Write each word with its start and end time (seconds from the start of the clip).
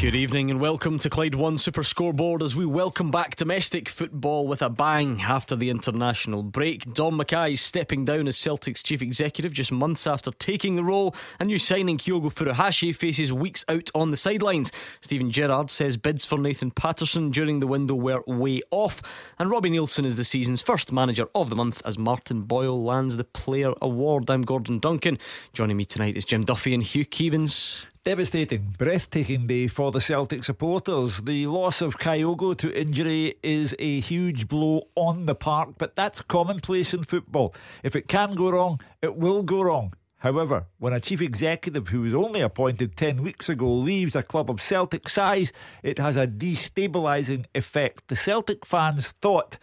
Good 0.00 0.16
evening 0.16 0.50
and 0.50 0.62
welcome 0.62 0.98
to 1.00 1.10
Clyde 1.10 1.34
One 1.34 1.58
Super 1.58 1.82
Scoreboard 1.82 2.42
as 2.42 2.56
we 2.56 2.64
welcome 2.64 3.10
back 3.10 3.36
domestic 3.36 3.86
football 3.90 4.48
with 4.48 4.62
a 4.62 4.70
bang 4.70 5.20
after 5.20 5.54
the 5.54 5.68
international 5.68 6.42
break. 6.42 6.94
Dom 6.94 7.18
McKay 7.18 7.58
stepping 7.58 8.06
down 8.06 8.26
as 8.26 8.38
Celtic's 8.38 8.82
chief 8.82 9.02
executive 9.02 9.52
just 9.52 9.70
months 9.70 10.06
after 10.06 10.30
taking 10.30 10.76
the 10.76 10.84
role. 10.84 11.14
A 11.38 11.44
new 11.44 11.58
signing 11.58 11.98
Kyogo 11.98 12.32
Furuhashi 12.32 12.96
faces 12.96 13.30
weeks 13.30 13.62
out 13.68 13.90
on 13.94 14.10
the 14.10 14.16
sidelines. 14.16 14.72
Steven 15.02 15.30
Gerrard 15.30 15.70
says 15.70 15.98
bids 15.98 16.24
for 16.24 16.38
Nathan 16.38 16.70
Patterson 16.70 17.30
during 17.30 17.60
the 17.60 17.66
window 17.66 17.94
were 17.94 18.22
way 18.26 18.62
off. 18.70 19.02
And 19.38 19.50
Robbie 19.50 19.68
Neilson 19.68 20.06
is 20.06 20.16
the 20.16 20.24
season's 20.24 20.62
first 20.62 20.92
manager 20.92 21.26
of 21.34 21.50
the 21.50 21.56
month 21.56 21.82
as 21.84 21.98
Martin 21.98 22.44
Boyle 22.44 22.82
lands 22.82 23.18
the 23.18 23.24
Player 23.24 23.74
Award. 23.82 24.30
I'm 24.30 24.42
Gordon 24.42 24.78
Duncan. 24.78 25.18
Joining 25.52 25.76
me 25.76 25.84
tonight 25.84 26.16
is 26.16 26.24
Jim 26.24 26.42
Duffy 26.42 26.72
and 26.72 26.82
Hugh 26.82 27.04
Keevins. 27.04 27.84
Devastating, 28.02 28.74
breathtaking 28.78 29.46
day 29.46 29.66
for 29.66 29.92
the 29.92 30.00
Celtic 30.00 30.42
supporters. 30.42 31.18
The 31.18 31.46
loss 31.48 31.82
of 31.82 31.98
Kyogo 31.98 32.56
to 32.56 32.74
injury 32.74 33.34
is 33.42 33.76
a 33.78 34.00
huge 34.00 34.48
blow 34.48 34.88
on 34.94 35.26
the 35.26 35.34
park, 35.34 35.74
but 35.76 35.96
that's 35.96 36.22
commonplace 36.22 36.94
in 36.94 37.04
football. 37.04 37.54
If 37.82 37.94
it 37.94 38.08
can 38.08 38.34
go 38.36 38.52
wrong, 38.52 38.80
it 39.02 39.16
will 39.16 39.42
go 39.42 39.60
wrong. 39.60 39.92
However, 40.20 40.64
when 40.78 40.94
a 40.94 41.00
chief 41.00 41.20
executive 41.20 41.88
who 41.88 42.00
was 42.00 42.14
only 42.14 42.40
appointed 42.40 42.96
10 42.96 43.22
weeks 43.22 43.50
ago 43.50 43.70
leaves 43.70 44.16
a 44.16 44.22
club 44.22 44.48
of 44.48 44.62
Celtic 44.62 45.06
size, 45.06 45.52
it 45.82 45.98
has 45.98 46.16
a 46.16 46.26
destabilising 46.26 47.44
effect. 47.54 48.08
The 48.08 48.16
Celtic 48.16 48.64
fans 48.64 49.08
thought 49.08 49.58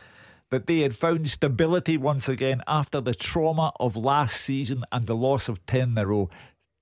that 0.52 0.68
they 0.68 0.82
had 0.82 0.96
found 0.96 1.28
stability 1.28 1.98
once 1.98 2.30
again 2.30 2.62
after 2.68 3.02
the 3.02 3.16
trauma 3.16 3.72
of 3.80 3.96
last 3.96 4.40
season 4.40 4.84
and 4.92 5.06
the 5.06 5.16
loss 5.16 5.50
of 5.50 5.66
10 5.66 5.90
in 5.90 5.98
a 5.98 6.06
row. 6.06 6.30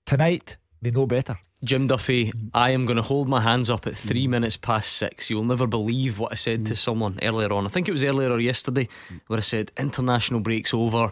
Tonight, 0.05 0.57
they 0.81 0.91
know 0.91 1.07
better. 1.07 1.39
Jim 1.63 1.87
Duffy, 1.87 2.31
I 2.53 2.71
am 2.71 2.85
going 2.85 2.97
to 2.97 3.03
hold 3.03 3.27
my 3.27 3.41
hands 3.41 3.69
up 3.69 3.87
at 3.87 3.97
three 3.97 4.27
minutes 4.27 4.57
past 4.57 4.93
six. 4.93 5.29
You'll 5.29 5.45
never 5.45 5.65
believe 5.65 6.19
what 6.19 6.31
I 6.31 6.35
said 6.35 6.61
mm. 6.61 6.67
to 6.67 6.75
someone 6.75 7.17
earlier 7.21 7.51
on. 7.53 7.65
I 7.65 7.69
think 7.69 7.87
it 7.87 7.91
was 7.91 8.03
earlier 8.03 8.29
or 8.29 8.39
yesterday 8.39 8.87
where 9.27 9.37
I 9.37 9.41
said 9.41 9.71
international 9.77 10.41
breaks 10.41 10.73
over. 10.73 11.11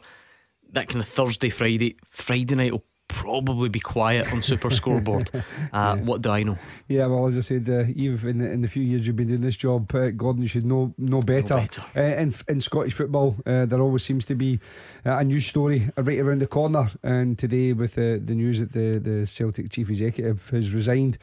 That 0.73 0.89
kind 0.89 1.01
of 1.01 1.07
Thursday, 1.07 1.49
Friday, 1.49 1.95
Friday 2.09 2.55
night 2.55 2.71
will 2.71 2.83
probably 3.13 3.69
be 3.69 3.79
quiet 3.79 4.31
on 4.33 4.41
Super 4.41 4.69
Scoreboard. 4.79 5.29
Uh, 5.33 5.39
yeah. 5.73 5.95
What 5.95 6.21
do 6.21 6.31
I 6.31 6.43
know? 6.43 6.57
Yeah, 6.87 7.05
well, 7.05 7.27
as 7.27 7.37
I 7.37 7.41
said, 7.41 7.69
uh, 7.69 7.83
Hugh, 7.83 8.19
in 8.23 8.39
the, 8.39 8.51
in 8.51 8.61
the 8.61 8.67
few 8.67 8.83
years 8.83 9.07
you've 9.07 9.15
been 9.15 9.27
doing 9.27 9.41
this 9.41 9.55
job, 9.55 9.93
uh, 9.95 10.09
Gordon, 10.09 10.41
you 10.41 10.47
should 10.47 10.65
know 10.65 10.93
know 10.97 11.21
better. 11.21 11.55
Know 11.55 11.61
better. 11.61 11.83
Uh, 11.95 12.21
in, 12.21 12.33
in 12.47 12.61
Scottish 12.61 12.93
football, 12.93 13.35
uh, 13.45 13.65
there 13.65 13.79
always 13.79 14.03
seems 14.03 14.25
to 14.25 14.35
be 14.35 14.59
uh, 15.05 15.17
a 15.17 15.23
news 15.23 15.45
story 15.45 15.89
right 15.95 16.19
around 16.19 16.41
the 16.41 16.47
corner. 16.47 16.89
And 17.03 17.37
today, 17.37 17.73
with 17.73 17.95
the 17.95 18.19
news 18.19 18.59
that 18.59 18.73
the, 18.73 18.99
the 18.99 19.25
Celtic 19.25 19.69
chief 19.69 19.89
executive 19.89 20.49
has 20.49 20.73
resigned, 20.73 21.17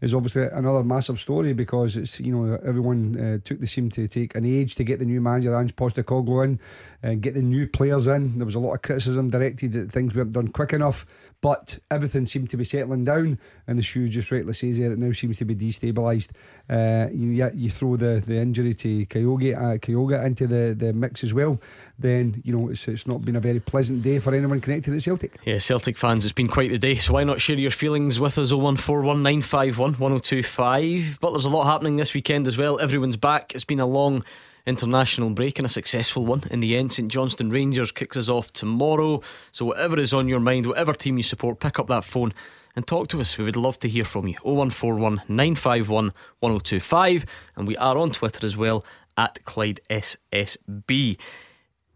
is 0.00 0.14
obviously 0.14 0.44
another 0.52 0.84
massive 0.84 1.18
story 1.18 1.52
because 1.52 1.96
it's 1.96 2.20
you 2.20 2.32
know 2.32 2.58
everyone 2.64 3.18
uh, 3.18 3.38
took 3.44 3.60
the 3.60 3.66
seem 3.66 3.88
to 3.90 4.06
take 4.06 4.34
an 4.34 4.44
age 4.44 4.74
to 4.74 4.84
get 4.84 4.98
the 4.98 5.04
new 5.04 5.20
manager 5.20 5.58
Ange 5.58 5.74
Postecoglou 5.74 6.44
in 6.44 6.60
and 7.02 7.22
get 7.22 7.34
the 7.34 7.42
new 7.42 7.66
players 7.66 8.06
in. 8.06 8.38
There 8.38 8.44
was 8.44 8.54
a 8.54 8.60
lot 8.60 8.74
of 8.74 8.82
criticism 8.82 9.30
directed 9.30 9.72
that 9.72 9.90
things 9.90 10.14
weren't 10.14 10.32
done 10.32 10.48
quick 10.48 10.72
enough, 10.72 11.06
but 11.40 11.78
everything 11.90 12.26
seemed 12.26 12.50
to 12.50 12.56
be 12.56 12.64
settling 12.64 13.04
down. 13.04 13.38
And 13.66 13.78
the 13.78 13.82
shoe 13.82 14.08
just 14.08 14.32
rightly 14.32 14.52
says 14.52 14.78
there, 14.78 14.92
it 14.92 14.98
now 14.98 15.12
seems 15.12 15.38
to 15.38 15.44
be 15.44 15.54
destabilised. 15.54 16.30
Uh, 16.68 17.08
you, 17.12 17.48
you 17.54 17.70
throw 17.70 17.96
the, 17.96 18.20
the 18.26 18.36
injury 18.36 18.74
to 18.74 19.06
Kyogo, 19.06 19.56
uh, 19.56 19.78
into 20.24 20.46
the, 20.46 20.74
the 20.74 20.92
mix 20.92 21.24
as 21.24 21.34
well, 21.34 21.60
then 21.98 22.40
you 22.44 22.56
know 22.56 22.68
it's, 22.68 22.86
it's 22.88 23.06
not 23.06 23.24
been 23.24 23.36
a 23.36 23.40
very 23.40 23.60
pleasant 23.60 24.02
day 24.02 24.18
for 24.18 24.34
anyone 24.34 24.60
connected 24.60 24.90
to 24.90 25.00
Celtic. 25.00 25.38
Yeah, 25.44 25.58
Celtic 25.58 25.96
fans, 25.96 26.24
it's 26.24 26.32
been 26.32 26.48
quite 26.48 26.70
the 26.70 26.78
day. 26.78 26.96
So 26.96 27.12
why 27.14 27.24
not 27.24 27.40
share 27.40 27.56
your 27.56 27.70
feelings 27.70 28.20
with 28.20 28.36
us? 28.38 28.52
01419511025. 28.52 31.20
But 31.20 31.32
there's 31.32 31.44
a 31.44 31.50
lot 31.50 31.64
happening 31.64 31.96
this 31.96 32.14
weekend 32.14 32.46
as 32.46 32.56
well. 32.56 32.78
Everyone's 32.80 33.16
back. 33.16 33.52
It's 33.54 33.64
been 33.64 33.80
a 33.80 33.86
long 33.86 34.24
international 34.66 35.30
break 35.30 35.58
and 35.58 35.66
a 35.66 35.70
successful 35.70 36.26
one 36.26 36.44
in 36.50 36.60
the 36.60 36.76
end. 36.76 36.92
St 36.92 37.08
Johnstone 37.10 37.50
Rangers 37.50 37.92
kicks 37.92 38.16
us 38.16 38.28
off 38.28 38.52
tomorrow. 38.52 39.22
So, 39.52 39.64
whatever 39.66 39.98
is 39.98 40.12
on 40.12 40.28
your 40.28 40.40
mind, 40.40 40.66
whatever 40.66 40.92
team 40.92 41.16
you 41.16 41.22
support, 41.22 41.60
pick 41.60 41.78
up 41.78 41.86
that 41.86 42.04
phone 42.04 42.34
and 42.74 42.86
talk 42.86 43.08
to 43.08 43.20
us. 43.20 43.38
We 43.38 43.44
would 43.44 43.56
love 43.56 43.78
to 43.80 43.88
hear 43.88 44.04
from 44.04 44.28
you. 44.28 44.36
0141 44.42 45.22
951 45.28 46.12
1025. 46.40 47.26
And 47.56 47.66
we 47.66 47.76
are 47.76 47.96
on 47.96 48.10
Twitter 48.10 48.44
as 48.44 48.56
well 48.56 48.84
at 49.16 49.44
Clyde 49.44 49.80
SSB. 49.88 51.18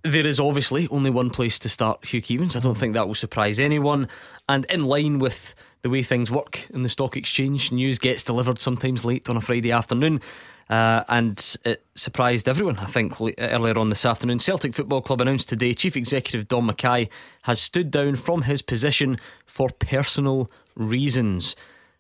There 0.03 0.27
is 0.27 0.41
obviously 0.41 0.89
only 0.89 1.11
one 1.11 1.29
place 1.29 1.59
to 1.59 1.69
start 1.69 2.07
Hugh 2.07 2.23
Keevins. 2.23 2.57
I 2.57 2.61
don't 2.61 2.77
think 2.77 2.95
that 2.95 3.07
will 3.07 3.15
surprise 3.15 3.59
anyone. 3.59 4.09
And 4.49 4.65
in 4.67 4.87
line 4.87 5.19
with 5.19 5.55
the 5.83 5.91
way 5.91 6.03
things 6.03 6.31
work 6.31 6.67
in 6.71 6.83
the 6.83 6.89
stock 6.89 7.17
exchange, 7.17 7.71
news 7.71 7.99
gets 7.99 8.23
delivered 8.23 8.61
sometimes 8.61 9.05
late 9.05 9.29
on 9.29 9.37
a 9.37 9.43
Friday 9.43 9.73
afternoon. 9.73 10.23
Uh, 10.71 11.03
and 11.09 11.57
it 11.65 11.85
surprised 11.97 12.49
everyone, 12.49 12.79
I 12.79 12.85
think, 12.85 13.15
earlier 13.39 13.77
on 13.77 13.89
this 13.89 14.05
afternoon. 14.05 14.39
Celtic 14.39 14.73
Football 14.73 15.03
Club 15.03 15.21
announced 15.21 15.49
today 15.49 15.75
Chief 15.75 15.97
Executive 15.97 16.47
Dom 16.47 16.71
McKay 16.71 17.09
has 17.43 17.61
stood 17.61 17.91
down 17.91 18.15
from 18.15 18.43
his 18.43 18.63
position 18.63 19.19
for 19.47 19.69
personal 19.71 20.49
reasons. 20.77 21.57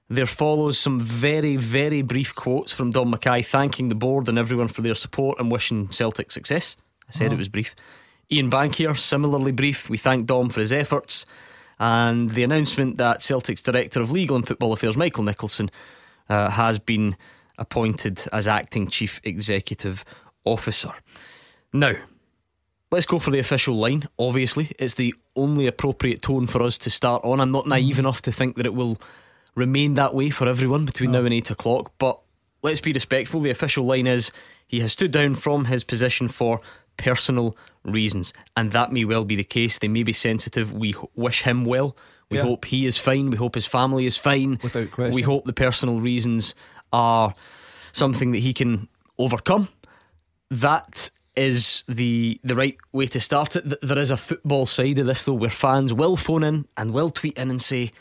There 0.09 0.25
follows 0.25 0.79
some 0.79 1.01
very, 1.01 1.57
very 1.57 2.03
brief 2.03 2.33
quotes 2.33 2.73
from 2.73 2.93
Dom 2.93 3.13
McKay 3.13 3.45
thanking 3.45 3.89
the 3.89 3.97
board 3.97 4.29
and 4.29 4.39
everyone 4.39 4.69
for 4.69 4.83
their 4.83 4.95
support 4.95 5.41
and 5.41 5.51
wishing 5.51 5.91
Celtic 5.91 6.31
success. 6.31 6.77
I 7.09 7.13
said 7.13 7.33
it 7.33 7.39
was 7.39 7.49
brief. 7.49 7.75
Ian 8.31 8.53
Bankier, 8.53 8.97
similarly 8.97 9.51
brief. 9.51 9.91
We 9.91 9.97
thank 9.97 10.27
Dom 10.27 10.49
for 10.49 10.61
his 10.61 10.73
efforts. 10.73 11.27
And 11.81 12.31
the 12.31 12.45
announcement 12.45 12.99
that 12.99 13.21
Celtic's 13.21 13.63
Director 13.63 14.01
of 14.01 14.13
Legal 14.13 14.37
and 14.37 14.47
Football 14.47 14.73
Affairs, 14.73 14.97
Michael 14.97 15.25
Nicholson, 15.25 15.73
uh, 16.29 16.51
has 16.51 16.79
been 16.79 17.17
appointed 17.61 18.27
as 18.33 18.49
acting 18.49 18.89
chief 18.89 19.21
executive 19.23 20.05
officer. 20.45 20.93
Now, 21.73 21.93
let's 22.91 23.07
go 23.07 23.19
for 23.19 23.31
the 23.31 23.39
official 23.39 23.77
line. 23.77 24.09
Obviously, 24.19 24.73
it's 24.79 24.95
the 24.95 25.15
only 25.37 25.67
appropriate 25.67 26.23
tone 26.23 26.47
for 26.47 26.63
us 26.63 26.79
to 26.79 26.91
start 26.91 27.25
on. 27.25 27.41
I'm 27.41 27.53
not 27.53 27.69
naive 27.69 27.97
mm. 27.97 28.01
enough 28.01 28.23
to 28.23 28.33
think 28.33 28.57
that 28.57 28.67
it 28.67 28.75
will 28.75 28.99
remain 29.55 29.95
that 29.95 30.15
way 30.15 30.31
for 30.31 30.49
everyone 30.49 30.87
between 30.87 31.13
no. 31.13 31.21
now 31.21 31.27
and 31.27 31.35
eight 31.35 31.51
o'clock, 31.51 31.93
but 31.99 32.19
let's 32.63 32.81
be 32.81 32.93
respectful. 32.93 33.41
The 33.41 33.51
official 33.51 33.85
line 33.85 34.07
is 34.07 34.33
he 34.67 34.81
has 34.81 34.93
stood 34.93 35.13
down 35.13 35.35
from 35.35 35.67
his 35.67 35.85
position 35.85 36.29
for 36.29 36.61
personal 36.97 37.57
reasons, 37.85 38.33
and 38.57 38.73
that 38.73 38.93
may 38.93 39.05
well 39.05 39.25
be 39.25 39.37
the 39.37 39.45
case. 39.45 39.79
They 39.79 39.89
may 39.89 40.03
be 40.03 40.13
sensitive. 40.13 40.73
We 40.73 40.95
wish 41.15 41.43
him 41.43 41.65
well. 41.65 41.97
We 42.31 42.37
yeah. 42.37 42.45
hope 42.45 42.67
he 42.67 42.87
is 42.87 42.97
fine. 42.97 43.31
We 43.31 43.37
hope 43.37 43.57
his 43.57 43.67
family 43.67 44.07
is 44.07 44.17
fine. 44.17 44.61
Without 44.63 44.91
question. 44.93 45.15
We 45.15 45.23
hope 45.23 45.45
the 45.45 45.53
personal 45.53 46.01
reasons 46.01 46.55
are 46.93 47.35
something 47.93 48.33
that 48.33 48.39
he 48.39 48.53
can 48.53 48.89
overcome. 49.19 49.69
That 50.51 51.11
is 51.37 51.85
the 51.89 52.41
the 52.43 52.55
right 52.55 52.77
way 52.93 53.07
to 53.07 53.21
start 53.21 53.57
it. 53.57 53.81
There 53.81 53.99
is 53.99 54.11
a 54.11 54.17
football 54.17 54.67
side 54.67 54.99
of 54.99 55.07
this 55.07 55.25
though, 55.25 55.35
where 55.35 55.51
fans 55.51 55.93
will 55.93 56.17
phone 56.17 56.43
in 56.43 56.67
and 56.77 56.93
will 56.93 57.11
tweet 57.11 57.39
in 57.39 57.51
and 57.51 57.63
say, 57.63 57.93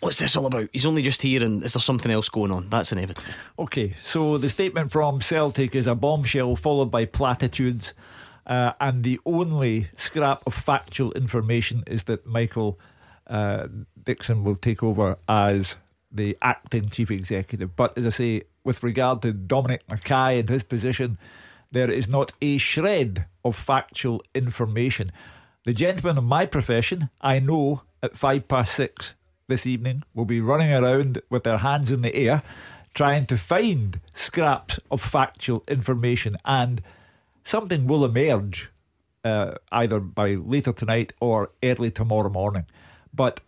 "What's 0.00 0.18
this 0.18 0.36
all 0.36 0.46
about? 0.46 0.68
He's 0.72 0.86
only 0.86 1.02
just 1.02 1.22
here, 1.22 1.42
and 1.42 1.64
is 1.64 1.72
there 1.72 1.80
something 1.80 2.10
else 2.10 2.28
going 2.28 2.52
on?" 2.52 2.70
That's 2.70 2.92
inevitable. 2.92 3.32
Okay, 3.58 3.96
so 4.02 4.38
the 4.38 4.48
statement 4.48 4.92
from 4.92 5.20
Celtic 5.20 5.74
is 5.74 5.86
a 5.86 5.94
bombshell 5.94 6.54
followed 6.56 6.90
by 6.90 7.04
platitudes, 7.04 7.94
uh, 8.46 8.72
and 8.80 9.02
the 9.02 9.18
only 9.26 9.88
scrap 9.96 10.42
of 10.46 10.54
factual 10.54 11.12
information 11.12 11.82
is 11.86 12.04
that 12.04 12.24
Michael 12.26 12.78
uh, 13.26 13.66
Dixon 14.04 14.44
will 14.44 14.56
take 14.56 14.82
over 14.82 15.16
as 15.28 15.76
the 16.12 16.36
acting 16.42 16.88
chief 16.88 17.10
executive. 17.10 17.74
But 17.74 17.96
as 17.96 18.06
I 18.06 18.10
say, 18.10 18.42
with 18.64 18.82
regard 18.82 19.22
to 19.22 19.32
Dominic 19.32 19.86
McKay 19.88 20.40
and 20.40 20.48
his 20.48 20.62
position, 20.62 21.18
there 21.70 21.90
is 21.90 22.08
not 22.08 22.32
a 22.40 22.58
shred 22.58 23.26
of 23.44 23.56
factual 23.56 24.22
information. 24.34 25.10
The 25.64 25.72
gentlemen 25.72 26.18
of 26.18 26.24
my 26.24 26.46
profession, 26.46 27.10
I 27.20 27.38
know 27.38 27.82
at 28.02 28.16
five 28.16 28.48
past 28.48 28.74
six 28.74 29.14
this 29.48 29.66
evening, 29.66 30.02
will 30.14 30.24
be 30.24 30.40
running 30.40 30.72
around 30.72 31.22
with 31.30 31.44
their 31.44 31.58
hands 31.58 31.90
in 31.90 32.02
the 32.02 32.14
air 32.14 32.42
trying 32.94 33.26
to 33.26 33.38
find 33.38 34.00
scraps 34.12 34.78
of 34.90 35.00
factual 35.00 35.64
information, 35.66 36.36
and 36.44 36.82
something 37.44 37.86
will 37.86 38.04
emerge 38.04 38.70
uh, 39.24 39.54
either 39.70 40.00
by 40.00 40.34
later 40.34 40.72
tonight 40.72 41.12
or 41.20 41.50
early 41.62 41.90
tomorrow 41.90 42.28
morning. 42.28 42.66
But 43.14 43.40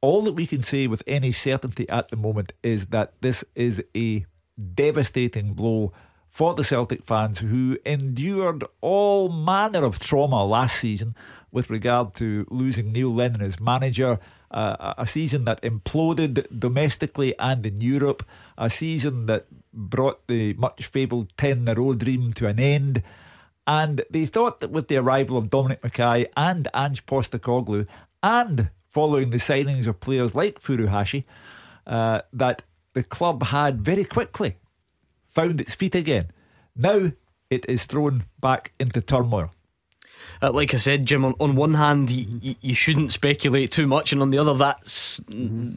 all 0.00 0.22
that 0.22 0.34
we 0.34 0.46
can 0.46 0.62
say 0.62 0.86
with 0.86 1.02
any 1.06 1.32
certainty 1.32 1.88
at 1.88 2.08
the 2.08 2.16
moment 2.16 2.52
is 2.62 2.86
that 2.88 3.12
this 3.20 3.44
is 3.54 3.82
a 3.96 4.26
devastating 4.74 5.54
blow 5.54 5.92
for 6.28 6.54
the 6.54 6.64
Celtic 6.64 7.04
fans 7.04 7.38
who 7.38 7.78
endured 7.86 8.64
all 8.80 9.28
manner 9.28 9.84
of 9.84 9.98
trauma 9.98 10.44
last 10.44 10.76
season 10.76 11.14
with 11.50 11.70
regard 11.70 12.14
to 12.14 12.46
losing 12.50 12.92
Neil 12.92 13.14
Lennon 13.14 13.40
as 13.40 13.58
manager 13.58 14.18
uh, 14.50 14.94
a 14.98 15.06
season 15.06 15.44
that 15.44 15.60
imploded 15.62 16.46
domestically 16.56 17.36
and 17.38 17.64
in 17.66 17.80
Europe, 17.80 18.24
a 18.56 18.70
season 18.70 19.26
that 19.26 19.46
brought 19.72 20.26
the 20.28 20.54
much 20.54 20.86
fabled 20.86 21.36
10 21.36 21.58
in 21.58 21.68
a 21.68 21.74
row 21.74 21.94
dream 21.94 22.32
to 22.34 22.46
an 22.46 22.60
end. 22.60 23.02
And 23.66 24.02
they 24.10 24.26
thought 24.26 24.60
that 24.60 24.70
with 24.70 24.88
the 24.88 24.96
arrival 24.98 25.36
of 25.36 25.50
Dominic 25.50 25.82
McKay 25.82 26.26
and 26.36 26.68
Ange 26.74 27.04
Postecoglou, 27.06 27.86
and 28.22 28.70
following 28.96 29.28
the 29.28 29.36
signings 29.36 29.86
of 29.86 30.00
players 30.00 30.34
like 30.34 30.58
Furuhashi, 30.58 31.24
uh, 31.86 32.22
that 32.32 32.62
the 32.94 33.02
club 33.02 33.42
had 33.42 33.82
very 33.82 34.06
quickly 34.06 34.56
found 35.26 35.60
its 35.60 35.74
feet 35.74 35.94
again. 35.94 36.30
Now 36.74 37.12
it 37.50 37.66
is 37.68 37.84
thrown 37.84 38.24
back 38.40 38.72
into 38.80 39.02
turmoil. 39.02 39.50
Uh, 40.40 40.50
like 40.50 40.72
I 40.72 40.78
said, 40.78 41.04
Jim, 41.04 41.26
on, 41.26 41.34
on 41.38 41.56
one 41.56 41.74
hand, 41.74 42.08
y- 42.10 42.56
you 42.62 42.74
shouldn't 42.74 43.12
speculate 43.12 43.70
too 43.70 43.86
much, 43.86 44.14
and 44.14 44.22
on 44.22 44.30
the 44.30 44.38
other, 44.38 44.54
that's 44.54 45.20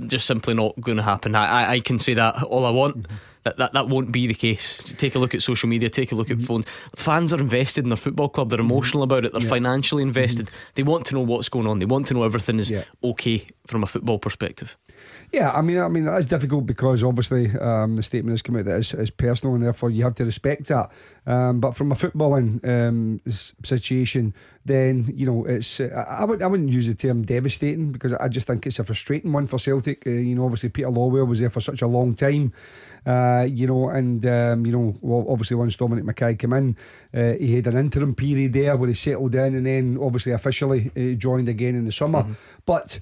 just 0.07 0.25
simply 0.25 0.53
not 0.53 0.79
going 0.79 0.97
to 0.97 1.03
happen. 1.03 1.35
I, 1.35 1.45
I, 1.45 1.71
I, 1.71 1.79
can 1.81 1.99
say 1.99 2.13
that 2.13 2.41
all 2.43 2.65
I 2.65 2.69
want. 2.69 3.03
Mm-hmm. 3.03 3.15
That, 3.49 3.57
that 3.57 3.73
that 3.73 3.89
won't 3.89 4.11
be 4.11 4.27
the 4.27 4.35
case. 4.35 4.77
Take 4.97 5.15
a 5.15 5.19
look 5.19 5.33
at 5.33 5.41
social 5.41 5.67
media, 5.67 5.89
take 5.89 6.11
a 6.11 6.15
look 6.15 6.27
mm-hmm. 6.27 6.41
at 6.41 6.47
phones. 6.47 6.65
Fans 6.95 7.33
are 7.33 7.39
invested 7.39 7.83
in 7.83 7.89
their 7.89 7.97
football 7.97 8.29
club, 8.29 8.49
they're 8.49 8.59
mm-hmm. 8.59 8.71
emotional 8.71 9.03
about 9.03 9.25
it, 9.25 9.33
they're 9.33 9.41
yeah. 9.41 9.49
financially 9.49 10.03
invested. 10.03 10.45
Mm-hmm. 10.45 10.71
They 10.75 10.83
want 10.83 11.07
to 11.07 11.15
know 11.15 11.21
what's 11.21 11.49
going 11.49 11.65
on, 11.65 11.79
they 11.79 11.85
want 11.85 12.07
to 12.07 12.13
know 12.13 12.23
everything 12.23 12.59
is 12.59 12.69
yeah. 12.69 12.83
okay 13.03 13.47
from 13.65 13.83
a 13.83 13.87
football 13.87 14.19
perspective. 14.19 14.77
Yeah, 15.31 15.51
I 15.51 15.61
mean, 15.61 15.77
I 15.77 15.87
mean 15.87 16.05
that's 16.05 16.25
difficult 16.25 16.65
because 16.65 17.03
obviously 17.03 17.55
um, 17.59 17.95
the 17.95 18.03
statement 18.03 18.33
has 18.33 18.41
come 18.41 18.55
out 18.55 18.65
that 18.65 18.77
is, 18.77 18.93
is 18.93 19.11
personal, 19.11 19.53
and 19.55 19.63
therefore 19.63 19.91
you 19.91 20.03
have 20.03 20.15
to 20.15 20.25
respect 20.25 20.67
that. 20.69 20.91
Um, 21.27 21.59
but 21.59 21.75
from 21.75 21.91
a 21.91 21.95
footballing 21.95 22.67
um, 22.67 23.21
situation, 23.63 24.33
then 24.65 25.11
you 25.13 25.25
know 25.25 25.45
it's 25.45 25.79
uh, 25.79 26.05
I 26.07 26.25
would 26.25 26.41
I 26.41 26.47
wouldn't 26.47 26.69
use 26.69 26.87
the 26.87 26.95
term 26.95 27.23
devastating 27.23 27.91
because 27.91 28.13
I 28.13 28.27
just 28.27 28.47
think 28.47 28.65
it's 28.65 28.79
a 28.79 28.83
frustrating 28.83 29.31
one 29.31 29.45
for 29.45 29.59
Celtic. 29.59 30.07
Uh, 30.07 30.11
you 30.11 30.33
know, 30.33 30.45
obviously 30.45 30.69
Peter 30.69 30.89
Lawwell 30.89 31.27
was 31.27 31.39
there 31.39 31.49
for 31.51 31.61
such 31.61 31.81
a 31.81 31.87
long 31.87 32.15
time. 32.15 32.51
Uh, 33.05 33.45
you 33.47 33.67
know, 33.67 33.89
and 33.89 34.25
um, 34.25 34.65
you 34.65 34.71
know, 34.71 34.95
well, 35.01 35.25
obviously 35.29 35.55
once 35.55 35.75
Dominic 35.75 36.05
McKay 36.05 36.37
came 36.37 36.53
in, 36.53 36.75
uh, 37.13 37.33
he 37.33 37.55
had 37.55 37.67
an 37.67 37.77
interim 37.77 38.13
period 38.15 38.53
there 38.53 38.75
where 38.75 38.87
he 38.87 38.95
settled 38.95 39.35
in, 39.35 39.55
and 39.55 39.65
then 39.65 39.97
obviously 40.01 40.31
officially 40.31 40.91
uh, 40.97 41.15
joined 41.15 41.47
again 41.47 41.75
in 41.75 41.85
the 41.85 41.91
summer. 41.91 42.23
Mm-hmm. 42.23 42.33
But 42.65 42.99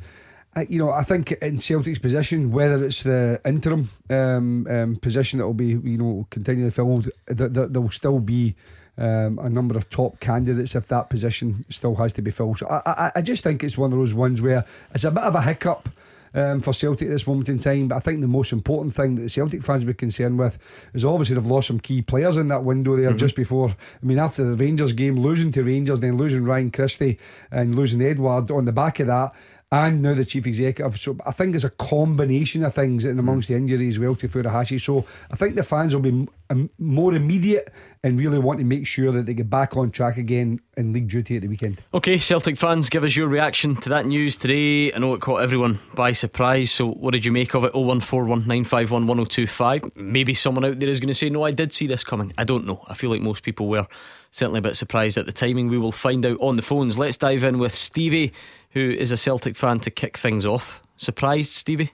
you 0.70 0.80
know, 0.80 0.92
I 0.92 1.04
think 1.04 1.32
in 1.34 1.60
Celtic's 1.60 2.00
position, 2.00 2.52
whether 2.52 2.84
it's 2.84 3.04
the 3.04 3.40
interim 3.46 3.90
um, 4.10 4.68
um, 4.68 4.96
position 4.98 5.40
that 5.40 5.46
will 5.46 5.54
be, 5.54 5.68
you 5.68 5.98
know, 5.98 6.28
continually 6.30 6.72
filled, 6.72 7.10
that, 7.26 7.54
that 7.54 7.74
there 7.74 7.82
will 7.82 7.90
still 7.90 8.20
be 8.20 8.56
um, 8.98 9.40
a 9.40 9.50
number 9.50 9.78
of 9.78 9.90
top 9.90 10.20
candidates 10.20 10.76
if 10.76 10.88
that 10.88 11.10
position 11.10 11.66
still 11.70 11.96
has 11.96 12.14
to 12.14 12.22
be 12.22 12.32
filled. 12.32 12.58
So 12.60 12.68
I, 12.68 12.82
I, 12.86 13.12
I 13.18 13.22
just 13.22 13.44
think 13.44 13.64
it's 13.64 13.78
one 13.78 13.92
of 13.92 14.00
those 14.00 14.14
ones 14.14 14.42
where 14.42 14.66
it's 14.94 15.04
a 15.04 15.12
bit 15.12 15.24
of 15.24 15.36
a 15.36 15.42
hiccup. 15.42 15.90
Um, 16.34 16.60
for 16.60 16.74
Celtic 16.74 17.08
at 17.08 17.12
this 17.12 17.26
moment 17.26 17.50
in 17.50 17.58
time. 17.58 17.88
But 17.88 17.96
I 17.96 18.00
think 18.00 18.20
the 18.22 18.28
most 18.28 18.52
important 18.52 18.94
thing 18.94 19.16
that 19.16 19.22
the 19.22 19.30
Celtic 19.30 19.64
fans 19.64 19.86
would 19.86 19.96
be 19.96 19.98
concerned 19.98 20.38
with 20.38 20.60
is 20.94 21.06
obviously 21.06 21.36
they've 21.36 21.46
lost 21.46 21.68
some 21.68 21.80
key 21.80 22.02
players 22.02 22.38
in 22.38 22.50
that 22.50 22.64
window 22.64 22.96
there 22.96 23.10
mm-hmm. 23.10 23.18
just 23.18 23.36
before. 23.36 23.70
I 23.70 24.06
mean, 24.06 24.20
after 24.20 24.44
the 24.44 24.56
Rangers 24.56 24.94
game, 24.94 25.16
losing 25.16 25.52
to 25.54 25.64
Rangers, 25.64 26.02
then 26.02 26.18
losing 26.18 26.44
Ryan 26.44 26.70
Christie 26.70 27.18
and 27.50 27.74
losing 27.74 28.02
Edouard 28.02 28.52
on 28.52 28.66
the 28.66 28.74
back 28.74 29.00
of 29.00 29.08
that 29.08 29.34
and 29.72 30.02
now 30.02 30.14
the 30.14 30.24
chief 30.24 30.48
executive. 30.48 30.98
So 30.98 31.18
I 31.26 31.32
think 31.32 31.54
it's 31.54 31.66
a 31.66 31.70
combination 31.70 32.64
of 32.64 32.74
things 32.74 33.04
in 33.04 33.20
amongst 33.20 33.50
the 33.50 33.56
injuries 33.56 33.96
as 33.96 34.00
well 34.00 34.16
to 34.16 34.30
Furuhashi. 34.30 34.80
So 34.80 35.06
I 35.32 35.36
think 35.36 35.56
the 35.56 35.64
fans 35.64 35.94
will 35.94 36.02
be 36.02 36.26
um, 36.50 36.70
more 36.80 37.14
immediate 37.14 37.74
and 38.02 38.18
really 38.18 38.40
want 38.40 38.60
to 38.60 38.66
make 38.66 38.88
sure 38.88 39.12
that 39.12 39.26
they 39.26 39.34
get 39.34 39.50
back 39.50 39.76
on 39.76 39.90
track 39.90 40.16
again 40.18 40.62
in 40.78 40.94
league 40.94 41.10
duty 41.10 41.36
at 41.36 41.42
the 41.42 41.50
weekend. 41.50 41.82
Okay, 41.94 42.18
Celtic 42.18 42.56
fans, 42.58 42.90
give 42.90 43.04
us 43.04 43.18
your 43.18 43.28
reaction 43.28 43.76
to 43.76 43.90
that 43.90 44.06
news 44.06 44.38
today. 44.38 44.94
I 44.94 45.00
know 45.00 45.14
it 45.14 45.20
caught 45.20 45.42
everyone 45.42 45.80
by 45.94 46.14
surprise. 46.14 46.72
So 46.72 46.90
what 46.90 47.12
did 47.12 47.26
you 47.26 47.34
make 47.34 47.54
of 47.54 47.66
it? 47.66 47.74
01419511025. 47.74 49.98
Maybe 49.98 50.34
someone 50.34 50.64
out 50.64 50.80
there 50.80 50.88
is 50.88 51.02
going 51.02 51.10
to 51.10 51.14
say, 51.14 51.30
no, 51.30 51.44
I 51.44 51.52
did 51.52 51.74
see 51.74 51.88
this 51.88 52.06
coming. 52.06 52.32
I 52.38 52.46
don't 52.46 52.66
know. 52.66 52.86
I 52.88 52.94
feel 52.94 53.10
like 53.10 53.22
most 53.22 53.44
people 53.44 53.68
were 53.68 53.86
certainly 54.32 54.60
a 54.60 54.62
bit 54.62 54.78
surprised 54.78 55.18
at 55.18 55.26
the 55.26 55.34
timing. 55.34 55.68
We 55.68 55.78
will 55.78 55.92
find 55.92 56.26
out 56.26 56.38
on 56.40 56.56
the 56.56 56.62
phones. 56.62 56.98
Let's 56.98 57.18
dive 57.18 57.44
in 57.44 57.60
with 57.60 57.76
Stevie 57.76 58.32
who 58.78 58.92
is 58.92 59.12
a 59.12 59.18
Celtic 59.18 59.56
fan, 59.56 59.80
to 59.80 59.90
kick 59.90 60.18
things 60.18 60.46
off. 60.46 60.84
Surprised, 60.98 61.50
Stevie? 61.50 61.92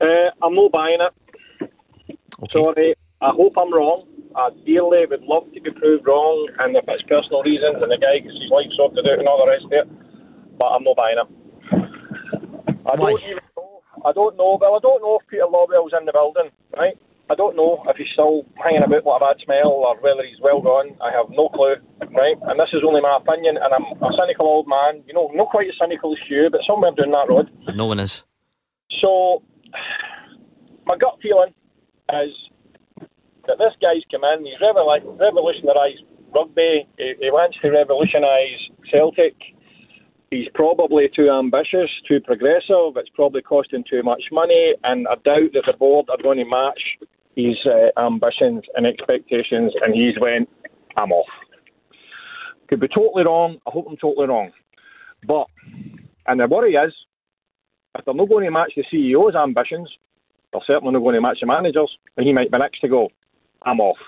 Uh, 0.00 0.30
I'm 0.42 0.54
not 0.54 0.72
buying 0.72 0.98
it. 1.00 1.70
Okay. 2.42 2.52
Sorry. 2.52 2.94
I 3.20 3.30
hope 3.30 3.54
I'm 3.56 3.72
wrong. 3.72 4.06
I 4.36 4.50
dearly 4.66 5.06
would 5.06 5.22
love 5.22 5.44
to 5.54 5.60
be 5.60 5.70
proved 5.70 6.06
wrong, 6.06 6.48
and 6.60 6.76
if 6.76 6.84
it's 6.86 7.02
personal 7.08 7.42
reasons 7.42 7.82
and 7.82 7.90
the 7.90 7.96
guy 7.96 8.18
gets 8.18 8.36
his 8.36 8.50
life 8.50 8.70
sorted 8.76 9.06
out 9.08 9.18
and 9.18 9.26
all 9.26 9.42
the 9.44 9.50
rest 9.50 9.64
of 9.64 9.72
it, 9.72 9.88
but 10.58 10.66
I'm 10.66 10.84
not 10.84 10.96
buying 10.96 11.16
it. 11.18 11.28
I 12.86 12.94
Why? 12.94 13.10
don't 13.10 13.24
even 13.24 13.42
know. 13.56 13.80
I 14.04 14.12
don't 14.12 14.36
know. 14.36 14.58
Well, 14.60 14.76
I 14.76 14.80
don't 14.80 15.02
know 15.02 15.18
if 15.20 15.26
Peter 15.26 15.48
Lawwell's 15.50 15.92
in 15.98 16.04
the 16.04 16.12
building, 16.12 16.50
right? 16.76 16.96
I 17.30 17.34
don't 17.34 17.56
know 17.56 17.84
if 17.86 17.96
he's 17.96 18.08
still 18.12 18.46
hanging 18.56 18.82
about 18.82 19.04
with 19.04 19.16
a 19.16 19.20
bad 19.20 19.36
smell 19.44 19.84
or 19.84 20.00
whether 20.00 20.24
he's 20.24 20.40
well 20.40 20.62
gone. 20.62 20.96
I 21.04 21.12
have 21.12 21.28
no 21.28 21.48
clue, 21.50 21.76
right? 22.16 22.36
And 22.48 22.58
this 22.58 22.72
is 22.72 22.80
only 22.86 23.00
my 23.00 23.20
opinion, 23.20 23.58
and 23.60 23.68
I'm 23.68 23.84
a 24.00 24.10
cynical 24.16 24.46
old 24.46 24.66
man. 24.66 25.04
You 25.06 25.12
know, 25.12 25.30
not 25.34 25.50
quite 25.50 25.68
as 25.68 25.76
cynical 25.78 26.12
as 26.12 26.18
you, 26.30 26.48
but 26.50 26.60
somewhere 26.66 26.92
down 26.96 27.12
that 27.12 27.28
road. 27.28 27.50
No 27.76 27.84
one 27.84 28.00
is. 28.00 28.24
So, 29.00 29.42
my 30.86 30.96
gut 30.96 31.18
feeling 31.22 31.52
is 32.08 32.32
that 33.46 33.58
this 33.58 33.76
guy's 33.80 34.04
come 34.10 34.24
in, 34.24 34.46
he's 34.46 34.60
revolutionised 34.60 36.04
rugby, 36.34 36.88
he, 36.96 37.14
he 37.20 37.30
wants 37.30 37.58
to 37.60 37.70
revolutionise 37.70 38.72
Celtic. 38.90 39.36
He's 40.30 40.48
probably 40.54 41.08
too 41.14 41.30
ambitious, 41.30 41.88
too 42.06 42.20
progressive. 42.20 42.96
It's 42.96 43.08
probably 43.14 43.40
costing 43.40 43.84
too 43.88 44.02
much 44.02 44.24
money, 44.30 44.74
and 44.84 45.08
I 45.08 45.14
doubt 45.24 45.52
that 45.54 45.64
the 45.66 45.72
board 45.72 46.08
are 46.10 46.22
going 46.22 46.38
to 46.38 46.44
match 46.44 46.80
his 47.38 47.56
uh, 47.64 48.00
ambitions 48.00 48.64
and 48.74 48.84
expectations, 48.84 49.72
and 49.80 49.94
he's 49.94 50.20
went, 50.20 50.48
I'm 50.96 51.12
off. 51.12 51.28
Could 52.68 52.80
be 52.80 52.88
totally 52.88 53.24
wrong. 53.24 53.58
I 53.64 53.70
hope 53.70 53.86
I'm 53.88 53.96
totally 53.96 54.26
wrong. 54.26 54.50
But, 55.24 55.46
and 56.26 56.40
the 56.40 56.48
worry 56.48 56.72
is, 56.72 56.92
if 57.94 58.04
they're 58.04 58.12
not 58.12 58.28
going 58.28 58.44
to 58.44 58.50
match 58.50 58.72
the 58.74 58.84
CEO's 58.92 59.36
ambitions, 59.36 59.88
they're 60.52 60.60
certainly 60.66 60.92
not 60.92 60.98
going 60.98 61.14
to 61.14 61.20
match 61.20 61.38
the 61.40 61.46
managers, 61.46 61.96
and 62.16 62.26
he 62.26 62.32
might 62.32 62.50
be 62.50 62.58
next 62.58 62.80
to 62.80 62.88
go, 62.88 63.08
I'm 63.62 63.78
off. 63.78 63.98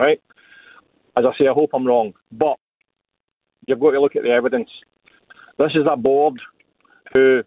Right? 0.00 0.22
As 1.14 1.24
I 1.26 1.36
say, 1.38 1.48
I 1.48 1.52
hope 1.52 1.70
I'm 1.74 1.86
wrong. 1.86 2.14
But 2.32 2.56
you've 3.66 3.80
got 3.80 3.90
to 3.90 4.00
look 4.00 4.16
at 4.16 4.22
the 4.22 4.30
evidence. 4.30 4.70
This 5.58 5.72
is 5.74 5.86
a 5.90 5.96
board 5.96 6.40
who, 7.14 7.42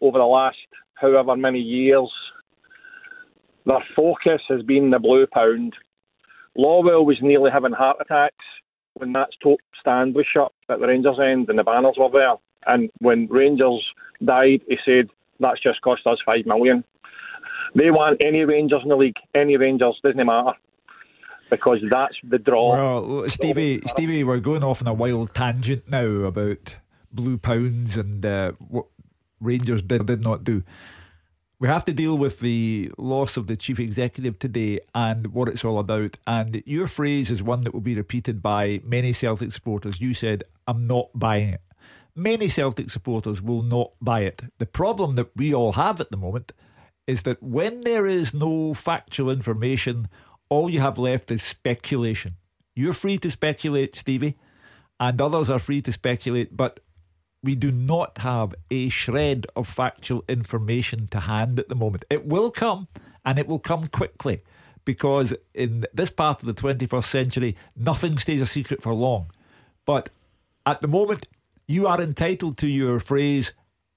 over 0.00 0.18
the 0.18 0.24
last 0.24 0.56
however 0.94 1.36
many 1.36 1.60
years, 1.60 2.10
their 3.68 3.84
focus 3.94 4.40
has 4.48 4.62
been 4.62 4.90
the 4.90 4.98
blue 4.98 5.26
pound. 5.26 5.74
Lawwell 6.56 7.04
was 7.04 7.18
nearly 7.20 7.50
having 7.52 7.72
heart 7.72 7.98
attacks 8.00 8.44
when 8.94 9.12
that 9.12 9.28
top 9.42 9.60
stand 9.78 10.14
was 10.14 10.26
shut 10.32 10.52
at 10.68 10.80
the 10.80 10.86
Rangers 10.86 11.18
end 11.22 11.48
and 11.48 11.58
the 11.58 11.62
banners 11.62 11.96
were 11.96 12.10
there. 12.10 12.34
And 12.66 12.90
when 12.98 13.28
Rangers 13.28 13.84
died, 14.24 14.62
he 14.66 14.78
said, 14.84 15.08
that's 15.38 15.62
just 15.62 15.82
cost 15.82 16.06
us 16.06 16.18
five 16.24 16.46
million. 16.46 16.82
They 17.74 17.90
want 17.90 18.22
any 18.24 18.40
Rangers 18.40 18.80
in 18.82 18.88
the 18.88 18.96
league, 18.96 19.16
any 19.34 19.56
Rangers, 19.56 20.00
doesn't 20.02 20.26
matter. 20.26 20.52
Because 21.50 21.78
that's 21.90 22.16
the 22.28 22.38
draw. 22.38 22.74
Well, 22.96 23.28
Stevie, 23.28 23.80
Stevie, 23.86 24.24
we're 24.24 24.40
going 24.40 24.64
off 24.64 24.82
on 24.82 24.88
a 24.88 24.92
wild 24.92 25.34
tangent 25.34 25.88
now 25.88 26.06
about 26.06 26.76
blue 27.12 27.38
pounds 27.38 27.96
and 27.96 28.24
uh, 28.24 28.52
what 28.58 28.86
Rangers 29.40 29.82
did 29.82 30.06
did 30.06 30.22
not 30.22 30.44
do. 30.44 30.62
We 31.60 31.66
have 31.66 31.84
to 31.86 31.92
deal 31.92 32.16
with 32.16 32.38
the 32.38 32.92
loss 32.98 33.36
of 33.36 33.48
the 33.48 33.56
chief 33.56 33.80
executive 33.80 34.38
today 34.38 34.78
and 34.94 35.28
what 35.28 35.48
it's 35.48 35.64
all 35.64 35.80
about. 35.80 36.16
And 36.24 36.62
your 36.66 36.86
phrase 36.86 37.32
is 37.32 37.42
one 37.42 37.62
that 37.62 37.74
will 37.74 37.80
be 37.80 37.96
repeated 37.96 38.40
by 38.40 38.80
many 38.84 39.12
Celtic 39.12 39.50
supporters. 39.50 40.00
You 40.00 40.14
said, 40.14 40.44
I'm 40.68 40.84
not 40.84 41.08
buying 41.16 41.48
it. 41.48 41.60
Many 42.14 42.46
Celtic 42.46 42.90
supporters 42.90 43.42
will 43.42 43.64
not 43.64 43.90
buy 44.00 44.20
it. 44.20 44.42
The 44.58 44.66
problem 44.66 45.16
that 45.16 45.30
we 45.34 45.52
all 45.52 45.72
have 45.72 46.00
at 46.00 46.12
the 46.12 46.16
moment 46.16 46.52
is 47.08 47.24
that 47.24 47.42
when 47.42 47.80
there 47.80 48.06
is 48.06 48.32
no 48.32 48.72
factual 48.72 49.28
information, 49.28 50.06
all 50.48 50.70
you 50.70 50.78
have 50.78 50.96
left 50.96 51.28
is 51.32 51.42
speculation. 51.42 52.34
You're 52.76 52.92
free 52.92 53.18
to 53.18 53.32
speculate, 53.32 53.96
Stevie, 53.96 54.38
and 55.00 55.20
others 55.20 55.50
are 55.50 55.58
free 55.58 55.82
to 55.82 55.90
speculate, 55.90 56.56
but 56.56 56.78
we 57.42 57.54
do 57.54 57.70
not 57.70 58.18
have 58.18 58.54
a 58.70 58.88
shred 58.88 59.46
of 59.54 59.68
factual 59.68 60.24
information 60.28 61.06
to 61.08 61.20
hand 61.20 61.58
at 61.58 61.68
the 61.68 61.74
moment. 61.74 62.04
It 62.10 62.26
will 62.26 62.50
come, 62.50 62.88
and 63.24 63.38
it 63.38 63.46
will 63.46 63.58
come 63.58 63.86
quickly, 63.86 64.42
because 64.84 65.34
in 65.54 65.84
this 65.92 66.10
part 66.10 66.42
of 66.42 66.46
the 66.46 66.54
21st 66.54 67.04
century, 67.04 67.56
nothing 67.76 68.18
stays 68.18 68.40
a 68.40 68.46
secret 68.46 68.82
for 68.82 68.94
long. 68.94 69.30
But 69.84 70.10
at 70.66 70.80
the 70.80 70.88
moment, 70.88 71.28
you 71.66 71.86
are 71.86 72.00
entitled 72.00 72.58
to 72.58 72.66
your 72.66 72.98
phrase, 72.98 73.52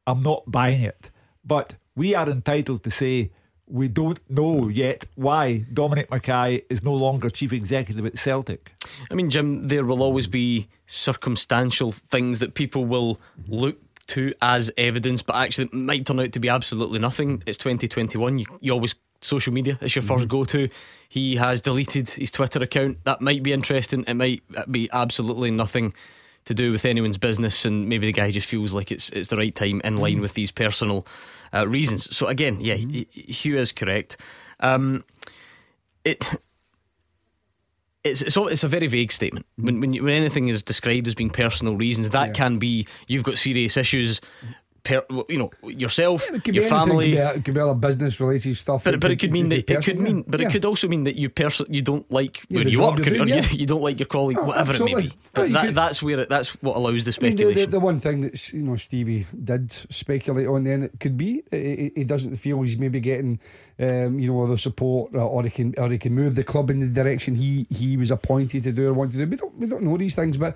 I'm 0.06 0.22
not 0.22 0.44
buying 0.48 0.82
it. 0.82 1.10
But 1.44 1.76
we 1.96 2.14
are 2.14 2.30
entitled 2.30 2.84
to 2.84 2.92
say, 2.92 3.32
we 3.72 3.88
don't 3.88 4.20
know 4.30 4.68
yet 4.68 5.06
why 5.16 5.66
Dominic 5.74 6.10
McKay 6.10 6.64
is 6.70 6.84
no 6.84 6.94
longer 6.94 7.30
chief 7.30 7.54
executive 7.54 8.06
at 8.06 8.18
Celtic. 8.18 8.74
I 9.10 9.14
mean, 9.14 9.30
Jim, 9.30 9.68
there 9.68 9.86
will 9.86 10.04
always 10.04 10.28
be 10.28 10.68
circumstantial 10.88 11.92
things 11.92 12.40
that 12.40 12.54
people 12.54 12.86
will 12.86 13.20
look 13.48 13.78
to 14.08 14.34
as 14.42 14.72
evidence, 14.78 15.22
but 15.22 15.38
actually 15.38 15.66
it 15.66 15.74
might 15.74 16.06
turn 16.06 16.20
out 16.20 16.34
to 16.34 16.40
be 16.40 16.50
absolutely 16.50 17.00
nothing. 17.00 17.42
It's 17.46 17.58
2021. 17.58 18.40
You, 18.40 18.46
you 18.60 18.72
always 18.74 18.96
social 19.22 19.54
media 19.54 19.78
is 19.82 19.96
your 19.96 20.04
1st 20.04 20.18
mm-hmm. 20.18 20.28
go 20.28 20.44
to. 20.46 20.70
He 21.08 21.36
has 21.36 21.62
deleted 21.62 22.10
his 22.10 22.32
Twitter 22.32 22.60
account. 22.60 23.04
That 23.06 23.22
might 23.22 23.44
be 23.44 23.54
interesting. 23.54 24.04
It 24.08 24.16
might 24.16 24.44
be 24.70 24.90
absolutely 24.92 25.52
nothing 25.52 25.94
to 26.46 26.54
do 26.54 26.72
with 26.72 26.86
anyone's 26.86 27.18
business, 27.18 27.66
and 27.66 27.88
maybe 27.88 28.08
the 28.08 28.14
guy 28.14 28.32
just 28.32 28.48
feels 28.48 28.74
like 28.74 28.92
it's 28.92 29.10
it's 29.10 29.30
the 29.30 29.38
right 29.38 29.54
time 29.54 29.82
in 29.84 29.98
line 29.98 30.14
mm-hmm. 30.14 30.22
with 30.22 30.34
these 30.34 30.52
personal 30.52 31.06
uh, 31.54 31.68
reasons. 31.68 32.16
So 32.16 32.28
again, 32.28 32.60
yeah, 32.60 32.76
mm-hmm. 32.76 33.32
Hugh 33.32 33.58
is 33.58 33.72
correct. 33.72 34.18
Um, 34.60 35.04
it 36.04 36.26
it's 38.04 38.22
it's, 38.22 38.36
it's 38.36 38.64
a 38.64 38.68
very 38.68 38.88
vague 38.88 39.12
statement. 39.12 39.46
When 39.58 39.80
when, 39.80 39.94
you, 39.94 40.04
when 40.04 40.14
anything 40.14 40.48
is 40.48 40.64
described 40.64 41.08
as 41.08 41.16
being 41.16 41.30
personal 41.30 41.76
reasons, 41.76 42.10
that 42.10 42.28
yeah. 42.30 42.34
can 42.34 42.58
be 42.58 42.88
you've 43.08 43.24
got 43.24 43.38
serious 43.38 43.78
issues. 43.78 44.22
Per, 44.84 45.04
you 45.30 45.38
know 45.38 45.52
yourself, 45.64 46.28
yeah, 46.32 46.40
your 46.46 46.64
family. 46.64 47.14
It 47.14 47.46
could 47.46 47.54
be, 47.54 47.60
other 47.60 47.76
business 47.76 48.20
related 48.20 48.58
stuff. 48.58 48.84
But, 48.84 48.96
it, 48.96 49.00
but 49.00 49.10
could, 49.10 49.12
it 49.12 49.20
could 49.20 49.32
mean 49.32 49.50
that 49.50 49.70
it 49.70 49.84
could 49.84 50.00
mean, 50.00 50.24
but 50.28 50.40
yeah. 50.40 50.48
it 50.48 50.52
could 50.52 50.66
also 50.66 50.88
mean 50.88 51.04
that 51.04 51.16
you 51.16 51.30
person 51.30 51.68
you 51.70 51.84
don't 51.84 52.10
like 52.12 52.44
where 52.50 52.68
you 52.68 52.82
work, 52.82 53.06
or, 53.06 53.12
or 53.12 53.28
you, 53.28 53.42
you, 53.52 53.68
don't 53.68 53.84
like 53.84 54.00
your 54.00 54.08
colleague, 54.08 54.40
oh, 54.42 54.46
whatever 54.46 54.72
absolutely. 54.72 54.94
it 54.94 55.06
may 55.06 55.10
be. 55.10 55.16
But 55.34 55.52
that, 55.52 55.66
could, 55.68 55.76
that's 55.76 56.02
where 56.02 56.20
it, 56.22 56.30
that's 56.30 56.50
what 56.64 56.78
allows 56.78 57.06
the 57.06 57.12
speculation. 57.12 57.46
I 57.46 57.46
mean, 57.46 57.56
the, 57.56 57.66
the, 57.66 57.72
the, 57.72 57.80
one 57.80 58.00
thing 58.00 58.22
that 58.22 58.54
you 58.54 58.64
know 58.64 58.76
Stevie 58.76 59.28
did 59.44 59.72
speculate 59.72 60.48
on, 60.48 60.64
then 60.64 60.84
it 60.84 61.00
could 61.00 61.16
be 61.16 61.44
he, 61.52 61.92
he 61.96 62.04
doesn't 62.04 62.36
feel 62.38 62.60
he's 62.64 62.78
maybe 62.78 63.00
getting 63.00 63.40
um, 63.82 64.20
you 64.20 64.32
know, 64.32 64.46
the 64.46 64.58
support, 64.58 65.16
or 65.16 65.44
he 65.44 65.50
can, 65.50 65.74
or 65.78 65.90
he 65.90 65.98
can 65.98 66.14
move 66.14 66.36
the 66.36 66.44
club 66.44 66.70
in 66.70 66.80
the 66.80 66.88
direction 66.88 67.36
he 67.36 67.66
he 67.70 67.98
was 67.98 68.12
appointed 68.12 68.64
to 68.64 68.72
do 68.72 68.88
or 68.88 68.94
wanted 68.94 69.14
to 69.14 69.26
do. 69.26 69.30
We 69.30 69.36
don't, 69.36 69.56
we 69.58 69.68
don't 69.68 69.84
know 69.84 69.98
these 69.98 70.14
things, 70.14 70.38
but 70.38 70.56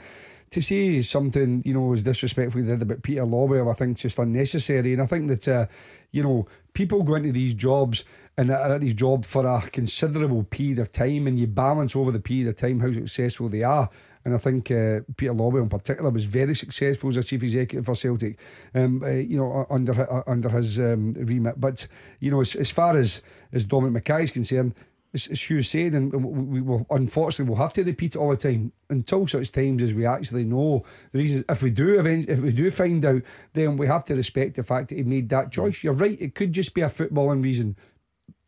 to 0.56 0.62
say 0.62 1.02
something, 1.02 1.62
you 1.66 1.74
know, 1.74 1.92
as 1.92 2.04
disrespectful 2.04 2.62
did 2.64 2.82
about 2.82 3.04
Peter 3.04 3.26
Lawwell, 3.26 3.70
I 3.70 3.74
think 3.74 3.98
just 3.98 4.18
unnecessary. 4.18 4.94
And 4.94 5.02
I 5.02 5.06
think 5.06 5.28
that, 5.28 5.48
uh, 5.50 5.66
you 6.12 6.24
know, 6.24 6.48
people 6.74 7.04
go 7.04 7.16
into 7.16 7.34
these 7.34 7.54
jobs 7.54 8.06
and 8.38 8.50
are 8.50 8.72
at 8.72 8.80
these 8.80 8.94
jobs 8.94 9.28
for 9.28 9.46
a 9.46 9.62
considerable 9.70 10.44
period 10.44 10.80
of 10.80 10.94
time, 10.94 11.28
and 11.28 11.38
you 11.38 11.48
balance 11.48 11.94
over 11.94 12.10
the 12.10 12.22
period 12.22 12.48
of 12.48 12.56
time 12.56 12.80
how 12.80 12.90
successful 12.94 13.50
they 13.50 13.64
are. 13.64 13.90
And 14.24 14.34
I 14.34 14.38
think 14.38 14.72
uh, 14.72 15.02
Peter 15.18 15.34
Lawwell 15.34 15.64
in 15.64 15.70
particular 15.70 16.10
was 16.10 16.24
very 16.24 16.56
successful 16.56 17.10
as 17.10 17.18
a 17.18 17.24
chief 17.24 17.44
executive 17.44 17.86
for 17.86 17.94
Celtic, 17.94 18.40
um, 18.74 19.04
uh, 19.04 19.10
you 19.10 19.38
know, 19.38 19.68
under 19.70 20.10
uh, 20.10 20.24
under 20.26 20.50
his 20.50 20.80
um, 20.80 21.12
remit. 21.14 21.60
But 21.60 21.86
you 22.22 22.32
know, 22.32 22.40
as, 22.40 22.56
as 22.56 22.72
far 22.72 22.98
as 22.98 23.22
as 23.52 23.66
Dominic 23.66 24.06
McKay 24.06 24.24
is 24.24 24.32
concerned, 24.32 24.74
as, 25.16 25.42
Hugh 25.42 25.62
said, 25.62 25.94
and 25.94 26.14
we 26.14 26.62
will 26.62 26.86
unfortunately 26.90 27.50
we'll 27.50 27.62
have 27.62 27.74
to 27.74 27.84
repeat 27.84 28.16
it 28.16 28.20
all 28.20 28.30
the 28.30 28.36
time 28.36 28.72
until 28.90 29.26
such 29.26 29.52
times 29.52 29.82
as 29.82 29.94
we 29.94 30.06
actually 30.06 30.44
know 30.44 30.86
the 31.12 31.20
reasons. 31.20 31.44
If 31.50 31.64
we 31.64 31.72
do 31.72 32.00
if 32.00 32.40
we 32.40 32.52
do 32.52 32.70
find 32.70 33.04
out, 33.06 33.22
then 33.54 33.78
we 33.78 33.88
have 33.88 34.04
to 34.06 34.16
respect 34.16 34.56
the 34.56 34.64
fact 34.64 34.90
that 34.90 34.98
he 34.98 35.04
made 35.04 35.30
that 35.30 35.52
choice. 35.52 35.84
You're 35.84 35.94
right; 35.94 36.20
it 36.22 36.36
could 36.36 36.54
just 36.54 36.74
be 36.74 36.82
a 36.82 36.88
footballing 36.88 37.44
reason. 37.44 37.76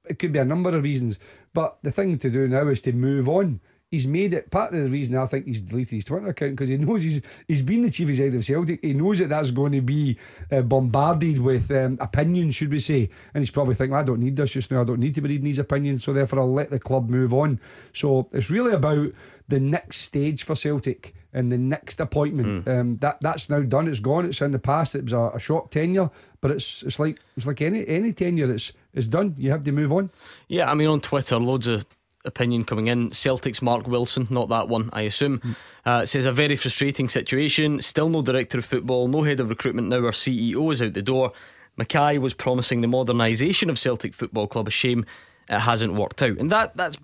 It 0.10 0.20
could 0.20 0.32
be 0.32 0.40
a 0.40 0.46
number 0.46 0.70
of 0.76 0.84
reasons, 0.84 1.20
but 1.54 1.78
the 1.84 1.92
thing 1.92 2.18
to 2.18 2.30
do 2.30 2.48
now 2.48 2.68
is 2.68 2.82
to 2.82 2.94
move 2.94 3.28
on 3.28 3.60
he's 3.92 4.08
made 4.08 4.34
it 4.34 4.52
part 4.52 4.74
of 4.74 4.84
the 4.84 4.90
reason 4.90 5.16
I 5.16 5.26
think 5.26 5.46
he's 5.46 5.62
deleted 5.62 5.94
his 5.94 6.06
Twitter 6.06 6.30
account 6.30 6.52
because 6.54 6.70
he 6.70 6.78
knows 6.78 7.04
he's 7.04 7.22
he's 7.48 7.62
been 7.62 7.82
the 7.82 7.90
chief 7.90 8.10
executive 8.10 8.40
of 8.40 8.46
Celtic. 8.46 8.80
He 8.82 8.94
knows 8.94 9.20
that 9.20 9.30
that's 9.30 9.52
going 9.52 9.72
to 9.74 9.82
be 9.82 10.18
uh, 10.52 10.62
bombarded 10.62 11.40
with 11.40 11.72
um, 11.72 11.98
opinions, 12.02 12.56
should 12.56 12.72
we 12.72 12.80
say? 12.80 13.10
And 13.34 13.42
he's 13.42 13.52
probably 13.52 13.76
thinking, 13.76 13.96
I 13.96 14.04
don't 14.04 14.20
need 14.20 14.36
this 14.36 14.54
just 14.54 14.72
now. 14.72 14.82
I 14.82 14.86
don't 14.86 15.00
need 15.00 15.16
to 15.16 15.22
be 15.22 15.30
reading 15.30 15.46
these 15.46 15.60
opinions, 15.60 16.04
so 16.04 16.14
therefore 16.14 16.40
I'll 16.40 16.54
let 16.54 16.70
the 16.70 16.80
club 16.80 17.10
move 17.10 17.34
on. 17.34 17.60
So 17.94 18.28
it's 18.32 18.50
really 18.50 18.74
about 18.74 19.12
the 19.48 19.60
next 19.60 20.02
stage 20.02 20.44
for 20.44 20.56
Celtic 20.56 21.16
and 21.34 21.52
the 21.52 21.58
next 21.58 22.00
appointment. 22.00 22.66
Mm. 22.66 22.80
Um, 22.80 22.98
that 22.98 23.20
that's 23.22 23.50
now 23.50 23.62
done. 23.62 23.88
It's 23.88 24.00
gone. 24.00 24.26
It's 24.26 24.42
in 24.42 24.52
the 24.52 24.60
past. 24.60 24.96
It 24.96 25.04
was 25.04 25.14
a, 25.14 25.32
a 25.36 25.40
short 25.40 25.72
tenure, 25.72 26.10
but 26.42 26.52
it's 26.52 26.84
it's 26.84 27.00
like 27.00 27.20
it's 27.36 27.48
like 27.48 27.62
any 27.62 27.88
any 27.88 28.12
tenure. 28.12 28.52
It's 28.52 28.74
it's 28.94 29.08
done. 29.08 29.36
You 29.38 29.52
have 29.52 29.64
to 29.66 29.72
move 29.72 29.94
on. 29.94 30.10
Yeah, 30.48 30.70
I 30.70 30.74
mean 30.74 30.88
on 30.90 31.00
Twitter, 31.00 31.38
loads 31.38 31.68
of 31.68 31.86
opinion 32.28 32.64
coming 32.64 32.88
in. 32.88 33.12
Celtic's 33.12 33.62
Mark 33.62 33.88
Wilson, 33.88 34.28
not 34.30 34.50
that 34.50 34.68
one, 34.68 34.90
I 34.94 35.02
assume, 35.02 35.40
mm. 35.40 35.56
uh, 35.86 36.06
says 36.06 36.26
a 36.26 36.32
very 36.32 36.56
frustrating 36.56 37.10
situation. 37.10 37.82
Still 37.82 38.10
no 38.10 38.22
director 38.22 38.60
of 38.60 38.66
football, 38.66 39.08
no 39.08 39.24
head 39.24 39.40
of 39.40 39.50
recruitment 39.50 39.88
now. 39.88 39.98
Our 39.98 40.12
CEO 40.12 40.72
is 40.72 40.82
out 40.82 40.94
the 40.94 41.02
door. 41.02 41.32
McKay 41.80 42.20
was 42.20 42.34
promising 42.34 42.82
the 42.82 42.88
modernisation 42.88 43.70
of 43.70 43.80
Celtic 43.80 44.14
Football 44.14 44.48
Club. 44.48 44.68
A 44.68 44.72
shame 44.72 45.06
it 45.50 45.60
hasn't 45.60 45.94
worked 45.94 46.22
out, 46.22 46.38
and 46.38 46.52
that 46.52 46.76
that's 46.76 46.98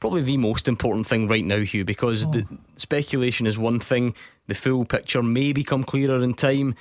probably 0.00 0.22
the 0.22 0.36
most 0.36 0.68
important 0.68 1.06
thing 1.06 1.26
right 1.26 1.44
now, 1.44 1.60
Hugh, 1.60 1.84
because 1.84 2.26
oh. 2.26 2.30
the 2.30 2.46
speculation 2.76 3.46
is 3.46 3.58
one 3.58 3.80
thing. 3.80 4.14
The 4.46 4.54
full 4.54 4.84
picture 4.84 5.22
may 5.22 5.52
become 5.52 5.84
clearer 5.84 6.22
in 6.22 6.34
time. 6.34 6.74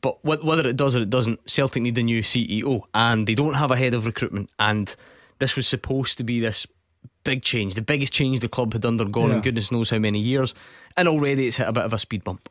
But 0.00 0.24
whether 0.24 0.66
it 0.68 0.76
does 0.76 0.94
or 0.94 1.00
it 1.00 1.10
doesn't, 1.10 1.50
Celtic 1.50 1.82
need 1.82 1.98
a 1.98 2.02
new 2.02 2.22
CEO, 2.22 2.82
and 2.94 3.26
they 3.26 3.34
don't 3.34 3.54
have 3.54 3.72
a 3.72 3.76
head 3.76 3.92
of 3.92 4.06
recruitment. 4.06 4.48
And 4.58 4.94
this 5.40 5.56
was 5.56 5.66
supposed 5.66 6.16
to 6.18 6.24
be 6.24 6.38
this 6.38 6.66
big 7.24 7.42
change, 7.42 7.74
the 7.74 7.82
biggest 7.82 8.12
change 8.12 8.40
the 8.40 8.48
club 8.48 8.72
had 8.72 8.84
undergone 8.84 9.30
yeah. 9.30 9.36
in 9.36 9.42
goodness 9.42 9.72
knows 9.72 9.90
how 9.90 9.98
many 9.98 10.18
years. 10.18 10.54
And 10.96 11.08
already 11.08 11.46
it's 11.46 11.56
hit 11.56 11.68
a 11.68 11.72
bit 11.72 11.84
of 11.84 11.92
a 11.92 11.98
speed 11.98 12.24
bump. 12.24 12.48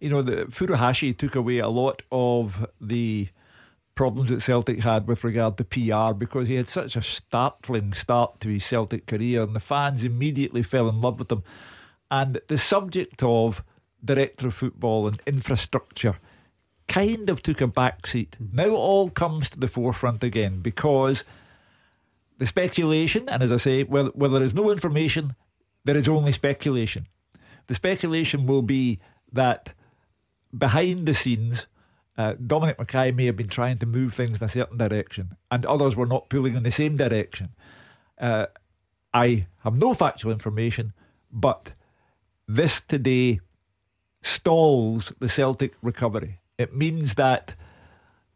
You 0.00 0.10
know, 0.10 0.22
the 0.22 0.46
Furuhashi 0.46 1.16
took 1.16 1.36
away 1.36 1.58
a 1.58 1.68
lot 1.68 2.02
of 2.10 2.66
the 2.80 3.28
problems 3.94 4.30
that 4.30 4.42
Celtic 4.42 4.80
had 4.80 5.06
with 5.08 5.24
regard 5.24 5.56
to 5.56 5.64
PR 5.64 6.12
because 6.12 6.48
he 6.48 6.56
had 6.56 6.68
such 6.68 6.96
a 6.96 7.02
startling 7.02 7.92
start 7.92 8.40
to 8.40 8.48
his 8.48 8.64
Celtic 8.64 9.06
career 9.06 9.42
and 9.42 9.54
the 9.54 9.60
fans 9.60 10.04
immediately 10.04 10.62
fell 10.62 10.88
in 10.88 11.00
love 11.00 11.18
with 11.18 11.32
him. 11.32 11.42
And 12.10 12.40
the 12.48 12.58
subject 12.58 13.22
of 13.22 13.64
director 14.04 14.48
of 14.48 14.54
football 14.54 15.06
and 15.06 15.20
infrastructure 15.26 16.16
kind 16.88 17.28
of 17.30 17.42
took 17.42 17.60
a 17.60 17.66
backseat. 17.66 18.30
Mm-hmm. 18.30 18.56
Now 18.56 18.64
it 18.64 18.70
all 18.70 19.10
comes 19.10 19.50
to 19.50 19.58
the 19.58 19.68
forefront 19.68 20.22
again 20.22 20.60
because 20.60 21.24
the 22.38 22.46
speculation, 22.46 23.28
and 23.28 23.42
as 23.42 23.52
I 23.52 23.56
say, 23.56 23.84
where, 23.84 24.06
where 24.06 24.30
there 24.30 24.42
is 24.42 24.54
no 24.54 24.70
information, 24.70 25.34
there 25.84 25.96
is 25.96 26.08
only 26.08 26.32
speculation. 26.32 27.06
The 27.66 27.74
speculation 27.74 28.46
will 28.46 28.62
be 28.62 28.98
that 29.32 29.72
behind 30.56 31.06
the 31.06 31.14
scenes, 31.14 31.66
uh, 32.18 32.34
Dominic 32.34 32.78
McKay 32.78 33.14
may 33.14 33.26
have 33.26 33.36
been 33.36 33.48
trying 33.48 33.78
to 33.78 33.86
move 33.86 34.14
things 34.14 34.40
in 34.40 34.44
a 34.44 34.48
certain 34.48 34.78
direction, 34.78 35.36
and 35.50 35.66
others 35.66 35.96
were 35.96 36.06
not 36.06 36.28
pulling 36.28 36.54
in 36.54 36.62
the 36.62 36.70
same 36.70 36.96
direction. 36.96 37.50
Uh, 38.18 38.46
I 39.12 39.46
have 39.64 39.76
no 39.76 39.94
factual 39.94 40.32
information, 40.32 40.92
but 41.30 41.74
this 42.46 42.80
today 42.80 43.40
stalls 44.22 45.12
the 45.18 45.28
Celtic 45.28 45.74
recovery. 45.82 46.38
It 46.58 46.74
means 46.74 47.14
that 47.14 47.54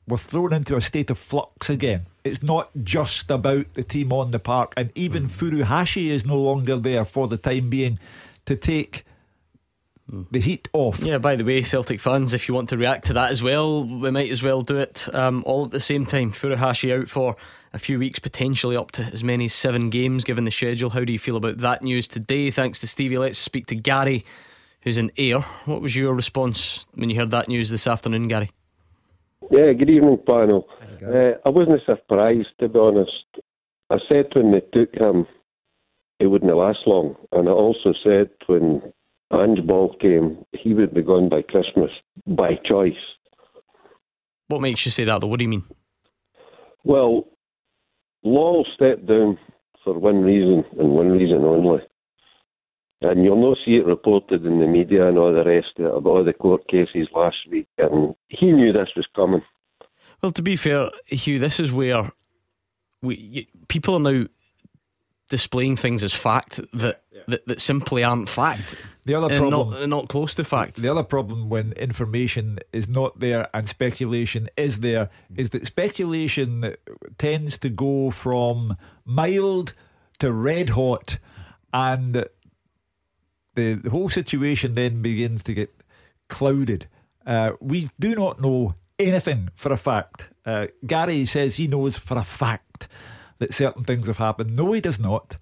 we're 0.06 0.18
thrown 0.18 0.52
into 0.52 0.76
a 0.76 0.80
state 0.80 1.10
of 1.10 1.18
flux 1.18 1.70
again. 1.70 2.06
It's 2.24 2.42
not 2.42 2.70
just 2.82 3.30
about 3.30 3.72
the 3.74 3.82
team 3.82 4.12
on 4.12 4.30
the 4.30 4.38
park, 4.38 4.74
and 4.76 4.90
even 4.94 5.24
mm. 5.24 5.30
Furuhashi 5.30 6.08
is 6.08 6.26
no 6.26 6.38
longer 6.38 6.76
there 6.76 7.04
for 7.04 7.28
the 7.28 7.36
time 7.36 7.70
being 7.70 7.98
to 8.46 8.56
take 8.56 9.04
the 10.30 10.40
heat 10.40 10.68
off. 10.72 11.02
Yeah, 11.02 11.18
by 11.18 11.36
the 11.36 11.44
way, 11.44 11.62
Celtic 11.62 12.00
fans, 12.00 12.34
if 12.34 12.48
you 12.48 12.54
want 12.54 12.68
to 12.70 12.76
react 12.76 13.06
to 13.06 13.12
that 13.14 13.30
as 13.30 13.42
well, 13.42 13.84
we 13.84 14.10
might 14.10 14.30
as 14.30 14.42
well 14.42 14.62
do 14.62 14.76
it 14.76 15.08
um, 15.14 15.42
all 15.46 15.64
at 15.64 15.70
the 15.70 15.80
same 15.80 16.04
time. 16.04 16.32
Furuhashi 16.32 16.98
out 16.98 17.08
for 17.08 17.36
a 17.72 17.78
few 17.78 17.98
weeks, 17.98 18.18
potentially 18.18 18.76
up 18.76 18.90
to 18.92 19.02
as 19.04 19.22
many 19.22 19.44
as 19.44 19.54
seven 19.54 19.90
games 19.90 20.24
given 20.24 20.44
the 20.44 20.50
schedule. 20.50 20.90
How 20.90 21.04
do 21.04 21.12
you 21.12 21.18
feel 21.18 21.36
about 21.36 21.58
that 21.58 21.82
news 21.82 22.08
today? 22.08 22.50
Thanks 22.50 22.80
to 22.80 22.86
Stevie. 22.86 23.18
Let's 23.18 23.38
speak 23.38 23.66
to 23.66 23.76
Gary, 23.76 24.24
who's 24.82 24.98
in 24.98 25.12
Ayr. 25.16 25.40
What 25.64 25.80
was 25.80 25.96
your 25.96 26.14
response 26.14 26.86
when 26.94 27.10
you 27.10 27.16
heard 27.16 27.30
that 27.30 27.48
news 27.48 27.70
this 27.70 27.86
afternoon, 27.86 28.28
Gary? 28.28 28.50
Yeah, 29.50 29.72
good 29.72 29.90
evening, 29.90 30.18
panel. 30.26 30.68
Uh, 31.02 31.38
I 31.44 31.48
wasn't 31.48 31.80
surprised, 31.86 32.48
to 32.60 32.68
be 32.68 32.78
honest. 32.78 33.24
I 33.90 33.96
said 34.08 34.26
when 34.34 34.52
they 34.52 34.60
took 34.72 34.94
him, 34.94 35.26
it 36.18 36.26
wouldn't 36.26 36.54
last 36.54 36.80
long. 36.86 37.16
And 37.32 37.48
I 37.48 37.52
also 37.52 37.94
said 38.04 38.30
when 38.46 38.92
Ange 39.32 39.66
Ball 39.66 39.96
came, 40.00 40.44
he 40.52 40.74
would 40.74 40.94
be 40.94 41.02
gone 41.02 41.28
by 41.28 41.42
Christmas, 41.42 41.90
by 42.26 42.56
choice. 42.64 42.92
What 44.48 44.60
makes 44.60 44.84
you 44.84 44.90
say 44.90 45.04
that, 45.04 45.20
though? 45.20 45.28
What 45.28 45.38
do 45.38 45.44
you 45.44 45.48
mean? 45.48 45.64
Well, 46.84 47.24
Law 48.22 48.64
stepped 48.74 49.06
down 49.06 49.38
for 49.84 49.98
one 49.98 50.22
reason 50.22 50.64
and 50.78 50.90
one 50.90 51.10
reason 51.10 51.44
only. 51.44 51.80
And 53.02 53.24
you'll 53.24 53.40
not 53.40 53.56
see 53.64 53.76
it 53.76 53.86
reported 53.86 54.44
in 54.44 54.60
the 54.60 54.66
media 54.66 55.08
and 55.08 55.16
all 55.16 55.32
the 55.32 55.44
rest 55.44 55.68
of 55.78 55.86
it 55.86 55.96
about 55.96 56.10
all 56.10 56.24
the 56.24 56.34
court 56.34 56.68
cases 56.68 57.08
last 57.14 57.36
week. 57.50 57.66
And 57.78 58.14
he 58.28 58.52
knew 58.52 58.72
this 58.72 58.90
was 58.94 59.06
coming. 59.16 59.40
Well, 60.22 60.32
to 60.32 60.42
be 60.42 60.56
fair, 60.56 60.90
Hugh, 61.06 61.38
this 61.38 61.60
is 61.60 61.72
where 61.72 62.12
we 63.02 63.48
people 63.68 63.94
are 63.94 64.12
now 64.12 64.26
displaying 65.30 65.76
things 65.76 66.02
as 66.02 66.12
fact 66.12 66.60
that 66.74 67.02
yeah. 67.12 67.22
that, 67.28 67.46
that, 67.46 67.60
simply 67.60 68.04
aren't 68.04 68.28
fact. 68.28 68.76
The 69.04 69.14
other 69.14 69.34
problem, 69.38 69.70
not, 69.70 69.88
not, 69.88 70.08
close 70.08 70.34
to 70.34 70.44
fact. 70.44 70.76
The 70.76 70.90
other 70.90 71.04
problem 71.04 71.48
when 71.48 71.72
information 71.72 72.58
is 72.72 72.88
not 72.88 73.20
there 73.20 73.48
and 73.54 73.68
speculation 73.68 74.48
is 74.56 74.80
there 74.80 75.08
is 75.36 75.50
that 75.50 75.66
speculation 75.66 76.74
tends 77.16 77.56
to 77.58 77.70
go 77.70 78.10
from 78.10 78.76
mild 79.04 79.72
to 80.18 80.32
red 80.32 80.70
hot, 80.70 81.16
and 81.72 82.26
the, 83.54 83.80
the 83.80 83.90
whole 83.90 84.10
situation 84.10 84.74
then 84.74 85.00
begins 85.00 85.42
to 85.44 85.54
get 85.54 85.74
clouded 86.28 86.86
Uh, 87.26 87.52
we 87.60 87.88
do 87.98 88.14
not 88.14 88.40
know 88.40 88.74
anything 89.00 89.50
for 89.54 89.72
a 89.72 89.76
fact. 89.76 90.28
Uh, 90.44 90.66
Gary 90.86 91.24
says 91.24 91.56
he 91.56 91.66
knows 91.66 91.96
for 91.96 92.18
a 92.18 92.24
fact 92.24 92.88
that 93.38 93.54
certain 93.54 93.84
things 93.84 94.06
have 94.06 94.18
happened. 94.18 94.54
No, 94.54 94.72
he 94.72 94.80
does 94.80 94.98
not. 94.98 95.36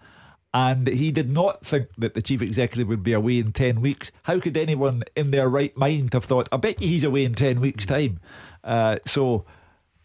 And 0.54 0.88
he 0.88 1.10
did 1.10 1.30
not 1.30 1.66
think 1.66 1.88
that 1.98 2.14
the 2.14 2.22
chief 2.22 2.40
executive 2.40 2.88
would 2.88 3.02
be 3.02 3.12
away 3.12 3.38
in 3.38 3.52
10 3.52 3.80
weeks. 3.80 4.10
How 4.22 4.40
could 4.40 4.56
anyone 4.56 5.02
in 5.14 5.30
their 5.30 5.48
right 5.48 5.76
mind 5.76 6.14
have 6.14 6.24
thought, 6.24 6.48
I 6.50 6.56
bet 6.56 6.80
you 6.80 6.88
he's 6.88 7.04
away 7.04 7.24
in 7.24 7.34
10 7.34 7.60
weeks' 7.60 7.84
time? 7.84 8.20
Uh, 8.64 8.96
so, 9.06 9.44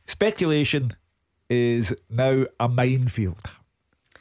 speculation 0.05 0.91
is 1.49 1.95
now 2.09 2.45
a 2.59 2.67
minefield. 2.67 3.51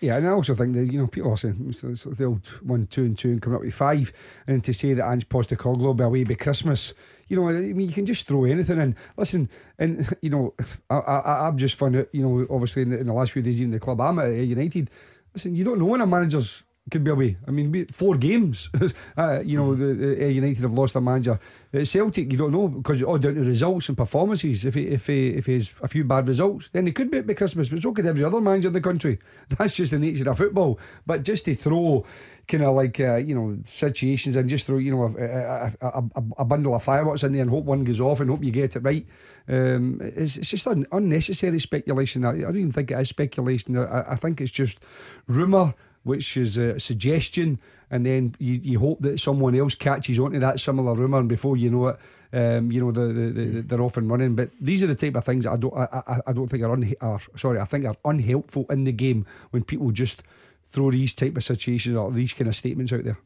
Yeah, 0.02 0.16
and 0.16 0.26
I 0.26 0.30
also 0.32 0.52
think 0.56 0.74
that 0.74 0.92
you 0.92 0.98
know 0.98 1.06
people 1.06 1.30
are 1.30 1.36
saying 1.36 1.64
it's, 1.68 1.84
it's 1.84 2.02
the 2.02 2.24
old 2.24 2.44
one, 2.62 2.86
two, 2.88 3.04
and 3.04 3.16
two, 3.16 3.28
and 3.28 3.40
coming 3.40 3.54
up 3.56 3.62
with 3.62 3.72
five, 3.72 4.12
and 4.48 4.62
to 4.64 4.74
say 4.74 4.94
that 4.94 5.08
Ange 5.08 5.28
Postecoglou 5.28 5.78
will 5.78 5.94
be 5.94 6.02
away 6.02 6.24
by 6.24 6.34
Christmas, 6.34 6.92
you 7.28 7.36
know, 7.36 7.48
I 7.48 7.52
mean, 7.52 7.88
you 7.88 7.94
can 7.94 8.04
just 8.04 8.26
throw 8.26 8.44
anything 8.44 8.80
in. 8.80 8.96
Listen, 9.16 9.48
and 9.78 10.12
you 10.20 10.28
know, 10.28 10.54
I, 10.90 10.96
I, 10.96 11.46
I've 11.46 11.54
just 11.54 11.76
found 11.76 11.94
it, 11.94 12.10
you 12.12 12.20
know, 12.20 12.46
obviously 12.50 12.82
in 12.82 12.90
the, 12.90 12.98
in 12.98 13.06
the 13.06 13.12
last 13.12 13.30
few 13.30 13.42
days 13.42 13.60
even 13.60 13.70
the 13.70 13.78
club 13.78 14.00
I'm 14.00 14.18
at 14.18 14.32
United. 14.32 14.90
Listen, 15.34 15.54
you 15.54 15.64
don't 15.64 15.78
know 15.78 15.86
when 15.86 16.00
a 16.00 16.06
manager's 16.06 16.64
could 16.90 17.04
be 17.04 17.10
away. 17.10 17.36
I 17.46 17.52
mean, 17.52 17.86
four 17.86 18.16
games. 18.16 18.68
uh, 19.16 19.40
you 19.44 19.56
know, 19.56 19.74
the, 19.74 19.94
the, 19.94 20.32
United 20.32 20.62
have 20.62 20.74
lost 20.74 20.96
a 20.96 21.00
manager. 21.00 21.38
At 21.72 21.86
Celtic, 21.86 22.30
you 22.30 22.36
don't 22.36 22.50
know 22.50 22.68
because 22.68 23.00
it's 23.00 23.06
all 23.06 23.18
down 23.18 23.36
to 23.36 23.44
results 23.44 23.88
and 23.88 23.96
performances. 23.96 24.64
If 24.64 24.74
he, 24.74 24.88
if 24.88 25.06
he, 25.06 25.28
if 25.28 25.46
he 25.46 25.54
has 25.54 25.72
a 25.80 25.88
few 25.88 26.04
bad 26.04 26.26
results, 26.26 26.70
then 26.72 26.86
he 26.86 26.92
could 26.92 27.10
be 27.10 27.18
at 27.18 27.36
Christmas. 27.36 27.68
But 27.68 27.82
so 27.82 27.92
could 27.92 28.06
every 28.06 28.24
other 28.24 28.40
manager 28.40 28.68
in 28.68 28.74
the 28.74 28.80
country. 28.80 29.20
That's 29.48 29.76
just 29.76 29.92
the 29.92 29.98
nature 29.98 30.28
of 30.28 30.38
football. 30.38 30.80
But 31.06 31.22
just 31.22 31.44
to 31.44 31.54
throw 31.54 32.04
kind 32.48 32.64
of 32.64 32.74
like 32.74 32.98
uh, 32.98 33.16
you 33.16 33.34
know 33.36 33.56
situations 33.64 34.34
and 34.34 34.50
just 34.50 34.66
throw 34.66 34.78
you 34.78 34.94
know 34.94 35.04
a, 35.04 35.72
a, 35.86 36.02
a, 36.16 36.22
a, 36.38 36.44
bundle 36.44 36.74
of 36.74 36.82
fireworks 36.82 37.22
in 37.22 37.32
there 37.32 37.42
and 37.42 37.50
hope 37.50 37.64
one 37.64 37.84
goes 37.84 38.00
off 38.00 38.20
and 38.20 38.28
hope 38.28 38.42
you 38.42 38.50
get 38.50 38.74
it 38.74 38.80
right. 38.80 39.06
Um, 39.48 40.00
it's, 40.02 40.36
it's 40.36 40.50
just 40.50 40.66
un- 40.66 40.86
unnecessary 40.90 41.60
speculation. 41.60 42.24
I, 42.24 42.38
don't 42.38 42.56
even 42.56 42.72
think 42.72 42.90
it 42.90 42.98
is 42.98 43.08
speculation. 43.08 43.78
I, 43.78 44.12
I 44.12 44.16
think 44.16 44.40
it's 44.40 44.50
just 44.50 44.80
rumour 45.28 45.74
which 46.04 46.36
is 46.36 46.58
a 46.58 46.78
suggestion, 46.78 47.58
and 47.90 48.04
then 48.04 48.34
you, 48.38 48.60
you 48.62 48.78
hope 48.78 49.00
that 49.00 49.20
someone 49.20 49.54
else 49.54 49.74
catches 49.74 50.18
onto 50.18 50.38
that 50.40 50.60
similar 50.60 50.94
rumour, 50.94 51.18
and 51.18 51.28
before 51.28 51.56
you 51.56 51.70
know 51.70 51.88
it, 51.88 51.98
um, 52.32 52.72
you 52.72 52.80
know 52.80 52.90
the, 52.90 53.12
the, 53.12 53.30
the, 53.30 53.62
they're 53.62 53.82
off 53.82 53.96
and 53.96 54.10
running. 54.10 54.34
But 54.34 54.50
these 54.60 54.82
are 54.82 54.86
the 54.86 54.94
type 54.94 55.14
of 55.14 55.24
things 55.24 55.46
I 55.46 55.56
don't 55.56 55.76
I, 55.76 56.02
I, 56.06 56.20
I 56.28 56.32
don't 56.32 56.48
think 56.48 56.62
are, 56.62 56.72
un, 56.72 56.92
are 57.00 57.20
sorry 57.36 57.58
I 57.58 57.64
think 57.64 57.84
are 57.84 57.96
unhelpful 58.04 58.66
in 58.70 58.84
the 58.84 58.92
game 58.92 59.26
when 59.50 59.64
people 59.64 59.90
just 59.90 60.22
throw 60.70 60.90
these 60.90 61.12
type 61.12 61.36
of 61.36 61.44
situations 61.44 61.96
or 61.96 62.10
these 62.10 62.32
kind 62.32 62.48
of 62.48 62.56
statements 62.56 62.92
out 62.92 63.04
there. 63.04 63.18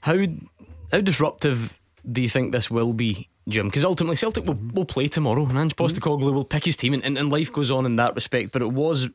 How 0.00 0.24
how 0.90 1.00
disruptive 1.00 1.78
do 2.10 2.22
you 2.22 2.28
think 2.28 2.52
this 2.52 2.70
will 2.70 2.94
be, 2.94 3.28
Jim? 3.48 3.68
Because 3.68 3.84
ultimately 3.84 4.16
Celtic 4.16 4.44
will, 4.46 4.58
will 4.72 4.86
play 4.86 5.08
tomorrow, 5.08 5.44
and 5.44 5.58
Ange 5.58 5.76
Postecoglou 5.76 6.20
mm-hmm. 6.20 6.34
will 6.34 6.44
pick 6.44 6.64
his 6.64 6.76
team, 6.76 6.94
and, 6.94 7.04
and, 7.04 7.18
and 7.18 7.30
life 7.30 7.52
goes 7.52 7.70
on 7.70 7.84
in 7.84 7.96
that 7.96 8.14
respect. 8.14 8.52
But 8.52 8.62
it 8.62 8.72
was 8.72 9.08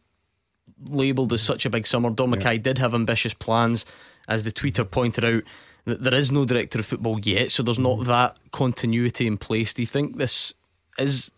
labelled 0.89 1.34
as 1.34 1.41
such 1.41 1.65
a 1.65 1.70
big 1.70 1.88
summer. 1.88 2.10
Yeah. 2.10 2.25
McKay 2.25 2.62
did 2.62 2.77
have 2.77 2.93
ambitious 2.93 3.34
plans, 3.34 3.86
as 4.27 4.43
the 4.43 4.51
tweeter 4.51 4.89
pointed 4.89 5.25
out. 5.25 5.43
That 5.86 6.01
there 6.01 6.13
is 6.13 6.32
no 6.32 6.46
director 6.46 6.79
of 6.79 6.86
football 6.86 7.20
yet, 7.20 7.51
so 7.51 7.62
there's 7.62 7.77
not 7.77 8.00
mm. 8.00 8.05
that 8.05 8.38
continuity 8.51 9.27
in 9.27 9.38
place. 9.38 9.74
Do 9.74 9.82
you 9.82 9.86
think 9.86 10.17
this 10.17 10.53
is 10.98 11.29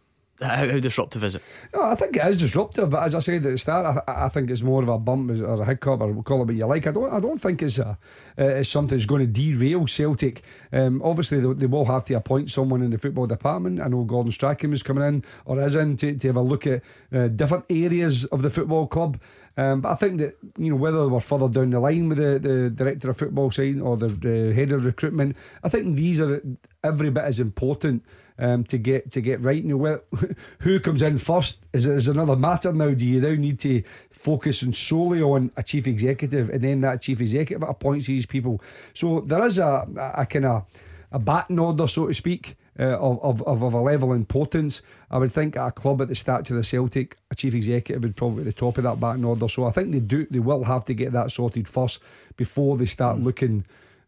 how, 0.42 0.70
how, 0.70 0.80
disruptive 0.80 1.24
is 1.24 1.36
it? 1.36 1.42
No, 1.74 1.84
I 1.84 1.96
think 1.96 2.18
it 2.18 2.28
is 2.28 2.38
disruptive, 2.38 2.90
but 2.90 3.04
as 3.04 3.16
I 3.16 3.20
said 3.20 3.36
at 3.36 3.44
the 3.44 3.58
start, 3.58 4.04
I, 4.08 4.26
I 4.26 4.30
think 4.30 4.50
it's 4.50 4.62
more 4.62 4.84
of 4.84 4.90
a 4.90 4.98
bump 4.98 5.32
or 5.32 5.62
a 5.62 5.66
hiccup, 5.66 6.02
or 6.02 6.24
call 6.24 6.42
it 6.42 6.46
what 6.46 6.56
you 6.56 6.66
like. 6.66 6.88
I 6.88 6.92
don't, 6.92 7.14
I 7.14 7.20
don't 7.20 7.38
think 7.38 7.62
it's 7.62 7.80
a, 7.80 7.98
uh, 8.38 8.44
it's 8.44 8.70
something 8.70 8.98
that's 8.98 9.06
going 9.06 9.22
to 9.22 9.28
derail 9.28 9.88
Celtic. 9.88 10.44
Um, 10.74 11.02
obviously, 11.04 11.40
they, 11.40 11.54
they, 11.54 11.66
will 11.68 11.86
have 11.86 12.06
to 12.06 12.16
appoint 12.16 12.50
someone 12.50 12.82
in 12.82 12.92
the 12.92 12.98
football 12.98 13.28
department. 13.28 13.82
I 13.82 13.88
know 13.88 14.04
Gordon 14.04 14.32
Strachan 14.32 14.74
is 14.74 14.84
coming 14.84 15.08
in 15.08 15.24
or 15.46 15.62
is 15.62 15.76
in 15.76 15.96
to, 15.98 16.16
to 16.16 16.28
have 16.28 16.38
a 16.38 16.42
look 16.42 16.68
at 16.68 16.82
uh, 17.14 17.28
different 17.28 17.66
areas 17.70 18.26
of 18.26 18.42
the 18.42 18.50
football 18.50 18.88
club. 18.88 19.18
Um, 19.58 19.80
but 19.80 19.92
I 19.94 19.96
think 19.96 20.20
that 20.20 20.38
you 20.58 20.72
know 20.72 20.76
whether 20.76 21.08
we're 21.08 21.22
further 21.22 21.48
down 21.48 21.70
the 21.70 21.80
line 21.80 22.10
with 22.10 22.18
the, 22.18 22.40
the 22.40 22.70
director 22.70 23.10
of 23.10 23.18
football 23.18 23.52
side 23.52 23.80
or 23.80 23.96
the, 23.96 24.10
the 24.10 24.54
head 24.54 24.74
of 24.74 24.86
recruitment, 24.86 25.38
I 25.64 25.70
think 25.70 25.96
these 25.96 26.20
are 26.20 26.42
every 26.84 27.10
bit 27.10 27.24
as 27.24 27.40
important 27.40 28.04
um, 28.38 28.64
to 28.66 28.78
get 28.78 29.12
to 29.12 29.22
get 29.22 29.42
right. 29.42 29.64
Know, 29.64 29.78
well, 29.78 30.02
who 30.60 30.80
comes 30.80 31.02
in 31.02 31.18
first 31.18 31.66
is, 31.74 31.86
is 31.86 32.08
another 32.08 32.36
matter 32.36 32.74
now. 32.74 32.92
Do 32.92 33.06
you 33.06 33.22
now 33.22 33.36
need 33.36 33.60
to 33.60 33.84
focus 34.12 34.64
on 34.64 34.74
solely 34.74 35.22
on 35.22 35.52
a 35.58 35.64
chief 35.64 35.88
executive, 35.88 36.50
and 36.50 36.62
then 36.62 36.82
that 36.82 37.02
chief 37.02 37.22
executive 37.22 37.68
appoints 37.68 38.08
these 38.08 38.26
people? 38.26 38.62
So 38.94 39.22
there 39.22 39.44
is 39.46 39.58
a, 39.58 39.88
a, 39.98 40.22
a 40.22 40.26
kind 40.26 40.46
of 40.46 40.66
a 41.12 41.20
batting 41.20 41.60
order, 41.60 41.88
so 41.88 42.08
to 42.08 42.14
speak. 42.14 42.58
Uh, 42.78 42.98
of, 43.00 43.42
of, 43.48 43.64
of 43.64 43.74
a 43.74 43.80
level 43.80 44.12
of 44.12 44.18
importance. 44.18 44.82
I 45.10 45.18
would 45.18 45.32
think 45.32 45.56
at 45.56 45.66
a 45.66 45.72
club 45.72 46.02
at 46.02 46.10
the 46.10 46.16
stature 46.16 46.56
of 46.56 46.58
the 46.58 46.64
Celtic, 46.66 47.16
a 47.32 47.36
chief 47.36 47.56
executive 47.56 48.04
would 48.04 48.18
probably 48.18 48.44
be 48.44 48.50
at 48.50 48.54
the 48.54 48.60
top 48.60 48.78
of 48.78 48.84
that 48.84 49.00
batting 49.00 49.24
order. 49.24 49.48
So 49.48 49.64
I 49.64 49.72
think 49.72 49.94
they 49.94 50.02
do 50.02 50.28
they 50.30 50.40
will 50.40 50.66
have 50.66 50.84
to 50.86 50.94
get 50.94 51.14
that 51.14 51.32
sorted 51.32 51.70
first 51.70 52.02
before 52.36 52.76
they 52.76 52.84
start 52.84 53.18
mm. 53.18 53.24
looking 53.24 53.64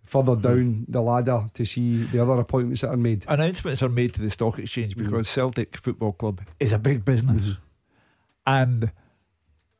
further 0.07 0.33
hmm. 0.35 0.41
down 0.41 0.85
the 0.87 1.01
ladder 1.01 1.45
to 1.53 1.65
see 1.65 2.03
the 2.05 2.21
other 2.21 2.39
appointments 2.39 2.81
that 2.81 2.89
are 2.89 2.97
made. 2.97 3.25
Announcements 3.27 3.83
are 3.83 3.89
made 3.89 4.13
to 4.13 4.21
the 4.21 4.29
stock 4.29 4.57
exchange 4.57 4.93
hmm. 4.93 5.03
because 5.03 5.27
mm. 5.27 5.31
Celtic 5.31 5.77
Football 5.77 6.13
Club 6.13 6.41
is 6.59 6.73
a 6.73 6.79
big 6.79 7.05
business. 7.05 7.45
Mm-hmm. 7.45 7.61
And 8.47 8.91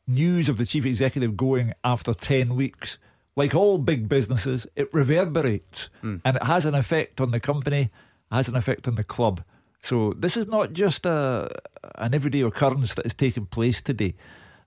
news 0.05 0.49
of 0.49 0.57
the 0.57 0.65
chief 0.65 0.85
executive 0.85 1.37
going 1.37 1.73
after 1.83 2.13
10 2.13 2.55
weeks, 2.55 2.97
like 3.35 3.55
all 3.55 3.77
big 3.77 4.09
businesses, 4.09 4.67
it 4.75 4.93
reverberates 4.93 5.89
mm. 6.03 6.21
and 6.25 6.37
it 6.37 6.43
has 6.43 6.65
an 6.65 6.75
effect 6.75 7.21
on 7.21 7.31
the 7.31 7.39
company, 7.39 7.89
has 8.31 8.49
an 8.49 8.55
effect 8.55 8.87
on 8.87 8.95
the 8.95 9.03
club. 9.03 9.43
So 9.81 10.13
this 10.17 10.35
is 10.35 10.47
not 10.47 10.73
just 10.73 11.05
a, 11.05 11.49
an 11.95 12.13
everyday 12.13 12.41
occurrence 12.41 12.95
that 12.95 13.05
is 13.05 13.13
taking 13.13 13.45
place 13.45 13.81
today. 13.81 14.15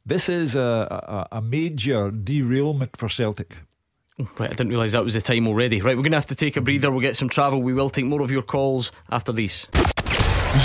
This 0.06 0.28
is 0.28 0.54
a, 0.54 1.26
a, 1.30 1.38
a 1.38 1.42
major 1.42 2.10
derailment 2.10 2.96
for 2.96 3.08
Celtic. 3.08 3.58
Right, 4.38 4.50
I 4.50 4.54
didn't 4.54 4.68
realise 4.68 4.92
that 4.92 5.04
was 5.04 5.14
the 5.14 5.20
time 5.20 5.46
already. 5.46 5.80
Right, 5.80 5.96
we're 5.96 6.02
going 6.02 6.12
to 6.12 6.18
have 6.18 6.26
to 6.26 6.34
take 6.34 6.56
a 6.56 6.60
breather. 6.60 6.90
We'll 6.90 7.00
get 7.00 7.16
some 7.16 7.28
travel. 7.28 7.62
We 7.62 7.72
will 7.72 7.90
take 7.90 8.04
more 8.04 8.22
of 8.22 8.30
your 8.30 8.42
calls 8.42 8.92
after 9.10 9.32
these. 9.32 9.66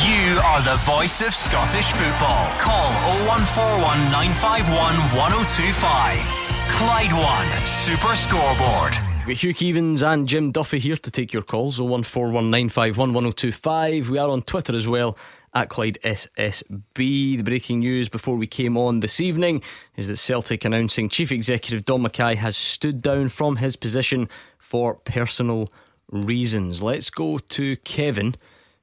You 0.05 0.39
are 0.43 0.61
the 0.61 0.77
voice 0.81 1.21
of 1.21 1.33
Scottish 1.33 1.91
football. 1.91 2.49
Call 2.57 2.91
0141 3.27 4.11
951 4.11 4.95
1025. 5.15 6.45
Clyde 6.69 7.13
One 7.13 7.65
Super 7.67 8.15
Scoreboard. 8.15 8.97
We've 9.25 9.37
got 9.37 9.43
Hugh 9.43 9.53
Keevins 9.53 10.03
and 10.03 10.27
Jim 10.27 10.51
Duffy 10.51 10.79
here 10.79 10.97
to 10.97 11.11
take 11.11 11.33
your 11.33 11.41
calls 11.41 11.79
0141 11.79 12.51
951 12.51 13.13
1025. 13.13 14.09
We 14.09 14.17
are 14.17 14.29
on 14.29 14.41
Twitter 14.41 14.75
as 14.75 14.87
well 14.87 15.17
at 15.55 15.69
Clyde 15.69 15.97
SSB. 16.03 17.37
The 17.37 17.41
breaking 17.41 17.79
news 17.79 18.09
before 18.09 18.35
we 18.35 18.45
came 18.45 18.77
on 18.77 18.99
this 18.99 19.21
evening 19.21 19.63
is 19.95 20.09
that 20.09 20.17
Celtic 20.17 20.65
announcing 20.65 21.07
Chief 21.07 21.31
Executive 21.31 21.85
Dom 21.85 22.05
McKay 22.05 22.35
has 22.35 22.57
stood 22.57 23.01
down 23.01 23.29
from 23.29 23.55
his 23.55 23.77
position 23.77 24.29
for 24.59 24.95
personal 24.95 25.71
reasons. 26.11 26.83
Let's 26.83 27.09
go 27.09 27.37
to 27.39 27.77
Kevin, 27.77 28.35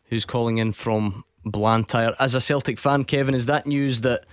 who's 0.05 0.25
calling 0.25 0.59
in 0.59 0.73
from 0.73 1.25
Blantyre. 1.45 2.17
As 2.19 2.35
a 2.35 2.41
Celtic 2.41 2.79
fan, 2.79 3.05
Kevin, 3.05 3.35
is 3.35 3.47
that 3.47 3.67
news 3.67 4.01
that 4.01 4.25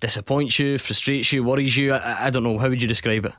disappoints 0.00 0.58
you, 0.58 0.76
frustrates 0.76 1.32
you, 1.32 1.44
worries 1.44 1.76
you? 1.76 1.92
I, 1.92 2.26
I 2.26 2.30
don't 2.30 2.42
know. 2.42 2.58
How 2.58 2.68
would 2.68 2.82
you 2.82 2.88
describe 2.88 3.26
it? 3.26 3.32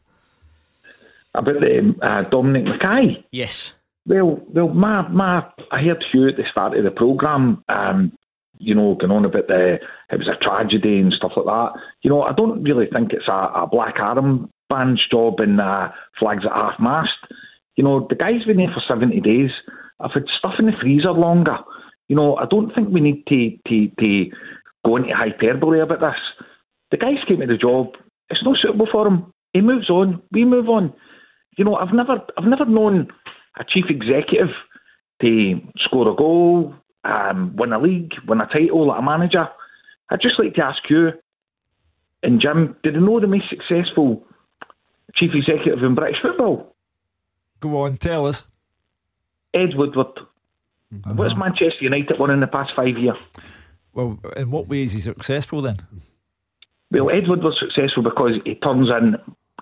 About 1.34 1.60
the 1.60 1.96
uh, 2.02 2.30
Dominic 2.30 2.64
McKay? 2.64 3.24
Yes. 3.32 3.74
Well, 4.08 4.40
well, 4.54 4.70
my 4.70 5.08
my, 5.10 5.44
I 5.72 5.82
heard 5.82 6.04
you 6.14 6.28
at 6.28 6.38
the 6.38 6.44
start 6.52 6.78
of 6.78 6.84
the 6.84 6.92
programme, 6.92 7.64
um, 7.70 8.12
you 8.60 8.76
know, 8.76 8.96
going 8.96 9.12
on 9.12 9.26
about 9.26 9.48
the 9.48 9.80
it 10.12 10.18
was 10.20 10.28
a 10.28 10.44
tragedy 10.44 11.00
and 11.00 11.12
stuff 11.12 11.32
like 11.36 11.46
that. 11.46 11.72
You 12.02 12.12
know, 12.12 12.22
I 12.22 12.34
don't 12.34 12.64
really 12.64 12.86
think 12.92 13.14
it's 13.14 13.28
a, 13.28 13.32
a 13.32 13.68
black 13.70 13.96
arm 14.00 14.50
band's 14.70 15.02
job 15.10 15.40
and 15.40 15.60
uh, 15.60 15.90
flags 16.20 16.44
at 16.46 16.52
half 16.56 16.80
mast. 16.80 17.18
You 17.76 17.84
know, 17.84 18.06
the 18.08 18.16
guy's 18.16 18.46
been 18.46 18.58
there 18.58 18.74
for 18.74 18.84
seventy 18.88 19.20
days. 19.20 19.50
I've 20.00 20.12
had 20.12 20.26
stuff 20.38 20.54
in 20.60 20.68
the 20.68 20.74
freezer 20.80 21.12
longer. 21.12 21.58
You 22.08 22.16
know, 22.16 22.36
I 22.36 22.46
don't 22.46 22.74
think 22.76 22.90
we 22.90 23.02
need 23.02 23.26
to 23.28 23.58
to, 23.68 23.88
to 24.00 24.26
go 24.86 24.98
into 24.98 25.16
hyperbole 25.16 25.80
about 25.82 26.00
this. 26.02 26.46
The 26.92 26.98
guy's 26.98 27.24
came 27.28 27.40
to 27.40 27.48
the 27.48 27.58
job. 27.58 27.88
It's 28.30 28.44
not 28.44 28.58
suitable 28.62 28.88
for 28.92 29.08
him. 29.08 29.34
He 29.54 29.62
moves 29.62 29.90
on. 29.90 30.22
We 30.32 30.46
move 30.46 30.70
on. 30.70 30.94
You 31.58 31.66
know, 31.66 31.76
I've 31.76 31.94
never 31.94 32.20
I've 32.38 32.46
never 32.46 32.66
known 32.66 33.08
a 33.58 33.64
chief 33.64 33.86
executive 33.90 34.50
to 35.22 35.62
score 35.78 36.10
a 36.12 36.16
goal, 36.16 36.76
um, 37.04 37.56
win 37.56 37.74
a 37.74 37.80
league, 37.80 38.14
win 38.28 38.42
a 38.42 38.48
title, 38.48 38.88
like 38.88 39.00
a 39.00 39.02
manager. 39.02 39.48
I'd 40.10 40.22
just 40.22 40.40
like 40.40 40.56
to 40.56 40.66
ask 40.66 40.90
you 40.90 41.14
and 42.26 42.42
Jim, 42.42 42.76
did 42.82 42.96
you 42.96 43.02
know 43.02 43.20
the 43.20 43.28
most 43.28 43.50
successful 43.50 44.24
chief 45.14 45.32
executive 45.36 45.84
in 45.84 45.94
British 45.94 46.20
football? 46.22 46.76
Go 47.60 47.84
on, 47.84 47.98
tell 47.98 48.26
us. 48.26 48.44
Ed 49.54 49.76
Woodward. 49.76 50.08
Uh-huh. 50.18 51.14
What's 51.14 51.36
Manchester 51.38 51.82
United 51.82 52.20
won 52.20 52.32
in 52.32 52.40
the 52.40 52.48
past 52.48 52.72
five 52.76 52.98
years? 52.98 53.18
Well, 53.94 54.20
in 54.36 54.50
what 54.50 54.68
ways 54.68 54.96
is 54.96 55.06
he 55.06 55.12
successful 55.12 55.62
then? 55.62 55.78
Well, 56.92 57.12
Ed 57.12 57.28
was 57.28 57.58
successful 57.60 58.02
because 58.02 58.34
he 58.44 58.56
turns 58.56 58.90
in 58.90 59.18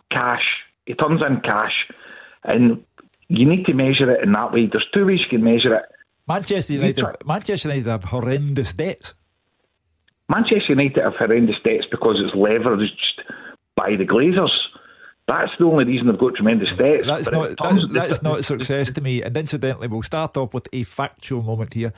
cash. 0.10 0.46
He 0.86 0.94
turns 0.94 1.22
in 1.22 1.42
cash, 1.42 1.88
and 2.44 2.84
you 3.34 3.50
need 3.50 3.66
to 3.66 3.74
measure 3.74 4.12
it 4.12 4.24
in 4.24 4.32
that 4.34 4.54
way. 4.54 4.70
There's 4.72 4.86
two 4.94 5.08
ways 5.08 5.20
you 5.22 5.38
can 5.38 5.44
measure 5.44 5.74
it. 5.74 5.86
Manchester 6.28 6.74
United, 6.74 7.04
Manchester 7.26 7.68
United 7.70 7.90
have 7.90 8.04
horrendous 8.04 8.74
debts. 8.74 9.16
Manchester 10.30 10.70
United 10.70 11.04
have 11.04 11.16
horrendous 11.16 11.56
debts 11.64 11.86
because 11.90 12.22
it's 12.24 12.36
leveraged 12.36 13.36
by 13.76 13.96
the 13.98 14.06
Glazers. 14.06 14.54
That's 15.28 15.52
the 15.58 15.66
only 15.66 15.86
reason 15.86 16.08
they've 16.08 16.20
got 16.20 16.36
tremendous 16.36 16.70
debts. 16.78 17.08
That's 17.08 17.32
not 17.32 17.56
that's, 17.62 17.90
that 17.94 18.12
is 18.12 18.22
not 18.22 18.40
a 18.40 18.44
success 18.44 18.92
to 18.92 19.02
me. 19.02 19.24
And 19.24 19.36
incidentally, 19.36 19.88
we'll 19.88 20.04
start 20.04 20.38
off 20.38 20.54
with 20.54 20.68
a 20.72 20.84
factual 20.84 21.42
moment 21.42 21.74
here. 21.74 21.92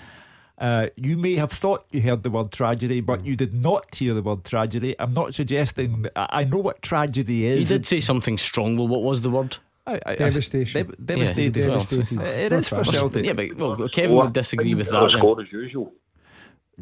Uh, 0.58 0.88
you 0.96 1.18
may 1.18 1.36
have 1.36 1.52
thought 1.52 1.86
you 1.92 2.02
heard 2.02 2.24
the 2.24 2.30
word 2.30 2.52
tragedy, 2.54 3.02
but 3.02 3.26
you 3.26 3.36
did 3.36 3.54
not 3.54 3.94
hear 3.94 4.14
the 4.14 4.22
word 4.22 4.46
tragedy. 4.46 4.96
I'm 4.98 5.14
not 5.14 5.36
suggesting. 5.36 6.04
That, 6.04 6.14
I 6.16 6.46
know 6.46 6.60
what 6.60 6.82
tragedy 6.82 7.46
is. 7.46 7.70
You 7.70 7.78
did 7.78 7.86
say 7.86 8.00
something 8.00 8.38
strong, 8.38 8.78
though. 8.78 8.86
What 8.86 9.04
was 9.04 9.22
the 9.22 9.30
word? 9.30 9.58
I, 9.88 10.00
I, 10.06 10.16
devastation. 10.16 10.88
Dev- 10.88 11.06
devastating. 11.06 11.62
Yeah, 11.62 11.68
devastation. 11.68 12.18
Well. 12.18 12.40
It 12.40 12.52
is 12.52 12.70
for 12.70 12.84
Celtic. 12.84 13.26
Yeah, 13.26 13.34
but 13.34 13.56
well, 13.56 13.90
Kevin 13.90 14.16
would 14.16 14.34
disagree 14.34 14.74
with 14.74 14.90
that. 14.90 15.12
Score 15.18 15.42
as 15.42 15.52
usual. 15.52 15.94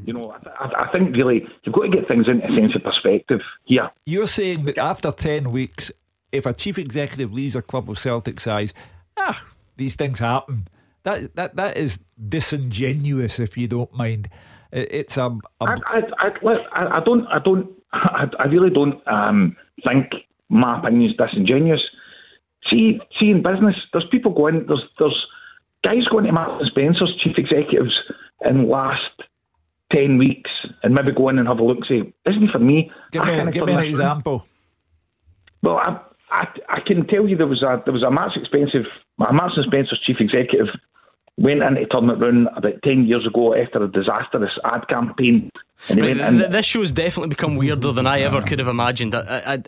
You 0.06 0.14
know, 0.14 0.32
I, 0.32 0.86
I, 0.86 0.92
think 0.92 1.16
really 1.16 1.46
you've 1.64 1.76
got 1.76 1.84
to 1.84 1.90
get 1.90 2.08
things 2.08 2.26
into 2.28 2.44
a 2.46 2.56
sense 2.56 2.76
of 2.76 2.84
perspective 2.84 3.42
here. 3.66 3.92
You're 4.06 4.26
saying 4.26 4.66
that 4.66 4.80
after 4.80 5.12
10 5.12 5.52
weeks, 5.52 5.92
if 6.32 6.48
a 6.48 6.54
chief 6.54 6.80
executive 6.80 7.32
leaves 7.32 7.56
a 7.56 7.62
club 7.62 7.90
of 7.92 8.00
Celtic 8.00 8.40
size, 8.40 8.74
ah, 9.18 9.46
these 9.78 9.96
things 9.96 10.18
happen. 10.18 10.68
That 11.04 11.36
that 11.36 11.56
that 11.58 11.78
is 11.78 12.00
disingenuous, 12.30 13.40
if 13.40 13.58
you 13.58 13.68
don't 13.68 13.94
mind. 13.94 14.30
It's 14.72 15.18
a. 15.18 15.26
a 15.26 15.40
I, 15.62 15.76
I, 15.86 16.30
I, 16.74 16.98
I, 16.98 17.00
don't. 17.04 17.28
I 17.28 17.40
don't. 17.40 17.70
I, 17.94 18.26
I 18.40 18.46
really 18.46 18.72
don't 18.72 19.06
um, 19.08 19.56
think 19.84 20.08
my 20.50 20.80
opinion 20.80 21.12
is 21.12 21.18
disingenuous. 21.18 21.82
See, 22.70 23.00
see, 23.20 23.30
in 23.30 23.44
business, 23.44 23.76
there's 23.92 24.06
people 24.10 24.32
going. 24.32 24.66
There's 24.68 24.84
there's 24.98 25.26
guys 25.84 26.06
going 26.10 26.26
to 26.26 26.32
Marks 26.32 26.62
and 26.62 26.70
Spencer's 26.72 27.16
chief 27.24 27.38
executives 27.38 27.94
in 28.46 28.70
last 28.70 29.22
ten 29.92 30.18
weeks, 30.18 30.50
and 30.82 30.94
maybe 30.94 31.12
go 31.12 31.30
in 31.30 31.40
and 31.40 31.48
have 31.48 31.60
a 31.60 31.64
look. 31.64 31.78
and 31.78 31.86
Say, 32.04 32.32
isn't 32.32 32.52
for 32.52 32.60
me? 32.60 32.92
Give 33.12 33.26
me, 33.26 33.52
give 33.52 33.66
me 33.66 33.74
an 33.74 33.80
example. 33.80 34.46
Well, 35.62 35.78
I, 35.78 36.00
I, 36.32 36.48
I 36.70 36.80
can 36.86 37.06
tell 37.08 37.28
you 37.28 37.38
there 37.38 37.48
was 37.48 37.64
a 37.64 37.82
there 37.86 37.94
was 37.94 38.04
a 38.04 38.12
Marks 38.12 38.38
expensive 38.38 38.86
Marks 39.18 39.56
and 39.58 39.66
Spencer's 39.66 40.02
chief 40.06 40.18
executive 40.20 40.68
went 41.38 41.64
into 41.64 41.86
tournament 41.90 42.22
run 42.22 42.48
about 42.56 42.82
10 42.84 43.08
years 43.08 43.26
ago 43.26 43.56
after 43.56 43.84
a 43.84 43.92
disastrous 43.92 44.52
ad 44.66 44.88
campaign. 44.88 45.50
And 45.90 46.00
right, 46.00 46.18
in, 46.18 46.38
this 46.52 46.66
show's 46.66 46.92
definitely 46.92 47.30
become 47.30 47.56
weirder 47.56 47.92
than 47.92 48.06
I 48.06 48.22
ever 48.22 48.42
could 48.42 48.60
have 48.60 48.68
imagined. 48.68 49.16
I, 49.16 49.42
I, 49.46 49.64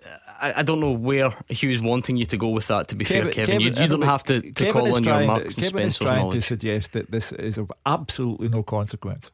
I, 0.51 0.63
don't 0.63 0.79
know 0.79 0.91
where 0.91 1.31
Hugh's 1.49 1.81
wanting 1.81 2.17
you 2.17 2.25
to 2.25 2.37
go 2.37 2.49
with 2.49 2.67
that, 2.67 2.87
to 2.89 2.95
be 2.95 3.05
Kevin, 3.05 3.23
fair, 3.23 3.31
Kevin. 3.31 3.59
Kevin 3.59 3.61
you, 3.61 3.83
you, 3.83 3.89
don't 3.89 4.01
have 4.01 4.23
to, 4.25 4.41
to 4.41 4.71
call 4.71 4.95
on 4.95 5.03
your 5.03 5.25
Marks 5.25 5.55
and 5.55 5.65
Spencer's 5.65 5.93
is 5.93 5.97
trying 5.99 6.19
knowledge. 6.19 6.35
to 6.35 6.41
suggest 6.41 6.91
that 6.93 7.11
this 7.11 7.31
is 7.31 7.57
of 7.57 7.71
absolutely 7.85 8.49
no 8.49 8.63
consequence. 8.63 9.31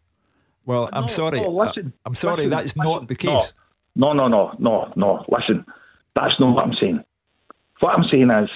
Well, 0.65 0.89
I'm 0.93 1.07
sorry. 1.07 1.41
No, 1.41 1.59
uh, 1.59 1.65
listen, 1.65 1.93
I'm 2.05 2.15
sorry, 2.15 2.47
listen, 2.47 2.49
that's 2.51 2.75
listen, 2.77 2.83
not 2.83 3.07
the 3.07 3.15
case. 3.15 3.53
No, 3.95 4.13
no, 4.13 4.27
no, 4.27 4.55
no, 4.59 4.93
no. 4.95 5.25
Listen, 5.27 5.65
that's 6.15 6.39
not 6.39 6.55
what 6.55 6.65
I'm 6.65 6.73
saying. 6.79 7.03
What 7.79 7.97
I'm 7.97 8.05
saying 8.09 8.29
is, 8.29 8.49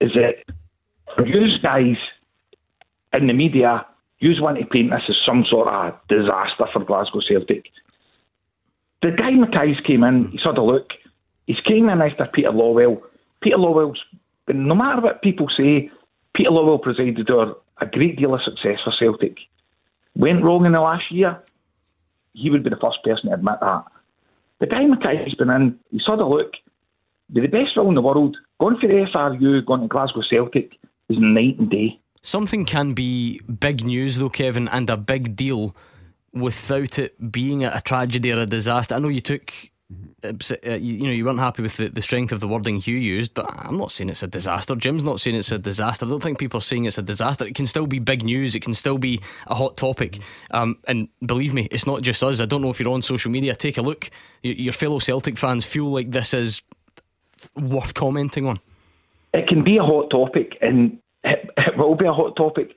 is 0.00 0.12
that 0.14 0.54
for 1.14 1.26
you 1.26 1.58
guys 1.62 1.96
in 3.12 3.26
the 3.26 3.32
media, 3.32 3.86
you 4.18 4.42
want 4.42 4.58
to 4.58 4.64
paint 4.64 4.90
this 4.90 5.02
as 5.08 5.16
some 5.26 5.44
sort 5.44 5.68
of 5.68 5.94
disaster 6.08 6.66
for 6.72 6.84
Glasgow 6.84 7.20
Celtic. 7.20 7.66
The 9.02 9.10
guy 9.10 9.32
McKay's 9.32 9.80
came 9.86 10.02
in, 10.02 10.30
he 10.30 10.38
sort 10.38 10.58
of 10.58 10.64
look, 10.64 10.90
he's 11.46 11.60
came 11.66 11.88
in 11.88 12.00
after 12.00 12.28
Peter 12.32 12.50
Lawwell. 12.50 13.00
Peter 13.42 13.56
Lawwell's, 13.56 14.00
no 14.48 14.74
matter 14.74 15.00
what 15.00 15.22
people 15.22 15.48
say, 15.56 15.90
Peter 16.34 16.50
Lawwell 16.50 16.82
presided 16.82 17.30
over 17.30 17.54
a 17.80 17.86
great 17.86 18.16
deal 18.16 18.34
of 18.34 18.42
success 18.42 18.78
for 18.84 18.92
Celtic. 18.98 19.38
Went 20.16 20.44
wrong 20.44 20.64
in 20.64 20.72
the 20.72 20.80
last 20.80 21.10
year, 21.10 21.42
he 22.32 22.50
would 22.50 22.64
be 22.64 22.70
the 22.70 22.76
first 22.76 22.98
person 23.04 23.28
to 23.28 23.34
admit 23.34 23.56
that. 23.60 23.84
The 24.60 24.66
guy 24.66 24.84
McKay's 24.84 25.34
been 25.34 25.50
in, 25.50 25.78
he 25.90 26.00
sort 26.04 26.20
of 26.20 26.28
look, 26.28 26.52
be 27.32 27.40
the 27.40 27.48
best 27.48 27.76
role 27.76 27.88
in 27.88 27.94
the 27.94 28.02
world, 28.02 28.36
going 28.60 28.76
for 28.80 28.86
the 28.86 29.06
SRU, 29.12 29.64
going 29.66 29.82
to 29.82 29.88
Glasgow 29.88 30.22
Celtic 30.28 30.72
is 31.08 31.16
night 31.18 31.58
and 31.58 31.70
day. 31.70 31.98
Something 32.22 32.64
can 32.64 32.94
be 32.94 33.40
big 33.40 33.84
news, 33.84 34.18
though, 34.18 34.30
Kevin, 34.30 34.68
and 34.68 34.88
a 34.88 34.96
big 34.96 35.36
deal 35.36 35.76
without 36.32 36.98
it 36.98 37.30
being 37.30 37.64
a 37.64 37.80
tragedy 37.80 38.32
or 38.32 38.38
a 38.38 38.46
disaster. 38.46 38.94
I 38.94 38.98
know 38.98 39.08
you 39.08 39.20
took. 39.20 39.52
Uh, 40.24 40.70
you 40.70 41.06
know, 41.06 41.12
you 41.12 41.26
weren't 41.26 41.38
happy 41.38 41.62
with 41.62 41.76
the, 41.76 41.88
the 41.88 42.00
strength 42.00 42.32
of 42.32 42.40
the 42.40 42.48
wording 42.48 42.78
Hugh 42.78 42.96
used, 42.96 43.34
but 43.34 43.46
I'm 43.54 43.76
not 43.76 43.92
saying 43.92 44.08
it's 44.08 44.22
a 44.22 44.26
disaster. 44.26 44.74
Jim's 44.74 45.04
not 45.04 45.20
saying 45.20 45.36
it's 45.36 45.52
a 45.52 45.58
disaster. 45.58 46.06
I 46.06 46.08
don't 46.08 46.22
think 46.22 46.38
people 46.38 46.58
are 46.58 46.62
saying 46.62 46.86
it's 46.86 46.96
a 46.96 47.02
disaster. 47.02 47.46
It 47.46 47.54
can 47.54 47.66
still 47.66 47.86
be 47.86 47.98
big 47.98 48.24
news. 48.24 48.54
It 48.54 48.60
can 48.60 48.72
still 48.72 48.96
be 48.96 49.20
a 49.46 49.54
hot 49.54 49.76
topic. 49.76 50.20
Um, 50.52 50.78
and 50.88 51.08
believe 51.24 51.52
me, 51.52 51.68
it's 51.70 51.86
not 51.86 52.00
just 52.00 52.24
us. 52.24 52.40
I 52.40 52.46
don't 52.46 52.62
know 52.62 52.70
if 52.70 52.80
you're 52.80 52.92
on 52.92 53.02
social 53.02 53.30
media. 53.30 53.54
Take 53.54 53.76
a 53.76 53.82
look. 53.82 54.10
Your 54.42 54.72
fellow 54.72 54.98
Celtic 54.98 55.36
fans 55.36 55.64
feel 55.66 55.92
like 55.92 56.10
this 56.10 56.32
is 56.32 56.62
worth 57.54 57.92
commenting 57.92 58.46
on. 58.46 58.60
It 59.34 59.48
can 59.48 59.64
be 59.64 59.76
a 59.76 59.82
hot 59.82 60.10
topic, 60.10 60.56
and 60.62 60.98
it, 61.24 61.50
it 61.58 61.76
will 61.76 61.96
be 61.96 62.06
a 62.06 62.12
hot 62.12 62.36
topic. 62.36 62.70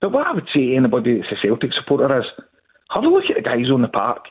But 0.00 0.12
what 0.12 0.26
I 0.26 0.32
would 0.32 0.48
say 0.54 0.68
to 0.68 0.76
anybody 0.76 1.18
that's 1.18 1.32
a 1.32 1.36
Celtic 1.46 1.72
supporter 1.74 2.20
is 2.20 2.26
have 2.90 3.04
a 3.04 3.08
look 3.08 3.24
at 3.28 3.36
the 3.36 3.42
guys 3.42 3.70
on 3.70 3.82
the 3.82 3.88
park. 3.88 4.24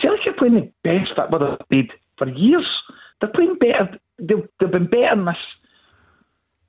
Celtic 0.00 0.26
are 0.26 0.32
playing 0.38 0.54
the 0.54 0.72
best 0.82 1.12
football 1.14 1.38
they've 1.38 1.68
played 1.68 1.90
for 2.18 2.28
years. 2.28 2.66
They're 3.20 3.30
playing 3.30 3.56
better. 3.58 3.98
They've, 4.18 4.48
they've 4.60 4.70
been 4.70 4.86
better 4.86 5.12
in 5.12 5.24
this 5.24 5.36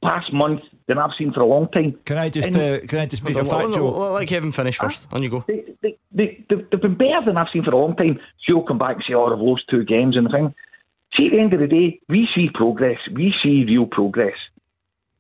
past 0.04 0.32
month 0.32 0.62
than 0.88 0.98
I've 0.98 1.12
seen 1.18 1.34
for 1.34 1.42
a 1.42 1.46
long 1.46 1.68
time. 1.72 1.98
Can 2.06 2.18
I 2.18 2.30
just 2.30 2.50
uh, 2.50 2.80
can 2.88 3.00
I 3.00 3.06
just 3.08 3.24
make 3.24 3.36
a 3.36 3.44
factual? 3.44 3.92
Let 4.14 4.28
Kevin 4.28 4.52
finish 4.52 4.78
first. 4.78 5.08
On 5.12 5.24
you 5.24 5.30
go. 5.30 5.44
They, 5.48 5.66
they, 5.82 5.98
they, 6.12 6.46
they, 6.50 6.56
have 6.72 6.82
been 6.82 6.96
better 6.96 7.22
than 7.26 7.38
I've 7.38 7.48
seen 7.52 7.64
for 7.64 7.72
a 7.72 7.78
long 7.78 7.96
time. 7.96 8.20
She'll 8.46 8.64
come 8.64 8.78
back 8.78 8.96
and 8.96 9.04
say, 9.08 9.14
"Oh, 9.14 9.26
I've 9.26 9.40
lost 9.40 9.64
two 9.70 9.84
games," 9.84 10.16
and 10.16 10.28
the 10.28 10.30
thing. 10.30 10.54
See, 11.16 11.28
at 11.28 11.32
the 11.32 11.40
end 11.40 11.54
of 11.54 11.60
the 11.60 11.68
day, 11.68 12.00
we 12.10 12.28
see 12.36 12.50
progress. 12.54 13.00
We 13.12 13.34
see 13.42 13.64
real 13.66 13.86
progress. 13.86 14.36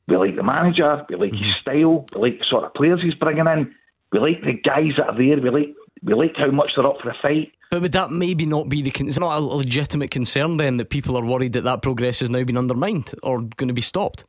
We 0.07 0.17
like 0.17 0.35
the 0.35 0.43
manager. 0.43 1.05
We 1.09 1.15
like 1.15 1.31
his 1.31 1.41
mm-hmm. 1.41 1.61
style. 1.61 2.05
We 2.13 2.21
like 2.21 2.39
the 2.39 2.45
sort 2.49 2.65
of 2.65 2.73
players 2.73 3.01
he's 3.01 3.15
bringing 3.15 3.47
in. 3.47 3.73
We 4.11 4.19
like 4.19 4.41
the 4.41 4.53
guys 4.53 4.93
that 4.97 5.07
are 5.07 5.17
there. 5.17 5.41
We 5.41 5.49
like 5.49 5.75
we 6.05 6.13
like 6.13 6.35
how 6.37 6.51
much 6.51 6.71
they're 6.75 6.87
up 6.87 6.97
for 7.01 7.11
the 7.11 7.17
fight. 7.21 7.51
But 7.71 7.81
would 7.81 7.91
that 7.93 8.11
maybe 8.11 8.45
not 8.45 8.69
be 8.69 8.81
the? 8.81 8.93
Is 9.05 9.19
not 9.19 9.37
a 9.37 9.41
legitimate 9.41 10.11
concern 10.11 10.57
then 10.57 10.77
that 10.77 10.89
people 10.89 11.17
are 11.17 11.25
worried 11.25 11.53
that 11.53 11.63
that 11.63 11.81
progress 11.81 12.19
has 12.19 12.29
now 12.29 12.43
been 12.43 12.57
undermined 12.57 13.13
or 13.23 13.41
going 13.41 13.67
to 13.67 13.73
be 13.73 13.81
stopped? 13.81 14.23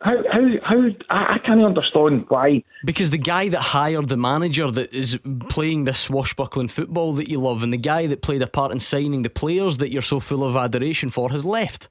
How 0.00 0.16
how 0.30 0.46
how 0.62 0.88
I, 1.10 1.34
I 1.34 1.38
can't 1.44 1.62
understand 1.62 2.26
why. 2.28 2.62
Because 2.84 3.10
the 3.10 3.18
guy 3.18 3.48
that 3.48 3.60
hired 3.60 4.08
the 4.08 4.16
manager 4.16 4.70
that 4.70 4.92
is 4.94 5.18
playing 5.48 5.84
this 5.84 5.98
swashbuckling 5.98 6.68
football 6.68 7.12
that 7.14 7.28
you 7.28 7.40
love, 7.40 7.62
and 7.62 7.72
the 7.72 7.78
guy 7.78 8.06
that 8.06 8.22
played 8.22 8.42
a 8.42 8.46
part 8.46 8.72
in 8.72 8.78
signing 8.78 9.22
the 9.22 9.30
players 9.30 9.78
that 9.78 9.90
you're 9.90 10.02
so 10.02 10.20
full 10.20 10.44
of 10.44 10.54
adoration 10.54 11.08
for, 11.08 11.30
has 11.30 11.44
left. 11.44 11.88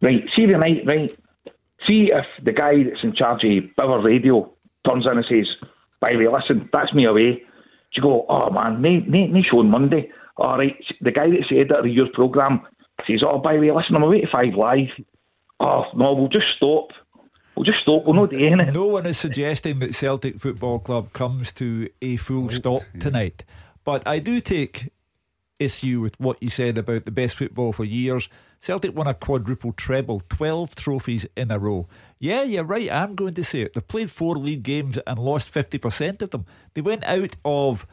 Right. 0.00 0.24
See 0.34 0.46
the 0.46 0.56
night. 0.56 0.86
Right. 0.86 1.14
See 1.86 2.10
if 2.12 2.24
the 2.44 2.52
guy 2.52 2.84
that's 2.84 3.02
in 3.02 3.14
charge 3.14 3.44
of 3.44 3.76
Power 3.76 4.00
Radio 4.00 4.52
turns 4.86 5.04
in 5.04 5.16
and 5.16 5.26
says, 5.28 5.48
by 6.00 6.12
the 6.12 6.18
way, 6.18 6.28
listen, 6.28 6.68
that's 6.72 6.94
me 6.94 7.04
away. 7.04 7.42
You 7.94 8.02
go, 8.02 8.24
oh 8.28 8.50
man, 8.50 8.80
no, 8.80 8.90
no, 9.06 9.26
no 9.26 9.40
show 9.42 9.58
on 9.58 9.70
Monday. 9.70 10.10
All 10.36 10.58
right, 10.58 10.76
the 11.00 11.10
guy 11.10 11.28
that's 11.30 11.48
the 11.50 11.58
editor 11.58 11.78
of 11.80 11.86
your 11.86 12.06
programme 12.12 12.62
says, 13.06 13.22
oh, 13.26 13.38
by 13.38 13.54
the 13.54 13.60
way, 13.60 13.70
listen, 13.70 13.96
I'm 13.96 14.02
away 14.02 14.22
to 14.22 14.26
Five 14.30 14.54
Live. 14.54 14.88
Oh, 15.60 15.84
no, 15.94 16.14
we'll 16.14 16.28
just 16.28 16.46
stop. 16.56 16.88
We'll 17.54 17.64
just 17.64 17.80
stop. 17.82 18.04
We'll 18.04 18.14
not 18.14 18.30
do 18.30 18.38
anything. 18.38 18.72
No 18.72 18.86
one 18.86 19.06
is 19.06 19.18
suggesting 19.18 19.78
that 19.80 19.94
Celtic 19.94 20.38
Football 20.38 20.78
Club 20.78 21.12
comes 21.12 21.52
to 21.52 21.88
a 22.00 22.16
full 22.16 22.44
right. 22.44 22.52
stop 22.52 22.80
tonight. 22.98 23.44
But 23.84 24.06
I 24.06 24.18
do 24.20 24.40
take 24.40 24.90
issue 25.58 26.00
with 26.00 26.18
what 26.18 26.42
you 26.42 26.48
said 26.48 26.78
about 26.78 27.04
the 27.04 27.10
best 27.10 27.36
football 27.36 27.72
for 27.72 27.84
years. 27.84 28.28
Celtic 28.60 28.94
won 28.96 29.06
a 29.06 29.14
quadruple 29.14 29.72
treble, 29.72 30.20
12 30.28 30.74
trophies 30.74 31.26
in 31.36 31.50
a 31.50 31.58
row. 31.58 31.88
Yeah, 32.22 32.44
you're 32.44 32.62
right, 32.62 32.88
I'm 32.88 33.16
going 33.16 33.34
to 33.34 33.42
say 33.42 33.62
it. 33.62 33.72
They 33.72 33.80
played 33.80 34.08
four 34.08 34.36
league 34.36 34.62
games 34.62 34.96
and 35.08 35.18
lost 35.18 35.52
50% 35.52 36.22
of 36.22 36.30
them. 36.30 36.44
They 36.72 36.80
went 36.80 37.02
out 37.02 37.34
of 37.44 37.84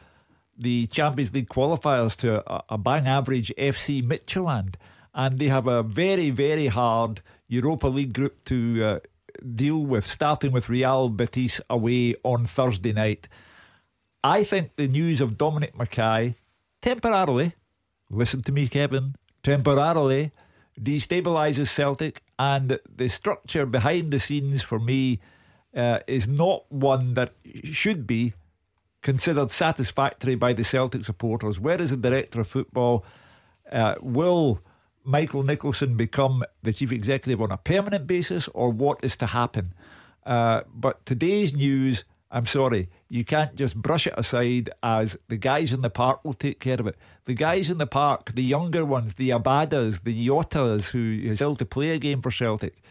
the 0.56 0.86
Champions 0.86 1.34
League 1.34 1.48
qualifiers 1.48 2.14
to 2.18 2.48
a, 2.48 2.62
a 2.68 2.78
bang 2.78 3.08
average 3.08 3.52
FC 3.58 4.06
Midtjylland, 4.06 4.76
and 5.12 5.36
they 5.40 5.48
have 5.48 5.66
a 5.66 5.82
very, 5.82 6.30
very 6.30 6.68
hard 6.68 7.22
Europa 7.48 7.88
League 7.88 8.12
group 8.12 8.44
to 8.44 8.84
uh, 8.84 8.98
deal 9.56 9.84
with, 9.84 10.06
starting 10.06 10.52
with 10.52 10.68
Real 10.68 11.08
Betis 11.08 11.60
away 11.68 12.14
on 12.22 12.46
Thursday 12.46 12.92
night. 12.92 13.26
I 14.22 14.44
think 14.44 14.76
the 14.76 14.86
news 14.86 15.20
of 15.20 15.38
Dominic 15.38 15.74
McKay 15.76 16.36
temporarily, 16.80 17.56
listen 18.08 18.42
to 18.42 18.52
me, 18.52 18.68
Kevin, 18.68 19.16
temporarily 19.42 20.30
destabilises 20.82 21.68
Celtic, 21.68 22.22
and 22.38 22.78
the 22.96 23.08
structure 23.08 23.66
behind 23.66 24.12
the 24.12 24.18
scenes 24.18 24.62
for 24.62 24.78
me 24.78 25.20
uh, 25.74 25.98
is 26.06 26.26
not 26.26 26.64
one 26.70 27.14
that 27.14 27.34
should 27.64 28.06
be 28.06 28.34
considered 29.02 29.50
satisfactory 29.50 30.34
by 30.34 30.52
the 30.52 30.64
Celtic 30.64 31.04
supporters. 31.04 31.58
Where 31.58 31.80
is 31.80 31.90
the 31.90 31.96
director 31.96 32.40
of 32.40 32.48
football? 32.48 33.04
Uh, 33.70 33.94
will 34.00 34.60
Michael 35.04 35.42
Nicholson 35.42 35.96
become 35.96 36.44
the 36.62 36.72
chief 36.72 36.92
executive 36.92 37.40
on 37.40 37.50
a 37.50 37.56
permanent 37.56 38.06
basis, 38.06 38.48
or 38.48 38.70
what 38.70 39.02
is 39.02 39.16
to 39.18 39.26
happen? 39.26 39.74
Uh, 40.26 40.62
but 40.74 41.04
today's 41.06 41.54
news, 41.54 42.04
I'm 42.30 42.46
sorry, 42.46 42.88
you 43.08 43.24
can't 43.24 43.54
just 43.54 43.76
brush 43.76 44.06
it 44.06 44.14
aside 44.16 44.70
as 44.82 45.16
the 45.28 45.36
guys 45.36 45.72
in 45.72 45.80
the 45.80 45.90
park 45.90 46.24
will 46.24 46.34
take 46.34 46.60
care 46.60 46.78
of 46.78 46.86
it. 46.86 46.96
The 47.30 47.36
guys 47.36 47.70
in 47.70 47.78
the 47.78 47.86
park, 47.86 48.32
the 48.32 48.42
younger 48.42 48.84
ones, 48.84 49.14
the 49.14 49.30
Abadas, 49.30 50.02
the 50.02 50.26
Yotas, 50.26 50.90
who 50.90 51.30
is 51.30 51.38
still 51.38 51.54
to 51.54 51.64
play 51.64 51.90
a 51.90 51.98
game 51.98 52.22
for 52.22 52.32
Celtic. 52.32 52.82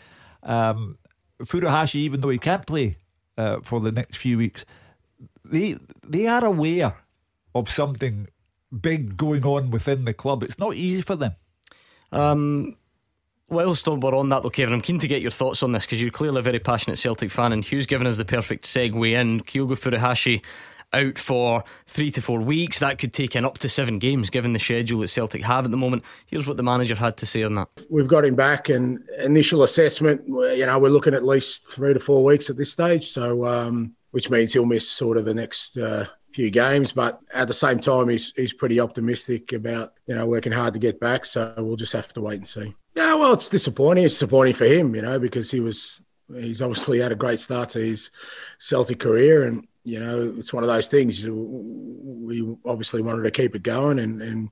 Um, 0.43 0.97
Furuhashi, 1.43 1.95
even 1.95 2.21
though 2.21 2.29
he 2.29 2.37
can't 2.37 2.65
play 2.65 2.95
uh, 3.37 3.59
for 3.61 3.81
the 3.81 3.91
next 3.91 4.15
few 4.15 4.37
weeks, 4.37 4.63
they 5.43 5.75
they 6.07 6.25
are 6.25 6.45
aware 6.45 6.95
of 7.53 7.69
something 7.69 8.27
big 8.71 9.17
going 9.17 9.43
on 9.43 9.71
within 9.71 10.05
the 10.05 10.13
club. 10.13 10.41
It's 10.41 10.57
not 10.57 10.73
easy 10.73 11.01
for 11.01 11.17
them. 11.17 11.35
Um, 12.13 12.77
whilst 13.49 13.89
we're 13.89 14.15
on 14.15 14.29
that, 14.29 14.43
though, 14.43 14.49
Kevin, 14.49 14.73
I'm 14.73 14.81
keen 14.81 14.99
to 14.99 15.07
get 15.09 15.21
your 15.21 15.31
thoughts 15.31 15.61
on 15.63 15.73
this 15.73 15.85
because 15.85 16.01
you're 16.01 16.11
clearly 16.11 16.39
a 16.39 16.43
very 16.43 16.59
passionate 16.59 16.97
Celtic 16.97 17.29
fan, 17.29 17.51
and 17.51 17.65
Hugh's 17.65 17.87
given 17.87 18.07
us 18.07 18.15
the 18.15 18.23
perfect 18.23 18.63
segue 18.63 19.11
in. 19.11 19.41
Kyogo 19.41 19.77
Furuhashi 19.77 20.41
out 20.93 21.17
for 21.17 21.63
three 21.87 22.11
to 22.11 22.21
four 22.21 22.39
weeks. 22.39 22.79
That 22.79 22.97
could 22.97 23.13
take 23.13 23.35
in 23.35 23.45
up 23.45 23.57
to 23.59 23.69
seven 23.69 23.99
games, 23.99 24.29
given 24.29 24.53
the 24.53 24.59
schedule 24.59 24.99
that 25.01 25.07
Celtic 25.09 25.43
have 25.43 25.65
at 25.65 25.71
the 25.71 25.77
moment. 25.77 26.03
Here's 26.27 26.47
what 26.47 26.57
the 26.57 26.63
manager 26.63 26.95
had 26.95 27.17
to 27.17 27.25
say 27.25 27.43
on 27.43 27.55
that. 27.55 27.67
We've 27.89 28.07
got 28.07 28.25
him 28.25 28.35
back, 28.35 28.69
and 28.69 28.99
initial 29.17 29.63
assessment, 29.63 30.23
you 30.27 30.65
know, 30.65 30.79
we're 30.79 30.89
looking 30.89 31.13
at 31.13 31.23
least 31.23 31.65
three 31.67 31.93
to 31.93 31.99
four 31.99 32.23
weeks 32.23 32.49
at 32.49 32.57
this 32.57 32.71
stage. 32.71 33.09
So, 33.11 33.45
um, 33.45 33.95
which 34.11 34.29
means 34.29 34.53
he'll 34.53 34.65
miss 34.65 34.89
sort 34.89 35.17
of 35.17 35.25
the 35.25 35.33
next. 35.33 35.77
Uh, 35.77 36.05
few 36.31 36.51
games, 36.51 36.91
but 36.91 37.19
at 37.33 37.47
the 37.47 37.53
same 37.53 37.79
time, 37.79 38.07
he's 38.07 38.33
he's 38.35 38.53
pretty 38.53 38.79
optimistic 38.79 39.51
about 39.51 39.93
you 40.05 40.15
know 40.15 40.25
working 40.25 40.51
hard 40.51 40.73
to 40.73 40.79
get 40.79 40.99
back. 40.99 41.25
So 41.25 41.53
we'll 41.57 41.75
just 41.75 41.93
have 41.93 42.13
to 42.13 42.21
wait 42.21 42.37
and 42.37 42.47
see. 42.47 42.75
Yeah, 42.95 43.15
well, 43.15 43.33
it's 43.33 43.49
disappointing. 43.49 44.05
It's 44.05 44.13
disappointing 44.13 44.53
for 44.53 44.65
him, 44.65 44.95
you 44.95 45.01
know, 45.01 45.19
because 45.19 45.49
he 45.49 45.59
was 45.59 46.01
he's 46.35 46.61
obviously 46.61 46.99
had 46.99 47.11
a 47.11 47.15
great 47.15 47.39
start 47.39 47.69
to 47.69 47.79
his 47.79 48.11
Celtic 48.59 48.99
career, 48.99 49.43
and 49.43 49.67
you 49.83 49.99
know, 49.99 50.33
it's 50.37 50.53
one 50.53 50.63
of 50.63 50.69
those 50.69 50.87
things. 50.87 51.27
We 51.27 52.55
obviously 52.65 53.01
wanted 53.01 53.23
to 53.23 53.31
keep 53.31 53.55
it 53.55 53.63
going, 53.63 53.99
and, 53.99 54.21
and 54.21 54.49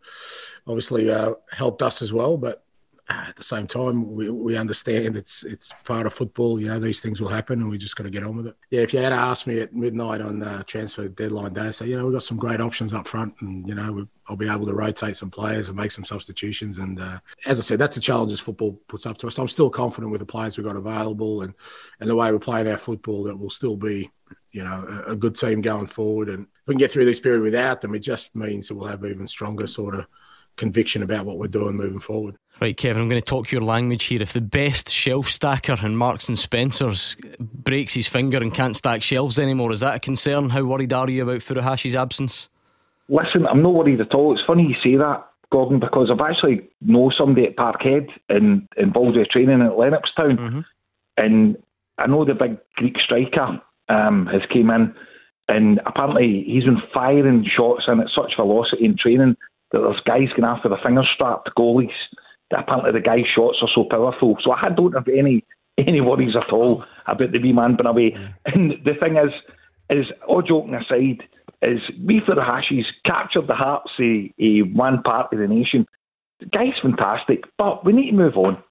obviously 0.65 1.09
uh, 1.11 1.33
helped 1.51 1.81
us 1.81 2.01
as 2.01 2.13
well. 2.13 2.37
But 2.37 2.63
at 3.09 3.37
the 3.37 3.43
same 3.43 3.67
time, 3.67 4.13
we, 4.13 4.29
we 4.29 4.57
understand 4.57 5.15
it's 5.15 5.43
it's 5.43 5.71
part 5.85 6.05
of 6.05 6.13
football. 6.13 6.59
You 6.59 6.67
know, 6.67 6.79
these 6.79 6.99
things 6.99 7.21
will 7.21 7.29
happen, 7.29 7.61
and 7.61 7.69
we 7.69 7.77
just 7.77 7.95
got 7.95 8.03
to 8.03 8.09
get 8.09 8.23
on 8.23 8.35
with 8.35 8.47
it. 8.47 8.55
Yeah, 8.69 8.81
if 8.81 8.93
you 8.93 8.99
had 8.99 9.13
asked 9.13 9.47
me 9.47 9.61
at 9.61 9.73
midnight 9.73 10.19
on 10.21 10.43
uh, 10.43 10.63
transfer 10.63 11.07
deadline 11.07 11.53
day, 11.53 11.71
say, 11.71 11.87
you 11.87 11.97
know, 11.97 12.05
we've 12.05 12.13
got 12.13 12.23
some 12.23 12.37
great 12.37 12.59
options 12.59 12.93
up 12.93 13.07
front, 13.07 13.33
and 13.39 13.67
you 13.67 13.75
know, 13.75 14.07
I'll 14.27 14.35
be 14.35 14.49
able 14.49 14.65
to 14.65 14.73
rotate 14.73 15.15
some 15.15 15.29
players 15.29 15.69
and 15.69 15.77
make 15.77 15.91
some 15.91 16.03
substitutions. 16.03 16.79
And 16.79 16.99
uh, 16.99 17.19
as 17.45 17.59
I 17.59 17.63
said, 17.63 17.79
that's 17.79 17.95
the 17.95 18.01
challenges 18.01 18.41
football 18.41 18.73
puts 18.87 19.05
up 19.05 19.17
to 19.19 19.27
us. 19.27 19.37
I'm 19.39 19.47
still 19.47 19.69
confident 19.69 20.11
with 20.11 20.19
the 20.19 20.25
players 20.25 20.57
we've 20.57 20.67
got 20.67 20.75
available, 20.75 21.43
and 21.43 21.53
and 22.01 22.09
the 22.09 22.15
way 22.15 22.31
we're 22.31 22.39
playing 22.39 22.67
our 22.67 22.77
football, 22.77 23.23
that 23.23 23.37
will 23.37 23.49
still 23.49 23.77
be. 23.77 24.09
You 24.57 24.63
know, 24.63 25.03
a, 25.07 25.11
a 25.11 25.15
good 25.15 25.35
team 25.35 25.61
going 25.61 25.85
forward, 25.85 26.29
and 26.29 26.47
if 26.47 26.67
we 26.67 26.73
can 26.73 26.79
get 26.79 26.89
through 26.89 27.05
this 27.05 27.19
period 27.19 27.43
without 27.43 27.81
them, 27.81 27.93
it 27.93 27.99
just 27.99 28.35
means 28.35 28.67
that 28.67 28.73
we'll 28.75 28.87
have 28.87 29.05
even 29.05 29.27
stronger 29.27 29.67
sort 29.67 29.93
of 29.93 30.07
conviction 30.55 31.03
about 31.03 31.27
what 31.27 31.37
we're 31.37 31.47
doing 31.47 31.75
moving 31.75 31.99
forward. 31.99 32.35
Right, 32.59 32.75
Kevin, 32.75 33.03
I'm 33.03 33.07
going 33.07 33.21
to 33.21 33.25
talk 33.25 33.51
your 33.51 33.61
language 33.61 34.05
here. 34.05 34.19
If 34.19 34.33
the 34.33 34.41
best 34.41 34.89
shelf 34.89 35.27
stacker 35.27 35.77
in 35.83 35.95
Marks 35.95 36.27
and 36.27 36.39
Spencer's 36.39 37.15
breaks 37.39 37.93
his 37.93 38.07
finger 38.07 38.39
and 38.39 38.51
can't 38.51 38.75
stack 38.75 39.03
shelves 39.03 39.37
anymore, 39.37 39.71
is 39.71 39.81
that 39.81 39.93
a 39.93 39.99
concern? 39.99 40.49
How 40.49 40.63
worried 40.63 40.91
are 40.91 41.07
you 41.07 41.21
about 41.21 41.41
Furuhashi's 41.41 41.95
absence? 41.95 42.49
Listen, 43.09 43.45
I'm 43.45 43.61
not 43.61 43.75
worried 43.75 44.01
at 44.01 44.15
all. 44.15 44.33
It's 44.33 44.45
funny 44.47 44.63
you 44.63 44.75
say 44.83 44.97
that, 44.97 45.23
Gordon, 45.51 45.79
because 45.79 46.09
I've 46.11 46.19
actually 46.19 46.67
know 46.81 47.11
somebody 47.15 47.45
at 47.45 47.55
Parkhead 47.55 48.09
in, 48.27 48.67
involved 48.75 49.17
with 49.17 49.29
training 49.29 49.61
at 49.61 49.73
Lennoxtown, 49.73 50.39
mm-hmm. 50.39 50.59
and 51.15 51.57
I 51.99 52.07
know 52.07 52.25
the 52.25 52.33
big 52.33 52.57
Greek 52.75 52.97
striker 52.97 53.61
um, 53.89 54.27
has 54.27 54.41
came 54.51 54.69
in, 54.69 54.93
and 55.47 55.79
apparently 55.85 56.43
he's 56.45 56.65
been 56.65 56.81
firing 56.93 57.45
shots 57.45 57.83
in 57.87 57.99
at 57.99 58.07
such 58.13 58.35
velocity 58.35 58.85
in 58.85 58.97
training 58.97 59.35
that 59.71 59.79
there's 59.79 60.01
guys 60.05 60.29
going 60.29 60.43
after 60.43 60.69
the 60.69 60.77
finger 60.83 61.03
strapped 61.13 61.49
goalies. 61.57 61.89
That 62.51 62.61
apparently 62.61 62.93
the 62.93 63.01
guy's 63.01 63.27
shots 63.33 63.57
are 63.61 63.69
so 63.73 63.85
powerful. 63.89 64.37
So 64.41 64.51
I 64.51 64.69
don't 64.69 64.93
have 64.93 65.07
any 65.07 65.43
any 65.77 66.01
worries 66.01 66.35
at 66.35 66.51
all 66.51 66.83
about 67.05 67.31
the 67.31 67.39
wee 67.39 67.53
man 67.53 67.75
being 67.75 67.87
away. 67.87 68.11
Mm. 68.11 68.33
And 68.45 68.71
the 68.83 68.93
thing 68.99 69.17
is, 69.17 69.31
is 69.89 70.05
all 70.27 70.41
joking 70.41 70.73
aside, 70.73 71.23
is 71.61 71.79
me 71.99 72.19
Furuhashi's 72.19 72.87
captured 73.05 73.47
the 73.47 73.55
hearts 73.55 73.91
of 73.99 74.05
a 74.39 74.61
one 74.73 75.01
part 75.03 75.31
of 75.31 75.39
the 75.39 75.47
nation. 75.47 75.85
The 76.39 76.47
guy's 76.47 76.79
fantastic, 76.81 77.43
but 77.57 77.85
we 77.85 77.93
need 77.93 78.11
to 78.11 78.17
move 78.17 78.37
on. 78.37 78.63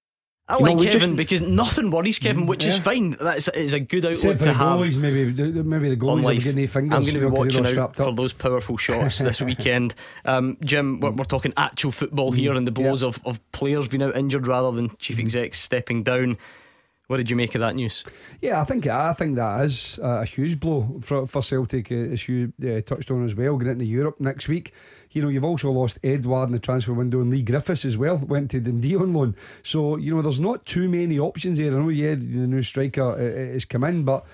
I 0.48 0.58
like 0.58 0.78
Kevin 0.78 1.10
just, 1.10 1.16
because 1.16 1.40
nothing 1.40 1.90
worries 1.90 2.20
Kevin, 2.20 2.46
which 2.46 2.64
yeah. 2.64 2.70
is 2.70 2.78
fine. 2.78 3.16
That's 3.20 3.48
is 3.48 3.72
a 3.72 3.80
good 3.80 4.04
outlook 4.06 4.38
to 4.38 4.52
have. 4.52 4.78
Goalies, 4.78 4.96
maybe 4.96 5.24
maybe 5.62 5.88
the 5.88 5.96
goalies 5.96 6.38
are 6.38 6.40
getting 6.40 6.66
fingers. 6.68 6.96
I'm 6.96 7.02
going 7.02 7.14
to 7.14 7.20
be 7.20 7.26
watching 7.26 7.78
out 7.78 7.96
for 7.96 8.12
those 8.12 8.32
powerful 8.32 8.76
shots 8.76 9.18
this 9.18 9.42
weekend. 9.42 9.96
Um, 10.24 10.56
Jim, 10.64 11.00
we're, 11.00 11.10
we're, 11.10 11.24
talking 11.24 11.52
actual 11.56 11.90
football 11.90 12.30
here, 12.30 12.54
and 12.54 12.64
the 12.64 12.70
blows 12.70 13.02
yeah. 13.02 13.08
of, 13.08 13.20
of 13.24 13.50
players 13.50 13.88
being 13.88 14.04
out 14.04 14.16
injured 14.16 14.46
rather 14.46 14.70
than 14.70 14.96
chief 14.98 15.16
mm-hmm. 15.16 15.26
execs 15.26 15.58
stepping 15.58 16.04
down. 16.04 16.38
What 17.08 17.18
did 17.18 17.30
you 17.30 17.36
make 17.36 17.54
of 17.54 17.60
that 17.60 17.74
news? 17.74 18.04
Yeah, 18.40 18.60
I 18.60 18.64
think 18.64 18.86
I 18.86 19.12
think 19.14 19.34
that 19.36 19.64
is 19.64 19.98
a 20.00 20.24
huge 20.24 20.60
blow 20.60 21.00
for, 21.02 21.26
for 21.26 21.42
Celtic, 21.42 21.90
uh, 21.90 21.94
as 21.94 22.28
you 22.28 22.52
uh, 22.62 22.80
touched 22.82 23.10
on 23.10 23.24
as 23.24 23.34
well. 23.34 23.56
Getting 23.56 23.74
into 23.74 23.84
Europe 23.86 24.20
next 24.20 24.48
week 24.48 24.72
you 25.16 25.22
know, 25.22 25.28
you've 25.28 25.46
also 25.46 25.70
lost 25.70 25.98
Edouard 26.04 26.50
in 26.50 26.52
the 26.52 26.58
transfer 26.58 26.92
window 26.92 27.22
and 27.22 27.30
Leigh 27.30 27.40
Griffiths 27.40 27.86
as 27.86 27.96
well, 27.96 28.18
went 28.18 28.50
to 28.50 28.60
Dundee 28.60 28.96
on 28.96 29.14
loan. 29.14 29.34
So, 29.62 29.96
you 29.96 30.14
know, 30.14 30.20
there's 30.20 30.40
not 30.40 30.66
too 30.66 30.90
many 30.90 31.18
options 31.18 31.56
here. 31.56 31.74
I 31.74 31.80
know, 31.80 31.88
yeah, 31.88 32.16
the 32.16 32.46
new 32.46 32.60
striker 32.60 33.16
has 33.52 33.64
come 33.64 33.84
in, 33.84 34.04
but 34.04 34.26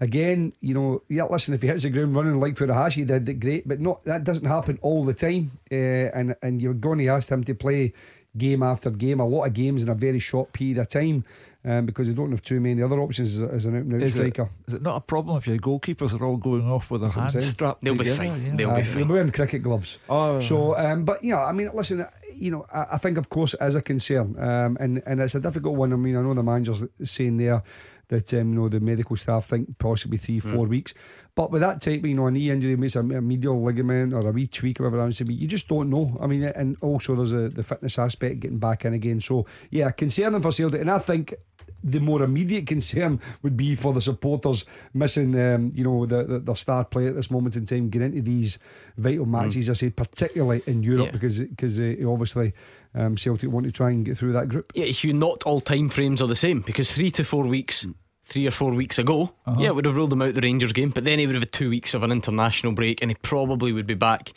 again, 0.00 0.52
you 0.60 0.74
know, 0.74 1.02
yeah, 1.08 1.24
listen, 1.24 1.54
if 1.54 1.62
he 1.62 1.66
hits 1.66 1.82
the 1.82 1.90
ground 1.90 2.14
running 2.14 2.38
like 2.38 2.54
Furuhashi 2.54 3.04
did, 3.04 3.40
great, 3.40 3.66
but 3.66 3.80
not 3.80 4.04
that 4.04 4.22
doesn't 4.22 4.46
happen 4.46 4.78
all 4.80 5.04
the 5.04 5.12
time. 5.12 5.50
Uh, 5.72 5.74
and 5.74 6.36
and 6.40 6.62
you're 6.62 6.72
going 6.72 6.98
to 6.98 7.08
ask 7.08 7.28
him 7.28 7.42
to 7.42 7.54
play 7.54 7.92
game 8.36 8.62
after 8.62 8.90
game, 8.90 9.20
a 9.20 9.26
lot 9.26 9.44
of 9.44 9.54
games 9.54 9.82
in 9.82 9.88
a 9.88 9.94
very 9.94 10.18
short 10.18 10.52
period 10.52 10.78
of 10.78 10.88
time 10.88 11.24
um, 11.64 11.86
because 11.86 12.06
they 12.06 12.14
don't 12.14 12.30
have 12.30 12.42
too 12.42 12.60
many 12.60 12.82
other 12.82 13.00
options 13.00 13.40
as, 13.40 13.50
as 13.50 13.66
an 13.66 13.76
out 13.76 13.82
and 13.82 14.02
out 14.02 14.08
striker. 14.08 14.42
It, 14.42 14.68
is 14.68 14.74
it 14.74 14.82
not 14.82 14.96
a 14.96 15.00
problem 15.00 15.36
if 15.38 15.46
your 15.46 15.58
goalkeepers 15.58 16.18
are 16.18 16.24
all 16.24 16.36
going 16.36 16.68
off 16.70 16.90
with 16.90 17.00
their 17.00 17.10
hands 17.10 17.44
strapped 17.46 17.82
They'll 17.82 17.96
together? 17.96 18.22
Be 18.22 18.28
fine. 18.28 18.56
They'll 18.56 18.70
uh, 18.70 18.76
be 18.76 18.82
fine. 18.84 19.06
They're 19.06 19.14
wearing 19.14 19.32
cricket 19.32 19.62
gloves. 19.62 19.98
Oh, 20.08 20.40
so, 20.40 20.76
um, 20.78 21.04
but 21.04 21.22
yeah, 21.24 21.44
I 21.44 21.52
mean, 21.52 21.70
listen, 21.74 22.06
you 22.32 22.50
know, 22.50 22.66
I, 22.72 22.86
I 22.92 22.98
think 22.98 23.18
of 23.18 23.28
course 23.28 23.54
it 23.54 23.62
is 23.62 23.74
a 23.74 23.82
concern, 23.82 24.38
um, 24.38 24.76
and 24.80 25.02
and 25.04 25.20
it's 25.20 25.34
a 25.34 25.40
difficult 25.40 25.74
one. 25.74 25.92
I 25.92 25.96
mean, 25.96 26.16
I 26.16 26.22
know 26.22 26.34
the 26.34 26.42
manager's 26.42 26.84
saying 27.04 27.38
there 27.38 27.62
that 28.08 28.32
um, 28.34 28.52
you 28.52 28.60
know 28.60 28.68
the 28.68 28.80
medical 28.80 29.16
staff 29.16 29.46
think 29.46 29.78
possibly 29.78 30.18
three, 30.18 30.40
four 30.40 30.66
mm. 30.66 30.70
weeks. 30.70 30.94
But 31.34 31.50
with 31.50 31.60
that 31.60 31.80
type, 31.80 32.04
you 32.04 32.14
know, 32.14 32.26
a 32.26 32.30
knee 32.30 32.50
injury 32.50 32.76
makes 32.76 32.96
a, 32.96 33.00
a 33.00 33.20
medial 33.20 33.62
ligament 33.62 34.12
or 34.12 34.28
a 34.28 34.32
wee 34.32 34.46
tweak, 34.46 34.80
or 34.80 34.84
whatever 34.84 34.98
happens 34.98 35.18
to 35.18 35.24
be, 35.24 35.34
you 35.34 35.46
just 35.46 35.68
don't 35.68 35.90
know. 35.90 36.16
I 36.20 36.26
mean, 36.26 36.42
and 36.42 36.76
also 36.80 37.14
there's 37.14 37.32
a, 37.32 37.48
the 37.48 37.62
fitness 37.62 37.98
aspect 37.98 38.40
getting 38.40 38.58
back 38.58 38.84
in 38.84 38.94
again. 38.94 39.20
So 39.20 39.46
yeah, 39.70 39.90
concerning 39.90 40.40
for 40.40 40.52
Celtic, 40.52 40.80
and 40.80 40.90
I 40.90 40.98
think 40.98 41.34
the 41.82 42.00
more 42.00 42.22
immediate 42.22 42.66
concern 42.66 43.20
would 43.42 43.56
be 43.56 43.74
for 43.74 43.92
the 43.92 44.00
supporters 44.00 44.64
missing, 44.94 45.38
um, 45.38 45.70
you 45.74 45.84
know, 45.84 46.06
the, 46.06 46.24
the, 46.24 46.38
their 46.40 46.56
star 46.56 46.84
player 46.84 47.10
at 47.10 47.14
this 47.14 47.30
moment 47.30 47.56
in 47.56 47.64
time, 47.64 47.88
getting 47.88 48.16
into 48.16 48.22
these 48.22 48.58
vital 48.96 49.26
mm. 49.26 49.30
matches. 49.30 49.68
Mm. 49.68 49.70
I 49.70 49.72
say 49.74 49.90
particularly 49.90 50.62
in 50.66 50.82
Europe 50.82 51.06
yeah. 51.06 51.12
because 51.12 51.38
because 51.38 51.78
uh, 51.78 51.94
obviously 52.06 52.52
um, 52.98 53.16
Celtic 53.16 53.50
want 53.50 53.64
to 53.64 53.72
try 53.72 53.90
and 53.90 54.04
get 54.04 54.16
through 54.16 54.32
that 54.32 54.48
group. 54.48 54.72
Yeah, 54.74 54.86
Hugh, 54.86 55.14
not 55.14 55.44
all 55.44 55.60
time 55.60 55.88
frames 55.88 56.20
are 56.20 56.26
the 56.26 56.36
same 56.36 56.60
because 56.60 56.92
three 56.92 57.10
to 57.12 57.24
four 57.24 57.44
weeks. 57.44 57.86
Three 58.24 58.46
or 58.46 58.50
four 58.50 58.72
weeks 58.72 58.98
ago, 58.98 59.32
uh-huh. 59.46 59.56
yeah, 59.58 59.70
would 59.70 59.86
have 59.86 59.96
ruled 59.96 60.10
them 60.10 60.20
out 60.20 60.34
the 60.34 60.42
Rangers 60.42 60.74
game, 60.74 60.90
but 60.90 61.04
then 61.04 61.18
he 61.18 61.26
would 61.26 61.34
have 61.34 61.44
had 61.44 61.52
two 61.52 61.70
weeks 61.70 61.94
of 61.94 62.02
an 62.02 62.12
international 62.12 62.72
break, 62.72 63.00
and 63.00 63.10
he 63.10 63.14
probably 63.14 63.72
would 63.72 63.86
be 63.86 63.94
back 63.94 64.34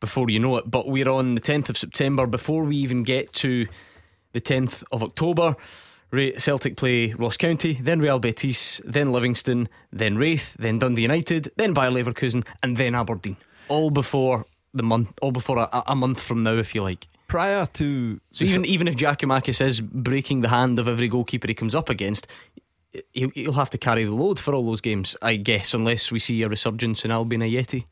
before 0.00 0.28
you 0.28 0.40
know 0.40 0.56
it. 0.56 0.68
But 0.68 0.88
we're 0.88 1.08
on 1.08 1.36
the 1.36 1.40
10th 1.40 1.68
of 1.68 1.78
September 1.78 2.26
before 2.26 2.64
we 2.64 2.76
even 2.78 3.04
get 3.04 3.32
to 3.34 3.68
the 4.32 4.40
10th 4.40 4.82
of 4.90 5.04
October. 5.04 5.54
Celtic 6.38 6.76
play 6.76 7.12
Ross 7.12 7.36
County, 7.36 7.74
then 7.74 8.00
Real 8.00 8.18
Betis, 8.18 8.80
then 8.84 9.12
Livingston, 9.12 9.68
then 9.92 10.16
Raith, 10.16 10.54
then 10.58 10.80
Dundee 10.80 11.02
United, 11.02 11.52
then 11.54 11.74
Bayer 11.74 11.92
Leverkusen, 11.92 12.44
and 12.60 12.76
then 12.76 12.96
Aberdeen. 12.96 13.36
All 13.68 13.90
before 13.90 14.46
the 14.74 14.82
month, 14.82 15.12
all 15.22 15.30
before 15.30 15.58
a, 15.58 15.82
a 15.86 15.94
month 15.94 16.20
from 16.20 16.42
now, 16.42 16.54
if 16.54 16.74
you 16.74 16.82
like. 16.82 17.06
Prior 17.28 17.66
to 17.66 18.20
so 18.32 18.44
even 18.44 18.64
even 18.64 18.88
if 18.88 18.96
Giakoumakis 18.96 19.60
is 19.60 19.80
breaking 19.80 20.40
the 20.40 20.48
hand 20.48 20.78
of 20.78 20.88
every 20.88 21.08
goalkeeper 21.08 21.46
he 21.46 21.54
comes 21.54 21.74
up 21.74 21.88
against, 21.88 22.26
he'll 23.12 23.52
have 23.52 23.70
to 23.70 23.78
carry 23.78 24.04
the 24.04 24.14
load 24.14 24.40
for 24.40 24.54
all 24.54 24.64
those 24.64 24.80
games, 24.80 25.16
I 25.22 25.36
guess, 25.36 25.74
unless 25.74 26.10
we 26.10 26.18
see 26.18 26.42
a 26.42 26.48
resurgence 26.48 27.04
in 27.04 27.10
Albian 27.10 27.42
Ajeti. 27.42 27.84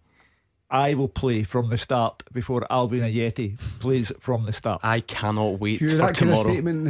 I 0.68 0.94
will 0.94 1.09
play 1.09 1.44
from 1.44 1.70
the 1.70 1.79
start 1.79 2.25
before 2.33 2.66
Albian 2.70 3.03
Ajeti 3.03 3.59
plays 3.79 4.11
from 4.18 4.46
the 4.46 4.53
start. 4.53 4.81
I 4.83 5.01
cannot 5.01 5.61
wait 5.61 5.79
sure, 5.79 5.90
for 5.90 6.12
tomorrow. 6.12 6.42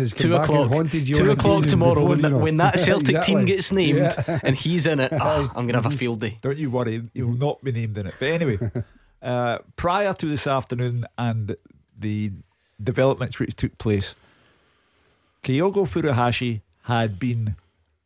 Two 0.06 0.36
o'clock. 0.36 0.90
Two 0.90 1.30
o'clock 1.30 1.66
tomorrow 1.66 2.04
when, 2.04 2.20
you 2.20 2.30
know. 2.30 2.38
when 2.38 2.56
that 2.56 2.78
Celtic 2.80 3.16
exactly. 3.16 3.34
team 3.34 3.44
gets 3.44 3.72
named 3.72 3.98
yeah. 3.98 4.40
and 4.44 4.56
he's 4.56 4.86
in 4.86 4.98
it. 4.98 5.12
Oh, 5.12 5.52
I'm 5.56 5.66
gonna 5.66 5.82
have 5.82 5.92
a 5.92 5.96
field 5.96 6.20
day. 6.20 6.38
Don't 6.40 6.56
you 6.56 6.70
worry, 6.70 7.02
he 7.12 7.22
will 7.22 7.36
not 7.36 7.62
be 7.62 7.72
named 7.72 7.98
in 7.98 8.06
it. 8.06 8.14
But 8.18 8.28
anyway, 8.28 8.58
uh, 9.20 9.58
prior 9.76 10.14
to 10.14 10.26
this 10.26 10.46
afternoon 10.46 11.04
and 11.18 11.54
the 11.98 12.32
developments 12.82 13.38
which 13.38 13.56
took 13.56 13.76
place, 13.78 14.14
Kyogo 15.42 15.86
Furuhashi 15.86 16.62
had 16.82 17.18
been 17.18 17.56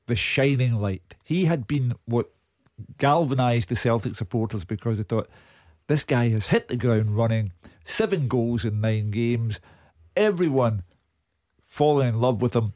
the 0.07 0.17
shining 0.17 0.75
light. 0.75 1.15
He 1.25 1.45
had 1.47 1.67
been 1.67 1.95
what 2.05 2.31
galvanised 2.99 3.69
the 3.69 3.77
Celtic 3.77 4.17
supporters 4.17 4.65
because 4.65 4.99
they 4.99 5.05
thought 5.05 5.29
this 5.87 6.05
guy 6.05 6.29
has 6.29 6.47
hit 6.47 6.69
the 6.69 6.77
ground 6.77 7.17
running, 7.17 7.53
seven 7.85 8.29
goals 8.29 8.65
in 8.65 8.81
nine 8.81 9.11
games, 9.11 9.61
everyone 10.17 10.83
falling 11.67 12.09
in 12.09 12.21
love 12.21 12.43
with 12.43 12.55
him. 12.55 12.73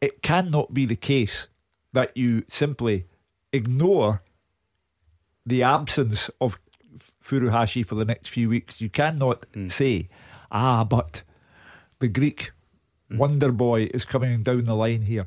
It 0.00 0.22
cannot 0.22 0.74
be 0.74 0.86
the 0.86 0.96
case 0.96 1.48
that 1.92 2.16
you 2.16 2.44
simply 2.48 3.06
ignore 3.52 4.22
the 5.44 5.62
absence 5.62 6.30
of 6.40 6.58
Furuhashi 7.28 7.84
for 7.84 7.94
the 7.94 8.04
next 8.04 8.28
few 8.28 8.48
weeks. 8.48 8.80
You 8.80 8.88
cannot 8.88 9.50
mm. 9.52 9.70
say, 9.70 10.08
ah, 10.50 10.84
but 10.84 11.22
the 11.98 12.08
Greek 12.08 12.52
mm. 13.10 13.18
wonder 13.18 13.52
boy 13.52 13.88
is 13.92 14.04
coming 14.04 14.42
down 14.42 14.64
the 14.64 14.74
line 14.74 15.02
here. 15.02 15.26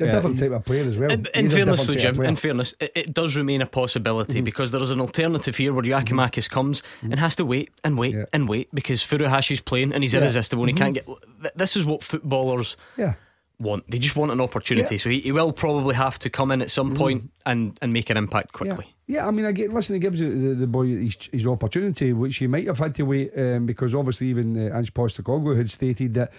A 0.00 0.04
yeah, 0.04 0.12
different 0.12 0.38
type 0.38 0.52
of 0.52 0.64
player 0.64 0.84
as 0.84 0.96
well. 0.96 1.10
In, 1.10 1.26
in 1.34 1.48
fairness, 1.48 1.84
though, 1.84 1.94
Jim, 1.94 2.22
in 2.22 2.36
fairness, 2.36 2.72
it, 2.78 2.92
it, 2.94 3.14
does 3.14 3.36
remain 3.36 3.62
a 3.62 3.66
possibility 3.66 4.34
mm-hmm. 4.34 4.44
because 4.44 4.70
there 4.70 4.80
is 4.80 4.92
an 4.92 5.00
alternative 5.00 5.56
here 5.56 5.72
where 5.72 5.82
Giakoumakis 5.82 6.44
mm-hmm. 6.44 6.54
comes 6.54 6.82
mm-hmm. 6.82 7.10
and 7.10 7.18
has 7.18 7.34
to 7.34 7.44
wait 7.44 7.72
and 7.82 7.98
wait 7.98 8.14
yeah. 8.14 8.24
and 8.32 8.48
wait 8.48 8.72
because 8.72 9.02
Furuhashi's 9.02 9.60
playing 9.60 9.92
and 9.92 10.04
he's 10.04 10.14
yeah. 10.14 10.20
irresistible 10.20 10.62
and 10.62 10.70
he 10.70 10.76
can't 10.76 10.96
mm-hmm. 10.96 11.42
get. 11.42 11.58
This 11.58 11.76
is 11.76 11.84
what 11.84 12.02
footballers. 12.02 12.76
Yeah 12.96 13.14
want. 13.60 13.90
They 13.90 13.98
just 13.98 14.14
want 14.14 14.30
an 14.30 14.40
opportunity. 14.40 14.94
Yeah. 14.94 15.00
So 15.00 15.10
he, 15.10 15.18
he, 15.18 15.32
will 15.32 15.52
probably 15.52 15.96
have 15.96 16.16
to 16.20 16.30
come 16.30 16.52
in 16.52 16.62
at 16.62 16.70
some 16.70 16.94
mm. 16.94 16.96
point 16.96 17.32
and, 17.44 17.76
and 17.82 17.92
make 17.92 18.08
an 18.08 18.16
impact 18.16 18.52
quickly. 18.52 18.94
Yeah, 19.08 19.26
I 19.26 19.30
mean, 19.30 19.46
I 19.46 19.52
get, 19.52 19.72
listen, 19.72 19.96
it 19.96 20.00
gives 20.00 20.20
the, 20.20 20.28
the, 20.28 20.66
boy 20.66 20.86
his, 20.86 21.16
his, 21.32 21.46
opportunity, 21.46 22.12
which 22.12 22.36
he 22.36 22.46
might 22.46 22.66
have 22.66 22.78
had 22.78 22.94
to 22.96 23.04
wait 23.04 23.32
um, 23.38 23.64
because 23.64 23.94
obviously 23.94 24.26
even 24.28 24.54
uh, 24.70 24.76
Ange 24.76 24.92
Postecoglou 24.92 25.56
had 25.56 25.70
stated 25.70 26.12
that 26.12 26.30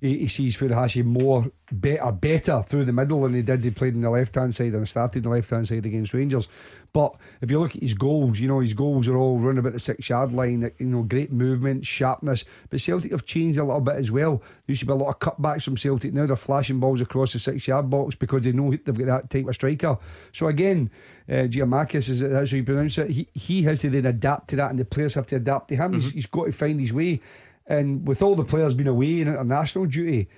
he, 0.00 0.18
he 0.18 0.28
sees 0.28 0.56
Furuhashi 0.56 1.04
more 1.04 1.50
better 1.70 2.10
better 2.12 2.62
through 2.62 2.84
the 2.84 2.92
middle 2.92 3.22
than 3.22 3.34
he 3.34 3.42
did. 3.42 3.64
He 3.64 3.70
played 3.70 3.94
in 3.94 4.00
the 4.00 4.10
left 4.10 4.34
hand 4.34 4.54
side 4.54 4.72
and 4.72 4.88
started 4.88 5.22
the 5.22 5.28
left 5.28 5.50
hand 5.50 5.68
side 5.68 5.84
against 5.84 6.14
Rangers. 6.14 6.48
But 6.92 7.16
if 7.40 7.50
you 7.50 7.60
look 7.60 7.76
at 7.76 7.82
his 7.82 7.94
goals, 7.94 8.40
you 8.40 8.48
know 8.48 8.60
his 8.60 8.74
goals 8.74 9.08
are 9.08 9.16
all 9.16 9.38
run 9.38 9.58
about 9.58 9.72
the 9.72 9.78
six 9.78 10.08
yard 10.08 10.32
line. 10.32 10.70
You 10.78 10.86
know, 10.86 11.02
great 11.02 11.32
movement, 11.32 11.84
sharpness. 11.84 12.44
But 12.70 12.80
Celtic 12.80 13.12
have 13.12 13.26
changed 13.26 13.58
a 13.58 13.64
little 13.64 13.80
bit 13.80 13.96
as 13.96 14.10
well. 14.10 14.38
There 14.38 14.48
used 14.68 14.80
to 14.80 14.86
be 14.86 14.92
a 14.92 14.96
lot 14.96 15.08
of 15.08 15.18
cutbacks 15.18 15.64
from 15.64 15.76
Celtic. 15.76 16.14
Now 16.14 16.26
they're 16.26 16.36
flashing 16.36 16.80
balls 16.80 17.00
across 17.00 17.32
the 17.32 17.38
six 17.38 17.66
yard 17.68 17.90
box 17.90 18.14
because 18.14 18.42
they 18.42 18.52
know 18.52 18.70
they've 18.70 18.84
got 18.84 19.06
that 19.06 19.30
type 19.30 19.48
of 19.48 19.54
striker. 19.54 19.98
So 20.32 20.46
again, 20.46 20.90
uh, 21.28 21.46
Giakoumakis 21.48 22.08
is 22.08 22.20
that's 22.20 22.52
how 22.52 22.56
you 22.56 22.64
pronounce 22.64 22.98
it. 22.98 23.10
He 23.10 23.28
he 23.34 23.62
has 23.64 23.80
to 23.80 23.90
then 23.90 24.06
adapt 24.06 24.48
to 24.50 24.56
that, 24.56 24.70
and 24.70 24.78
the 24.78 24.84
players 24.84 25.14
have 25.14 25.26
to 25.26 25.36
adapt 25.36 25.68
to 25.68 25.76
him. 25.76 25.92
Mm-hmm. 25.92 26.00
He's, 26.00 26.10
he's 26.10 26.26
got 26.26 26.46
to 26.46 26.52
find 26.52 26.80
his 26.80 26.92
way. 26.92 27.20
And 27.68 28.08
with 28.08 28.22
all 28.22 28.34
the 28.34 28.44
players 28.44 28.74
being 28.74 28.88
away 28.88 29.20
in 29.20 29.28
international 29.28 29.86
duty, 29.86 30.28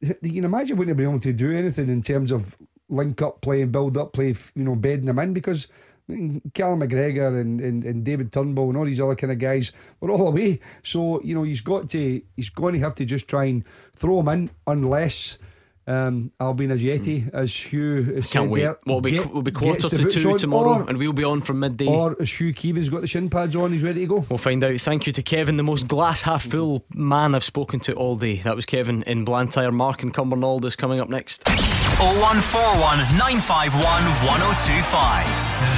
you 0.00 0.14
can 0.32 0.44
imagine 0.44 0.76
wouldn't 0.76 0.90
have 0.90 0.96
been 0.96 1.10
able 1.10 1.20
to 1.20 1.32
do 1.32 1.56
anything 1.56 1.88
in 1.88 2.00
terms 2.00 2.32
of 2.32 2.56
link 2.88 3.20
up 3.22 3.42
play 3.42 3.62
and 3.62 3.70
build 3.70 3.96
up 3.96 4.14
play, 4.14 4.34
you 4.54 4.64
know, 4.64 4.74
bedding 4.74 5.06
them 5.06 5.18
in 5.18 5.34
because 5.34 5.68
Callum 6.54 6.80
McGregor 6.80 7.38
and, 7.38 7.60
and, 7.60 7.84
and 7.84 8.04
David 8.04 8.32
Turnbull 8.32 8.68
and 8.68 8.78
all 8.78 8.86
these 8.86 9.00
other 9.00 9.14
kind 9.14 9.30
of 9.30 9.38
guys 9.38 9.72
were 10.00 10.10
all 10.10 10.28
away. 10.28 10.60
So, 10.82 11.20
you 11.22 11.34
know, 11.34 11.42
he's 11.42 11.60
got 11.60 11.90
to 11.90 12.22
he's 12.34 12.48
going 12.48 12.72
to 12.74 12.80
have 12.80 12.94
to 12.94 13.04
just 13.04 13.28
try 13.28 13.44
and 13.44 13.64
throw 13.94 14.16
them 14.16 14.28
in 14.28 14.50
unless 14.66 15.36
um, 15.88 16.30
Albin 16.38 16.68
Ajeti, 16.68 17.32
as 17.32 17.54
Hugh 17.54 18.22
Can't 18.30 18.50
wait. 18.50 18.60
There, 18.60 18.76
we'll 18.86 19.00
be, 19.00 19.12
get, 19.12 19.32
we'll 19.32 19.42
be 19.42 19.50
quarter 19.50 19.88
to 19.88 20.04
two 20.10 20.36
tomorrow, 20.36 20.82
or, 20.82 20.88
and 20.88 20.98
we'll 20.98 21.14
be 21.14 21.24
on 21.24 21.40
from 21.40 21.60
midday. 21.60 21.86
Or 21.86 22.14
as 22.20 22.30
Hugh 22.30 22.52
Keevins 22.52 22.90
got 22.90 23.00
the 23.00 23.06
shin 23.06 23.30
pads 23.30 23.56
on, 23.56 23.72
he's 23.72 23.82
ready 23.82 24.00
to 24.00 24.06
go. 24.06 24.26
We'll 24.28 24.38
find 24.38 24.62
out. 24.62 24.78
Thank 24.80 25.06
you 25.06 25.12
to 25.14 25.22
Kevin, 25.22 25.56
the 25.56 25.62
most 25.62 25.88
glass 25.88 26.20
half 26.20 26.44
full 26.44 26.84
man 26.94 27.34
I've 27.34 27.42
spoken 27.42 27.80
to 27.80 27.94
all 27.94 28.16
day. 28.16 28.36
That 28.36 28.54
was 28.54 28.66
Kevin 28.66 29.02
in 29.04 29.24
Blantyre. 29.24 29.72
Mark 29.72 30.02
and 30.02 30.12
Cumbernauld 30.12 30.64
is 30.66 30.76
coming 30.76 31.00
up 31.00 31.08
next. 31.08 31.48
0141 31.98 32.98
951 33.16 33.80
1025. 34.28 35.24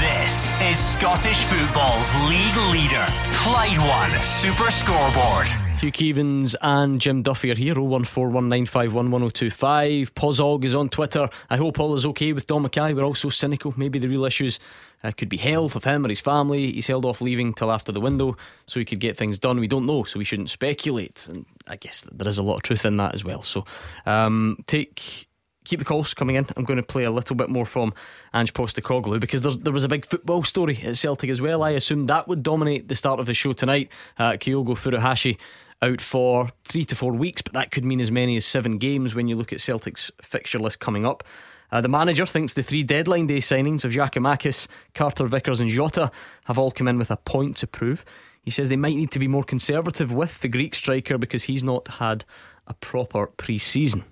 This 0.03 0.51
is 0.61 0.77
Scottish 0.77 1.45
football's 1.45 2.13
league 2.29 2.57
leader, 2.75 3.07
Clyde 3.39 3.79
One 3.79 4.23
Super 4.23 4.71
Scoreboard. 4.71 5.70
Hugh 5.81 5.91
Keevins 5.91 6.55
and 6.61 7.01
Jim 7.01 7.23
Duffy 7.23 7.51
are 7.51 7.55
here. 7.55 7.75
01419511025. 7.75 10.11
Pozog 10.11 10.65
is 10.65 10.75
on 10.75 10.91
Twitter. 10.91 11.31
I 11.49 11.57
hope 11.57 11.81
all 11.81 11.95
is 11.95 12.05
okay 12.05 12.35
with 12.35 12.47
Dom 12.47 12.67
McKay. 12.67 12.95
We're 12.95 13.03
all 13.03 13.15
so 13.15 13.31
cynical. 13.31 13.73
Maybe 13.79 13.99
the 13.99 14.09
real 14.09 14.27
issues 14.27 14.61
uh, 15.03 15.13
could 15.13 15.31
be 15.31 15.39
health 15.39 15.77
of 15.77 15.85
him 15.85 16.05
or 16.05 16.11
his 16.11 16.21
family. 16.21 16.71
He's 16.71 16.87
held 16.87 17.07
off 17.07 17.23
leaving 17.23 17.55
till 17.55 17.73
after 17.73 17.93
the 17.93 18.01
window 18.01 18.37
so 18.67 18.79
he 18.79 18.85
could 18.85 19.01
get 19.01 19.17
things 19.17 19.39
done. 19.39 19.59
We 19.59 19.69
don't 19.69 19.87
know, 19.87 20.05
so 20.05 20.19
we 20.19 20.27
shouldn't 20.27 20.51
speculate. 20.51 21.27
And 21.31 21.47
I 21.67 21.77
guess 21.77 22.05
there 22.13 22.29
is 22.29 22.37
a 22.37 22.43
lot 22.43 22.57
of 22.57 22.63
truth 22.63 22.85
in 22.85 22.99
that 22.99 23.15
as 23.15 23.25
well. 23.25 23.41
So 23.41 23.65
um, 24.05 24.59
take 24.67 25.29
keep 25.65 25.79
the 25.79 25.85
calls 25.85 26.13
coming 26.13 26.37
in. 26.37 26.47
I'm 26.57 26.65
going 26.65 26.79
to 26.79 26.83
play 26.83 27.05
a 27.05 27.11
little 27.11 27.37
bit 27.37 27.49
more 27.49 27.65
from 27.65 27.95
Ange 28.35 28.53
Postecoglou 28.53 29.21
because 29.21 29.43
there 29.43 29.73
was 29.73 29.85
a 29.85 29.89
big 29.89 30.05
football 30.05 30.43
story 30.43 30.79
at 30.83 30.97
Celtic 30.97 31.31
as 31.31 31.41
well. 31.41 31.63
I 31.63 31.71
assumed 31.71 32.09
that 32.09 32.29
would 32.29 32.43
dominate 32.43 32.89
the 32.89 32.95
start 32.95 33.21
of 33.21 33.27
the 33.27 33.35
show 33.35 33.53
tonight. 33.53 33.89
Uh, 34.19 34.33
Kyogo 34.33 34.77
Furuhashi 34.77 35.39
out 35.83 36.01
for 36.01 36.51
three 36.63 36.85
to 36.85 36.95
four 36.95 37.13
weeks, 37.13 37.43
but 37.43 37.53
that 37.53 37.71
could 37.71 37.85
mean 37.85 38.01
as 38.01 38.11
many 38.11 38.37
as 38.37 38.45
seven 38.45 38.79
games 38.79 39.15
when 39.15 39.29
you 39.29 39.37
look 39.37 39.53
at 39.53 39.61
Celtic's 39.61 40.11
fixture 40.21 40.59
list 40.59 40.81
coming 40.81 41.07
up. 41.07 41.25
Uh, 41.73 41.81
the 41.81 41.89
manager 41.89 42.27
thinks 42.27 42.53
the 42.53 42.63
three 42.63 42.83
deadline 42.83 43.27
day 43.27 43.39
signings 43.39 43.85
of 43.85 43.93
Giakoumakis, 43.93 44.67
Carter 44.95 45.27
Vickers, 45.27 45.61
and 45.61 45.71
Jota 45.71 46.11
have 46.45 46.59
all 46.59 46.71
come 46.71 46.89
in 46.89 46.99
with 46.99 47.11
a 47.11 47.17
point 47.17 47.57
to 47.59 47.67
prove. 47.67 48.05
He 48.43 48.51
says 48.51 48.69
they 48.69 48.77
might 48.77 48.97
need 48.97 49.13
to 49.13 49.19
be 49.19 49.29
more 49.29 49.45
conservative 49.45 50.13
with 50.13 50.41
the 50.41 50.49
Greek 50.49 50.75
striker 50.75 51.19
because 51.19 51.45
he's 51.45 51.63
not 51.63 51.87
had 51.89 52.25
a 52.67 52.75
proper 52.75 53.27
pre 53.27 53.59
season 53.59 54.05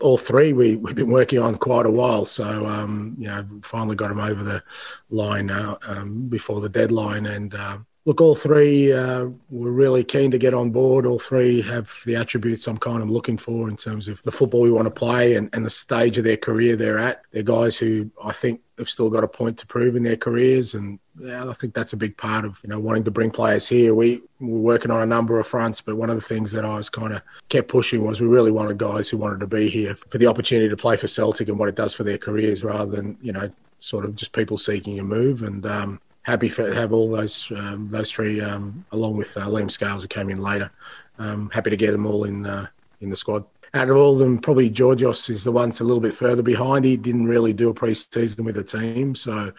all 0.00 0.18
three 0.18 0.52
we, 0.52 0.76
we've 0.76 0.94
been 0.94 1.10
working 1.10 1.38
on 1.38 1.56
quite 1.56 1.86
a 1.86 1.90
while. 1.90 2.24
So, 2.24 2.66
um, 2.66 3.14
you 3.18 3.26
know, 3.26 3.46
finally 3.62 3.96
got 3.96 4.10
him 4.10 4.20
over 4.20 4.42
the 4.42 4.62
line 5.08 5.46
now 5.46 5.78
um, 5.86 6.28
before 6.28 6.60
the 6.60 6.68
deadline. 6.68 7.26
And 7.26 7.54
uh, 7.54 7.78
look, 8.04 8.20
all 8.20 8.34
three 8.34 8.92
uh, 8.92 9.28
were 9.50 9.72
really 9.72 10.04
keen 10.04 10.30
to 10.30 10.38
get 10.38 10.54
on 10.54 10.70
board. 10.70 11.06
All 11.06 11.18
three 11.18 11.62
have 11.62 11.92
the 12.04 12.16
attributes 12.16 12.66
I'm 12.66 12.78
kind 12.78 13.02
of 13.02 13.10
looking 13.10 13.38
for 13.38 13.68
in 13.68 13.76
terms 13.76 14.08
of 14.08 14.20
the 14.24 14.32
football 14.32 14.60
we 14.60 14.70
want 14.70 14.86
to 14.86 14.90
play 14.90 15.36
and, 15.36 15.48
and 15.52 15.64
the 15.64 15.70
stage 15.70 16.18
of 16.18 16.24
their 16.24 16.36
career 16.36 16.76
they're 16.76 16.98
at. 16.98 17.22
They're 17.32 17.42
guys 17.42 17.78
who 17.78 18.10
I 18.22 18.32
think 18.32 18.60
have 18.78 18.90
still 18.90 19.08
got 19.08 19.24
a 19.24 19.28
point 19.28 19.56
to 19.58 19.66
prove 19.66 19.96
in 19.96 20.02
their 20.02 20.16
careers, 20.16 20.74
and 20.74 20.98
yeah, 21.18 21.48
I 21.48 21.52
think 21.52 21.74
that's 21.74 21.92
a 21.92 21.96
big 21.96 22.16
part 22.16 22.44
of 22.44 22.58
you 22.62 22.68
know 22.68 22.80
wanting 22.80 23.04
to 23.04 23.10
bring 23.10 23.30
players 23.30 23.68
here. 23.68 23.94
We 23.94 24.22
we're 24.40 24.58
working 24.58 24.90
on 24.90 25.02
a 25.02 25.06
number 25.06 25.38
of 25.38 25.46
fronts, 25.46 25.80
but 25.80 25.96
one 25.96 26.10
of 26.10 26.16
the 26.16 26.26
things 26.26 26.52
that 26.52 26.64
I 26.64 26.76
was 26.76 26.90
kind 26.90 27.14
of 27.14 27.22
kept 27.48 27.68
pushing 27.68 28.04
was 28.04 28.20
we 28.20 28.26
really 28.26 28.50
wanted 28.50 28.78
guys 28.78 29.08
who 29.08 29.16
wanted 29.16 29.40
to 29.40 29.46
be 29.46 29.70
here 29.70 29.94
for 29.94 30.18
the 30.18 30.26
opportunity 30.26 30.68
to 30.68 30.76
play 30.76 30.96
for 30.96 31.06
Celtic 31.06 31.48
and 31.48 31.58
what 31.58 31.68
it 31.68 31.76
does 31.76 31.94
for 31.94 32.02
their 32.02 32.18
careers, 32.18 32.64
rather 32.64 32.90
than 32.90 33.16
you 33.22 33.32
know 33.32 33.48
sort 33.78 34.04
of 34.04 34.16
just 34.16 34.32
people 34.32 34.58
seeking 34.58 34.98
a 34.98 35.04
move. 35.04 35.42
And 35.42 35.64
um, 35.66 36.00
happy 36.24 36.48
for, 36.48 36.68
to 36.68 36.74
have 36.74 36.92
all 36.92 37.10
those 37.10 37.50
um, 37.56 37.88
those 37.90 38.10
three 38.10 38.40
um, 38.40 38.84
along 38.92 39.16
with 39.16 39.36
uh, 39.36 39.46
Liam 39.46 39.70
Scales 39.70 40.02
who 40.02 40.08
came 40.08 40.28
in 40.28 40.40
later. 40.40 40.70
Um, 41.18 41.48
happy 41.50 41.70
to 41.70 41.76
get 41.76 41.92
them 41.92 42.06
all 42.06 42.24
in 42.24 42.44
uh, 42.44 42.66
in 43.00 43.08
the 43.08 43.16
squad 43.16 43.44
out 43.74 43.90
of 43.90 43.96
all 43.96 44.12
of 44.12 44.20
them, 44.20 44.38
probably 44.38 44.70
Georgios 44.70 45.28
is 45.28 45.42
the 45.42 45.50
one 45.50 45.68
that's 45.68 45.80
a 45.80 45.84
little 45.84 46.00
bit 46.00 46.14
further 46.14 46.42
behind. 46.42 46.84
He 46.84 46.96
didn't 46.96 47.26
really 47.26 47.52
do 47.52 47.70
a 47.70 47.74
pre-season 47.74 48.44
with 48.44 48.54
the 48.54 48.62
team, 48.62 49.16
so 49.16 49.52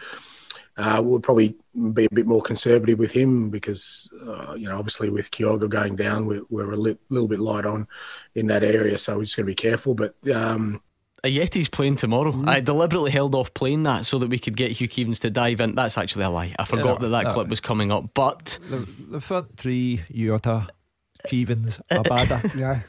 uh, 0.78 1.02
we'll 1.04 1.20
probably 1.20 1.54
be 1.92 2.06
a 2.06 2.14
bit 2.14 2.26
more 2.26 2.40
conservative 2.40 2.98
with 2.98 3.10
him 3.10 3.50
because, 3.50 4.10
uh, 4.26 4.54
you 4.54 4.68
know, 4.68 4.78
obviously 4.78 5.10
with 5.10 5.30
Kyogo 5.30 5.68
going 5.68 5.96
down, 5.96 6.26
we're, 6.26 6.42
we're 6.48 6.72
a 6.72 6.76
li- 6.76 6.98
little 7.10 7.28
bit 7.28 7.40
light 7.40 7.66
on 7.66 7.86
in 8.34 8.46
that 8.46 8.64
area, 8.64 8.96
so 8.96 9.18
we're 9.18 9.24
just 9.24 9.36
going 9.36 9.46
to 9.46 9.50
be 9.50 9.54
careful. 9.54 9.94
But 9.94 10.14
um, 10.34 10.80
Ajeti's 11.26 11.68
playing 11.68 11.96
tomorrow. 11.96 12.32
Mm. 12.32 12.48
I 12.48 12.60
deliberately 12.60 13.10
held 13.10 13.34
off 13.34 13.52
playing 13.54 13.82
that 13.84 14.06
so 14.06 14.18
that 14.18 14.28
we 14.28 14.38
could 14.38 14.56
get 14.56 14.72
Hugh 14.72 14.88
Keevins 14.88 15.20
to 15.20 15.30
dive 15.30 15.60
in. 15.60 15.74
That's 15.74 15.98
actually 15.98 16.24
a 16.24 16.30
lie. 16.30 16.54
I 16.58 16.64
forgot 16.64 17.00
yeah, 17.00 17.08
that 17.08 17.08
that 17.08 17.24
no, 17.24 17.32
clip 17.34 17.48
was 17.48 17.60
coming 17.60 17.92
up. 17.92 18.14
But 18.14 18.58
the, 18.70 18.86
the 19.10 19.20
front 19.20 19.56
three, 19.56 20.02
Jota, 20.12 20.68
Keevins, 21.26 21.80
Abada. 21.90 22.54
yeah, 22.58 22.80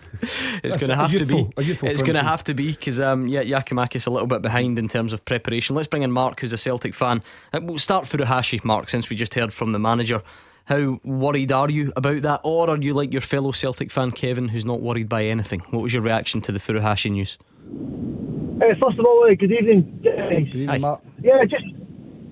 it's 0.64 0.78
going 0.78 0.90
to 0.90 0.96
have 0.96 1.14
to 1.16 1.26
be. 1.26 1.50
It's 1.58 2.02
going 2.02 2.16
to 2.16 2.24
have 2.24 2.44
to 2.46 2.54
be 2.54 2.72
because 2.72 3.00
um, 3.00 3.28
yeah, 3.28 3.44
Giakoumakis 3.44 4.08
a 4.08 4.10
little 4.10 4.28
bit 4.28 4.42
behind 4.42 4.80
in 4.80 4.88
terms 4.88 5.14
of 5.14 5.26
preparation. 5.26 5.76
Let's 5.76 5.88
bring 5.88 6.04
in 6.04 6.12
Mark, 6.12 6.40
who's 6.40 6.54
a 6.54 6.58
Celtic 6.58 6.94
fan. 6.94 7.24
Uh, 7.54 7.60
we'll 7.64 7.80
start 7.80 8.06
Furuhashi, 8.06 8.64
Mark, 8.64 8.90
since 8.90 9.10
we 9.10 9.16
just 9.16 9.34
heard 9.34 9.54
from 9.54 9.72
the 9.72 9.80
manager. 9.80 10.22
How 10.66 11.00
worried 11.06 11.54
are 11.54 11.70
you 11.70 11.94
about 11.96 12.24
that, 12.24 12.42
or 12.44 12.70
are 12.70 12.78
you 12.78 12.94
like 12.94 13.14
your 13.14 13.22
fellow 13.22 13.54
Celtic 13.54 13.90
fan 13.90 14.12
Kevin, 14.12 14.50
who's 14.50 14.66
not 14.66 14.82
worried 14.82 15.08
by 15.08 15.24
anything? 15.24 15.62
What 15.70 15.82
was 15.82 15.94
your 15.94 16.04
reaction 16.04 16.42
to 16.42 16.52
the 16.52 16.60
Furuhashi 16.60 17.10
news? 17.10 17.38
Uh, 18.58 18.74
first 18.82 18.98
of 18.98 19.06
all, 19.06 19.24
uh, 19.24 19.36
good 19.36 19.52
evening. 19.52 20.00
Good 20.02 20.48
evening, 20.48 20.82
Mark. 20.82 21.02
Yeah, 21.22 21.46
just, 21.46 21.66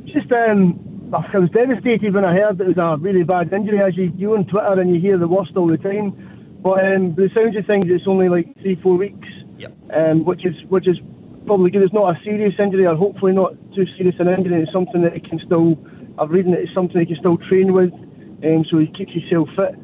just 0.06 0.32
um, 0.32 1.14
I 1.14 1.38
was 1.38 1.52
devastated 1.54 2.16
when 2.16 2.26
I 2.26 2.34
heard 2.34 2.58
that 2.58 2.66
it 2.66 2.76
was 2.76 2.82
a 2.82 2.98
really 3.00 3.22
bad 3.22 3.54
injury. 3.54 3.80
As 3.80 3.96
you, 3.96 4.12
you 4.18 4.34
on 4.34 4.46
Twitter 4.48 4.82
and 4.82 4.90
you 4.90 5.00
hear 5.00 5.20
the 5.20 5.28
worst 5.28 5.52
all 5.56 5.68
the 5.68 5.78
time, 5.78 6.18
but 6.64 6.82
um, 6.82 7.14
the 7.14 7.30
sounds 7.36 7.56
of 7.56 7.68
things, 7.68 7.86
it's 7.90 8.08
only 8.08 8.28
like 8.28 8.50
three, 8.62 8.74
four 8.82 8.98
weeks, 8.98 9.28
yep. 9.60 9.78
um, 9.94 10.26
which 10.26 10.48
is 10.48 10.56
which 10.70 10.88
is 10.88 10.98
probably 11.46 11.70
good. 11.70 11.84
It's 11.84 11.94
not 11.94 12.18
a 12.18 12.24
serious 12.24 12.56
injury, 12.58 12.88
or 12.88 12.96
hopefully 12.96 13.34
not 13.34 13.54
too 13.76 13.86
serious 13.96 14.16
an 14.18 14.28
injury. 14.28 14.64
It's 14.64 14.74
something 14.74 15.04
that 15.04 15.14
he 15.14 15.20
can 15.20 15.40
still. 15.46 15.78
I've 16.18 16.32
read 16.32 16.48
that 16.48 16.58
it's 16.58 16.74
something 16.74 16.98
he 17.00 17.06
can 17.06 17.18
still 17.22 17.38
train 17.38 17.72
with, 17.72 17.94
um, 18.42 18.66
so 18.72 18.80
he 18.80 18.88
keeps 18.88 19.14
himself 19.14 19.50
fit. 19.54 19.78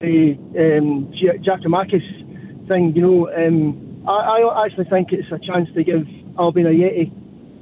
The 0.00 0.34
um, 0.58 1.14
Giakoumakis 1.14 2.66
thing, 2.66 2.92
you 2.96 3.02
know, 3.02 3.30
um, 3.30 3.93
I, 4.06 4.42
I 4.42 4.66
actually 4.66 4.84
think 4.84 5.08
it's 5.12 5.28
a 5.32 5.38
chance 5.38 5.68
to 5.74 5.84
give 5.84 6.04
Albin 6.38 6.64
Ajeti 6.64 7.12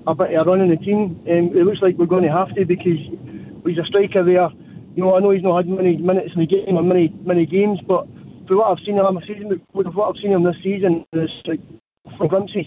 a 0.07 0.15
bit 0.15 0.35
of 0.35 0.47
a 0.47 0.51
run 0.51 0.61
in 0.61 0.71
the 0.71 0.77
team. 0.77 1.23
Um, 1.31 1.55
it 1.55 1.63
looks 1.63 1.79
like 1.81 1.97
we're 1.97 2.07
going 2.11 2.25
to 2.25 2.33
have 2.33 2.53
to 2.57 2.67
because 2.67 2.99
he's 3.65 3.79
a 3.79 3.87
striker 3.87 4.25
there. 4.25 4.51
You 4.95 5.05
know, 5.05 5.15
I 5.17 5.21
know 5.21 5.31
he's 5.31 5.43
not 5.43 5.65
had 5.65 5.69
many 5.69 5.97
minutes 5.97 6.35
in 6.35 6.41
the 6.41 6.47
game 6.47 6.77
or 6.77 6.83
many 6.83 7.15
many 7.25 7.47
games, 7.47 7.79
but 7.87 8.07
for 8.49 8.59
what 8.59 8.73
I've 8.75 8.85
seen 8.85 8.99
him, 8.99 9.07
season, 9.27 9.61
what 9.73 9.87
I've 9.87 10.21
seen 10.21 10.33
him 10.33 10.43
this 10.43 10.59
season, 10.63 11.07
it's 11.13 11.33
like 11.47 11.61
from 12.19 12.29
glimpses, 12.29 12.67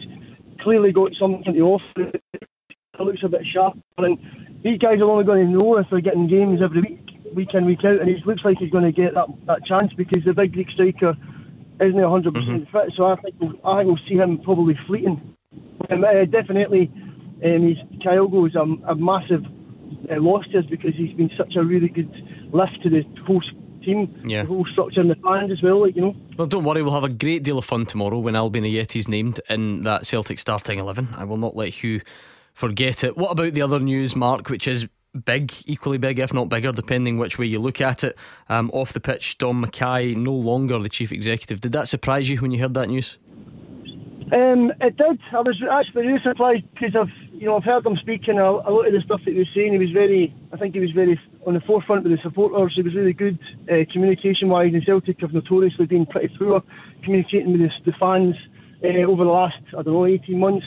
clearly 0.62 0.92
got 0.92 1.12
something 1.20 1.54
to 1.54 1.60
offer. 1.62 2.12
It 2.34 3.02
looks 3.02 3.24
a 3.24 3.30
bit 3.30 3.42
sharp, 3.52 3.78
and 3.98 4.18
these 4.64 4.80
guys 4.80 5.00
are 5.00 5.12
only 5.12 5.26
going 5.26 5.46
to 5.46 5.52
know 5.52 5.78
if 5.78 5.88
they're 5.92 6.00
getting 6.00 6.28
games 6.28 6.62
every 6.64 6.82
week, 6.82 7.36
week 7.36 7.54
in, 7.54 7.66
week 7.66 7.84
out, 7.84 8.00
and 8.00 8.10
it 8.10 8.26
looks 8.26 8.42
like 8.46 8.58
he's 8.58 8.72
going 8.72 8.86
to 8.88 8.96
get 8.96 9.14
that, 9.14 9.28
that 9.48 9.66
chance 9.66 9.92
because 9.98 10.24
the 10.26 10.34
big 10.34 10.54
Greek 10.54 10.70
striker 10.72 11.14
isn't 11.82 11.94
he? 11.94 12.00
100% 12.00 12.24
mm-hmm. 12.24 12.64
fit. 12.72 12.94
So 12.96 13.06
I 13.06 13.16
think 13.18 13.36
we'll, 13.40 13.54
I 13.66 13.80
think 13.80 13.88
we'll 13.88 14.08
see 14.08 14.16
him 14.16 14.40
probably 14.44 14.78
fleeting. 14.88 15.36
Um, 15.90 16.04
uh, 16.04 16.26
definitely, 16.26 16.92
um, 17.44 17.68
he's, 17.68 17.78
Kyogo 18.02 18.48
is 18.48 18.56
a, 18.56 18.92
a 18.92 18.96
massive 18.96 19.44
uh, 20.10 20.20
loss 20.20 20.46
to 20.52 20.60
us 20.60 20.66
because 20.70 20.94
he's 20.96 21.16
been 21.16 21.32
such 21.38 21.56
a 21.56 21.64
really 21.64 21.90
good 21.90 22.12
lift 22.54 22.82
to 22.84 22.90
the 22.90 23.04
whole 23.26 23.42
team, 23.84 24.22
yeah. 24.26 24.42
the 24.42 24.48
whole 24.48 24.66
structure 24.72 25.02
and 25.02 25.10
the 25.10 25.16
fans 25.16 25.52
as 25.52 25.62
well. 25.62 25.82
Like 25.82 25.96
you 25.96 26.02
know. 26.02 26.16
Well, 26.38 26.48
don't 26.48 26.64
worry, 26.64 26.82
we'll 26.82 26.94
have 26.94 27.04
a 27.04 27.10
great 27.10 27.44
deal 27.44 27.58
of 27.58 27.66
fun 27.66 27.86
tomorrow 27.86 28.20
when 28.20 28.36
Albin 28.36 28.64
Ajeti's 28.64 29.08
named 29.08 29.40
in 29.50 29.84
that 29.84 30.06
Celtic 30.06 30.40
starting 30.40 30.80
eleven. 30.80 31.10
I 31.16 31.24
will 31.24 31.38
not 31.38 31.56
let 31.56 31.70
Hugh 31.70 32.02
forget 32.54 33.04
it. 33.04 33.18
What 33.18 33.32
about 33.32 33.54
the 33.54 33.62
other 33.62 33.80
news, 33.80 34.16
Mark, 34.16 34.50
which 34.50 34.68
is 34.68 34.88
big, 35.24 35.54
equally 35.66 35.98
big, 35.98 36.20
if 36.20 36.34
not 36.34 36.50
bigger, 36.50 36.72
depending 36.72 37.18
which 37.18 37.38
way 37.38 37.46
you 37.46 37.60
look 37.60 37.82
at 37.82 38.04
it. 38.04 38.18
Um, 38.50 38.70
off 38.74 38.94
the 38.94 39.00
pitch, 39.00 39.38
Dom 39.38 39.66
McKay, 39.66 40.16
no 40.16 40.34
longer 40.34 40.80
the 40.80 40.90
chief 40.90 41.12
executive. 41.12 41.62
Did 41.62 41.72
that 41.72 41.88
surprise 41.88 42.30
you 42.30 42.38
when 42.38 42.52
you 42.52 42.60
heard 42.60 42.74
that 42.74 42.90
news? 42.90 43.18
Um, 44.34 44.74
it 44.82 44.98
did. 44.98 45.20
I 45.32 45.42
was 45.42 45.62
actually 45.72 46.08
really 46.08 46.20
surprised 46.24 46.64
because 46.74 46.96
I've, 46.96 47.14
you 47.32 47.46
know, 47.46 47.58
I've 47.58 47.64
heard 47.64 47.86
him 47.86 47.96
speaking. 47.98 48.40
A, 48.40 48.44
a 48.44 48.72
lot 48.74 48.88
of 48.88 48.94
the 48.94 49.02
stuff 49.06 49.22
that 49.24 49.32
he 49.32 49.38
was 49.38 49.48
saying, 49.54 49.74
he 49.74 49.78
was 49.78 49.92
very. 49.92 50.34
I 50.52 50.58
think 50.58 50.74
he 50.74 50.80
was 50.80 50.92
very 50.92 51.20
on 51.46 51.54
the 51.54 51.62
forefront 51.62 52.04
with 52.04 52.12
the 52.12 52.22
supporters. 52.24 52.74
He 52.76 52.82
was 52.82 52.96
really 52.96 53.14
good 53.14 53.38
uh, 53.72 53.86
communication-wise. 53.94 54.74
And 54.74 54.84
Celtic 54.84 55.22
have 55.22 55.34
notoriously 55.34 55.86
been 55.86 56.08
pretty 56.08 56.36
poor 56.40 56.64
communicating 57.04 57.52
with 57.52 57.62
the, 57.62 57.92
the 57.92 57.98
fans 58.00 58.36
uh, 58.84 59.10
over 59.10 59.24
the 59.24 59.30
last, 59.30 59.62
I 59.78 59.84
don't 59.84 59.94
know, 59.94 60.08
18 60.08 60.40
months. 60.40 60.66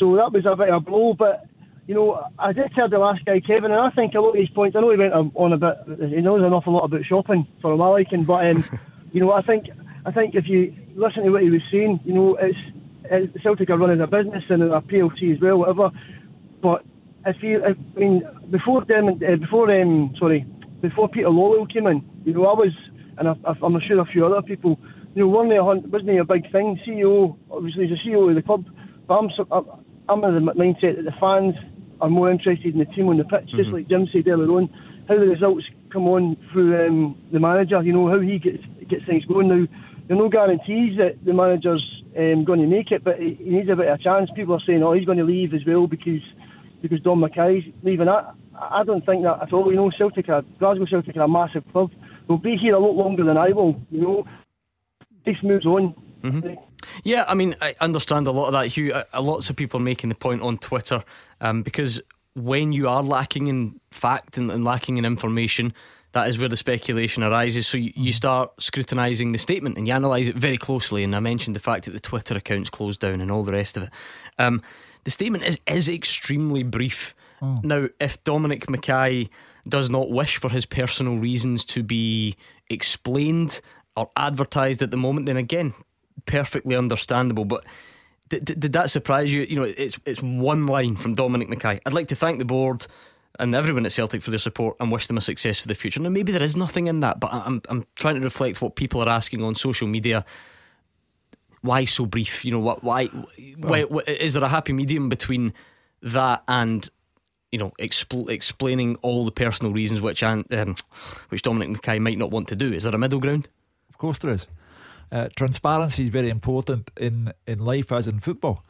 So 0.00 0.16
that 0.16 0.32
was 0.32 0.44
a 0.44 0.56
bit 0.56 0.68
of 0.68 0.74
a 0.74 0.80
blow. 0.80 1.14
But 1.14 1.46
you 1.88 1.94
know, 1.94 2.22
I 2.38 2.52
did 2.52 2.70
tell 2.74 2.90
the 2.90 2.98
last 2.98 3.24
guy, 3.24 3.40
Kevin, 3.40 3.72
and 3.72 3.80
I 3.80 3.88
think 3.88 4.12
a 4.12 4.20
lot 4.20 4.28
of 4.28 4.34
these 4.34 4.50
points. 4.50 4.76
I 4.76 4.82
know 4.82 4.90
he 4.90 4.98
went 4.98 5.14
on 5.14 5.52
a 5.54 5.56
bit. 5.56 6.10
He 6.10 6.20
knows 6.20 6.44
an 6.44 6.52
awful 6.52 6.74
lot 6.74 6.84
about 6.84 7.06
shopping 7.06 7.46
for 7.62 7.74
my 7.78 7.88
liking, 7.88 8.24
but 8.24 8.46
um, 8.46 8.62
you 9.12 9.22
know, 9.22 9.32
I 9.32 9.40
think 9.40 9.70
I 10.04 10.12
think 10.12 10.34
if 10.34 10.46
you 10.48 10.74
listen 10.94 11.24
to 11.24 11.30
what 11.30 11.42
he 11.42 11.48
was 11.48 11.62
saying, 11.72 12.00
you 12.04 12.12
know, 12.12 12.36
it's 12.36 12.58
it's 13.04 13.42
Celtic 13.42 13.70
are 13.70 13.78
running 13.78 14.02
a 14.02 14.06
business 14.06 14.44
and 14.50 14.62
a 14.64 14.82
PLC 14.82 15.34
as 15.34 15.40
well, 15.40 15.60
whatever. 15.60 15.90
But 16.60 16.84
if 17.24 17.42
you, 17.42 17.64
if, 17.64 17.78
I 17.96 17.98
mean, 17.98 18.28
before 18.50 18.84
them, 18.84 19.08
uh, 19.08 19.36
before 19.36 19.70
um, 19.72 20.14
sorry, 20.18 20.44
before 20.82 21.08
Peter 21.08 21.28
Lawwell 21.28 21.72
came 21.72 21.86
in, 21.86 22.04
you 22.26 22.34
know, 22.34 22.48
I 22.48 22.52
was, 22.52 22.72
and 23.16 23.28
I, 23.28 23.34
I'm 23.46 23.80
sure 23.80 23.98
a 23.98 24.04
few 24.04 24.26
other 24.26 24.42
people, 24.42 24.78
you 25.14 25.22
know, 25.22 25.28
wasn't 25.28 25.54
a, 25.54 25.64
wasn't 25.64 26.20
a 26.20 26.24
big 26.24 26.52
thing. 26.52 26.78
CEO, 26.86 27.38
obviously, 27.50 27.88
he's 27.88 27.98
a 27.98 28.06
CEO 28.06 28.28
of 28.28 28.34
the 28.34 28.42
club, 28.42 28.66
but 29.06 29.14
I'm, 29.14 29.30
I'm 30.10 30.24
in 30.24 30.44
the 30.44 30.52
mindset 30.52 30.96
that 30.96 31.04
the 31.06 31.14
fans 31.18 31.54
are 32.00 32.10
more 32.10 32.30
interested 32.30 32.72
in 32.72 32.78
the 32.78 32.84
team 32.86 33.08
on 33.08 33.18
the 33.18 33.24
pitch, 33.24 33.48
mm-hmm. 33.48 33.56
just 33.56 33.70
like 33.70 33.88
Jim 33.88 34.08
said 34.12 34.28
earlier 34.28 34.50
on, 34.50 34.68
how 35.08 35.14
the 35.14 35.26
results 35.26 35.64
come 35.92 36.06
on 36.08 36.36
through 36.52 36.86
um, 36.86 37.16
the 37.32 37.40
manager, 37.40 37.82
you 37.82 37.92
know, 37.92 38.08
how 38.08 38.20
he 38.20 38.38
gets 38.38 38.62
gets 38.88 39.04
things 39.06 39.24
going. 39.24 39.48
Now, 39.48 39.66
there 40.06 40.16
are 40.16 40.20
no 40.20 40.28
guarantees 40.28 40.96
that 40.98 41.24
the 41.24 41.34
manager's 41.34 41.84
um, 42.16 42.44
going 42.44 42.60
to 42.60 42.66
make 42.66 42.90
it, 42.90 43.04
but 43.04 43.18
he 43.18 43.36
needs 43.40 43.68
a 43.68 43.76
bit 43.76 43.88
of 43.88 44.00
a 44.00 44.02
chance. 44.02 44.30
People 44.34 44.54
are 44.54 44.62
saying, 44.66 44.82
oh, 44.82 44.92
he's 44.92 45.04
going 45.04 45.18
to 45.18 45.24
leave 45.24 45.54
as 45.54 45.60
well 45.66 45.86
because 45.86 46.22
because 46.80 47.00
Dom 47.00 47.20
McKay's 47.20 47.64
leaving. 47.82 48.08
I, 48.08 48.32
I 48.54 48.84
don't 48.84 49.04
think 49.04 49.22
that 49.24 49.42
at 49.42 49.52
all. 49.52 49.70
You 49.70 49.76
know, 49.76 49.90
Celtic 49.96 50.28
are, 50.28 50.42
Glasgow 50.58 50.86
Celtic 50.86 51.16
are 51.16 51.22
a 51.22 51.28
massive 51.28 51.64
club. 51.72 51.90
They'll 52.26 52.38
be 52.38 52.56
here 52.56 52.74
a 52.74 52.78
lot 52.78 52.94
longer 52.94 53.24
than 53.24 53.36
I 53.36 53.50
will. 53.50 53.80
You 53.90 54.00
know, 54.00 54.26
this 55.24 55.36
moves 55.42 55.66
on. 55.66 55.94
Mm-hmm. 56.22 56.67
Yeah, 57.04 57.24
I 57.28 57.34
mean, 57.34 57.56
I 57.60 57.74
understand 57.80 58.26
a 58.26 58.30
lot 58.30 58.46
of 58.46 58.52
that, 58.52 58.68
Hugh. 58.68 58.94
lots 59.18 59.50
of 59.50 59.56
people 59.56 59.80
are 59.80 59.82
making 59.82 60.08
the 60.08 60.14
point 60.14 60.42
on 60.42 60.58
Twitter 60.58 61.04
um, 61.40 61.62
because 61.62 62.00
when 62.34 62.72
you 62.72 62.88
are 62.88 63.02
lacking 63.02 63.48
in 63.48 63.80
fact 63.90 64.38
and, 64.38 64.50
and 64.50 64.64
lacking 64.64 64.98
in 64.98 65.04
information, 65.04 65.72
that 66.12 66.28
is 66.28 66.38
where 66.38 66.48
the 66.48 66.56
speculation 66.56 67.22
arises. 67.22 67.66
So 67.66 67.78
you, 67.78 67.92
you 67.94 68.12
start 68.12 68.62
scrutinising 68.62 69.32
the 69.32 69.38
statement 69.38 69.76
and 69.76 69.86
you 69.86 69.94
analyse 69.94 70.28
it 70.28 70.36
very 70.36 70.56
closely. 70.56 71.04
And 71.04 71.14
I 71.14 71.20
mentioned 71.20 71.54
the 71.54 71.60
fact 71.60 71.84
that 71.84 71.92
the 71.92 72.00
Twitter 72.00 72.36
account's 72.36 72.70
closed 72.70 73.00
down 73.00 73.20
and 73.20 73.30
all 73.30 73.42
the 73.42 73.52
rest 73.52 73.76
of 73.76 73.84
it. 73.84 73.90
Um, 74.38 74.62
the 75.04 75.10
statement 75.10 75.44
is 75.44 75.58
is 75.66 75.88
extremely 75.88 76.62
brief. 76.62 77.14
Oh. 77.40 77.60
Now, 77.62 77.88
if 78.00 78.22
Dominic 78.24 78.66
McKay 78.66 79.28
does 79.68 79.90
not 79.90 80.10
wish 80.10 80.38
for 80.38 80.50
his 80.50 80.66
personal 80.66 81.18
reasons 81.18 81.64
to 81.66 81.82
be 81.82 82.36
explained 82.70 83.60
or 83.96 84.10
advertised 84.16 84.82
at 84.82 84.90
the 84.90 84.96
moment, 84.96 85.26
then 85.26 85.36
again, 85.36 85.74
perfectly 86.26 86.76
understandable. 86.76 87.44
But 87.44 87.64
did, 88.28 88.44
did 88.44 88.72
that 88.72 88.90
surprise 88.90 89.32
you? 89.32 89.42
You 89.42 89.56
know, 89.56 89.62
it's 89.62 89.98
it's 90.04 90.22
one 90.22 90.66
line 90.66 90.96
from 90.96 91.14
Dominic 91.14 91.48
McKay. 91.48 91.80
I'd 91.86 91.92
like 91.92 92.08
to 92.08 92.16
thank 92.16 92.38
the 92.38 92.44
board 92.44 92.86
and 93.38 93.54
everyone 93.54 93.86
at 93.86 93.92
Celtic 93.92 94.22
for 94.22 94.30
their 94.30 94.38
support 94.38 94.76
and 94.80 94.90
wish 94.90 95.06
them 95.06 95.16
a 95.16 95.20
success 95.20 95.58
for 95.60 95.68
the 95.68 95.74
future. 95.74 96.00
Now, 96.00 96.08
maybe 96.08 96.32
there 96.32 96.42
is 96.42 96.56
nothing 96.56 96.86
in 96.86 97.00
that, 97.00 97.20
but 97.20 97.32
I'm 97.32 97.62
I'm 97.68 97.86
trying 97.94 98.16
to 98.16 98.20
reflect 98.20 98.60
what 98.60 98.76
people 98.76 99.02
are 99.02 99.08
asking 99.08 99.42
on 99.42 99.54
social 99.54 99.88
media. 99.88 100.24
Why 101.60 101.84
so 101.84 102.06
brief? 102.06 102.44
You 102.44 102.52
know, 102.52 102.60
what? 102.60 102.84
Why? 102.84 103.06
why, 103.56 103.82
why 103.82 104.02
is 104.06 104.34
there 104.34 104.44
a 104.44 104.48
happy 104.48 104.72
medium 104.72 105.08
between 105.08 105.52
that 106.02 106.42
and 106.46 106.88
you 107.50 107.58
know 107.58 107.72
expl- 107.78 108.28
explaining 108.28 108.96
all 108.96 109.24
the 109.24 109.32
personal 109.32 109.72
reasons 109.72 110.00
which 110.00 110.22
um, 110.22 110.44
which 111.30 111.42
Dominic 111.42 111.80
McKay 111.80 112.00
might 112.00 112.18
not 112.18 112.30
want 112.30 112.48
to 112.48 112.56
do? 112.56 112.72
Is 112.72 112.84
there 112.84 112.94
a 112.94 112.98
middle 112.98 113.20
ground? 113.20 113.48
Of 113.88 113.98
course, 113.98 114.18
there 114.18 114.32
is. 114.32 114.46
Uh, 115.10 115.28
transparency 115.36 116.04
is 116.04 116.08
very 116.10 116.28
important 116.28 116.90
in 116.96 117.32
in 117.46 117.58
life 117.58 117.92
as 117.92 118.06
in 118.06 118.20
football, 118.20 118.64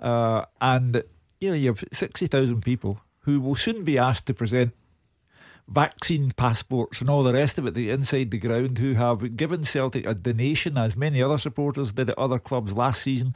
uh, 0.00 0.44
and 0.60 1.02
you 1.40 1.50
know 1.50 1.56
you 1.56 1.68
have 1.68 1.84
sixty 1.92 2.26
thousand 2.26 2.62
people 2.62 3.00
who 3.20 3.40
will 3.40 3.54
soon 3.54 3.84
be 3.84 3.98
asked 3.98 4.26
to 4.26 4.34
present 4.34 4.72
vaccine 5.68 6.32
passports 6.32 7.00
and 7.00 7.08
all 7.08 7.22
the 7.22 7.32
rest 7.32 7.58
of 7.58 7.66
it 7.66 7.74
the 7.74 7.88
inside 7.88 8.30
the 8.30 8.38
ground 8.38 8.78
who 8.78 8.94
have 8.94 9.36
given 9.36 9.64
Celtic 9.64 10.04
a 10.06 10.12
donation 10.12 10.76
as 10.76 10.96
many 10.96 11.22
other 11.22 11.38
supporters 11.38 11.92
did 11.92 12.10
at 12.10 12.18
other 12.18 12.38
clubs 12.38 12.72
last 12.72 13.02
season. 13.02 13.34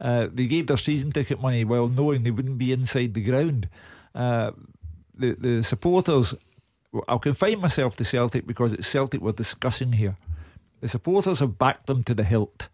Uh, 0.00 0.26
they 0.30 0.46
gave 0.46 0.66
their 0.66 0.76
season 0.76 1.12
ticket 1.12 1.40
money 1.40 1.64
while 1.64 1.88
knowing 1.88 2.24
they 2.24 2.30
wouldn't 2.30 2.58
be 2.58 2.72
inside 2.72 3.14
the 3.14 3.22
ground. 3.22 3.68
Uh, 4.14 4.50
the, 5.14 5.34
the 5.38 5.62
supporters 5.62 6.34
I'll 7.06 7.18
confine 7.18 7.60
myself 7.60 7.96
to 7.96 8.04
Celtic 8.04 8.46
because 8.46 8.72
it's 8.72 8.88
Celtic 8.88 9.20
we're 9.20 9.32
discussing 9.32 9.92
here 9.92 10.16
the 10.80 10.88
supporters 10.88 11.40
have 11.40 11.58
backed 11.58 11.86
them 11.86 12.02
to 12.02 12.14
the 12.14 12.24
hilt 12.24 12.68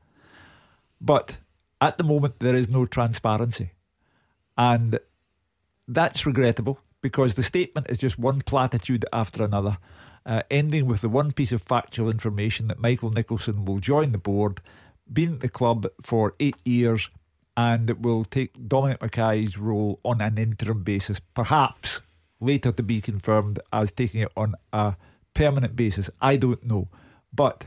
but 1.00 1.38
at 1.80 1.98
the 1.98 2.04
moment 2.04 2.38
there 2.38 2.56
is 2.56 2.68
no 2.68 2.86
transparency 2.86 3.72
and 4.56 4.98
that's 5.86 6.24
regrettable 6.26 6.78
because 7.04 7.34
the 7.34 7.42
statement 7.42 7.86
is 7.90 7.98
just 7.98 8.18
one 8.18 8.40
platitude 8.40 9.04
after 9.12 9.44
another, 9.44 9.76
uh, 10.24 10.42
ending 10.50 10.86
with 10.86 11.02
the 11.02 11.08
one 11.08 11.32
piece 11.32 11.52
of 11.52 11.60
factual 11.60 12.08
information 12.08 12.68
that 12.68 12.78
Michael 12.78 13.10
Nicholson 13.10 13.66
will 13.66 13.78
join 13.78 14.12
the 14.12 14.18
board, 14.18 14.60
been 15.12 15.34
at 15.34 15.40
the 15.40 15.48
club 15.50 15.86
for 16.00 16.34
eight 16.40 16.56
years, 16.64 17.10
and 17.58 17.90
will 18.02 18.24
take 18.24 18.68
Dominic 18.68 19.00
McKay's 19.00 19.58
role 19.58 20.00
on 20.02 20.22
an 20.22 20.38
interim 20.38 20.82
basis, 20.82 21.20
perhaps 21.20 22.00
later 22.40 22.72
to 22.72 22.82
be 22.82 23.02
confirmed 23.02 23.60
as 23.70 23.92
taking 23.92 24.22
it 24.22 24.32
on 24.34 24.54
a 24.72 24.96
permanent 25.34 25.76
basis. 25.76 26.08
I 26.22 26.36
don't 26.36 26.64
know. 26.64 26.88
But 27.34 27.66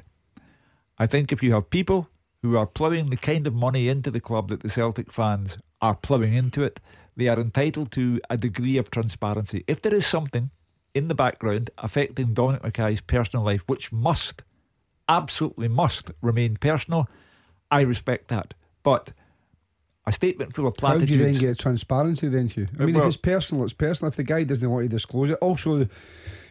I 0.97 1.05
think 1.05 1.31
if 1.31 1.43
you 1.43 1.53
have 1.53 1.69
people 1.69 2.09
who 2.41 2.57
are 2.57 2.65
ploughing 2.65 3.09
the 3.09 3.17
kind 3.17 3.45
of 3.47 3.53
money 3.53 3.89
into 3.89 4.11
the 4.11 4.19
club 4.19 4.49
that 4.49 4.61
the 4.61 4.69
Celtic 4.69 5.11
fans 5.11 5.57
are 5.81 5.95
ploughing 5.95 6.33
into 6.33 6.63
it, 6.63 6.79
they 7.15 7.27
are 7.27 7.39
entitled 7.39 7.91
to 7.93 8.19
a 8.29 8.37
degree 8.37 8.77
of 8.77 8.91
transparency. 8.91 9.63
If 9.67 9.81
there 9.81 9.93
is 9.93 10.05
something 10.05 10.51
in 10.93 11.07
the 11.07 11.15
background 11.15 11.69
affecting 11.77 12.33
Dominic 12.33 12.61
McKay's 12.63 13.01
personal 13.01 13.45
life, 13.45 13.61
which 13.67 13.91
must, 13.91 14.43
absolutely 15.07 15.67
must 15.67 16.11
remain 16.21 16.57
personal, 16.57 17.07
I 17.69 17.81
respect 17.81 18.29
that. 18.29 18.53
But 18.83 19.11
a 20.05 20.11
statement 20.11 20.55
full 20.55 20.67
of 20.67 20.75
platitudes. 20.75 21.11
How 21.11 21.17
do 21.17 21.23
you 21.25 21.31
then 21.31 21.41
get 21.41 21.59
transparency 21.59 22.29
then, 22.29 22.47
Hugh? 22.47 22.67
I 22.79 22.83
uh, 22.83 22.85
mean, 22.85 22.95
well, 22.95 23.03
if 23.03 23.09
it's 23.09 23.17
personal, 23.17 23.63
it's 23.65 23.73
personal. 23.73 24.09
If 24.09 24.15
the 24.15 24.23
guy 24.23 24.43
doesn't 24.43 24.69
want 24.69 24.85
to 24.85 24.89
disclose 24.89 25.29
it, 25.29 25.37
also 25.41 25.87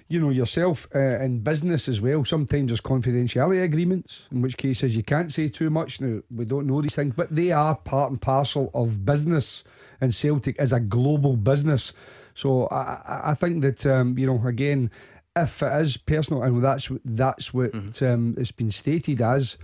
you 0.08 0.20
know 0.20 0.30
yourself 0.30 0.86
uh, 0.94 1.18
in 1.20 1.40
business 1.40 1.88
as 1.88 2.00
well. 2.00 2.24
Sometimes 2.24 2.68
there's 2.68 2.80
confidentiality 2.80 3.62
agreements, 3.62 4.28
in 4.30 4.42
which 4.42 4.56
cases 4.56 4.96
you 4.96 5.02
can't 5.02 5.32
say 5.32 5.48
too 5.48 5.70
much. 5.70 6.00
Now 6.00 6.20
we 6.30 6.44
don't 6.44 6.66
know 6.66 6.80
these 6.80 6.94
things, 6.94 7.14
but 7.16 7.34
they 7.34 7.50
are 7.52 7.76
part 7.76 8.10
and 8.10 8.20
parcel 8.20 8.70
of 8.74 9.04
business. 9.04 9.64
And 10.00 10.14
Celtic 10.14 10.60
is 10.60 10.72
a 10.72 10.80
global 10.80 11.36
business, 11.36 11.92
so 12.34 12.66
I, 12.68 13.30
I 13.30 13.34
think 13.34 13.62
that 13.62 13.86
um, 13.86 14.16
you 14.18 14.26
know 14.26 14.46
again, 14.46 14.90
if 15.34 15.62
it 15.62 15.82
is 15.82 15.96
personal, 15.96 16.42
and 16.42 16.62
that's 16.62 16.90
that's 17.04 17.52
what 17.52 17.72
mm-hmm. 17.72 18.04
um, 18.04 18.34
it's 18.38 18.52
been 18.52 18.70
stated 18.70 19.20
as 19.20 19.56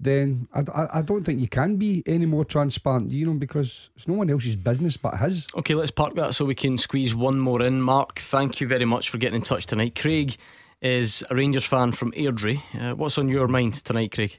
then 0.00 0.48
I, 0.54 0.60
I, 0.74 0.98
I, 0.98 1.02
don't 1.02 1.22
think 1.22 1.40
you 1.40 1.48
can 1.48 1.76
be 1.76 2.02
any 2.06 2.24
more 2.24 2.44
transparent, 2.44 3.10
you 3.10 3.26
know, 3.26 3.34
because 3.34 3.90
it's 3.94 4.08
no 4.08 4.14
one 4.14 4.30
else's 4.30 4.56
business 4.56 4.96
but 4.96 5.18
his. 5.18 5.46
Okay, 5.56 5.74
let's 5.74 5.90
park 5.90 6.14
that 6.14 6.34
so 6.34 6.46
we 6.46 6.54
can 6.54 6.78
squeeze 6.78 7.14
one 7.14 7.38
more 7.38 7.62
in. 7.62 7.82
Mark, 7.82 8.18
thank 8.18 8.60
you 8.60 8.66
very 8.66 8.86
much 8.86 9.10
for 9.10 9.18
getting 9.18 9.36
in 9.36 9.42
touch 9.42 9.66
tonight. 9.66 9.94
Craig 9.94 10.36
is 10.80 11.22
a 11.30 11.34
Rangers 11.34 11.66
fan 11.66 11.92
from 11.92 12.12
Airdrie. 12.12 12.62
Uh, 12.74 12.94
what's 12.94 13.18
on 13.18 13.28
your 13.28 13.46
mind 13.46 13.74
tonight, 13.84 14.12
Craig? 14.12 14.38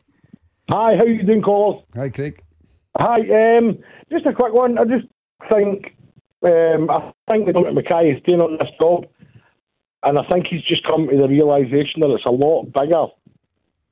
Hi, 0.69 0.95
how 0.97 1.03
you 1.05 1.23
doing, 1.23 1.43
callers? 1.43 1.83
Hi, 1.95 2.09
Craig. 2.09 2.41
Hi, 2.97 3.19
um, 3.57 3.77
just 4.11 4.25
a 4.25 4.33
quick 4.33 4.53
one. 4.53 4.79
I 4.79 4.85
just 4.85 5.05
think 5.47 5.95
um, 6.43 6.89
I 6.89 7.13
think 7.29 7.45
that 7.45 7.53
Dominic 7.53 7.85
McKay 7.85 8.15
is 8.15 8.21
staying 8.23 8.41
on 8.41 8.57
this 8.57 8.69
job, 8.79 9.05
and 10.01 10.17
I 10.17 10.23
think 10.27 10.47
he's 10.47 10.63
just 10.63 10.83
come 10.85 11.07
to 11.07 11.15
the 11.15 11.27
realisation 11.27 12.01
that 12.01 12.09
it's 12.09 12.25
a 12.25 12.31
lot 12.31 12.65
bigger 12.73 13.05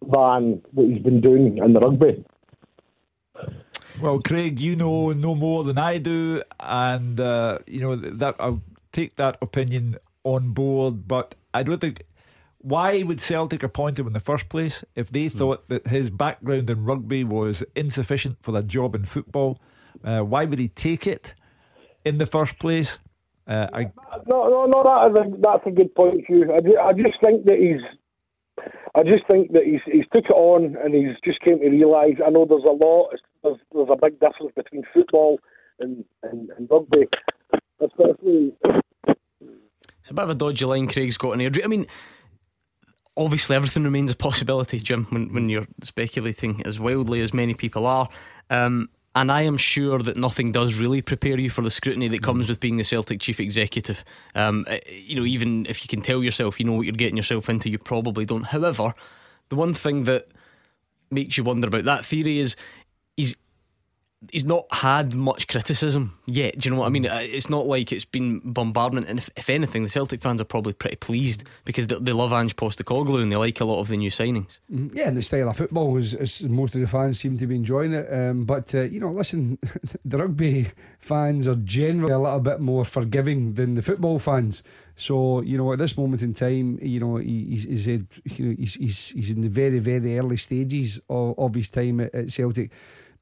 than 0.02 0.62
what 0.72 0.88
he's 0.88 1.02
been 1.02 1.22
doing 1.22 1.58
in 1.58 1.74
the 1.74 1.80
rugby. 1.80 2.24
Well, 4.02 4.20
Craig, 4.20 4.60
you 4.60 4.76
know 4.76 5.12
no 5.12 5.36
more 5.36 5.64
than 5.64 5.78
I 5.78 5.98
do, 5.98 6.42
and 6.60 7.20
uh, 7.20 7.60
you 7.68 7.82
know 7.82 7.96
that 7.96 8.36
I'll 8.40 8.62
take 8.92 9.16
that 9.18 9.38
opinion 9.42 9.98
on 10.24 10.52
board. 10.52 11.08
But 11.08 11.36
I 11.54 11.64
don't 11.64 11.82
think 11.82 12.04
why 12.60 13.04
would 13.04 13.22
Celtic 13.22 13.64
appoint 13.64 14.00
him 14.00 14.08
in 14.08 14.14
the 14.14 14.20
first 14.20 14.50
place 14.50 14.84
if 14.96 15.12
they 15.12 15.28
hmm. 15.28 15.38
thought 15.38 15.70
that 15.70 15.88
his 15.88 16.10
background 16.10 16.70
in 16.70 16.86
rugby 16.86 17.24
was 17.24 17.64
insufficient 17.76 18.38
for 18.42 18.58
a 18.58 18.64
job 18.64 18.96
in 18.96 19.06
football? 19.06 19.60
Uh, 20.04 20.22
why 20.22 20.46
would 20.46 20.60
he 20.60 20.70
take 20.70 21.08
it 21.08 21.34
in 22.06 22.20
the 22.20 22.26
first 22.26 22.60
place? 22.60 23.00
Uh, 23.48 23.68
I... 23.74 23.92
No, 24.28 24.48
no, 24.48 24.66
no. 24.66 24.84
That 24.84 25.10
is 25.10 25.34
a, 25.34 25.42
that's 25.42 25.66
a 25.66 25.72
good 25.72 25.94
point, 25.96 26.26
Hugh. 26.28 26.52
I, 26.52 26.88
I 26.88 26.94
just 26.94 27.20
think 27.22 27.46
that 27.46 27.58
he's 27.58 27.82
I 28.96 29.04
just 29.04 29.26
think 29.28 29.52
that 29.54 29.64
he's 29.66 29.82
he's 29.86 30.06
took 30.12 30.26
it 30.26 30.34
on 30.34 30.76
and 30.84 30.94
he's 30.94 31.16
just 31.24 31.42
came 31.42 31.60
to 31.60 31.70
realise. 31.70 32.18
I 32.26 32.30
know 32.30 32.46
there's 32.46 32.64
a 32.64 32.84
lot. 32.84 33.12
There's 33.44 33.58
there's 33.74 33.90
a 33.92 33.96
big 33.96 34.20
difference 34.20 34.54
between 34.56 34.84
football 34.94 35.40
and 35.80 36.04
and, 36.24 36.50
and 36.58 36.68
rugby. 36.70 37.08
It's 37.82 37.94
a 40.10 40.14
bit 40.14 40.24
of 40.24 40.30
a 40.30 40.36
dodgy 40.36 40.66
line 40.66 40.88
Craig's 40.88 41.18
got 41.18 41.34
in 41.34 41.40
here. 41.40 41.52
I 41.64 41.68
mean, 41.68 41.88
obviously 43.16 43.56
everything 43.56 43.84
remains 43.84 44.12
a 44.12 44.16
possibility, 44.16 44.80
Jim, 44.80 45.06
when 45.10 45.34
when 45.34 45.50
you're 45.50 45.68
speculating 45.84 46.62
as 46.66 46.80
wildly 46.80 47.22
as 47.22 47.34
many 47.34 47.54
people 47.54 47.86
are. 47.86 48.10
Um, 48.50 48.90
and 49.20 49.34
I 49.34 49.42
am 49.42 49.58
sure 49.58 50.00
that 50.00 50.16
nothing 50.16 50.54
does 50.54 50.76
really 50.76 51.02
prepare 51.02 51.38
you 51.38 51.50
for 51.50 51.62
the 51.62 51.70
scrutiny 51.70 52.08
that 52.08 52.24
comes 52.24 52.46
mm. 52.46 52.50
with 52.50 52.62
being 52.62 52.78
the 52.78 52.86
Celtic 52.86 53.20
chief 53.20 53.42
executive. 53.42 54.06
Um, 54.34 54.64
eh, 54.70 54.80
you 54.90 55.18
know, 55.18 55.26
even 55.26 55.66
if 55.68 55.84
you 55.84 55.90
can 55.90 56.02
tell 56.02 56.24
yourself 56.24 56.58
you 56.58 56.66
know 56.66 56.72
what 56.72 56.84
you're 56.84 56.94
getting 56.94 57.18
yourself 57.18 57.50
into, 57.50 57.70
you 57.70 57.78
probably 57.78 58.24
don't. 58.24 58.46
However, 58.46 58.94
the 59.50 59.58
one 59.58 59.74
thing 59.74 60.06
that 60.06 60.28
makes 61.12 61.38
you 61.38 61.44
wonder 61.44 61.68
about 61.68 61.84
that 61.84 62.06
theory 62.06 62.40
is 62.40 62.56
he's 63.18 63.36
he's 64.32 64.46
not 64.46 64.66
had 64.72 65.14
much 65.14 65.48
criticism 65.48 66.18
yet. 66.26 66.58
Do 66.58 66.68
you 66.68 66.76
know 66.76 66.82
what 66.82 66.88
I 66.88 66.90
mean? 66.90 67.06
Uh, 67.06 67.20
it's 67.22 67.50
not 67.50 67.68
like 67.68 67.92
it's 67.92 68.06
been 68.06 68.40
bombardment. 68.40 69.08
And 69.08 69.18
if, 69.18 69.30
if 69.38 69.50
anything, 69.50 69.84
the 69.84 69.90
Celtic 69.90 70.22
fans 70.22 70.42
are 70.42 70.46
probably 70.46 70.74
pretty 70.74 70.98
pleased 70.98 71.44
because 71.64 71.88
they, 71.88 71.96
they 71.96 72.12
love 72.12 72.34
Ange 72.34 72.56
Postecoglou 72.56 73.22
and 73.22 73.32
they 73.32 73.38
like 73.38 73.60
a 73.62 73.66
lot 73.66 73.80
of 73.80 73.88
the 73.88 73.98
new 73.98 74.12
signings. 74.12 74.60
Mm-hmm. 74.72 74.98
Yeah, 74.98 75.08
and 75.08 75.18
the 75.18 75.22
style 75.22 75.50
of 75.50 75.56
football 75.56 75.96
is, 75.98 76.14
is 76.14 76.44
most 76.44 76.76
of 76.76 76.82
the 76.82 76.88
fans 76.88 77.20
seem 77.20 77.38
to 77.38 77.48
be 77.48 77.56
enjoying 77.56 77.94
it. 77.94 78.12
Um, 78.12 78.44
but 78.44 78.76
uh, 78.76 78.82
you 78.82 79.00
know, 79.00 79.12
listen, 79.12 79.58
the 80.06 80.18
rugby 80.18 80.68
fans 81.00 81.48
are 81.48 81.56
generally 81.56 82.14
a 82.14 82.20
little 82.20 82.42
bit 82.42 82.60
more 82.60 82.84
forgiving 82.84 83.54
than 83.54 83.76
the 83.76 83.82
football 83.82 84.20
fans. 84.20 84.64
So 84.98 85.42
you 85.42 85.58
know, 85.58 85.72
at 85.72 85.80
this 85.80 85.98
moment 85.98 86.24
in 86.24 86.34
time, 86.34 86.78
you 86.82 87.00
know, 87.00 87.16
he, 87.16 87.46
he's, 87.52 87.64
he's, 87.64 87.88
you 87.88 88.06
know, 88.40 88.56
he's, 88.58 88.74
he's, 88.74 89.10
he's 89.12 89.30
in 89.30 89.42
the 89.42 89.48
very, 89.48 89.80
very 89.80 90.20
early 90.20 90.36
stages 90.36 91.00
of, 91.10 91.40
of 91.40 91.56
his 91.56 91.70
time 91.70 92.02
at, 92.02 92.14
at 92.14 92.30
Celtic. 92.30 92.72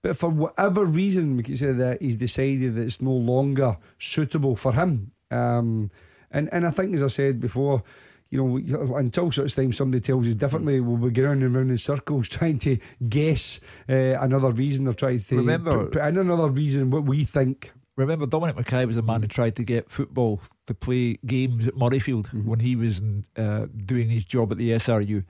But 0.02 0.18
for 0.18 0.30
whatever 0.30 0.86
reason, 0.86 1.36
we 1.36 1.43
could 1.43 1.58
say 1.58 1.72
that 1.72 2.02
he's 2.02 2.16
decided 2.16 2.76
that 2.76 2.82
it's 2.82 3.02
no 3.02 3.12
longer 3.12 3.78
suitable 4.00 4.56
for 4.56 4.74
him. 4.74 5.12
Um, 5.32 5.91
and 6.32 6.50
and 6.52 6.68
I 6.68 6.72
think, 6.72 6.93
as 6.93 7.04
I 7.04 7.08
said 7.08 7.39
before, 7.39 7.84
you 8.30 8.43
know, 8.43 8.95
until 8.95 9.32
such 9.32 9.56
time 9.56 9.72
somebody 9.72 10.02
tells 10.02 10.28
us 10.28 10.36
differently, 10.36 10.80
we'll 10.80 10.98
be 10.98 11.12
going 11.12 11.41
and 11.41 11.54
round 11.54 11.72
in 11.72 11.78
circles 11.78 12.30
trying 12.30 12.58
to 12.60 12.78
guess 13.08 13.60
uh, 13.89 13.93
another 14.20 14.52
reason 14.52 14.88
or 14.88 14.93
try 14.93 15.18
to 15.18 15.38
remember 15.38 15.84
put, 15.84 15.93
put 15.93 16.02
in 16.04 16.18
another 16.18 16.50
reason 16.50 16.89
what 16.89 17.04
we 17.04 17.24
think. 17.24 17.72
Remember, 17.95 18.28
Dominic 18.28 18.58
McKay 18.58 18.86
was 18.86 18.95
the 18.95 19.02
man 19.02 19.20
mm. 19.20 19.24
who 19.24 19.28
tried 19.28 19.56
to 19.56 19.64
get 19.64 19.89
football 19.89 20.39
to 20.68 20.76
play 20.76 21.18
games 21.26 21.68
at 21.68 21.74
Murrayfield 21.74 22.28
mm-hmm. 22.28 22.45
when 22.48 22.60
he 22.60 22.76
was 22.76 23.02
uh, 23.36 23.66
doing 23.76 24.10
his 24.10 24.24
job 24.24 24.52
at 24.52 24.60
the 24.60 24.70
SRU 24.72 25.24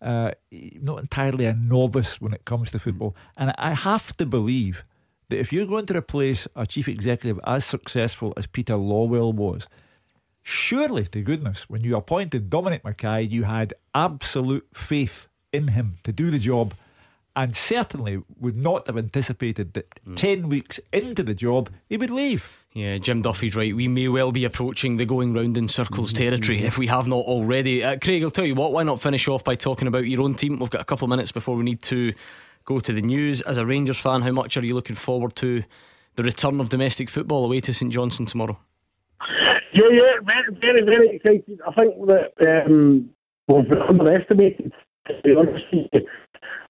uh, 0.00 0.32
not 0.80 1.00
entirely 1.00 1.46
a 1.46 1.54
novice 1.54 2.20
when 2.20 2.32
it 2.32 2.44
comes 2.44 2.70
to 2.72 2.78
football. 2.78 3.16
And 3.36 3.54
I 3.58 3.74
have 3.74 4.16
to 4.18 4.26
believe 4.26 4.84
that 5.28 5.38
if 5.38 5.52
you're 5.52 5.66
going 5.66 5.86
to 5.86 5.96
replace 5.96 6.46
a 6.54 6.66
chief 6.66 6.88
executive 6.88 7.40
as 7.46 7.64
successful 7.64 8.32
as 8.36 8.46
Peter 8.46 8.74
Lawwell 8.74 9.32
was, 9.34 9.66
surely 10.42 11.04
to 11.04 11.22
goodness, 11.22 11.68
when 11.68 11.82
you 11.82 11.96
appointed 11.96 12.50
Dominic 12.50 12.82
McKay, 12.82 13.28
you 13.28 13.44
had 13.44 13.74
absolute 13.94 14.66
faith 14.72 15.28
in 15.52 15.68
him 15.68 15.98
to 16.02 16.12
do 16.12 16.30
the 16.30 16.38
job 16.38 16.74
and 17.36 17.54
certainly 17.54 18.22
would 18.38 18.56
not 18.56 18.86
have 18.86 18.96
anticipated 18.96 19.72
that 19.74 19.90
mm. 20.04 20.16
10 20.16 20.48
weeks 20.48 20.78
into 20.92 21.22
the 21.22 21.34
job 21.34 21.70
he 21.88 21.96
would 21.96 22.10
leave. 22.10 22.64
Yeah, 22.72 22.98
Jim 22.98 23.22
Duffy's 23.22 23.56
right. 23.56 23.74
We 23.74 23.88
may 23.88 24.08
well 24.08 24.32
be 24.32 24.44
approaching 24.44 24.96
the 24.96 25.04
going 25.04 25.32
round 25.32 25.56
in 25.56 25.68
circles 25.68 26.12
mm-hmm. 26.12 26.24
territory 26.24 26.58
if 26.64 26.78
we 26.78 26.86
have 26.86 27.06
not 27.06 27.24
already. 27.24 27.82
Uh, 27.82 27.98
Craig, 27.98 28.22
I'll 28.22 28.30
tell 28.30 28.44
you 28.44 28.54
what, 28.54 28.72
why 28.72 28.82
not 28.82 29.00
finish 29.00 29.26
off 29.28 29.44
by 29.44 29.54
talking 29.54 29.88
about 29.88 30.06
your 30.06 30.22
own 30.22 30.34
team? 30.34 30.58
We've 30.58 30.70
got 30.70 30.80
a 30.80 30.84
couple 30.84 31.06
of 31.06 31.10
minutes 31.10 31.32
before 31.32 31.56
we 31.56 31.64
need 31.64 31.82
to 31.82 32.12
go 32.64 32.80
to 32.80 32.92
the 32.92 33.02
news. 33.02 33.40
As 33.42 33.58
a 33.58 33.66
Rangers 33.66 33.98
fan, 33.98 34.22
how 34.22 34.32
much 34.32 34.56
are 34.56 34.64
you 34.64 34.74
looking 34.74 34.96
forward 34.96 35.34
to 35.36 35.64
the 36.16 36.22
return 36.22 36.60
of 36.60 36.68
domestic 36.68 37.10
football 37.10 37.44
away 37.44 37.60
to 37.60 37.74
St 37.74 37.92
Johnstone 37.92 38.26
tomorrow? 38.26 38.58
Yeah, 39.72 39.88
yeah, 39.90 40.20
very, 40.24 40.56
very, 40.60 40.82
very 40.82 41.16
excited. 41.16 41.60
I 41.66 41.72
think 41.72 41.94
that 42.06 42.64
um, 42.66 43.10
we've 43.48 43.72
underestimated, 43.88 44.72
to 45.08 45.14
be 45.24 45.34
honest 45.34 45.64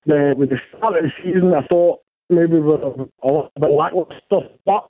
the, 0.07 0.35
with 0.37 0.51
the 0.51 0.59
start 0.69 0.97
of 0.97 1.05
the 1.05 1.11
season, 1.23 1.53
I 1.55 1.67
thought 1.67 2.01
maybe 2.31 2.55
we 2.55 2.61
were 2.61 3.09
a 3.23 3.27
lot 3.27 3.53
bit 3.59 3.71
lackluster, 3.71 4.49
but 4.65 4.89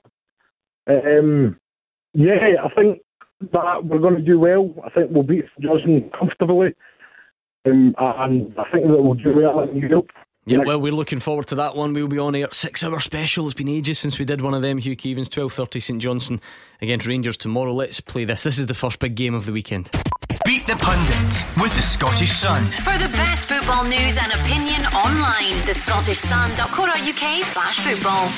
um, 0.87 1.59
yeah, 2.13 2.55
I 2.63 2.69
think 2.75 3.01
that 3.51 3.85
we're 3.85 3.99
going 3.99 4.15
to 4.15 4.21
do 4.21 4.39
well. 4.39 4.73
I 4.85 4.89
think 4.89 5.11
we'll 5.11 5.23
beat 5.23 5.45
Johnstone 5.59 6.09
comfortably, 6.17 6.73
um, 7.65 7.95
and 7.97 8.53
I 8.57 8.63
think 8.71 8.87
that 8.87 9.01
we'll 9.01 9.15
do 9.15 9.35
well 9.35 9.59
in 9.61 9.77
Europe. 9.77 10.11
Yeah, 10.47 10.59
well, 10.59 10.79
we're 10.79 10.91
looking 10.91 11.19
forward 11.19 11.47
to 11.47 11.55
that 11.55 11.75
one. 11.75 11.93
We'll 11.93 12.07
be 12.07 12.19
on 12.19 12.35
air 12.35 12.47
six 12.51 12.83
hour 12.83 12.99
special. 12.99 13.47
It's 13.47 13.55
been 13.55 13.67
ages 13.67 13.97
since 13.97 14.19
we 14.19 14.25
did 14.25 14.41
one 14.41 14.53
of 14.53 14.61
them. 14.61 14.77
Hugh 14.77 14.95
Keevins, 14.95 15.29
twelve 15.29 15.53
thirty, 15.53 15.79
St 15.79 15.99
Johnstone 15.99 16.39
against 16.83 17.07
Rangers 17.07 17.35
tomorrow. 17.35 17.73
Let's 17.73 17.99
play 17.99 18.25
this. 18.25 18.43
This 18.43 18.59
is 18.59 18.67
the 18.67 18.75
first 18.75 18.99
big 18.99 19.15
game 19.15 19.33
of 19.33 19.47
the 19.47 19.51
weekend. 19.51 19.89
Beat 20.45 20.67
the 20.67 20.75
Pundit 20.75 21.45
with 21.59 21.75
the 21.75 21.81
Scottish 21.81 22.29
Sun. 22.29 22.65
For 22.65 22.95
the 22.99 23.09
best 23.13 23.47
football 23.47 23.83
news 23.83 24.19
and 24.21 24.31
opinion 24.31 24.85
online, 24.93 25.57
the 25.65 25.73
scottishsun.co.uk 25.73 27.43
slash 27.43 27.79
football. 27.79 28.29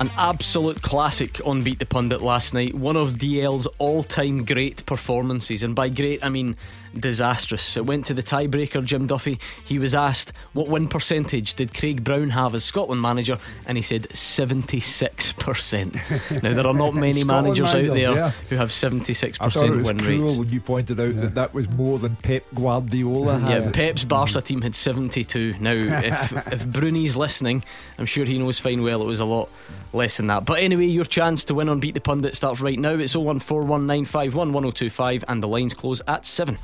An 0.00 0.10
absolute 0.18 0.82
classic 0.82 1.40
on 1.46 1.62
Beat 1.62 1.78
the 1.78 1.86
Pundit 1.86 2.20
last 2.20 2.52
night. 2.52 2.74
One 2.74 2.96
of 2.96 3.12
DL's 3.12 3.68
all 3.78 4.02
time 4.02 4.44
great 4.44 4.84
performances. 4.84 5.62
And 5.62 5.76
by 5.76 5.88
great, 5.88 6.24
I 6.24 6.28
mean 6.28 6.56
disastrous. 6.98 7.76
It 7.76 7.86
went 7.86 8.06
to 8.06 8.14
the 8.14 8.22
tiebreaker, 8.22 8.84
Jim 8.84 9.06
Duffy. 9.06 9.38
He 9.64 9.78
was 9.78 9.94
asked, 9.94 10.32
What 10.52 10.66
win 10.68 10.88
percentage 10.88 11.54
did 11.54 11.72
Craig 11.74 12.02
Brown 12.04 12.30
have 12.30 12.54
as 12.54 12.64
Scotland 12.64 13.02
manager? 13.02 13.38
And 13.66 13.76
he 13.76 13.82
said 13.82 14.04
76%. 14.10 16.32
now, 16.42 16.54
there 16.54 16.66
are 16.66 16.74
not 16.74 16.94
many 16.94 17.24
managers, 17.24 17.72
managers, 17.72 17.88
out 17.88 17.94
there 17.94 18.14
yeah. 18.14 18.30
who 18.48 18.56
have 18.56 18.70
76% 18.70 19.80
it 19.80 19.84
win 19.84 19.96
rates. 19.98 20.36
when 20.36 20.48
you 20.48 20.60
pointed 20.60 20.98
out 21.00 21.14
yeah. 21.14 21.20
that 21.22 21.34
that 21.34 21.52
was 21.54 21.68
more 21.70 21.98
than 21.98 22.16
Pep 22.16 22.44
Guardiola 22.54 23.38
had. 23.38 23.64
Yeah, 23.64 23.70
Pep's 23.70 24.04
Barca 24.04 24.40
team 24.40 24.62
had 24.62 24.74
72. 24.74 25.56
Now, 25.60 25.72
if, 25.72 26.32
if 26.52 26.66
Bruni's 26.66 27.16
listening, 27.16 27.62
I'm 27.98 28.06
sure 28.06 28.24
he 28.24 28.38
knows 28.38 28.58
fine 28.58 28.82
well 28.82 29.02
it 29.02 29.06
was 29.06 29.20
a 29.20 29.24
lot 29.24 29.48
less 29.92 30.16
than 30.16 30.26
that. 30.28 30.44
But 30.44 30.60
anyway, 30.60 30.86
your 30.86 31.04
chance 31.04 31.44
to 31.44 31.54
win 31.54 31.68
on 31.68 31.78
Beat 31.80 31.94
the 31.94 32.00
Pundit 32.00 32.36
starts 32.36 32.60
right 32.60 32.78
now. 32.78 32.94
It's 32.94 33.14
01419511025 33.14 35.24
and 35.28 35.42
the 35.42 35.48
lines 35.48 35.74
close 35.74 36.00
at 36.06 36.24
7. 36.24 36.56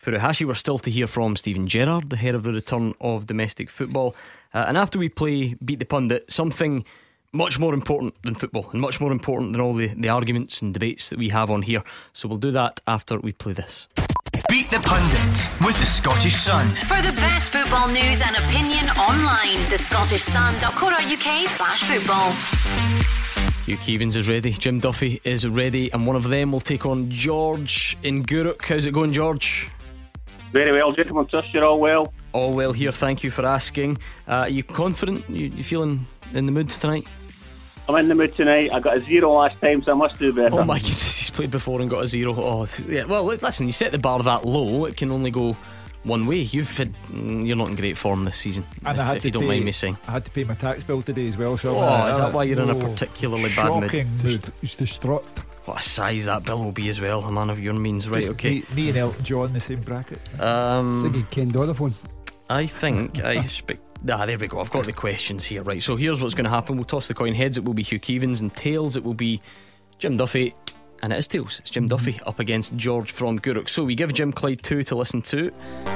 Furuhashi. 0.03 0.45
We're 0.45 0.55
still 0.55 0.80
to 0.80 0.91
hear 0.91 1.07
from 1.07 1.38
Steven 1.38 1.67
Gerrard, 1.67 2.09
the 2.09 2.17
head 2.17 2.36
of 2.36 2.43
the 2.43 2.51
return 2.51 2.93
of 2.99 3.26
domestic 3.26 3.69
football. 3.69 4.17
Uh, 4.53 4.65
and 4.67 4.78
after 4.78 4.99
we 4.99 5.07
play 5.07 5.55
Beat 5.63 5.80
the 5.80 5.86
Pundit, 5.86 6.30
something 6.30 6.84
much 7.36 7.59
more 7.59 7.73
important 7.73 8.15
than 8.23 8.33
football 8.33 8.69
and 8.71 8.81
much 8.81 8.99
more 9.01 9.11
important 9.11 9.51
than 9.51 9.61
all 9.61 9.73
the, 9.73 9.88
the 9.88 10.09
arguments 10.09 10.61
and 10.61 10.73
debates 10.73 11.09
that 11.09 11.19
we 11.19 11.29
have 11.29 11.51
on 11.51 11.61
here. 11.61 11.83
So 12.13 12.27
we'll 12.27 12.38
do 12.38 12.51
that 12.51 12.79
after 12.88 13.19
we 13.19 13.33
play 13.33 13.53
this. 13.53 13.88
Beat 14.49 14.69
the 14.69 14.79
Pundit 14.79 15.65
with 15.65 15.77
the 15.79 15.86
Scottish 15.86 16.36
Sun. 16.36 16.67
For 16.69 17.01
the 17.01 17.13
best 17.17 17.51
football 17.51 17.88
news 17.88 18.21
and 18.21 18.36
opinion 18.38 18.89
online, 18.97 19.57
the 19.69 19.77
Scottish 19.77 20.23
thescottishsun.co.uk 20.25 21.47
slash 21.47 21.83
football. 21.83 22.31
Hugh 23.65 23.77
Keevins 23.77 24.15
is 24.15 24.29
ready, 24.29 24.51
Jim 24.51 24.79
Duffy 24.79 25.19
is 25.23 25.47
ready, 25.47 25.91
and 25.91 26.05
one 26.05 26.15
of 26.15 26.29
them 26.29 26.51
will 26.51 26.59
take 26.59 26.86
on 26.86 27.09
George 27.09 27.97
in 28.03 28.23
Gourock. 28.23 28.63
How's 28.63 28.86
it 28.86 28.93
going, 28.93 29.11
George? 29.11 29.69
Very 30.51 30.71
well, 30.71 30.91
gentlemen. 30.93 31.25
Trust 31.25 31.53
you're 31.53 31.65
all 31.65 31.79
well. 31.79 32.13
All 32.33 32.53
well 32.53 32.73
here, 32.73 32.91
thank 32.91 33.23
you 33.23 33.31
for 33.31 33.45
asking. 33.45 33.97
Uh, 34.27 34.31
are 34.31 34.49
you 34.49 34.63
confident? 34.63 35.27
You, 35.29 35.47
you 35.47 35.63
feeling 35.63 36.05
in 36.33 36.45
the 36.45 36.51
mood 36.51 36.69
tonight? 36.69 37.07
I'm 37.88 37.95
in 37.97 38.07
the 38.07 38.15
mood 38.15 38.36
tonight. 38.36 38.73
I 38.73 38.79
got 38.79 38.97
a 38.97 39.01
zero 39.01 39.31
last 39.33 39.59
time, 39.61 39.83
so 39.83 39.91
I 39.91 39.95
must 39.95 40.17
do 40.17 40.33
better. 40.33 40.55
Oh 40.59 40.63
my 40.63 40.79
goodness, 40.79 41.17
he's 41.17 41.29
played 41.29 41.51
before 41.51 41.81
and 41.81 41.89
got 41.89 42.03
a 42.03 42.07
zero. 42.07 42.33
Oh, 42.36 42.67
yeah. 42.88 43.05
Well, 43.05 43.23
listen, 43.25 43.67
you 43.67 43.73
set 43.73 43.91
the 43.91 43.97
bar 43.99 44.21
that 44.23 44.45
low, 44.45 44.86
it 44.86 44.97
can 44.97 45.11
only 45.11 45.29
go 45.31 45.55
one 46.03 46.25
way. 46.25 46.38
You've 46.38 46.75
had, 46.77 46.93
mm, 47.11 47.47
you're 47.47 47.57
not 47.57 47.69
in 47.69 47.75
great 47.75 47.97
form 47.97 48.25
this 48.25 48.38
season, 48.38 48.65
And 48.86 48.97
if, 48.97 49.03
I 49.03 49.07
had 49.07 49.17
if 49.17 49.21
to 49.23 49.27
you 49.27 49.31
don't 49.33 49.43
pay, 49.43 49.47
mind 49.49 49.65
me 49.65 49.71
saying. 49.71 49.97
I 50.07 50.11
had 50.13 50.25
to 50.25 50.31
pay 50.31 50.43
my 50.43 50.53
tax 50.55 50.83
bill 50.83 51.01
today 51.03 51.27
as 51.27 51.38
well. 51.38 51.57
So 51.57 51.75
Oh, 51.75 51.79
uh, 51.79 52.07
is 52.09 52.17
that 52.17 52.33
why 52.33 52.43
you're 52.45 52.61
in 52.61 52.69
a 52.69 52.77
oh, 52.77 52.81
particularly 52.89 53.49
bad 53.55 53.69
mood? 53.81 53.83
shocking 53.91 54.17
mood? 54.23 54.51
He's 54.61 54.75
distraught. 54.75 55.25
What 55.65 55.79
a 55.79 55.81
size 55.81 56.25
that 56.25 56.43
bill 56.45 56.63
will 56.63 56.71
be 56.71 56.89
as 56.89 57.01
well, 57.01 57.23
a 57.23 57.31
man 57.31 57.49
of 57.49 57.59
your 57.59 57.73
means. 57.73 58.07
Right, 58.07 58.19
Just 58.19 58.31
okay. 58.33 58.49
Me, 58.49 58.63
me 58.75 58.89
and 58.89 58.97
Elton 58.97 59.23
John 59.23 59.45
in 59.47 59.53
the 59.53 59.59
same 59.61 59.81
bracket. 59.81 60.19
Um, 60.39 60.95
It's 60.95 61.03
like 61.05 61.15
he 61.15 61.23
kenned 61.31 61.55
on 61.57 61.65
the 61.67 61.73
phone. 61.73 61.93
I 62.49 62.67
think 62.67 63.23
I 63.23 63.31
expect. 63.43 63.81
Ah, 64.08 64.26
there 64.28 64.38
we 64.38 64.47
go. 64.47 64.60
I've 64.60 64.70
got 64.70 64.86
the 64.86 64.93
questions 64.93 65.45
here. 65.45 65.64
Right. 65.64 65.82
So 65.82 65.95
here's 65.95 66.22
what's 66.22 66.36
going 66.36 66.45
to 66.45 66.49
happen. 66.51 66.76
We'll 66.76 66.86
toss 66.86 67.08
the 67.08 67.16
coin. 67.16 67.34
Heads, 67.34 67.58
it 67.58 67.64
will 67.64 67.74
be 67.74 67.82
Hugh 67.82 67.99
Keevins, 67.99 68.39
and 68.39 68.53
tails, 68.53 68.95
it 68.95 69.03
will 69.03 69.16
be 69.16 69.41
Jim 69.97 70.18
Duffy. 70.18 70.53
And 71.01 71.12
it 71.12 71.18
is 71.18 71.28
tails. 71.28 71.60
It's 71.60 71.72
Jim 71.72 71.88
Duffy 71.88 72.20
up 72.26 72.39
against 72.39 72.76
George 72.76 73.12
from 73.12 73.39
Gourock. 73.39 73.68
So 73.68 73.84
we 73.84 73.95
give 73.95 74.14
Jim 74.14 74.32
Clyde 74.32 74.62
two 74.62 74.84
to 74.84 74.95
listen 74.95 75.22
to, 75.24 75.51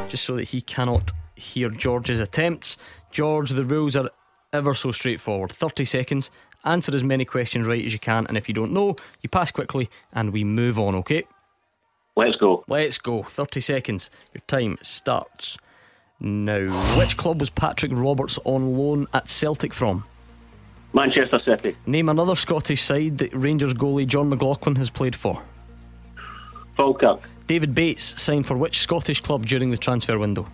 just 0.08 0.24
so 0.24 0.36
that 0.38 0.46
he 0.46 0.62
cannot 0.62 1.12
hear 1.36 1.70
George's 1.70 2.20
attempts. 2.20 2.78
George, 3.12 3.52
the 3.52 3.64
rules 3.64 3.96
are 3.96 4.10
ever 4.54 4.74
so 4.74 4.92
straightforward. 4.92 5.52
30 5.52 5.86
seconds. 5.86 6.32
Answer 6.66 6.96
as 6.96 7.04
many 7.04 7.26
questions 7.26 7.68
right 7.68 7.86
as 7.86 7.94
you 7.94 8.00
can, 8.00 8.26
and 8.28 8.38
if 8.38 8.48
you 8.48 8.56
don't 8.56 8.74
know, 8.74 8.96
you 9.22 9.30
pass 9.30 9.52
quickly 9.52 9.88
and 10.12 10.34
we 10.34 10.44
move 10.44 10.80
on. 10.80 10.96
Okay. 10.96 11.26
Let's 12.16 12.36
go. 12.38 12.66
Let's 12.68 12.98
go. 12.98 13.22
30 13.22 13.62
seconds. 13.62 14.10
Your 14.34 14.42
time 14.48 14.78
starts 14.82 15.58
now. 16.20 16.68
Which 16.98 17.18
club 17.18 17.40
was 17.40 17.50
Patrick 17.50 17.92
Roberts 17.94 18.40
on 18.44 18.78
loan 18.78 19.08
at 19.14 19.30
Celtic 19.30 19.74
from? 19.74 20.06
Manchester 20.94 21.40
City. 21.46 21.78
Name 21.86 22.10
another 22.10 22.36
Scottish 22.36 22.82
side 22.82 23.20
that 23.20 23.34
Rangers 23.34 23.74
goalie 23.74 24.08
Jon 24.08 24.30
McLaughlin 24.30 24.76
has 24.78 24.90
played 24.90 25.16
for. 25.16 25.42
Falkirk. 26.76 27.22
David 27.48 27.76
Bates 27.76 28.20
signed 28.22 28.46
for 28.46 28.58
which 28.58 28.80
Scottish 28.80 29.22
club 29.22 29.46
during 29.46 29.70
the 29.72 29.78
transfer 29.78 30.18
window? 30.18 30.48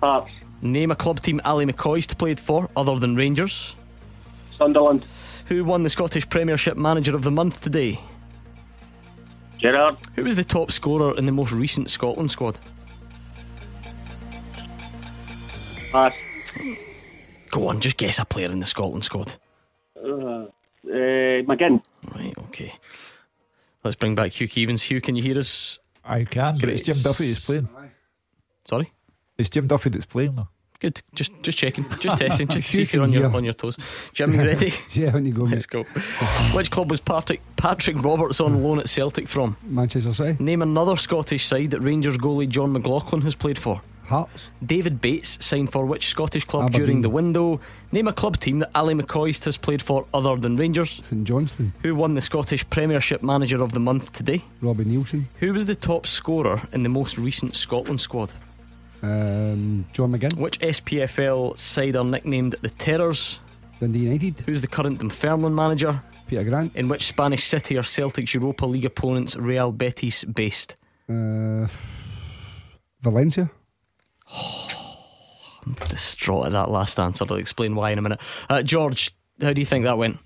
Hearts. 0.00 0.30
Name 0.60 0.90
a 0.90 0.96
club 0.96 1.20
team 1.20 1.40
Ali 1.44 1.66
McCoist 1.66 2.18
played 2.18 2.38
for 2.38 2.68
other 2.76 2.98
than 2.98 3.16
Rangers. 3.16 3.74
Sunderland. 4.56 5.04
Who 5.46 5.64
won 5.64 5.82
the 5.82 5.90
Scottish 5.90 6.28
Premiership 6.28 6.76
Manager 6.76 7.14
of 7.16 7.22
the 7.22 7.30
Month 7.30 7.60
today? 7.60 8.00
Gerrard. 9.58 9.96
Who 10.14 10.24
was 10.24 10.36
the 10.36 10.44
top 10.44 10.70
scorer 10.70 11.16
in 11.16 11.26
the 11.26 11.32
most 11.32 11.52
recent 11.52 11.90
Scotland 11.90 12.30
squad? 12.30 12.58
Pass. 15.92 16.14
Go 17.50 17.68
on, 17.68 17.80
just 17.80 17.98
guess 17.98 18.18
a 18.18 18.24
player 18.24 18.50
in 18.50 18.60
the 18.60 18.66
Scotland 18.66 19.04
squad. 19.04 19.36
Uh, 19.96 20.02
uh, 20.04 20.48
McGinn. 20.86 21.82
Right, 22.14 22.34
okay. 22.46 22.72
Let's 23.84 23.96
bring 23.96 24.14
back 24.14 24.32
Hugh 24.32 24.48
Keevins. 24.48 24.82
Hugh, 24.82 25.00
can 25.00 25.16
you 25.16 25.22
hear 25.22 25.38
us? 25.38 25.78
I 26.04 26.24
can, 26.24 26.58
but 26.58 26.68
it's 26.68 26.82
Jim 26.82 26.96
Duffy 27.02 27.28
that's 27.28 27.44
playing. 27.44 27.68
Sorry? 28.64 28.92
It's 29.38 29.50
Jim 29.50 29.66
Duffy 29.66 29.90
that's 29.90 30.06
playing 30.06 30.34
though. 30.34 30.48
Good. 30.80 31.00
Just 31.14 31.30
just 31.42 31.58
checking. 31.58 31.84
Just 32.00 32.18
testing. 32.18 32.48
Just 32.48 32.64
to 32.70 32.76
see 32.76 32.82
if 32.82 32.92
you're 32.92 33.04
on 33.04 33.12
your 33.12 33.32
on 33.32 33.44
your 33.44 33.52
toes. 33.52 33.76
Jim, 34.12 34.32
you 34.34 34.40
ready? 34.44 34.72
Yeah, 34.92 35.12
when 35.12 35.24
you 35.24 35.32
go, 35.32 35.42
Let's 35.44 35.66
go. 35.66 35.84
Which 36.54 36.72
club 36.72 36.90
was 36.90 37.00
Patrick 37.00 37.40
Patrick 37.56 38.02
Roberts 38.02 38.40
on 38.40 38.60
loan 38.62 38.80
at 38.80 38.88
Celtic 38.88 39.28
from? 39.28 39.56
Manchester 39.62 40.12
City. 40.12 40.42
Name 40.42 40.60
another 40.62 40.96
Scottish 40.96 41.46
side 41.46 41.70
that 41.70 41.80
Rangers 41.82 42.16
goalie 42.18 42.48
Jon 42.48 42.72
McLaughlin 42.72 43.22
has 43.22 43.36
played 43.36 43.58
for. 43.58 43.80
Hearts. 44.12 44.50
David 44.64 45.00
Bates 45.00 45.38
signed 45.44 45.72
for 45.72 45.86
which 45.86 46.06
Scottish 46.08 46.44
club 46.44 46.64
Aberdeen. 46.64 46.86
during 46.86 47.00
the 47.00 47.08
window? 47.10 47.60
Name 47.92 48.08
a 48.08 48.12
club 48.12 48.36
team 48.36 48.58
that 48.60 48.70
Ali 48.74 48.94
McCoist 48.94 49.44
has 49.46 49.56
played 49.56 49.82
for 49.82 50.06
other 50.12 50.36
than 50.36 50.56
Rangers. 50.56 51.00
St 51.02 51.24
Johnstone. 51.24 51.72
Who 51.82 51.94
won 51.94 52.12
the 52.14 52.20
Scottish 52.20 52.68
Premiership 52.68 53.22
Manager 53.22 53.62
of 53.62 53.72
the 53.72 53.80
Month 53.80 54.12
today? 54.12 54.44
Robbie 54.60 54.84
Neilson. 54.84 55.24
Who 55.40 55.52
was 55.52 55.64
the 55.66 55.74
top 55.74 56.06
scorer 56.06 56.60
in 56.72 56.82
the 56.82 56.88
most 56.88 57.16
recent 57.18 57.56
Scotland 57.56 58.00
squad? 58.00 58.30
Um, 59.02 59.84
John 59.92 60.12
McGinn. 60.12 60.36
Which 60.36 60.60
SPFL 60.60 61.58
side 61.58 61.96
are 61.96 62.04
nicknamed 62.04 62.56
the 62.62 62.68
Terrors? 62.68 63.40
Dundee 63.80 64.00
United. 64.00 64.40
Who's 64.46 64.60
the 64.60 64.68
current 64.68 65.00
Dunfermline 65.00 65.54
manager? 65.54 66.02
Peter 66.28 66.44
Grant. 66.44 66.76
In 66.76 66.88
which 66.88 67.06
Spanish 67.06 67.44
city 67.44 67.76
are 67.76 67.82
Celtic's 67.82 68.32
Europa 68.34 68.64
League 68.64 68.84
opponents 68.84 69.36
Real 69.36 69.72
Betis 69.72 70.22
based? 70.24 70.76
Uh, 71.08 71.66
Valencia. 73.02 73.50
I'm 75.64 75.74
distraught 75.88 76.46
at 76.46 76.52
that 76.52 76.70
last 76.70 76.98
answer. 76.98 77.24
I'll 77.28 77.36
explain 77.36 77.74
why 77.74 77.90
in 77.90 77.98
a 77.98 78.02
minute. 78.02 78.20
Uh, 78.48 78.62
George, 78.62 79.14
how 79.40 79.52
do 79.52 79.60
you 79.60 79.66
think 79.66 79.84
that 79.84 79.98
went? 79.98 80.18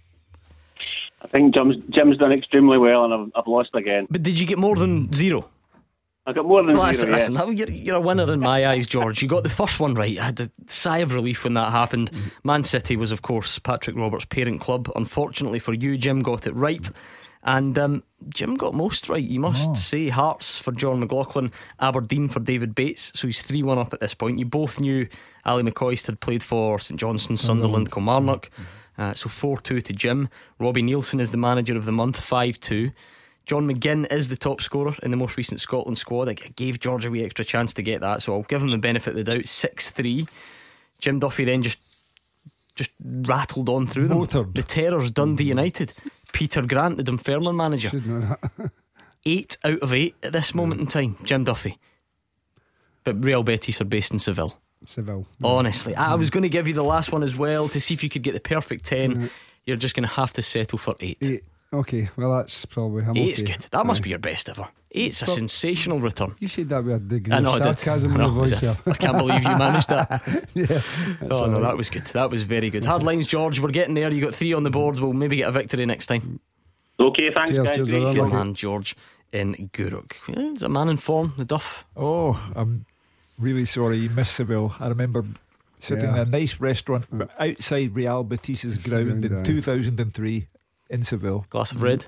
I 1.23 1.29
think 1.29 1.55
Jim's, 1.55 1.77
Jim's 1.91 2.19
done 2.19 2.33
extremely 2.33 2.79
well, 2.79 3.05
and 3.05 3.13
I've, 3.13 3.29
I've 3.35 3.47
lost 3.47 3.71
again. 3.75 4.07
But 4.09 4.23
did 4.23 4.39
you 4.39 4.47
get 4.47 4.59
more 4.59 4.77
than 4.77 5.13
zero? 5.13 5.49
I 6.29 6.33
got 6.33 6.45
more 6.47 6.63
than 6.65 6.77
Well, 6.77 6.93
zero. 6.93 7.13
listen, 7.13 7.35
yeah. 7.35 7.43
listen, 7.45 7.57
you're, 7.57 7.71
you're 7.71 7.97
a 7.97 8.01
winner 8.01 8.33
in 8.33 8.41
my 8.41 8.67
eyes, 8.67 8.87
George. 8.87 9.23
You 9.23 9.29
got 9.29 9.43
the 9.43 9.49
first 9.49 9.79
one 9.79 9.95
right. 9.95 10.19
I 10.19 10.25
had 10.27 10.41
a 10.41 10.51
sigh 10.67 10.99
of 10.99 11.15
relief 11.15 11.45
when 11.45 11.55
that 11.55 11.71
happened. 11.71 12.11
Man 12.45 12.63
City 12.65 12.97
was, 12.97 13.13
of 13.13 13.23
course, 13.23 13.59
Patrick 13.59 13.97
Roberts' 13.97 14.25
parent 14.25 14.61
club. 14.61 14.91
Unfortunately 14.97 15.59
for 15.59 15.73
you, 15.73 15.97
Jim 15.99 16.21
got 16.21 16.47
it 16.47 16.55
right. 16.55 16.91
And 17.47 17.79
um, 17.79 18.03
Jim 18.29 18.57
got 18.57 18.75
most 18.75 19.09
right, 19.09 19.23
you 19.23 19.39
must 19.39 19.77
say. 19.77 20.09
Hearts 20.09 20.59
for 20.59 20.73
Jon 20.73 20.99
McLaughlin, 20.99 21.53
Aberdeen 21.79 22.27
for 22.29 22.41
David 22.41 22.75
Bates. 22.75 23.13
So 23.15 23.29
he's 23.29 23.41
3 23.41 23.63
1 23.63 23.79
up 23.79 23.95
at 23.95 24.01
this 24.01 24.15
point. 24.15 24.41
You 24.41 24.45
both 24.45 24.81
knew 24.81 25.07
Ali 25.45 25.63
McCoist 25.63 26.07
had 26.07 26.21
played 26.21 26.43
for 26.43 26.81
St 26.81 26.99
Johnstone, 26.99 27.37
Sunderland, 27.37 27.93
Kilmarnock. 27.93 28.51
Uh, 28.99 29.15
so 29.15 29.29
4 29.29 29.61
2 29.61 29.81
to 29.81 29.93
Jim. 29.93 30.29
Robbie 30.59 30.83
Neilson 30.83 31.21
is 31.21 31.31
the 31.31 31.37
manager 31.37 31.77
of 31.77 31.85
the 31.85 31.93
month, 31.93 32.19
5 32.19 32.59
2. 32.59 32.91
John 33.45 33.69
McGinn 33.73 34.11
is 34.13 34.29
the 34.29 34.37
top 34.37 34.61
scorer 34.61 34.95
in 35.05 35.13
the 35.13 35.17
most 35.17 35.37
recent 35.37 35.61
Scotland 35.61 35.99
squad. 35.99 36.29
I 36.29 36.33
gave 36.35 36.81
George 36.81 37.07
a 37.07 37.11
wee 37.13 37.23
extra 37.23 37.45
chance 37.45 37.73
to 37.75 37.83
get 37.83 38.01
that, 38.01 38.23
so 38.23 38.35
I'll 38.35 38.43
give 38.43 38.61
him 38.61 38.71
the 38.71 38.79
benefit 38.79 39.11
of 39.11 39.25
the 39.25 39.37
doubt. 39.37 39.47
6 39.47 39.91
3. 39.91 40.27
Jim 40.99 41.21
Duffy 41.21 41.45
then 41.45 41.63
just 41.63 41.79
just 42.75 42.91
rattled 43.01 43.69
on 43.69 43.87
through 43.87 44.09
them. 44.09 44.19
Motored. 44.19 44.55
The 44.55 44.63
Terrors, 44.63 45.11
Dundee 45.11 45.45
United. 45.45 45.93
Peter 46.37 46.61
Grant, 46.61 46.99
the 46.99 47.03
Dunfermline 47.03 47.57
manager. 47.57 47.89
Should 47.89 48.07
know 48.07 48.21
that. 48.21 48.71
Eight 49.25 49.57
out 49.65 49.81
of 49.81 49.93
eight 49.93 50.15
at 50.23 50.33
this 50.33 50.55
moment 50.55 50.81
in 50.81 50.87
time. 50.87 51.17
Jim 51.25 51.43
Duffy. 51.43 51.79
But 53.03 53.25
Real 53.25 53.43
Betis 53.43 53.81
are 53.81 53.85
based 53.85 54.13
in 54.13 54.21
Seville. 54.21 54.57
Seville. 54.85 55.27
Honestly, 55.43 55.97
I 55.97 56.13
I 56.13 56.15
was 56.15 56.31
going 56.31 56.43
to 56.43 56.49
give 56.49 56.69
you 56.69 56.75
the 56.75 56.85
last 56.85 57.11
one 57.11 57.25
as 57.25 57.37
well 57.37 57.69
to 57.71 57.81
see 57.81 57.95
if 57.95 58.05
you 58.05 58.09
could 58.09 58.23
get 58.23 58.35
the 58.35 58.41
perfect 58.41 58.85
10. 58.85 59.15
Mm. 59.15 59.31
You're 59.65 59.79
just 59.79 59.97
going 59.97 60.07
to 60.07 60.15
have 60.15 60.33
to 60.35 60.43
settle 60.43 60.79
for 60.79 60.95
eight. 61.01 61.19
Eight. 61.23 61.43
Okay, 61.73 62.09
well 62.17 62.37
that's 62.37 62.65
probably. 62.65 63.05
I'm 63.05 63.17
Eight's 63.17 63.43
okay. 63.43 63.53
good. 63.53 63.67
That 63.71 63.87
must 63.87 64.01
Aye. 64.01 64.05
be 64.05 64.11
your 64.11 64.19
best 64.19 64.49
ever. 64.49 64.69
Eight's 64.93 65.23
a 65.23 65.27
sensational 65.27 66.01
return. 66.01 66.35
You 66.39 66.49
said 66.49 66.69
that 66.69 66.85
with 66.85 66.95
a 66.95 66.99
degree 66.99 67.33
I 67.35 67.41
know 67.41 67.57
of 67.57 67.59
sarcasm 67.59 68.13
I 68.13 68.15
in 68.15 68.21
your 68.21 68.31
voice 68.31 68.63
as 68.63 68.79
I 68.87 68.93
can't 68.95 69.19
believe 69.19 69.43
you 69.43 69.59
managed 69.59 69.89
that. 69.89 70.49
yeah. 70.55 71.29
Oh 71.31 71.43
all 71.43 71.47
no, 71.49 71.55
right. 71.55 71.63
that 71.63 71.77
was 71.77 71.91
good. 71.91 72.05
That 72.07 72.31
was 72.31 72.45
very 72.45 72.71
good. 72.71 72.85
Hard 72.85 73.03
lines, 73.03 73.27
George. 73.27 73.61
We're 73.61 73.71
getting 73.71 73.95
there. 73.95 74.13
You 74.13 74.25
got 74.25 74.35
three 74.35 74.53
on 74.53 74.63
the 74.63 74.71
board. 74.71 74.99
We'll 75.01 75.13
maybe 75.13 75.37
get 75.37 75.49
a 75.49 75.53
victory 75.53 75.85
next 75.87 76.07
time. 76.07 76.41
Okay, 76.99 77.31
thanks, 77.35 77.51
Cheers, 77.51 77.67
guys. 77.67 77.77
cheers, 77.77 77.89
Great. 77.93 78.05
Good 78.15 78.17
Lucky. 78.23 78.33
man, 78.35 78.55
George 78.55 78.97
in 79.33 79.71
Gourock. 79.73 80.15
Yeah, 80.29 80.51
He's 80.51 80.63
a 80.63 80.69
man 80.69 80.89
in 80.89 80.97
form. 80.97 81.35
The 81.37 81.45
Duff. 81.45 81.85
Oh, 81.97 82.53
I'm 82.55 82.87
really 83.39 83.65
sorry 83.65 83.99
you 83.99 84.11
missed 84.11 84.35
Seville. 84.37 84.75
I 84.81 84.89
remember 84.89 85.25
sitting 85.81 86.05
Yeah. 86.05 86.23
in 86.23 86.29
a 86.29 86.31
nice 86.31 86.61
restaurant 86.61 87.11
mm. 87.11 87.29
outside 87.39 87.95
Real 87.95 88.25
Betis's 88.25 88.79
ground 88.79 89.25
in 89.25 89.43
2003 89.43 90.47
in 90.91 91.05
Seville. 91.05 91.47
Glass 91.51 91.73
of 91.73 91.83
red. 91.83 92.07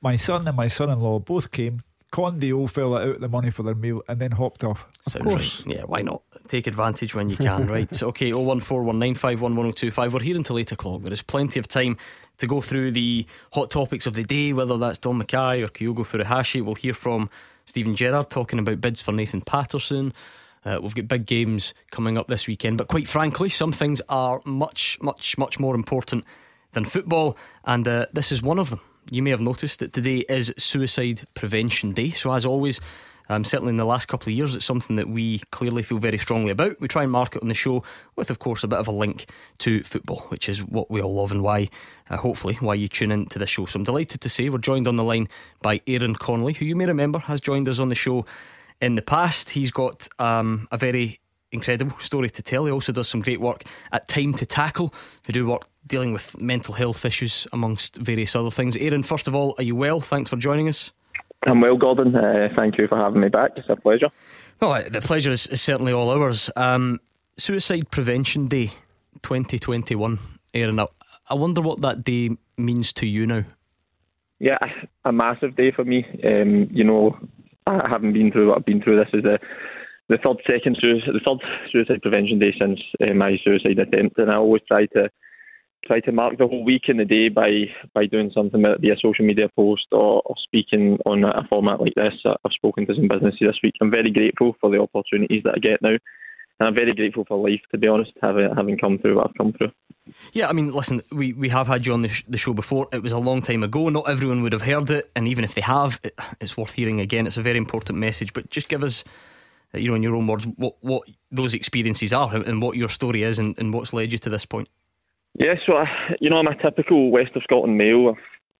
My 0.00 0.16
son 0.16 0.46
and 0.48 0.56
my 0.56 0.68
son-in-law 0.68 1.20
both 1.20 1.50
came, 1.52 1.80
conned 2.10 2.40
the 2.40 2.52
old 2.52 2.70
fella 2.72 3.08
out 3.08 3.20
the 3.20 3.28
money 3.28 3.50
for 3.50 3.62
their 3.62 3.74
meal, 3.74 4.02
and 4.08 4.20
then 4.20 4.32
hopped 4.32 4.64
off. 4.64 4.86
Sounds 5.06 5.24
course. 5.24 5.66
right. 5.66 5.76
Yeah, 5.76 5.82
why 5.84 6.02
not? 6.02 6.22
Take 6.48 6.66
advantage 6.66 7.14
when 7.14 7.30
you 7.30 7.36
can, 7.36 7.66
right? 7.68 8.02
Okay, 8.02 8.32
01419511025. 8.32 10.12
We're 10.12 10.20
here 10.20 10.36
until 10.36 10.58
8 10.58 10.72
o'clock. 10.72 11.02
There 11.02 11.12
is 11.12 11.22
plenty 11.22 11.60
of 11.60 11.68
time 11.68 11.96
to 12.38 12.46
go 12.46 12.60
through 12.60 12.90
the 12.92 13.26
hot 13.52 13.70
topics 13.70 14.06
of 14.06 14.14
the 14.14 14.24
day, 14.24 14.52
whether 14.52 14.76
that's 14.76 14.98
Dom 14.98 15.22
McKay 15.22 15.62
or 15.64 15.68
Kyogo 15.68 16.04
Furuhashi. 16.04 16.64
We'll 16.64 16.74
hear 16.74 16.94
from 16.94 17.30
Steven 17.66 17.94
Gerrard 17.94 18.30
talking 18.30 18.58
about 18.58 18.80
bids 18.80 19.00
for 19.00 19.12
Nathan 19.12 19.42
Patterson. 19.42 20.12
Uh, 20.64 20.78
we've 20.82 20.94
got 20.94 21.08
big 21.08 21.26
games 21.26 21.74
coming 21.90 22.16
up 22.16 22.28
this 22.28 22.46
weekend, 22.46 22.78
but 22.78 22.88
quite 22.88 23.08
frankly, 23.08 23.48
some 23.48 23.72
things 23.72 24.00
are 24.08 24.40
much, 24.44 24.96
much, 25.00 25.36
much 25.36 25.58
more 25.58 25.74
important 25.74 26.24
than 26.72 26.84
football, 26.84 27.36
and 27.64 27.86
uh, 27.86 28.06
this 28.12 28.32
is 28.32 28.42
one 28.42 28.58
of 28.58 28.70
them. 28.70 28.80
You 29.10 29.22
may 29.22 29.30
have 29.30 29.40
noticed 29.40 29.80
that 29.80 29.92
today 29.92 30.24
is 30.28 30.52
Suicide 30.58 31.22
Prevention 31.34 31.92
Day, 31.92 32.10
so 32.10 32.32
as 32.32 32.46
always, 32.46 32.80
um, 33.28 33.44
certainly 33.44 33.70
in 33.70 33.76
the 33.76 33.84
last 33.84 34.06
couple 34.06 34.30
of 34.30 34.36
years, 34.36 34.54
it's 34.54 34.64
something 34.64 34.96
that 34.96 35.08
we 35.08 35.38
clearly 35.50 35.82
feel 35.82 35.98
very 35.98 36.18
strongly 36.18 36.50
about. 36.50 36.80
We 36.80 36.88
try 36.88 37.02
and 37.02 37.12
mark 37.12 37.34
it 37.36 37.42
on 37.42 37.48
the 37.48 37.54
show 37.54 37.82
with, 38.16 38.30
of 38.30 38.38
course, 38.38 38.62
a 38.62 38.68
bit 38.68 38.78
of 38.78 38.88
a 38.88 38.92
link 38.92 39.26
to 39.58 39.82
football, 39.82 40.20
which 40.28 40.48
is 40.48 40.62
what 40.64 40.90
we 40.90 41.00
all 41.00 41.14
love 41.14 41.32
and 41.32 41.42
why, 41.42 41.68
uh, 42.10 42.16
hopefully, 42.18 42.54
why 42.60 42.74
you 42.74 42.88
tune 42.88 43.10
in 43.10 43.26
to 43.26 43.38
the 43.38 43.46
show. 43.46 43.66
So 43.66 43.78
I'm 43.78 43.84
delighted 43.84 44.20
to 44.20 44.28
say 44.28 44.48
we're 44.48 44.58
joined 44.58 44.86
on 44.86 44.96
the 44.96 45.04
line 45.04 45.28
by 45.62 45.80
Aaron 45.86 46.14
Connolly, 46.14 46.54
who 46.54 46.64
you 46.64 46.76
may 46.76 46.86
remember 46.86 47.20
has 47.20 47.40
joined 47.40 47.68
us 47.68 47.78
on 47.78 47.88
the 47.88 47.94
show 47.94 48.26
in 48.80 48.96
the 48.96 49.02
past. 49.02 49.50
He's 49.50 49.70
got 49.70 50.08
um, 50.18 50.68
a 50.70 50.76
very 50.76 51.20
incredible 51.52 51.96
story 52.00 52.30
to 52.30 52.42
tell. 52.42 52.64
He 52.64 52.72
also 52.72 52.92
does 52.92 53.08
some 53.08 53.20
great 53.20 53.40
work 53.40 53.64
at 53.92 54.08
Time 54.08 54.34
to 54.34 54.46
Tackle, 54.46 54.92
who 55.26 55.32
do 55.32 55.46
work 55.46 55.68
dealing 55.86 56.12
with 56.12 56.40
mental 56.40 56.74
health 56.74 57.04
issues 57.04 57.46
amongst 57.52 57.96
various 57.96 58.34
other 58.34 58.50
things. 58.50 58.76
Aaron, 58.76 59.02
first 59.02 59.28
of 59.28 59.34
all, 59.34 59.54
are 59.58 59.64
you 59.64 59.76
well? 59.76 60.00
Thanks 60.00 60.30
for 60.30 60.36
joining 60.36 60.68
us. 60.68 60.92
I'm 61.46 61.60
well, 61.60 61.76
Gordon. 61.76 62.14
Uh, 62.14 62.48
thank 62.54 62.78
you 62.78 62.86
for 62.86 62.96
having 62.96 63.20
me 63.20 63.28
back. 63.28 63.52
It's 63.56 63.70
a 63.70 63.76
pleasure. 63.76 64.10
No, 64.60 64.80
the 64.80 65.00
pleasure 65.00 65.30
is, 65.30 65.46
is 65.48 65.60
certainly 65.60 65.92
all 65.92 66.10
ours. 66.10 66.50
Um, 66.54 67.00
Suicide 67.36 67.90
Prevention 67.90 68.46
Day 68.46 68.68
2021, 69.22 70.18
Aaron. 70.54 70.78
I, 70.78 70.86
I 71.28 71.34
wonder 71.34 71.60
what 71.60 71.80
that 71.80 72.04
day 72.04 72.30
means 72.56 72.92
to 72.94 73.06
you 73.06 73.26
now. 73.26 73.42
Yeah, 74.38 74.58
a 75.04 75.12
massive 75.12 75.56
day 75.56 75.72
for 75.72 75.84
me. 75.84 76.04
Um, 76.24 76.68
you 76.70 76.84
know, 76.84 77.16
I 77.66 77.88
haven't 77.88 78.12
been 78.12 78.30
through 78.30 78.48
what 78.48 78.58
I've 78.58 78.64
been 78.64 78.82
through. 78.82 78.96
This 78.96 79.14
is 79.14 79.22
the 79.22 79.38
the 80.08 80.18
third 80.18 80.38
second 80.46 80.76
the 80.80 81.20
third 81.24 81.38
suicide 81.70 82.02
prevention 82.02 82.38
day 82.38 82.54
since 82.58 82.80
uh, 83.00 83.14
my 83.14 83.38
suicide 83.44 83.78
attempt, 83.78 84.18
and 84.18 84.30
I 84.30 84.36
always 84.36 84.62
try 84.66 84.86
to 84.86 85.10
try 85.86 85.98
to 86.00 86.12
mark 86.12 86.38
the 86.38 86.46
whole 86.46 86.64
week 86.64 86.82
and 86.88 87.00
the 87.00 87.04
day 87.04 87.28
by 87.28 87.64
by 87.94 88.06
doing 88.06 88.30
something, 88.34 88.62
whether 88.62 88.74
it 88.74 88.80
be 88.80 88.90
a 88.90 88.96
social 88.96 89.24
media 89.24 89.48
post 89.56 89.86
or, 89.92 90.22
or 90.24 90.34
speaking 90.42 90.98
on 91.06 91.24
a 91.24 91.46
format 91.48 91.80
like 91.80 91.94
this. 91.94 92.14
I've 92.24 92.52
spoken 92.52 92.86
to 92.86 92.94
some 92.94 93.08
businesses 93.08 93.38
this 93.40 93.58
week. 93.62 93.74
I'm 93.80 93.90
very 93.90 94.10
grateful 94.10 94.56
for 94.60 94.70
the 94.70 94.80
opportunities 94.80 95.42
that 95.44 95.54
I 95.56 95.58
get 95.58 95.82
now. 95.82 95.96
And 96.60 96.68
I'm 96.68 96.74
very 96.74 96.94
grateful 96.94 97.24
for 97.26 97.38
life, 97.38 97.62
to 97.72 97.78
be 97.78 97.88
honest, 97.88 98.12
having 98.22 98.54
having 98.54 98.78
come 98.78 98.98
through 98.98 99.16
what 99.16 99.28
I've 99.28 99.36
come 99.36 99.52
through. 99.52 99.72
Yeah, 100.32 100.48
I 100.48 100.52
mean, 100.52 100.72
listen, 100.72 101.02
we, 101.10 101.32
we 101.32 101.48
have 101.48 101.66
had 101.66 101.86
you 101.86 101.92
on 101.92 102.02
the, 102.02 102.08
sh- 102.08 102.24
the 102.28 102.38
show 102.38 102.52
before. 102.52 102.88
It 102.92 103.02
was 103.02 103.12
a 103.12 103.18
long 103.18 103.40
time 103.40 103.62
ago. 103.62 103.88
Not 103.88 104.08
everyone 104.08 104.42
would 104.42 104.52
have 104.52 104.62
heard 104.62 104.90
it, 104.90 105.10
and 105.14 105.28
even 105.28 105.44
if 105.44 105.54
they 105.54 105.60
have, 105.60 106.00
it, 106.02 106.18
it's 106.40 106.56
worth 106.56 106.72
hearing 106.72 107.00
again. 107.00 107.26
It's 107.26 107.36
a 107.36 107.42
very 107.42 107.56
important 107.56 107.98
message. 107.98 108.32
But 108.32 108.50
just 108.50 108.68
give 108.68 108.82
us, 108.82 109.04
you 109.74 109.88
know, 109.88 109.94
in 109.94 110.02
your 110.02 110.16
own 110.16 110.26
words, 110.26 110.46
what 110.56 110.74
what 110.80 111.02
those 111.30 111.54
experiences 111.54 112.12
are 112.12 112.34
and 112.34 112.62
what 112.62 112.76
your 112.76 112.88
story 112.88 113.22
is, 113.22 113.38
and, 113.38 113.56
and 113.58 113.72
what's 113.72 113.92
led 113.92 114.12
you 114.12 114.18
to 114.18 114.30
this 114.30 114.44
point. 114.44 114.68
Yeah, 115.38 115.54
so 115.66 115.76
I, 115.76 115.86
you 116.20 116.28
know, 116.28 116.36
I'm 116.36 116.46
a 116.46 116.60
typical 116.60 117.10
West 117.10 117.34
of 117.34 117.42
Scotland 117.42 117.78
male. 117.78 118.08
I'm 118.08 118.16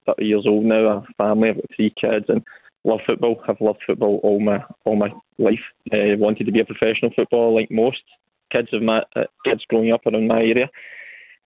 30 0.06 0.24
years 0.24 0.46
old 0.46 0.64
now. 0.64 0.88
I 0.88 0.94
have 0.94 1.04
a 1.04 1.14
family. 1.18 1.50
I've 1.50 1.56
got 1.56 1.64
three 1.76 1.92
kids, 2.00 2.26
and 2.28 2.42
love 2.84 3.00
football. 3.06 3.42
I've 3.46 3.60
loved 3.60 3.80
football 3.86 4.20
all 4.22 4.40
my 4.40 4.64
all 4.84 4.96
my 4.96 5.12
life. 5.38 5.60
Uh, 5.92 6.16
wanted 6.16 6.44
to 6.44 6.52
be 6.52 6.60
a 6.60 6.64
professional 6.64 7.12
footballer 7.14 7.52
like 7.52 7.70
most 7.70 8.02
kids 8.50 8.68
of 8.72 8.82
my 8.82 9.02
uh, 9.16 9.24
kids 9.44 9.64
growing 9.68 9.92
up 9.92 10.06
around 10.06 10.28
my 10.28 10.40
area, 10.40 10.70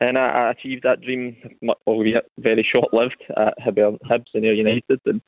and 0.00 0.18
I, 0.18 0.28
I 0.28 0.50
achieved 0.50 0.84
that 0.84 1.00
dream, 1.00 1.36
albeit 1.86 2.30
very 2.38 2.66
short 2.70 2.92
lived 2.92 3.22
at 3.36 3.54
Hibs 3.58 4.26
and 4.34 4.44
Ayr 4.44 4.54
United, 4.54 5.00
and 5.06 5.20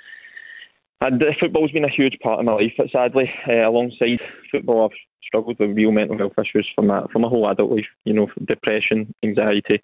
and 1.00 1.22
uh, 1.22 1.26
football's 1.38 1.70
been 1.70 1.84
a 1.84 1.90
huge 1.90 2.18
part 2.22 2.40
of 2.40 2.46
my 2.46 2.54
life. 2.54 2.72
But 2.76 2.90
sadly, 2.90 3.30
uh, 3.48 3.68
alongside 3.68 4.20
football, 4.50 4.84
I've 4.84 4.98
struggled 5.22 5.58
with 5.58 5.76
real 5.76 5.92
mental 5.92 6.18
health 6.18 6.32
issues 6.38 6.68
from 6.74 6.88
my 6.88 7.02
for 7.12 7.18
my 7.18 7.28
whole 7.28 7.48
adult 7.48 7.70
life. 7.70 7.86
You 8.04 8.14
know, 8.14 8.28
depression, 8.46 9.14
anxiety, 9.22 9.80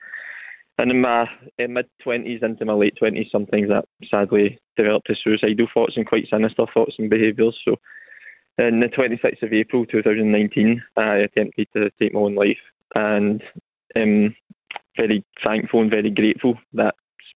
and 0.78 0.90
in 0.90 1.00
my 1.00 1.26
mid 1.58 1.86
twenties 2.02 2.40
into 2.42 2.64
my 2.64 2.72
late 2.72 2.96
twenties, 2.98 3.28
some 3.30 3.46
things 3.46 3.68
that 3.68 3.84
sadly 4.10 4.58
developed 4.76 5.10
as 5.10 5.18
suicidal 5.22 5.68
thoughts 5.72 5.94
and 5.96 6.06
quite 6.06 6.28
sinister 6.28 6.64
thoughts 6.72 6.96
and 6.98 7.10
behaviours. 7.10 7.56
So, 7.64 7.76
in 8.58 8.80
the 8.80 8.86
26th 8.86 9.42
of 9.42 9.52
April 9.52 9.84
2019, 9.86 10.82
I 10.96 11.16
attempted 11.16 11.68
to 11.74 11.90
take 12.00 12.14
my 12.14 12.20
own 12.20 12.34
life, 12.34 12.58
and 12.94 13.42
um, 13.96 14.34
very 14.96 15.24
thankful 15.44 15.82
and 15.82 15.90
very 15.90 16.10
grateful 16.10 16.54
that 16.72 16.94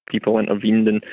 people 0.08 0.38
intervened 0.38 0.88
and 0.88 1.04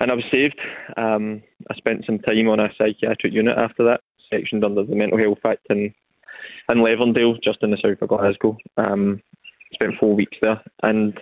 and 0.00 0.10
I 0.10 0.14
was 0.14 0.24
saved. 0.30 0.60
Um, 0.96 1.42
I 1.70 1.74
spent 1.76 2.04
some 2.06 2.18
time 2.18 2.48
on 2.48 2.60
a 2.60 2.68
psychiatric 2.78 3.32
unit 3.32 3.56
after 3.58 3.84
that, 3.84 4.00
sectioned 4.30 4.64
under 4.64 4.84
the 4.84 4.94
Mental 4.94 5.18
Health 5.18 5.38
Act 5.44 5.66
in 5.70 5.92
in 6.68 6.78
Leverndale, 6.78 7.42
just 7.42 7.62
in 7.62 7.70
the 7.70 7.78
south 7.82 8.00
of 8.02 8.08
Glasgow. 8.08 8.56
Um, 8.76 9.22
spent 9.72 9.94
four 9.98 10.14
weeks 10.14 10.36
there, 10.40 10.62
and 10.82 11.18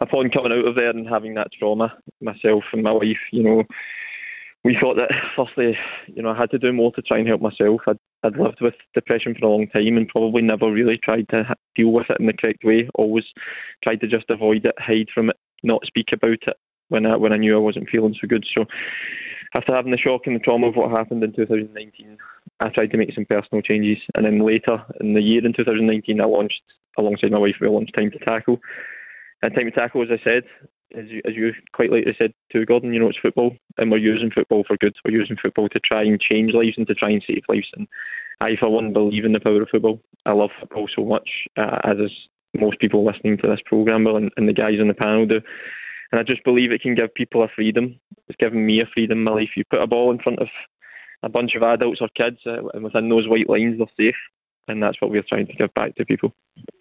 upon 0.00 0.30
coming 0.30 0.52
out 0.52 0.66
of 0.66 0.74
there 0.74 0.90
and 0.90 1.08
having 1.08 1.34
that 1.34 1.48
trauma, 1.58 1.92
myself 2.20 2.64
and 2.72 2.82
my 2.82 2.92
wife, 2.92 3.18
you 3.32 3.42
know, 3.42 3.64
we 4.64 4.76
thought 4.80 4.96
that 4.96 5.10
firstly, 5.36 5.76
you 6.06 6.22
know, 6.22 6.30
I 6.30 6.38
had 6.38 6.50
to 6.52 6.58
do 6.58 6.72
more 6.72 6.92
to 6.92 7.02
try 7.02 7.18
and 7.18 7.28
help 7.28 7.42
myself. 7.42 7.80
I'd, 7.86 7.98
I'd 8.22 8.36
lived 8.36 8.60
with 8.60 8.74
depression 8.94 9.34
for 9.34 9.46
a 9.46 9.48
long 9.48 9.66
time 9.68 9.96
and 9.96 10.08
probably 10.08 10.42
never 10.42 10.70
really 10.70 10.98
tried 11.02 11.28
to 11.30 11.54
deal 11.74 11.92
with 11.92 12.06
it 12.08 12.18
in 12.20 12.26
the 12.26 12.32
correct 12.32 12.64
way. 12.64 12.88
Always 12.94 13.24
tried 13.82 14.00
to 14.00 14.06
just 14.06 14.30
avoid 14.30 14.64
it, 14.64 14.74
hide 14.78 15.08
from 15.12 15.30
it, 15.30 15.36
not 15.62 15.84
speak 15.84 16.08
about 16.12 16.38
it 16.46 16.56
when 16.92 17.06
I 17.06 17.16
when 17.16 17.32
I 17.32 17.38
knew 17.38 17.56
I 17.56 17.58
wasn't 17.58 17.88
feeling 17.88 18.14
so 18.20 18.28
good. 18.28 18.44
So 18.54 18.66
after 19.54 19.74
having 19.74 19.92
the 19.92 19.98
shock 19.98 20.22
and 20.26 20.36
the 20.36 20.40
trauma 20.40 20.68
of 20.68 20.76
what 20.76 20.90
happened 20.90 21.24
in 21.24 21.32
2019, 21.32 22.18
I 22.60 22.68
tried 22.68 22.90
to 22.92 22.96
make 22.96 23.14
some 23.14 23.24
personal 23.24 23.62
changes. 23.62 23.98
And 24.14 24.24
then 24.24 24.44
later 24.44 24.84
in 25.00 25.14
the 25.14 25.20
year 25.20 25.44
in 25.44 25.52
2019, 25.52 26.20
I 26.20 26.24
launched, 26.24 26.62
alongside 26.96 27.32
my 27.32 27.38
wife, 27.38 27.56
we 27.60 27.68
launched 27.68 27.94
Time 27.94 28.10
to 28.10 28.18
Tackle. 28.18 28.60
And 29.42 29.54
Time 29.54 29.66
to 29.66 29.70
Tackle, 29.70 30.02
as 30.02 30.08
I 30.10 30.22
said, 30.24 30.44
as 30.96 31.06
you, 31.08 31.20
as 31.26 31.34
you 31.34 31.52
quite 31.72 31.90
rightly 31.90 32.14
said 32.16 32.32
to 32.52 32.64
Gordon, 32.64 32.92
you 32.92 33.00
know, 33.00 33.08
it's 33.08 33.18
football, 33.20 33.56
and 33.78 33.90
we're 33.90 33.98
using 33.98 34.30
football 34.30 34.64
for 34.66 34.76
good. 34.76 34.94
We're 35.04 35.18
using 35.18 35.36
football 35.40 35.68
to 35.70 35.80
try 35.80 36.02
and 36.02 36.20
change 36.20 36.52
lives 36.54 36.76
and 36.76 36.86
to 36.86 36.94
try 36.94 37.10
and 37.10 37.24
save 37.26 37.42
lives. 37.48 37.68
And 37.74 37.88
I, 38.40 38.56
for 38.58 38.70
one, 38.70 38.92
believe 38.92 39.24
in 39.24 39.32
the 39.32 39.40
power 39.40 39.62
of 39.62 39.68
football. 39.70 40.00
I 40.26 40.32
love 40.32 40.50
football 40.60 40.88
so 40.94 41.04
much, 41.04 41.28
uh, 41.56 41.78
as 41.84 41.96
is 41.98 42.12
most 42.58 42.78
people 42.78 43.04
listening 43.04 43.38
to 43.38 43.48
this 43.48 43.60
programme 43.64 44.06
and, 44.06 44.30
and 44.36 44.48
the 44.48 44.52
guys 44.52 44.78
on 44.80 44.88
the 44.88 44.94
panel 44.94 45.26
do. 45.26 45.40
And 46.12 46.20
I 46.20 46.22
just 46.22 46.44
believe 46.44 46.70
it 46.70 46.82
can 46.82 46.94
give 46.94 47.14
people 47.14 47.42
a 47.42 47.48
freedom. 47.48 47.98
It's 48.28 48.36
given 48.36 48.66
me 48.66 48.80
a 48.80 48.86
freedom 48.92 49.18
in 49.18 49.24
my 49.24 49.32
life. 49.32 49.50
You 49.56 49.64
put 49.70 49.80
a 49.80 49.86
ball 49.86 50.12
in 50.12 50.18
front 50.18 50.38
of 50.40 50.48
a 51.22 51.28
bunch 51.28 51.54
of 51.56 51.62
adults 51.62 52.00
or 52.00 52.08
kids, 52.14 52.38
uh, 52.46 52.68
and 52.74 52.84
within 52.84 53.08
those 53.08 53.28
white 53.28 53.48
lines, 53.48 53.78
they're 53.78 53.86
safe. 54.08 54.16
And 54.68 54.82
that's 54.82 55.00
what 55.00 55.10
we're 55.10 55.24
trying 55.28 55.46
to 55.46 55.54
give 55.54 55.72
back 55.74 55.96
to 55.96 56.04
people. 56.04 56.34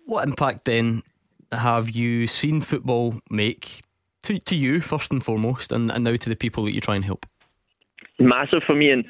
What 0.05 0.27
impact 0.27 0.65
then 0.65 1.03
have 1.51 1.89
you 1.89 2.27
seen 2.27 2.61
football 2.61 3.15
make 3.29 3.81
to, 4.23 4.37
to 4.37 4.55
you, 4.55 4.81
first 4.81 5.11
and 5.11 5.23
foremost, 5.23 5.71
and, 5.71 5.91
and 5.91 6.03
now 6.03 6.15
to 6.15 6.29
the 6.29 6.35
people 6.35 6.65
that 6.65 6.73
you 6.73 6.81
try 6.81 6.95
and 6.95 7.05
help? 7.05 7.25
Massive 8.19 8.61
for 8.67 8.75
me. 8.75 8.91
And 8.91 9.05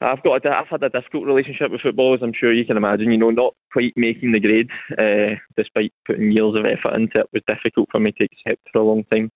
I've 0.00 0.22
got 0.22 0.44
a, 0.44 0.50
I've 0.50 0.68
had 0.68 0.82
a 0.82 0.90
difficult 0.90 1.26
relationship 1.26 1.70
with 1.70 1.80
football, 1.80 2.14
as 2.14 2.20
I'm 2.22 2.34
sure 2.34 2.52
you 2.52 2.64
can 2.64 2.76
imagine. 2.76 3.12
You 3.12 3.18
know, 3.18 3.30
not 3.30 3.54
quite 3.72 3.92
making 3.96 4.32
the 4.32 4.40
grade, 4.40 4.70
uh, 4.98 5.36
despite 5.56 5.92
putting 6.06 6.32
years 6.32 6.56
of 6.56 6.66
effort 6.66 6.94
into 6.94 7.20
it, 7.20 7.28
was 7.32 7.42
difficult 7.46 7.88
for 7.90 8.00
me 8.00 8.12
to 8.12 8.24
accept 8.24 8.68
for 8.72 8.80
a 8.80 8.84
long 8.84 9.04
time. 9.04 9.30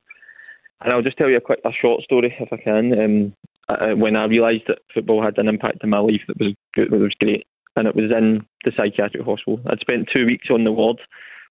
And 0.81 0.93
I'll 0.93 1.03
just 1.03 1.17
tell 1.17 1.29
you 1.29 1.37
a 1.37 1.41
quick, 1.41 1.61
a 1.65 1.73
short 1.73 2.03
story 2.03 2.35
if 2.39 2.53
I 2.53 2.57
can. 2.57 2.93
Um, 2.99 3.99
when 4.01 4.17
I 4.17 4.25
realised 4.25 4.65
that 4.69 4.79
football 4.95 5.23
had 5.23 5.39
an 5.39 5.49
impact 5.49 5.85
in 5.85 5.91
my 5.91 5.99
life 5.99 6.23
that 6.29 6.39
was 6.39 6.55
that 6.77 6.91
was 6.91 7.15
great, 7.21 7.47
and 7.77 7.87
it 7.87 7.95
was 7.95 8.11
in 8.11 8.47
the 8.65 8.73
psychiatric 8.77 9.25
hospital. 9.25 9.61
I'd 9.67 9.81
spent 9.81 10.09
two 10.13 10.25
weeks 10.25 10.49
on 10.51 10.65
the 10.65 10.73
ward, 10.73 11.01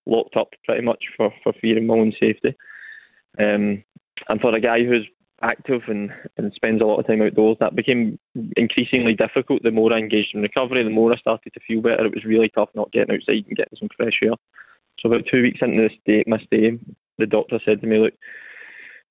locked 0.05 0.35
up 0.35 0.49
pretty 0.65 0.83
much 0.83 1.03
for, 1.15 1.31
for 1.43 1.53
fear 1.53 1.77
of 1.77 1.83
my 1.83 1.93
own 1.93 2.13
safety. 2.19 2.55
Um, 3.39 3.83
and 4.29 4.41
for 4.41 4.55
a 4.55 4.61
guy 4.61 4.83
who's 4.83 5.07
active 5.43 5.81
and, 5.87 6.09
and 6.37 6.51
spends 6.53 6.81
a 6.81 6.85
lot 6.85 6.99
of 6.99 7.05
time 7.05 7.21
outdoors, 7.21 7.57
that 7.59 7.75
became 7.75 8.17
increasingly 8.55 9.13
difficult. 9.13 9.61
The 9.61 9.71
more 9.71 9.93
I 9.93 9.99
engaged 9.99 10.33
in 10.33 10.41
recovery, 10.41 10.83
the 10.83 10.89
more 10.89 11.13
I 11.13 11.17
started 11.17 11.53
to 11.53 11.59
feel 11.67 11.81
better. 11.81 12.05
It 12.05 12.15
was 12.15 12.25
really 12.25 12.49
tough 12.49 12.69
not 12.73 12.91
getting 12.91 13.15
outside 13.15 13.45
and 13.47 13.57
getting 13.57 13.77
some 13.77 13.89
fresh 13.95 14.19
air. 14.23 14.33
So 14.99 15.09
about 15.09 15.25
two 15.29 15.43
weeks 15.43 15.59
into 15.61 15.83
this 15.83 15.97
day, 16.05 16.23
my 16.25 16.39
stay, 16.39 16.79
the 17.19 17.27
doctor 17.27 17.59
said 17.63 17.81
to 17.81 17.87
me, 17.87 17.99
"Look, 17.99 18.13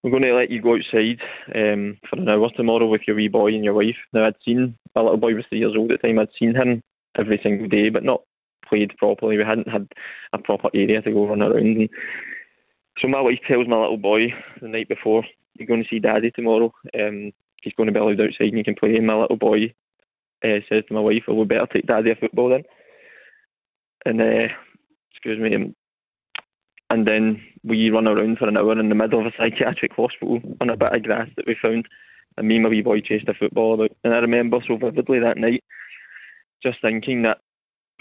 we're 0.07 0.13
going 0.13 0.23
to 0.23 0.37
let 0.37 0.53
you 0.53 0.63
go 0.63 0.77
outside 0.77 1.19
um, 1.57 1.99
for 2.09 2.15
an 2.17 2.29
hour 2.29 2.49
tomorrow 2.57 2.87
with 2.87 3.01
your 3.09 3.17
wee 3.17 3.27
boy 3.27 3.49
and 3.49 3.65
your 3.65 3.75
wife. 3.75 3.97
Now, 4.13 4.25
I'd 4.27 4.37
seen, 4.45 4.79
my 4.95 5.03
little 5.03 5.17
boy 5.17 5.35
was 5.35 5.45
three 5.49 5.59
years 5.59 5.75
old 5.77 5.91
at 5.91 6.01
the 6.01 6.07
time, 6.07 6.21
I'd 6.21 6.29
seen 6.39 6.55
him 6.55 6.81
every 7.19 7.41
single 7.43 7.67
day, 7.67 7.89
but 7.89 8.05
not 8.05 8.23
played 8.69 8.97
properly. 8.99 9.37
We 9.37 9.43
hadn't 9.43 9.69
had 9.69 9.89
a 10.33 10.39
proper 10.39 10.71
area 10.73 11.03
to 11.03 11.11
go 11.11 11.27
run 11.27 11.43
around. 11.43 11.57
And 11.57 11.89
so 13.03 13.09
my 13.09 13.21
wife 13.21 13.41
tells 13.49 13.67
my 13.67 13.81
little 13.81 13.97
boy 13.97 14.29
the 14.63 14.69
night 14.69 14.89
before, 14.89 15.25
you're 15.55 15.67
going 15.67 15.83
to 15.83 15.89
see 15.89 15.99
daddy 15.99 16.31
tomorrow. 16.31 16.73
Um, 16.95 17.33
he's 17.63 17.75
going 17.77 17.89
to 17.89 17.93
be 17.93 17.99
allowed 17.99 18.21
outside 18.21 18.51
and 18.51 18.59
you 18.59 18.63
can 18.65 18.77
play. 18.77 18.95
And 18.95 19.09
my 19.09 19.17
little 19.17 19.37
boy 19.37 19.75
uh, 20.45 20.63
says 20.69 20.85
to 20.87 20.95
my 20.95 21.01
wife, 21.01 21.25
well, 21.27 21.37
we 21.37 21.47
better 21.47 21.67
take 21.67 21.89
daddy 21.89 22.13
a 22.13 22.15
football 22.15 22.51
then. 22.51 22.63
And, 24.05 24.21
uh, 24.21 24.55
excuse 25.11 25.41
me, 25.41 25.75
and 26.91 27.07
then 27.07 27.43
we 27.67 27.91
run 27.91 28.07
around 28.07 28.39
for 28.39 28.49
an 28.49 28.57
hour 28.57 28.79
in 28.79 28.89
the 28.89 28.95
middle 28.95 29.21
of 29.21 29.27
a 29.27 29.33
psychiatric 29.37 29.93
hospital 29.93 30.41
on 30.61 30.71
a 30.71 30.77
bit 30.77 30.95
of 30.95 31.03
grass 31.03 31.29
that 31.37 31.47
we 31.47 31.57
found. 31.61 31.89
And 32.37 32.49
me 32.49 32.57
and 32.57 32.65
my 32.65 32.71
wee 32.71 32.83
boy 32.83 33.01
chased 33.01 33.29
a 33.29 33.35
football 33.35 33.75
about. 33.75 33.91
And 34.05 34.15
I 34.15 34.19
remember 34.19 34.59
so 34.67 34.77
vividly 34.77 35.19
that 35.21 35.39
night 35.39 35.65
just 36.63 36.81
thinking 36.81 37.23
that 37.23 37.39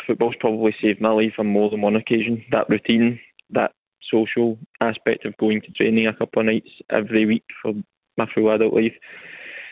football's 0.05 0.35
probably 0.39 0.75
saved 0.81 1.01
my 1.01 1.09
life 1.09 1.33
on 1.37 1.47
more 1.47 1.69
than 1.69 1.81
one 1.81 1.95
occasion. 1.95 2.43
That 2.51 2.69
routine, 2.69 3.19
that 3.51 3.71
social 4.11 4.57
aspect 4.81 5.25
of 5.25 5.37
going 5.37 5.61
to 5.61 5.71
training 5.71 6.07
a 6.07 6.13
couple 6.13 6.41
of 6.41 6.45
nights 6.45 6.69
every 6.89 7.25
week 7.25 7.43
for 7.61 7.73
my 8.17 8.27
full 8.33 8.53
adult 8.53 8.73
life. 8.73 8.93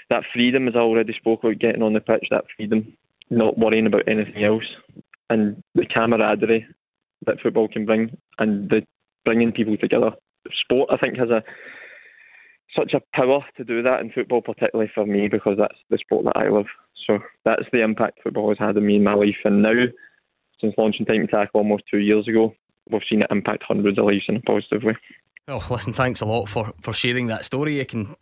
That 0.10 0.24
freedom, 0.34 0.68
as 0.68 0.76
I 0.76 0.80
already 0.80 1.14
spoke 1.14 1.44
about, 1.44 1.60
getting 1.60 1.82
on 1.82 1.94
the 1.94 2.00
pitch, 2.00 2.28
that 2.32 2.46
freedom, 2.56 2.94
not 3.30 3.58
worrying 3.58 3.88
about 3.88 4.08
anything 4.08 4.44
else, 4.44 4.66
and 5.30 5.62
the 5.76 5.86
camaraderie 5.86 6.66
that 7.26 7.39
football 7.41 7.68
can 7.68 7.86
bring, 7.86 8.18
and 8.39 8.70
the 8.70 8.86
bringing 9.26 9.51
people 9.51 9.78
together. 9.78 10.11
Sport, 10.61 10.89
I 10.91 10.97
think, 10.97 11.17
has 11.17 11.30
a 11.30 11.43
such 12.76 12.93
a 12.93 13.01
power 13.15 13.45
to 13.57 13.63
do 13.63 13.82
that 13.84 13.99
in 13.99 14.11
football, 14.11 14.41
particularly 14.41 14.91
for 14.93 15.05
me, 15.05 15.28
because 15.28 15.57
that's 15.57 15.78
the 15.89 15.97
sport 15.97 16.26
that 16.26 16.38
I 16.38 16.49
love. 16.49 16.65
So 17.05 17.19
that's 17.45 17.63
the 17.71 17.84
impact 17.84 18.19
football 18.24 18.49
has 18.49 18.57
had 18.57 18.78
on 18.78 18.86
me 18.86 18.95
in 18.95 19.03
my 19.03 19.13
life. 19.13 19.38
And 19.45 19.61
now, 19.61 19.86
since 20.59 20.74
launching 20.78 21.05
Time 21.05 21.28
to 21.28 21.28
Tackle 21.28 21.59
almost 21.59 21.84
two 21.89 21.99
years 21.99 22.28
ago, 22.28 22.53
we've 22.89 23.01
seen 23.09 23.21
it 23.21 23.28
impact 23.30 23.63
hundreds 23.67 23.97
of 23.97 24.05
lives 24.05 24.26
in 24.28 24.38
a 24.38 24.41
positive 24.41 24.84
way. 24.84 24.95
Oh, 25.47 25.65
listen, 25.69 25.93
thanks 25.93 26.21
a 26.21 26.26
lot 26.26 26.47
for, 26.47 26.74
for 26.82 26.93
sharing 26.93 27.28
that 27.28 27.45
story. 27.45 27.78
You 27.78 27.86
can 27.86 28.15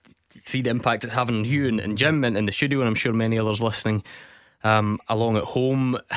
see 0.46 0.62
the 0.62 0.72
impact 0.72 1.04
it's 1.04 1.14
having 1.14 1.38
on 1.38 1.46
you 1.46 1.68
and, 1.68 1.80
and 1.80 1.98
Jim 1.98 2.24
and 2.24 2.48
the 2.48 2.52
studio, 2.52 2.80
and 2.80 2.88
I'm 2.88 2.96
sure 2.96 3.14
many 3.14 3.38
others 3.38 3.62
listening 3.62 4.04
um, 4.64 5.00
along 5.08 5.38
at 5.38 5.44
home. 5.44 5.98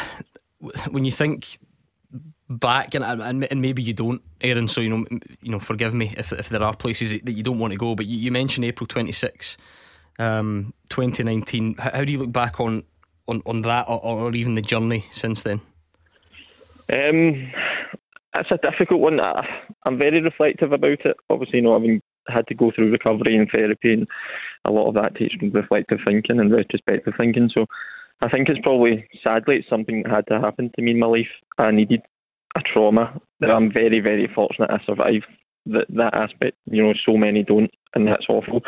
When 0.91 1.05
you 1.05 1.13
think 1.13 1.59
back, 2.49 2.95
and, 2.95 3.05
and, 3.05 3.45
and 3.45 3.61
maybe 3.61 3.83
you 3.83 3.93
don't, 3.93 4.23
Aaron. 4.41 4.69
So 4.69 4.81
you 4.81 4.91
know, 4.91 5.07
you 5.41 5.51
know, 5.51 5.61
forgive 5.61 5.95
me 5.95 6.15
if 6.17 6.33
if 6.33 6.49
there 6.49 6.63
are 6.63 6.75
places 6.75 7.11
that 7.11 7.33
you 7.33 7.43
don't 7.43 7.59
want 7.59 7.73
to 7.73 7.79
go. 7.79 7.95
But 7.95 8.07
you, 8.07 8.19
you 8.19 8.31
mentioned 8.31 8.65
April 8.65 8.87
26, 8.87 9.57
um, 10.19 10.75
2019. 10.89 11.77
How, 11.79 11.91
how, 11.91 12.05
do 12.05 12.13
you 12.13 12.19
look 12.19 12.33
back 12.33 12.61
on 12.61 12.85
on, 13.27 13.43
on 13.47 13.63
that, 13.63 13.87
or, 13.89 14.01
or 14.03 14.35
even 14.35 14.55
the 14.55 14.63
journey 14.63 15.07
since 15.13 15.43
then? 15.43 15.61
Um, 16.93 17.51
it's 18.35 18.51
a 18.51 18.59
difficult 18.59 19.01
one. 19.01 19.21
I, 19.21 19.47
am 19.87 19.99
very 19.99 20.21
reflective 20.21 20.73
about 20.73 21.05
it. 21.05 21.17
Obviously, 21.31 21.59
you 21.59 21.63
know, 21.63 21.73
having 21.73 22.03
had 22.29 22.47
to 22.49 22.55
go 22.55 22.73
through 22.75 22.91
recovery 22.91 23.37
and 23.37 23.49
therapy, 23.51 23.93
and 23.95 24.09
a 24.65 24.71
lot 24.71 24.89
of 24.89 24.95
that 24.95 25.15
takes 25.17 25.35
reflective 25.41 25.99
thinking 26.05 26.41
and 26.41 26.53
retrospective 26.53 27.15
thinking. 27.17 27.51
So, 27.53 27.67
I 28.21 28.29
think 28.29 28.49
it's 28.49 28.61
probably 28.61 29.07
sadly 29.23 29.57
it's 29.57 29.69
something 29.69 30.03
that 30.03 30.13
had 30.13 30.27
to 30.29 30.41
happen 30.41 30.71
to 30.75 30.83
me 30.83 30.93
in 30.93 30.99
my 30.99 31.07
life. 31.07 31.29
I 31.59 31.71
needed 31.71 32.03
a 32.57 32.61
trauma 32.61 33.21
that 33.41 33.51
I'm 33.51 33.73
very, 33.73 34.01
very 34.01 34.31
fortunate 34.33 34.71
I 34.71 34.85
survived 34.85 35.27
that 35.67 35.87
that 35.91 36.15
aspect. 36.15 36.57
You 36.71 36.83
know, 36.83 36.95
so 37.05 37.17
many 37.17 37.43
don't, 37.43 37.71
and 37.95 38.07
that's 38.07 38.27
awful. 38.29 38.63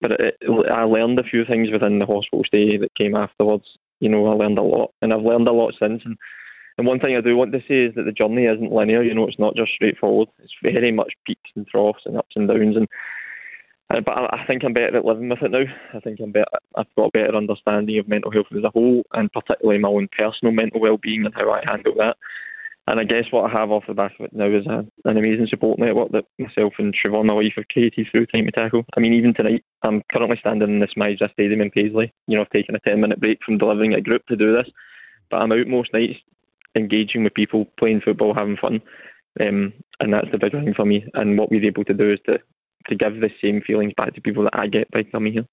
But 0.00 0.12
it, 0.12 0.36
I 0.72 0.82
learned 0.84 1.18
a 1.18 1.24
few 1.24 1.44
things 1.44 1.68
within 1.70 1.98
the 1.98 2.06
hospital 2.06 2.42
stay 2.46 2.78
that 2.78 2.94
came 2.96 3.14
afterwards. 3.14 3.64
You 4.00 4.08
know, 4.08 4.26
I 4.26 4.32
learned 4.32 4.58
a 4.58 4.62
lot, 4.62 4.92
and 5.02 5.12
I've 5.12 5.22
learned 5.22 5.48
a 5.48 5.52
lot 5.52 5.74
since. 5.78 6.02
And 6.04 6.16
and 6.78 6.86
one 6.86 6.98
thing 6.98 7.14
I 7.14 7.20
do 7.20 7.36
want 7.36 7.52
to 7.52 7.60
say 7.68 7.84
is 7.84 7.94
that 7.96 8.04
the 8.04 8.12
journey 8.12 8.46
isn't 8.46 8.72
linear. 8.72 9.02
You 9.02 9.14
know, 9.14 9.28
it's 9.28 9.38
not 9.38 9.56
just 9.56 9.72
straightforward. 9.72 10.28
It's 10.38 10.54
very 10.62 10.92
much 10.92 11.12
peaks 11.26 11.50
and 11.54 11.66
troughs 11.66 12.02
and 12.06 12.16
ups 12.16 12.34
and 12.36 12.48
downs. 12.48 12.76
And 12.76 12.88
uh, 13.92 14.00
but 14.00 14.12
I, 14.12 14.42
I 14.42 14.46
think 14.46 14.62
I'm 14.64 14.72
better 14.72 14.96
at 14.96 15.04
living 15.04 15.28
with 15.28 15.42
it 15.42 15.50
now. 15.50 15.64
I 15.92 16.00
think 16.00 16.20
I'm 16.20 16.32
better. 16.32 16.46
I've 16.76 16.86
got 16.96 17.06
a 17.06 17.10
better 17.10 17.36
understanding 17.36 17.98
of 17.98 18.08
mental 18.08 18.30
health 18.30 18.46
as 18.56 18.64
a 18.64 18.70
whole, 18.70 19.02
and 19.12 19.30
particularly 19.32 19.78
my 19.78 19.88
own 19.88 20.08
personal 20.16 20.54
mental 20.54 20.80
well-being 20.80 21.26
and 21.26 21.34
how 21.34 21.50
I 21.50 21.62
handle 21.66 21.94
that. 21.98 22.16
And 22.86 22.98
I 22.98 23.04
guess 23.04 23.26
what 23.30 23.48
I 23.48 23.58
have 23.58 23.70
off 23.70 23.84
the 23.86 23.94
back 23.94 24.12
of 24.18 24.26
it 24.26 24.32
now 24.32 24.46
is 24.46 24.66
a, 24.66 24.84
an 25.08 25.16
amazing 25.16 25.46
support 25.48 25.78
network 25.78 26.10
that 26.12 26.24
myself 26.38 26.72
and 26.78 26.94
Siobhan, 26.94 27.26
my 27.26 27.34
wife, 27.34 27.52
have 27.56 27.68
created 27.68 28.06
through 28.10 28.26
Time 28.26 28.46
to 28.46 28.52
Tackle. 28.52 28.84
I 28.96 29.00
mean, 29.00 29.12
even 29.12 29.34
tonight, 29.34 29.64
I'm 29.82 30.02
currently 30.10 30.38
standing 30.40 30.68
in 30.68 30.80
this 30.80 30.90
Smyths 30.92 31.22
Stadium 31.32 31.60
in 31.60 31.70
Paisley. 31.70 32.12
You 32.26 32.36
know, 32.36 32.42
I've 32.42 32.50
taken 32.50 32.74
a 32.74 32.80
10 32.80 33.00
minute 33.00 33.20
break 33.20 33.38
from 33.44 33.58
delivering 33.58 33.94
a 33.94 34.00
group 34.00 34.26
to 34.26 34.36
do 34.36 34.56
this, 34.56 34.68
but 35.30 35.36
I'm 35.36 35.52
out 35.52 35.68
most 35.68 35.92
nights 35.92 36.18
engaging 36.74 37.24
with 37.24 37.34
people, 37.34 37.66
playing 37.78 38.00
football, 38.04 38.34
having 38.34 38.56
fun. 38.56 38.80
Um, 39.40 39.72
and 40.00 40.12
that's 40.12 40.30
the 40.32 40.38
big 40.38 40.52
thing 40.52 40.74
for 40.74 40.84
me. 40.84 41.04
And 41.14 41.38
what 41.38 41.50
we're 41.50 41.64
able 41.64 41.84
to 41.84 41.94
do 41.94 42.12
is 42.12 42.18
to 42.26 42.38
to 42.88 42.96
give 42.96 43.20
the 43.20 43.28
same 43.42 43.60
feelings 43.60 43.92
back 43.94 44.14
to 44.14 44.22
people 44.22 44.44
that 44.44 44.56
I 44.58 44.66
get 44.66 44.90
by 44.90 45.02
coming 45.02 45.34
here. 45.34 45.46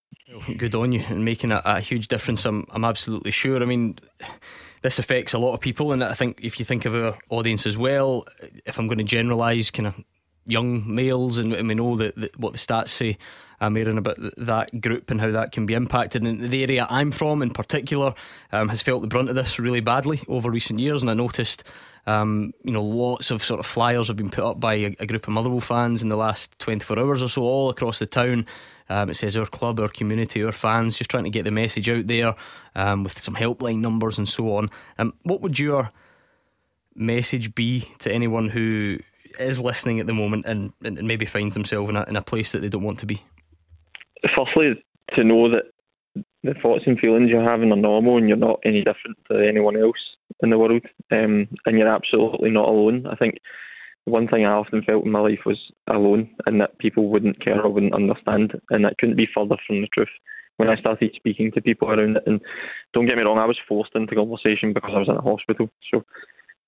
Good 0.58 0.74
on 0.74 0.94
you 0.94 1.04
and 1.10 1.26
making 1.26 1.52
a, 1.52 1.62
a 1.66 1.80
huge 1.82 2.08
difference. 2.08 2.46
I'm 2.46 2.66
I'm 2.72 2.86
absolutely 2.86 3.32
sure. 3.32 3.62
I 3.62 3.66
mean 3.66 4.00
this 4.82 5.00
affects 5.00 5.34
a 5.34 5.40
lot 5.40 5.54
of 5.54 5.60
people, 5.60 5.92
and 5.92 6.04
I 6.04 6.14
think 6.14 6.40
if 6.42 6.60
you 6.60 6.66
think 6.66 6.86
of 6.86 6.96
our 6.96 7.18
audience 7.30 7.66
as 7.66 7.78
well, 7.78 8.26
if 8.66 8.78
I'm 8.78 8.88
going 8.88 9.00
to 9.00 9.04
generalise, 9.04 9.72
kind 9.72 9.88
of 9.88 9.96
young 10.46 10.84
males, 10.94 11.38
and, 11.38 11.54
and 11.54 11.68
we 11.68 11.76
know 11.76 11.96
that, 11.98 12.40
what 12.40 12.54
the 12.54 12.60
stats 12.60 12.90
say, 12.90 13.18
um, 13.60 13.76
Aaron, 13.76 13.98
about 13.98 14.18
that 14.38 14.82
group 14.82 15.10
and 15.10 15.20
how 15.20 15.32
that 15.32 15.52
can 15.52 15.66
be 15.66 15.74
impacted. 15.74 16.24
And 16.24 16.50
the 16.50 16.64
area 16.64 16.88
I'm 16.90 17.12
from, 17.12 17.42
in 17.42 17.52
particular, 17.52 18.14
um, 18.52 18.70
has 18.70 18.82
felt 18.82 19.02
the 19.02 19.08
brunt 19.08 19.30
of 19.30 19.36
this 19.36 19.60
really 19.60 19.80
badly 19.80 20.22
over 20.28 20.50
recent 20.50 20.80
years, 20.80 21.02
and 21.02 21.12
I 21.12 21.14
noticed. 21.14 21.64
Um, 22.06 22.54
you 22.64 22.72
know, 22.72 22.84
lots 22.84 23.32
of 23.32 23.44
sort 23.44 23.60
of 23.60 23.66
flyers 23.66 24.08
have 24.08 24.16
been 24.16 24.30
put 24.30 24.46
up 24.46 24.62
by 24.62 24.76
a, 24.76 24.96
a 24.98 25.06
group 25.06 25.28
of 25.28 25.34
Motherwell 25.34 25.60
fans 25.60 26.02
in 26.02 26.08
the 26.08 26.16
last 26.16 26.58
24 26.60 26.98
hours 26.98 27.22
or 27.22 27.28
so, 27.28 27.42
all 27.42 27.70
across 27.70 28.00
the 28.00 28.06
town, 28.06 28.46
um, 28.90 29.10
it 29.10 29.16
says 29.16 29.36
our 29.36 29.46
club, 29.46 29.80
our 29.80 29.88
community, 29.88 30.44
our 30.44 30.52
fans, 30.52 30.98
just 30.98 31.10
trying 31.10 31.26
to 31.26 31.30
get 31.30 31.44
the 31.44 31.52
message 31.52 31.90
out 31.90 32.08
there 32.08 32.36
um, 32.76 33.04
with 33.04 33.18
some 33.20 33.36
helpline 33.36 33.80
numbers 33.80 34.18
and 34.18 34.28
so 34.28 34.56
on. 34.56 34.68
Um, 34.98 35.14
what 35.24 35.42
would 35.42 35.60
your 35.60 35.92
message 36.96 37.54
be 37.54 37.90
to 38.00 38.12
anyone 38.12 38.50
who 38.50 38.98
is 39.40 39.62
listening 39.62 40.00
at 40.00 40.08
the 40.08 40.14
moment 40.14 40.46
and, 40.46 40.74
and 40.84 41.02
maybe 41.04 41.26
finds 41.26 41.54
themselves 41.54 41.90
in 41.90 41.96
a, 41.96 42.04
in 42.08 42.16
a 42.16 42.22
place 42.22 42.52
that 42.52 42.60
they 42.60 42.70
don't 42.70 42.84
want 42.84 43.00
to 43.00 43.06
be? 43.06 43.24
Firstly, 44.36 44.84
to 45.16 45.24
know 45.24 45.50
that 45.50 45.64
the 46.44 46.56
thoughts 46.62 46.84
and 46.86 47.00
feelings 47.00 47.30
you're 47.30 47.44
having 47.44 47.72
are 47.72 47.78
normal 47.78 48.18
and 48.18 48.28
you're 48.28 48.38
not 48.38 48.60
any 48.64 48.80
different 48.80 49.18
to 49.30 49.48
anyone 49.48 49.78
else 49.78 49.98
in 50.42 50.50
the 50.50 50.58
world, 50.58 50.84
um, 51.12 51.48
and 51.66 51.78
you're 51.78 51.94
absolutely 51.94 52.50
not 52.50 52.68
alone. 52.68 53.06
I 53.08 53.16
think 53.16 53.38
one 54.08 54.28
thing 54.28 54.46
I 54.46 54.52
often 54.52 54.84
felt 54.84 55.06
in 55.06 55.12
my 55.12 55.20
life 55.20 55.40
was 55.46 55.60
alone 55.88 56.30
and 56.46 56.62
that 56.62 56.80
people 56.80 57.10
wouldn't 57.10 57.44
care 57.44 57.62
or 57.62 57.70
wouldn't 57.70 57.94
understand, 57.94 58.54
and 58.70 58.86
that 58.86 58.98
couldn't 58.98 59.18
be 59.18 59.28
further 59.34 59.58
from 59.66 59.82
the 59.82 59.88
truth. 59.94 60.08
When 60.56 60.70
I 60.70 60.78
started 60.78 61.12
speaking 61.16 61.52
to 61.52 61.62
people 61.62 61.90
around 61.90 62.18
it, 62.18 62.24
and 62.26 62.40
don't 62.94 63.06
get 63.06 63.18
me 63.18 63.24
wrong, 63.24 63.38
I 63.38 63.46
was 63.46 63.60
forced 63.68 63.92
into 63.96 64.16
conversation 64.16 64.74
because 64.74 64.92
I 64.94 65.00
was 65.00 65.10
in 65.10 65.18
a 65.18 65.22
hospital. 65.22 65.70
So, 65.92 66.04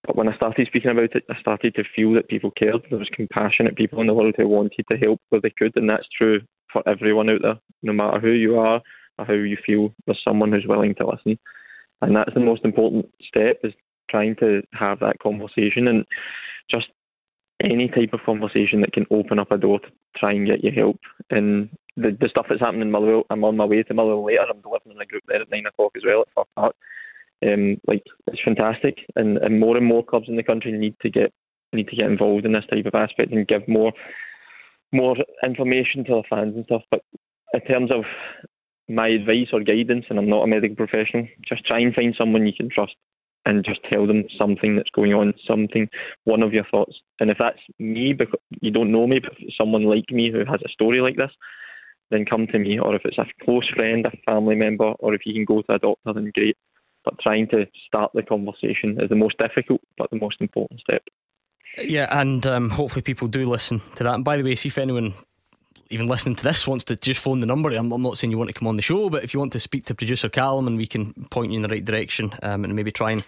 but 0.06 0.16
when 0.16 0.28
I 0.28 0.36
started 0.36 0.68
speaking 0.68 0.92
about 0.92 1.16
it, 1.16 1.24
I 1.30 1.40
started 1.40 1.76
to 1.76 1.84
feel 1.96 2.14
that 2.14 2.28
people 2.28 2.52
cared. 2.52 2.86
There 2.90 3.00
was 3.00 3.10
compassionate 3.14 3.78
people 3.78 4.02
in 4.02 4.08
the 4.08 4.14
world 4.14 4.36
who 4.38 4.48
wanted 4.48 4.86
to 4.92 4.98
help 4.98 5.22
where 5.30 5.42
they 5.42 5.54
could, 5.58 5.72
and 5.76 5.90
that's 5.90 6.08
true 6.16 6.42
for 6.72 6.88
everyone 6.88 7.30
out 7.30 7.42
there, 7.42 7.60
no 7.82 7.94
matter 7.94 8.20
who 8.20 8.32
you 8.32 8.60
are 8.60 8.82
or 9.18 9.26
how 9.26 9.34
you 9.34 9.58
feel. 9.66 9.94
There's 10.06 10.22
someone 10.24 10.52
who's 10.52 10.68
willing 10.68 10.94
to 10.96 11.08
listen, 11.08 11.40
and 12.02 12.16
that's 12.16 12.34
the 12.34 12.42
most 12.42 12.66
important 12.66 13.08
step 13.26 13.60
is 13.64 13.74
trying 14.10 14.36
to 14.38 14.62
have 14.74 15.00
that 15.00 15.20
conversation 15.20 15.88
and 15.88 16.06
just 16.70 16.88
any 17.62 17.88
type 17.89 18.14
of 18.14 18.22
conversation 18.26 18.82
that 18.82 18.93
can 18.93 19.05
open 19.12 19.39
up 19.39 19.51
a 19.51 19.57
door 19.57 19.80
to 19.80 19.88
try 20.18 20.32
and 20.32 20.47
get 20.47 20.64
you 20.64 20.72
help. 20.72 20.99
And 21.30 21.70
the, 21.97 22.16
the 22.20 22.30
stuff 22.30 22.45
that's 22.49 22.62
happening 22.62 22.84
in 22.84 22.91
Motherwell, 22.91 23.26
I'm 23.30 23.43
on 23.43 23.57
my 23.57 23.66
way 23.66 23.84
to 23.84 23.93
Motherwell 23.93 24.26
later. 24.26 24.45
I'm 24.49 24.62
delivering 24.62 25.01
a 25.01 25.05
group 25.05 25.24
there 25.28 25.41
at 25.41 25.51
nine 25.51 25.66
o'clock 25.66 25.91
as 25.95 26.03
well 26.05 26.26
at. 26.57 26.76
Um, 27.41 27.78
like 27.88 28.03
it's 28.28 28.41
fantastic, 28.43 28.97
and, 29.16 29.38
and 29.38 29.62
more 29.62 29.78
and 29.78 29.86
more 29.86 30.03
clubs 30.03 30.28
in 30.28 30.36
the 30.36 30.43
country 30.43 30.74
need 30.74 30.95
to 31.01 31.10
get 31.10 31.32
need 31.72 31.88
to 31.88 31.95
get 31.95 32.07
involved 32.07 32.45
in 32.45 32.51
this 32.51 32.66
type 32.70 32.86
of 32.86 32.95
aspect 32.95 33.32
and 33.32 33.47
give 33.47 33.66
more 33.68 33.93
more 34.91 35.16
information 35.43 36.03
to 36.03 36.16
the 36.16 36.24
fans 36.30 36.55
and 36.55 36.66
stuff. 36.66 36.82
But 36.91 37.01
in 37.53 37.62
terms 37.62 37.91
of 37.91 38.03
my 38.89 39.07
advice 39.07 39.47
or 39.53 39.62
guidance, 39.62 40.05
and 40.10 40.20
I'm 40.20 40.30
not 40.30 40.43
a 40.43 40.47
medical 40.47 40.76
professional, 40.76 41.28
just 41.47 41.66
try 41.66 41.80
and 41.80 41.93
find 41.93 42.14
someone 42.18 42.45
you 42.45 42.53
can 42.53 42.70
trust 42.70 42.95
and 43.46 43.66
just 43.66 43.80
tell 43.90 44.06
them 44.06 44.24
something 44.38 44.76
that's 44.76 44.90
going 44.90 45.14
on, 45.14 45.34
something, 45.48 45.90
one 46.26 46.44
of 46.44 46.54
your 46.54 46.66
thoughts. 46.66 46.96
And 47.20 47.30
if 47.30 47.38
that's 47.40 47.60
me, 47.80 48.14
because 48.14 48.40
you 48.62 48.72
don't 48.72 48.92
know 48.92 49.08
me, 49.08 49.20
but 49.20 49.34
someone 49.58 49.84
like 49.84 50.12
me 50.12 50.32
who 50.32 50.40
has 50.40 50.62
a 50.64 50.70
story 50.70 51.02
like 51.02 51.16
this, 51.16 51.32
then 52.12 52.26
come 52.26 52.48
to 52.48 52.60
me. 52.60 52.80
Or 52.80 52.96
if 52.96 53.02
it's 53.06 53.18
a 53.18 53.26
close 53.44 53.68
friend, 53.76 54.06
a 54.06 54.12
family 54.26 54.56
member, 54.56 54.92
or 55.00 55.14
if 55.14 55.22
you 55.26 55.34
can 55.34 55.46
go 55.46 55.62
to 55.62 55.74
a 55.74 55.80
doctor, 55.80 56.14
then 56.14 56.32
great. 56.36 56.58
But 57.06 57.20
trying 57.20 57.48
to 57.50 57.66
start 57.88 58.12
the 58.14 58.24
conversation 58.24 59.00
is 59.02 59.10
the 59.10 59.16
most 59.16 59.38
difficult, 59.38 59.82
but 59.98 60.10
the 60.10 60.20
most 60.20 60.38
important 60.42 60.82
step. 60.82 61.04
Yeah, 61.78 62.08
and 62.12 62.46
um, 62.46 62.70
hopefully 62.72 63.04
people 63.04 63.28
do 63.28 63.50
listen 63.50 63.82
to 63.96 64.04
that. 64.04 64.16
And 64.16 64.26
by 64.26 64.38
the 64.38 64.44
way, 64.44 64.56
see 64.56 64.70
if 64.70 64.78
anyone 64.78 65.14
even 65.90 66.08
listening 66.08 66.36
to 66.36 66.44
this 66.44 66.68
wants 66.68 66.86
to 66.86 66.96
just 66.96 67.20
phone 67.20 67.40
the 67.40 67.48
number, 67.48 67.70
I'm, 67.72 67.92
I'm, 67.92 68.02
not 68.02 68.18
saying 68.18 68.32
you 68.32 68.38
want 68.38 68.50
to 68.50 68.54
come 68.54 68.68
on 68.68 68.76
the 68.76 68.82
show, 68.82 69.10
but 69.10 69.24
if 69.24 69.34
you 69.34 69.40
want 69.40 69.54
to 69.54 69.60
speak 69.60 69.86
to 69.86 69.96
producer 69.96 70.30
Callum 70.30 70.68
and 70.68 70.78
we 70.78 70.86
can 70.86 71.14
point 71.32 71.52
you 71.52 71.58
in 71.58 71.64
the 71.64 71.68
right 71.68 71.84
direction 71.84 72.34
um, 72.44 72.64
and 72.64 72.76
maybe 72.76 72.92
try 72.92 73.12
and, 73.12 73.26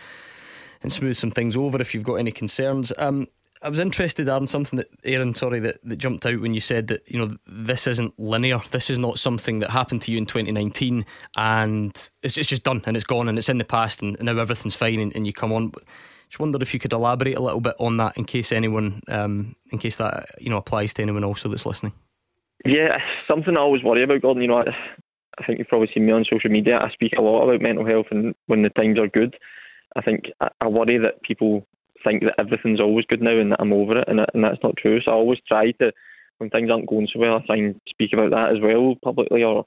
and 0.84 0.92
smooth 0.92 1.18
some 1.18 1.32
things 1.32 1.58
over 1.58 1.82
if 1.82 1.94
you've 1.94 2.04
got 2.04 2.16
any 2.16 2.32
concerns. 2.32 2.94
Um, 2.98 3.28
I 3.64 3.70
was 3.70 3.80
interested, 3.80 4.28
Aaron, 4.28 4.48
something 4.48 4.78
that 4.78 4.88
Aaron, 5.04 5.36
sorry, 5.36 5.60
that, 5.60 5.78
that 5.84 5.98
jumped 5.98 6.26
out 6.26 6.42
when 6.42 6.56
you 6.56 6.60
said 6.60 6.88
that 6.88 7.10
you 7.10 7.20
know 7.20 7.36
this 7.46 7.86
isn't 7.86 8.18
linear. 8.20 8.60
This 8.72 8.90
is 8.90 8.98
not 8.98 9.20
something 9.20 9.60
that 9.60 9.70
happened 9.70 10.02
to 10.04 10.12
you 10.12 10.18
in 10.18 10.26
2019, 10.26 11.06
and 11.38 12.10
it's, 12.24 12.38
it's 12.38 12.48
just 12.48 12.64
done 12.64 12.82
and 12.86 12.98
it's 12.98 13.06
gone 13.06 13.28
and 13.28 13.38
it's 13.38 13.50
in 13.50 13.60
the 13.60 13.64
past 13.64 14.02
and, 14.02 14.16
and 14.18 14.26
now 14.26 14.38
everything's 14.40 14.76
fine 14.76 15.00
and, 15.00 15.16
and 15.16 15.28
you 15.28 15.34
come 15.34 15.54
on. 15.54 15.74
Just 16.28 16.40
wondered 16.40 16.64
if 16.64 16.74
you 16.74 16.80
could 16.80 16.94
elaborate 16.94 17.38
a 17.38 17.42
little 17.42 17.60
bit 17.60 17.76
on 17.80 17.98
that 17.98 18.18
in 18.18 18.26
case 18.26 18.52
anyone, 18.52 19.02
um, 19.10 19.56
in 19.72 19.78
case 19.78 19.98
that 19.98 20.26
you 20.40 20.50
know 20.50 20.58
applies 20.58 20.96
to 20.96 21.04
anyone 21.04 21.24
also 21.24 21.48
that's 21.48 21.66
listening. 21.66 21.94
Yeah, 22.66 22.98
something 23.28 23.58
I 23.58 23.60
always 23.60 23.84
worry 23.84 24.04
about, 24.04 24.22
Gordon. 24.22 24.42
You 24.42 24.50
know, 24.50 24.58
I, 24.58 24.70
I 25.40 25.46
think 25.46 25.60
you've 25.60 25.68
probably 25.68 25.90
seen 25.94 26.06
me 26.06 26.12
on 26.12 26.26
social 26.30 26.50
media. 26.50 26.78
I 26.78 26.92
speak 26.92 27.14
a 27.18 27.22
lot 27.22 27.44
about 27.44 27.62
mental 27.62 27.86
health 27.86 28.08
and 28.12 28.36
when 28.48 28.62
the 28.62 28.70
times 28.70 29.00
are 29.00 29.08
good. 29.08 29.36
I 29.96 30.02
think 30.02 30.26
I, 30.40 30.50
I 30.62 30.68
worry 30.68 30.98
that 31.00 31.22
people 31.24 31.66
think 32.04 32.24
that 32.24 32.36
everything's 32.40 32.80
always 32.80 33.06
good 33.06 33.22
now 33.22 33.38
and 33.38 33.52
that 33.52 33.62
I'm 33.62 33.74
over 33.74 34.00
it, 34.00 34.08
and, 34.08 34.20
and 34.34 34.44
that's 34.44 34.62
not 34.64 34.78
true. 34.78 35.00
So 35.02 35.12
I 35.12 35.14
always 35.16 35.40
try 35.48 35.72
to, 35.74 35.92
when 36.38 36.50
things 36.50 36.70
aren't 36.72 36.90
going 36.90 37.08
so 37.12 37.20
well, 37.20 37.36
I 37.36 37.46
try 37.46 37.58
and 37.58 37.80
speak 37.88 38.14
about 38.14 38.32
that 38.32 38.52
as 38.56 38.62
well 38.62 38.96
publicly. 39.04 39.44
Or, 39.44 39.66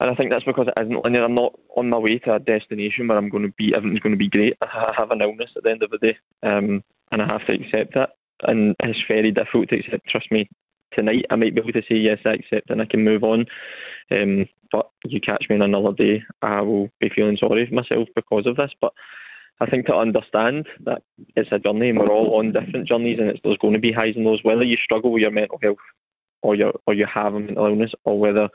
and 0.00 0.10
I 0.10 0.14
think 0.14 0.30
that's 0.30 0.44
because 0.44 0.68
it 0.68 0.80
isn't 0.80 1.04
linear. 1.04 1.24
I'm 1.24 1.34
not 1.34 1.58
on 1.76 1.90
my 1.90 1.98
way 1.98 2.18
to 2.18 2.34
a 2.34 2.38
destination 2.38 3.08
where 3.08 3.18
I'm 3.18 3.28
going 3.28 3.44
to 3.44 3.52
be 3.56 3.72
everything's 3.74 4.00
going 4.00 4.14
to 4.14 4.18
be 4.18 4.28
great. 4.28 4.54
I 4.62 4.92
have 4.96 5.10
an 5.10 5.20
illness 5.20 5.50
at 5.56 5.62
the 5.62 5.70
end 5.70 5.82
of 5.82 5.90
the 5.90 5.98
day, 5.98 6.16
um, 6.42 6.82
and 7.12 7.22
I 7.22 7.26
have 7.26 7.46
to 7.46 7.52
accept 7.52 7.94
that. 7.94 8.10
And 8.42 8.74
it's 8.80 8.98
very 9.06 9.30
difficult 9.30 9.68
to 9.68 9.78
accept. 9.78 10.08
Trust 10.08 10.32
me, 10.32 10.48
tonight 10.92 11.26
I 11.30 11.36
might 11.36 11.54
be 11.54 11.60
able 11.60 11.72
to 11.72 11.82
say 11.82 11.96
yes, 11.96 12.18
I 12.24 12.30
accept, 12.34 12.70
and 12.70 12.82
I 12.82 12.86
can 12.86 13.04
move 13.04 13.24
on. 13.24 13.46
Um, 14.10 14.46
but 14.72 14.90
you 15.04 15.20
catch 15.20 15.46
me 15.48 15.56
in 15.56 15.62
another 15.62 15.92
day, 15.92 16.22
I 16.42 16.60
will 16.60 16.90
be 17.00 17.10
feeling 17.14 17.36
sorry 17.38 17.66
for 17.66 17.74
myself 17.74 18.08
because 18.14 18.46
of 18.46 18.56
this. 18.56 18.70
But 18.80 18.92
I 19.60 19.66
think 19.66 19.86
to 19.86 19.94
understand 19.94 20.66
that 20.84 21.02
it's 21.36 21.52
a 21.52 21.58
journey 21.58 21.90
and 21.90 21.98
we're 21.98 22.10
all 22.10 22.38
on 22.38 22.52
different 22.52 22.88
journeys 22.88 23.18
and 23.18 23.28
it's, 23.28 23.40
there's 23.44 23.58
going 23.58 23.74
to 23.74 23.78
be 23.78 23.92
highs 23.92 24.14
and 24.16 24.24
lows, 24.24 24.40
whether 24.42 24.62
you 24.62 24.76
struggle 24.82 25.12
with 25.12 25.20
your 25.20 25.30
mental 25.30 25.58
health 25.62 25.78
or 26.42 26.54
you 26.54 26.72
or 26.86 26.94
you 26.94 27.06
have 27.12 27.34
a 27.34 27.40
mental 27.40 27.66
illness 27.66 27.92
or 28.04 28.18
whether 28.18 28.48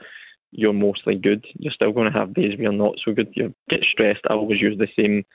you're 0.52 0.74
mostly 0.74 1.16
good, 1.16 1.46
you're 1.60 1.74
still 1.74 1.92
going 1.92 2.12
to 2.12 2.18
have 2.18 2.34
days 2.34 2.52
where 2.52 2.64
you're 2.64 2.72
not 2.72 2.96
so 3.06 3.14
good. 3.14 3.28
You 3.36 3.54
get 3.70 3.82
stressed. 3.92 4.22
I 4.30 4.34
always 4.34 4.62
use 4.62 4.78
the 4.78 4.88
same 4.98 5.26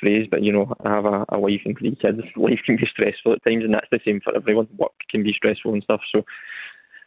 phrase, 0.00 0.26
but 0.30 0.42
you 0.42 0.52
know, 0.52 0.72
I 0.84 0.90
have 0.90 1.04
a, 1.04 1.24
a 1.30 1.38
wife 1.38 1.62
and 1.64 1.76
three 1.78 1.96
kids. 2.00 2.20
Life 2.36 2.60
can 2.64 2.76
be 2.76 2.86
stressful 2.90 3.32
at 3.32 3.44
times, 3.44 3.64
and 3.64 3.74
that's 3.74 3.88
the 3.90 4.00
same 4.04 4.20
for 4.22 4.34
everyone. 4.34 4.68
Work 4.76 4.92
can 5.10 5.22
be 5.22 5.32
stressful 5.32 5.72
and 5.72 5.82
stuff. 5.82 6.00
So 6.14 6.22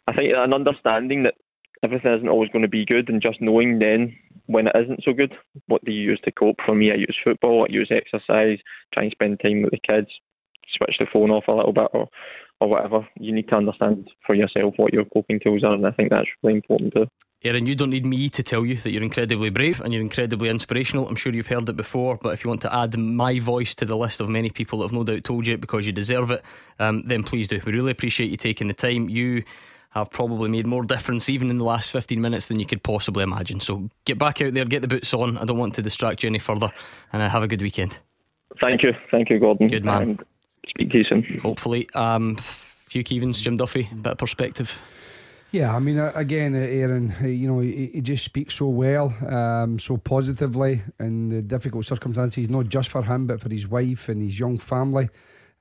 I 0.06 0.12
think 0.12 0.32
an 0.34 0.52
understanding 0.52 1.22
that 1.24 1.34
everything 1.82 2.12
isn't 2.12 2.28
always 2.28 2.50
going 2.50 2.62
to 2.62 2.68
be 2.68 2.86
good, 2.86 3.08
and 3.08 3.22
just 3.22 3.40
knowing 3.40 3.78
then 3.78 4.16
when 4.46 4.68
it 4.68 4.76
isn't 4.76 5.02
so 5.04 5.12
good, 5.12 5.34
what 5.66 5.84
do 5.84 5.92
you 5.92 6.02
use 6.02 6.20
to 6.24 6.32
cope? 6.32 6.56
For 6.64 6.74
me, 6.74 6.92
I 6.92 6.96
use 6.96 7.16
football, 7.22 7.66
I 7.68 7.72
use 7.72 7.90
exercise, 7.90 8.58
try 8.92 9.04
and 9.04 9.12
spend 9.12 9.40
time 9.40 9.62
with 9.62 9.72
the 9.72 9.80
kids, 9.80 10.08
switch 10.76 10.96
the 10.98 11.06
phone 11.12 11.30
off 11.30 11.48
a 11.48 11.52
little 11.52 11.72
bit, 11.72 11.88
or 11.92 12.08
or 12.60 12.68
whatever. 12.68 13.06
You 13.18 13.34
need 13.34 13.48
to 13.48 13.56
understand 13.56 14.08
for 14.26 14.34
yourself 14.34 14.74
what 14.76 14.92
your 14.92 15.04
coping 15.04 15.40
tools 15.40 15.64
are, 15.64 15.74
and 15.74 15.86
I 15.86 15.90
think 15.90 16.10
that's 16.10 16.28
really 16.42 16.56
important 16.56 16.94
too. 16.94 17.06
Aaron, 17.46 17.66
you 17.66 17.74
don't 17.74 17.90
need 17.90 18.04
me 18.04 18.28
to 18.30 18.42
tell 18.42 18.66
you 18.66 18.76
that 18.76 18.90
you're 18.90 19.02
incredibly 19.02 19.50
brave 19.50 19.80
and 19.80 19.92
you're 19.92 20.02
incredibly 20.02 20.48
inspirational. 20.48 21.08
I'm 21.08 21.16
sure 21.16 21.32
you've 21.32 21.46
heard 21.46 21.68
it 21.68 21.76
before, 21.76 22.18
but 22.20 22.34
if 22.34 22.44
you 22.44 22.48
want 22.48 22.62
to 22.62 22.74
add 22.74 22.98
my 22.98 23.38
voice 23.40 23.74
to 23.76 23.84
the 23.84 23.96
list 23.96 24.20
of 24.20 24.28
many 24.28 24.50
people 24.50 24.78
that 24.78 24.86
have 24.86 24.92
no 24.92 25.04
doubt 25.04 25.24
told 25.24 25.46
you 25.46 25.54
it 25.54 25.60
because 25.60 25.86
you 25.86 25.92
deserve 25.92 26.30
it, 26.30 26.42
um, 26.78 27.02
then 27.06 27.22
please 27.22 27.48
do. 27.48 27.60
We 27.64 27.72
really 27.72 27.92
appreciate 27.92 28.30
you 28.30 28.36
taking 28.36 28.68
the 28.68 28.74
time. 28.74 29.08
You 29.08 29.44
have 29.90 30.10
probably 30.10 30.48
made 30.48 30.66
more 30.66 30.84
difference 30.84 31.28
even 31.28 31.48
in 31.50 31.58
the 31.58 31.64
last 31.64 31.90
15 31.90 32.20
minutes 32.20 32.46
than 32.46 32.60
you 32.60 32.66
could 32.66 32.82
possibly 32.82 33.22
imagine. 33.22 33.60
So 33.60 33.88
get 34.04 34.18
back 34.18 34.42
out 34.42 34.52
there, 34.52 34.64
get 34.64 34.82
the 34.82 34.88
boots 34.88 35.14
on. 35.14 35.38
I 35.38 35.44
don't 35.44 35.58
want 35.58 35.74
to 35.76 35.82
distract 35.82 36.22
you 36.22 36.28
any 36.28 36.38
further, 36.38 36.70
and 37.12 37.22
uh, 37.22 37.28
have 37.28 37.42
a 37.42 37.48
good 37.48 37.62
weekend. 37.62 37.98
Thank 38.60 38.82
you. 38.82 38.92
Thank 39.10 39.30
you, 39.30 39.38
Gordon. 39.38 39.68
Good 39.68 39.84
man. 39.84 40.02
And 40.02 40.24
speak 40.68 40.90
to 40.90 40.98
you 40.98 41.04
soon. 41.04 41.40
Hopefully. 41.42 41.88
Um, 41.94 42.38
Hugh 42.90 43.04
Keevins, 43.04 43.40
Jim 43.40 43.56
Duffy, 43.56 43.88
a 43.90 43.94
bit 43.94 44.12
of 44.12 44.18
perspective. 44.18 44.80
Yeah, 45.56 45.74
I 45.74 45.78
mean, 45.78 45.98
uh, 45.98 46.12
again, 46.14 46.54
uh, 46.54 46.58
Aaron, 46.58 47.14
uh, 47.18 47.26
you 47.26 47.48
know, 47.48 47.60
he, 47.60 47.86
he, 47.94 48.02
just 48.02 48.24
speaks 48.24 48.56
so 48.56 48.66
well, 48.66 49.14
um, 49.26 49.78
so 49.78 49.96
positively 49.96 50.82
in 51.00 51.30
the 51.30 51.40
difficult 51.40 51.86
circumstances, 51.86 52.50
not 52.50 52.68
just 52.68 52.90
for 52.90 53.02
him, 53.02 53.26
but 53.26 53.40
for 53.40 53.48
his 53.48 53.66
wife 53.66 54.10
and 54.10 54.20
his 54.20 54.38
young 54.38 54.58
family. 54.58 55.08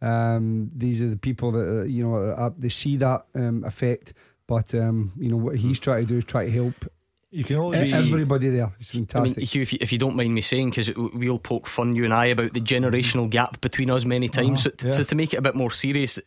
Um, 0.02 0.70
these 0.76 1.02
are 1.02 1.08
the 1.08 1.16
people 1.16 1.54
that, 1.54 1.80
uh, 1.80 1.84
you 1.84 2.04
know, 2.04 2.18
uh, 2.18 2.50
they 2.58 2.68
see 2.68 2.98
that 2.98 3.26
um, 3.36 3.64
effect, 3.64 4.12
but, 4.48 4.76
um, 4.76 5.14
you 5.18 5.30
know, 5.30 5.38
what 5.38 5.56
he's 5.56 5.80
trying 5.80 6.02
to 6.02 6.08
do 6.08 6.18
is 6.18 6.26
try 6.26 6.44
to 6.44 6.52
help 6.52 6.76
you 7.32 7.44
can 7.44 7.58
only 7.58 7.78
everybody 7.78 8.48
there. 8.50 8.72
It's 8.80 8.92
fantastic. 8.92 9.38
I 9.38 9.40
mean, 9.40 9.46
Hugh, 9.46 9.62
if 9.62 9.74
you, 9.74 9.80
if 9.82 9.92
you 9.92 9.98
don't 9.98 10.16
mind 10.16 10.34
me 10.34 10.42
saying, 10.42 10.70
because 10.70 10.90
we'll 10.96 11.40
poke 11.40 11.68
fun 11.68 11.94
you 11.94 12.06
and 12.06 12.14
I 12.14 12.28
about 12.28 12.54
the 12.54 12.62
generational 12.62 13.30
gap 13.30 13.60
between 13.60 13.92
us 13.92 14.06
many 14.06 14.30
times. 14.30 14.66
Uh-huh, 14.66 14.76
so, 14.80 14.88
yeah. 14.88 14.94
so, 14.94 15.04
to 15.04 15.16
make 15.16 15.34
it 15.34 15.38
a 15.38 15.42
bit 15.42 15.54
more 15.54 15.70
serious, 15.70 16.18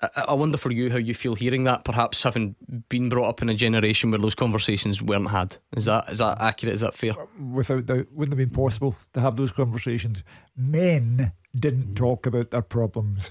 I, 0.00 0.34
wonder 0.34 0.58
for 0.58 0.70
you 0.70 0.90
how 0.90 0.98
you 0.98 1.14
feel 1.14 1.34
hearing 1.34 1.64
that. 1.64 1.84
Perhaps 1.84 2.22
having 2.22 2.54
been 2.90 3.08
brought 3.08 3.28
up 3.28 3.42
in 3.42 3.48
a 3.48 3.54
generation 3.54 4.10
where 4.10 4.18
those 4.18 4.34
conversations 4.34 5.00
weren't 5.00 5.30
had. 5.30 5.56
Is 5.74 5.86
that 5.86 6.10
is 6.10 6.18
that 6.18 6.40
accurate? 6.40 6.74
Is 6.74 6.82
that 6.82 6.94
fair? 6.94 7.14
Without 7.40 7.86
doubt, 7.86 8.12
wouldn't 8.12 8.38
have 8.38 8.50
been 8.50 8.54
possible 8.54 8.94
to 9.14 9.20
have 9.20 9.36
those 9.36 9.52
conversations. 9.52 10.22
Men 10.54 11.32
didn't 11.58 11.94
talk 11.94 12.26
about 12.26 12.50
their 12.50 12.62
problems, 12.62 13.30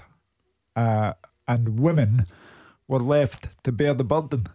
uh, 0.74 1.12
and 1.46 1.78
women 1.78 2.26
were 2.88 2.98
left 2.98 3.62
to 3.64 3.70
bear 3.70 3.94
the 3.94 4.04
burden. 4.04 4.48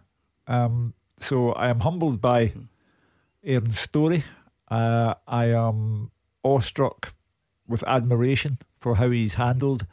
Um, 0.46 0.92
so 1.18 1.52
I 1.52 1.68
am 1.68 1.80
humbled 1.80 2.20
by 2.20 2.52
Aaron's 3.42 3.78
story. 3.78 4.24
Uh, 4.70 5.14
I 5.26 5.46
am 5.46 6.10
awestruck 6.42 7.14
with 7.66 7.84
admiration 7.86 8.58
for 8.80 8.96
how 8.96 9.10
he's 9.10 9.34
handled 9.34 9.86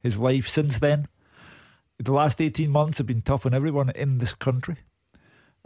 his 0.00 0.18
life 0.18 0.48
since 0.48 0.80
then. 0.80 1.06
The 2.00 2.12
last 2.12 2.40
18 2.40 2.70
months 2.70 2.96
have 2.96 3.06
been 3.06 3.20
tough 3.20 3.44
on 3.44 3.52
everyone 3.52 3.90
in 3.90 4.18
this 4.18 4.34
country, 4.34 4.76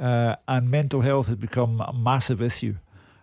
uh, 0.01 0.35
and 0.49 0.69
mental 0.69 1.03
health 1.03 1.29
has 1.29 1.37
become 1.37 1.81
a 1.81 1.93
massive 1.93 2.43
issue. 2.43 2.75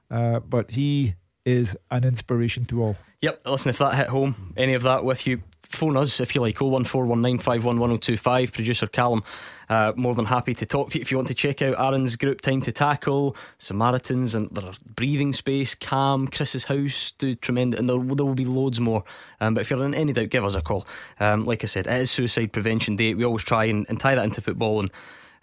Uh, 0.10 0.40
but 0.40 0.72
he 0.72 1.16
is 1.46 1.76
an 1.90 2.06
inspiration 2.06 2.64
to 2.66 2.82
all. 2.82 2.96
Yep, 3.22 3.42
listen, 3.46 3.70
if 3.72 3.80
that 3.80 3.96
hit 3.96 4.08
home, 4.08 4.54
any 4.56 4.74
of 4.76 4.84
that 4.84 5.04
with 5.04 5.28
you, 5.28 5.42
phone 5.72 5.98
us 5.98 6.20
if 6.20 6.36
you 6.36 6.42
like 6.42 6.58
01419511025 6.58 8.52
producer 8.54 8.88
Callum 8.88 9.24
uh, 9.70 9.94
more 9.96 10.14
than 10.14 10.26
happy 10.26 10.54
to 10.54 10.66
talk 10.66 10.90
to 10.90 10.98
you 10.98 11.02
if 11.02 11.12
you 11.12 11.18
want 11.18 11.28
to 11.30 11.34
check 11.34 11.62
out 11.62 11.80
Aaron's 11.80 12.16
group 12.16 12.42
Time 12.42 12.62
to 12.62 12.72
Tackle 12.72 13.36
Samaritans 13.58 14.36
and 14.36 14.50
their 14.52 14.72
breathing 14.96 15.34
space 15.34 15.76
Calm 15.76 16.28
Chris's 16.28 16.66
house 16.66 17.14
do 17.14 17.36
tremendous 17.36 17.80
and 17.80 17.90
there, 17.90 17.98
there 17.98 18.26
will 18.26 18.36
be 18.36 18.46
loads 18.46 18.80
more. 18.80 19.04
Um, 19.40 19.54
but 19.54 19.62
if 19.62 19.70
you're 19.70 19.84
in 19.84 19.96
any 19.96 20.14
doubt 20.14 20.30
give 20.30 20.44
us 20.46 20.56
a 20.56 20.62
call. 20.62 20.86
Um, 21.20 21.46
like 21.46 21.64
I 21.64 21.68
said 21.68 21.88
it 21.88 21.94
is 21.94 22.12
suicide 22.12 22.52
prevention 22.54 22.96
day. 22.96 23.14
We 23.14 23.24
always 23.24 23.44
try 23.44 23.66
and, 23.66 23.86
and 23.90 24.00
tie 24.00 24.16
that 24.16 24.26
into 24.26 24.42
football 24.42 24.80
and 24.82 24.92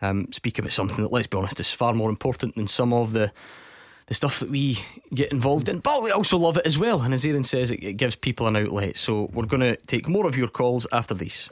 um, 0.02 0.32
speak 0.32 0.58
about 0.58 0.72
something 0.72 1.02
that 1.02 1.12
let's 1.12 1.26
be 1.26 1.38
honest 1.38 1.60
is 1.60 1.72
far 1.72 1.92
more 1.94 2.10
important 2.10 2.54
than 2.54 2.68
some 2.68 2.92
of 2.92 3.12
the 3.12 3.32
the 4.08 4.14
stuff 4.14 4.40
that 4.40 4.50
we 4.50 4.78
get 5.14 5.30
involved 5.30 5.68
in, 5.68 5.78
but 5.80 6.02
we 6.02 6.10
also 6.10 6.38
love 6.38 6.56
it 6.56 6.66
as 6.66 6.78
well. 6.78 7.02
And 7.02 7.14
as 7.14 7.24
Aaron 7.24 7.44
says, 7.44 7.70
it, 7.70 7.82
it 7.82 7.92
gives 7.94 8.16
people 8.16 8.46
an 8.46 8.56
outlet. 8.56 8.96
So 8.96 9.30
we're 9.32 9.46
going 9.46 9.60
to 9.60 9.76
take 9.76 10.08
more 10.08 10.26
of 10.26 10.36
your 10.36 10.48
calls 10.48 10.86
after 10.92 11.14
these. 11.14 11.48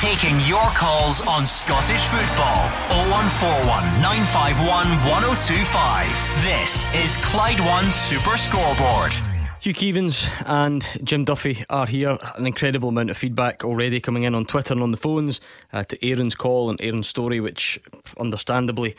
Taking 0.00 0.38
your 0.46 0.64
calls 0.74 1.20
on 1.26 1.44
Scottish 1.44 2.02
football 2.02 2.68
0141 3.10 3.82
951 4.00 4.86
1025. 5.10 6.42
This 6.42 6.84
is 6.94 7.16
Clyde 7.16 7.60
One 7.60 7.90
Super 7.90 8.36
Scoreboard. 8.36 9.12
Hugh 9.60 9.74
Keevins 9.74 10.30
and 10.46 10.86
Jim 11.02 11.24
Duffy 11.24 11.64
are 11.68 11.86
here. 11.86 12.16
An 12.36 12.46
incredible 12.46 12.90
amount 12.90 13.10
of 13.10 13.18
feedback 13.18 13.64
already 13.64 14.00
coming 14.00 14.22
in 14.22 14.36
on 14.36 14.46
Twitter 14.46 14.72
and 14.72 14.84
on 14.84 14.92
the 14.92 14.96
phones 14.96 15.40
uh, 15.72 15.82
to 15.82 16.06
Aaron's 16.06 16.36
call 16.36 16.70
and 16.70 16.80
Aaron's 16.80 17.08
story, 17.08 17.40
which 17.40 17.80
understandably 18.18 18.94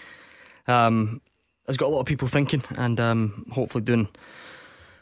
um, 0.68 1.22
has 1.70 1.78
got 1.78 1.88
a 1.88 1.94
lot 1.94 2.00
of 2.00 2.06
people 2.08 2.28
thinking 2.28 2.64
and 2.76 3.00
um, 3.00 3.46
hopefully 3.52 3.84
doing 3.84 4.08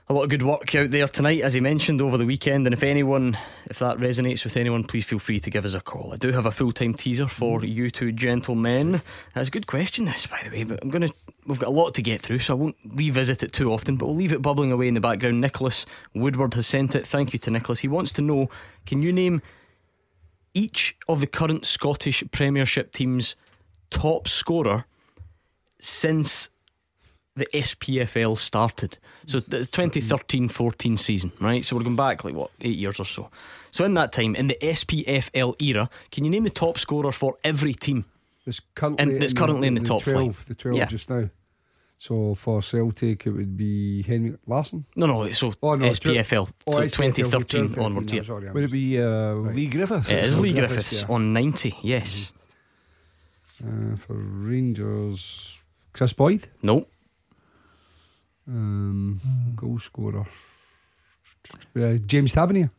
a 0.09 0.13
lot 0.13 0.24
of 0.24 0.30
good 0.30 0.43
work 0.43 0.74
out 0.76 0.91
there 0.91 1.07
tonight, 1.07 1.41
as 1.41 1.53
he 1.53 1.59
mentioned 1.59 2.01
over 2.01 2.18
the 2.18 2.26
weekend. 2.26 2.65
And 2.65 2.74
if 2.74 2.84
anyone, 2.84 3.38
if 3.65 3.80
that 3.80 3.97
resonates 3.97 4.43
with 4.43 4.55
anyone, 4.55 4.84
please 4.84 5.05
feel 5.05 5.20
free 5.20 5.39
to 5.39 5.49
give 5.49 5.65
us 5.65 5.74
a 5.74 5.82
call. 5.82 6.13
I 6.13 6.18
do 6.18 6.32
have 6.32 6.45
a 6.45 6.51
full 6.51 6.72
time 6.72 6.93
teaser 6.93 7.28
for 7.28 7.63
you 7.63 7.89
two 7.89 8.11
gentlemen. 8.11 9.01
That's 9.34 9.49
a 9.49 9.51
good 9.51 9.68
question, 9.68 10.05
this, 10.05 10.26
by 10.26 10.41
the 10.43 10.49
way, 10.49 10.63
but 10.63 10.80
I'm 10.82 10.89
going 10.89 11.07
to, 11.07 11.13
we've 11.45 11.59
got 11.59 11.68
a 11.68 11.72
lot 11.72 11.93
to 11.95 12.01
get 12.01 12.22
through, 12.22 12.39
so 12.39 12.53
I 12.53 12.57
won't 12.57 12.78
revisit 12.86 13.43
it 13.43 13.51
too 13.51 13.72
often, 13.72 13.97
but 13.97 14.05
we'll 14.05 14.15
leave 14.15 14.34
it 14.34 14.41
bubbling 14.41 14.72
away 14.72 14.88
in 14.88 14.93
the 14.93 15.01
background. 15.01 15.41
Nicholas 15.41 15.86
Woodward 16.13 16.53
has 16.53 16.68
sent 16.68 16.95
it. 16.95 17.05
Thank 17.05 17.34
you 17.34 17.39
to 17.39 17.51
Nicholas. 17.51 17.80
He 17.80 17.88
wants 17.88 18.13
to 18.13 18.22
know 18.22 18.49
can 18.86 19.01
you 19.01 19.11
name 19.11 19.41
each 20.53 20.95
of 21.07 21.20
the 21.20 21.28
current 21.28 21.65
Scottish 21.65 22.24
Premiership 22.32 22.93
teams' 22.93 23.36
top 23.89 24.28
scorer 24.28 24.86
since 25.80 26.49
the 27.38 27.46
SPFL 27.54 28.38
started. 28.38 28.98
So 29.26 29.40
the 29.40 29.60
2013 29.60 30.50
14 30.50 30.98
season, 30.98 31.32
right? 31.40 31.64
So 31.64 31.76
we're 31.76 31.84
going 31.84 31.96
back 31.96 32.24
like 32.24 32.34
what, 32.34 32.52
eight 32.62 32.78
years 32.78 33.00
or 33.00 33.06
so. 33.06 33.30
So 33.72 33.86
in 33.86 33.94
that 33.94 34.12
time, 34.12 34.36
in 34.36 34.48
the 34.48 34.58
SPFL 34.62 35.62
era, 35.62 35.90
can 36.12 36.26
you 36.26 36.32
name 36.32 36.44
the 36.44 36.50
top 36.50 36.80
scorer 36.80 37.12
for 37.12 37.36
every 37.44 37.74
team? 37.74 38.06
It's 38.46 38.62
currently, 38.76 39.16
in, 39.16 39.22
it's 39.22 39.34
currently 39.34 39.68
in, 39.68 39.74
the, 39.74 39.82
the 39.82 39.88
top 39.88 40.04
12, 40.04 40.36
five. 40.36 40.46
The 40.46 40.56
12 40.56 40.78
yeah. 40.78 40.86
just 40.86 41.10
now. 41.10 41.30
So 42.00 42.36
for 42.36 42.62
Celtic, 42.62 43.26
it 43.26 43.32
would 43.32 43.58
be 43.58 44.04
Henrik 44.04 44.40
Larsson. 44.46 44.86
No, 44.96 45.08
no. 45.08 45.32
So 45.32 45.54
oh, 45.62 45.76
no, 45.76 45.90
SPFL, 45.90 46.50
oh, 46.68 46.74
so 46.74 46.82
SPFL 46.82 47.16
2013 47.16 47.80
onwards. 47.80 48.14
Yeah. 48.14 48.22
Sorry, 48.22 48.52
would 48.52 48.64
it 48.64 48.72
be 48.72 49.02
uh, 49.02 49.34
right. 49.34 49.56
Leigh 49.56 49.68
Griffiths? 49.68 50.10
It 50.10 50.24
is 50.24 50.40
Leigh 50.40 50.54
Griffiths, 50.54 50.74
Griffiths 50.74 51.02
yeah. 51.10 51.16
on 51.16 51.34
90. 51.34 51.76
Yes. 51.82 52.32
Mm-hmm. 53.64 53.94
Uh, 53.94 53.98
for 53.98 54.14
Rangers, 54.14 55.58
Kris 55.94 56.14
Boyd. 56.14 56.48
Nope. 56.62 56.90
Um, 58.48 59.20
mm. 59.26 59.56
Goal 59.56 59.80
scorer. 59.80 60.26
Uh, 61.76 61.98
James 62.06 62.32
Tavernier. 62.32 62.72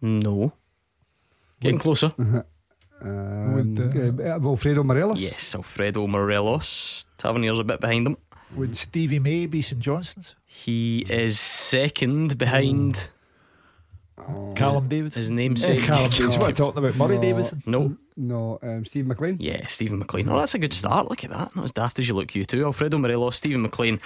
No. 0.00 0.52
Getting 1.60 1.78
closer. 1.78 2.12
Uh-huh. 2.18 2.42
Um, 3.00 3.76
Would, 3.76 3.96
uh, 4.20 4.22
uh, 4.22 4.48
Alfredo 4.48 4.82
Morelos. 4.82 5.20
Yes, 5.20 5.54
Alfredo 5.54 6.06
Morelos. 6.06 7.04
Tavernier's 7.18 7.58
a 7.58 7.64
bit 7.64 7.80
behind 7.80 8.06
him. 8.06 8.16
Would 8.54 8.76
Stevie 8.76 9.18
May 9.18 9.46
be 9.46 9.60
St 9.60 9.80
Johnstone's? 9.80 10.34
He 10.44 11.04
is 11.08 11.38
second 11.40 12.38
behind. 12.38 13.10
Oh. 14.18 14.54
Callum 14.56 14.88
Davis. 14.88 15.14
His 15.14 15.30
namesake. 15.30 15.82
Uh, 15.82 15.86
Callum 15.86 16.10
Davis. 16.10 16.38
What 16.38 16.56
talking 16.56 16.78
about? 16.78 16.96
Murray 16.96 17.16
no, 17.16 17.22
Davidson? 17.22 17.62
No. 17.66 17.96
No, 18.16 18.58
um, 18.62 18.84
Steve 18.84 19.06
McLean. 19.06 19.36
Yeah, 19.40 19.66
Stephen 19.66 19.98
McLean. 19.98 20.28
Oh, 20.30 20.38
that's 20.38 20.54
a 20.54 20.58
good 20.58 20.72
start. 20.72 21.10
Look 21.10 21.22
at 21.22 21.30
that. 21.30 21.54
Not 21.54 21.66
as 21.66 21.72
daft 21.72 21.98
as 21.98 22.08
you 22.08 22.14
look, 22.14 22.34
you 22.34 22.44
two. 22.46 22.64
Alfredo 22.64 22.96
Morelos, 22.96 23.36
Stephen 23.36 23.60
McLean, 23.62 24.00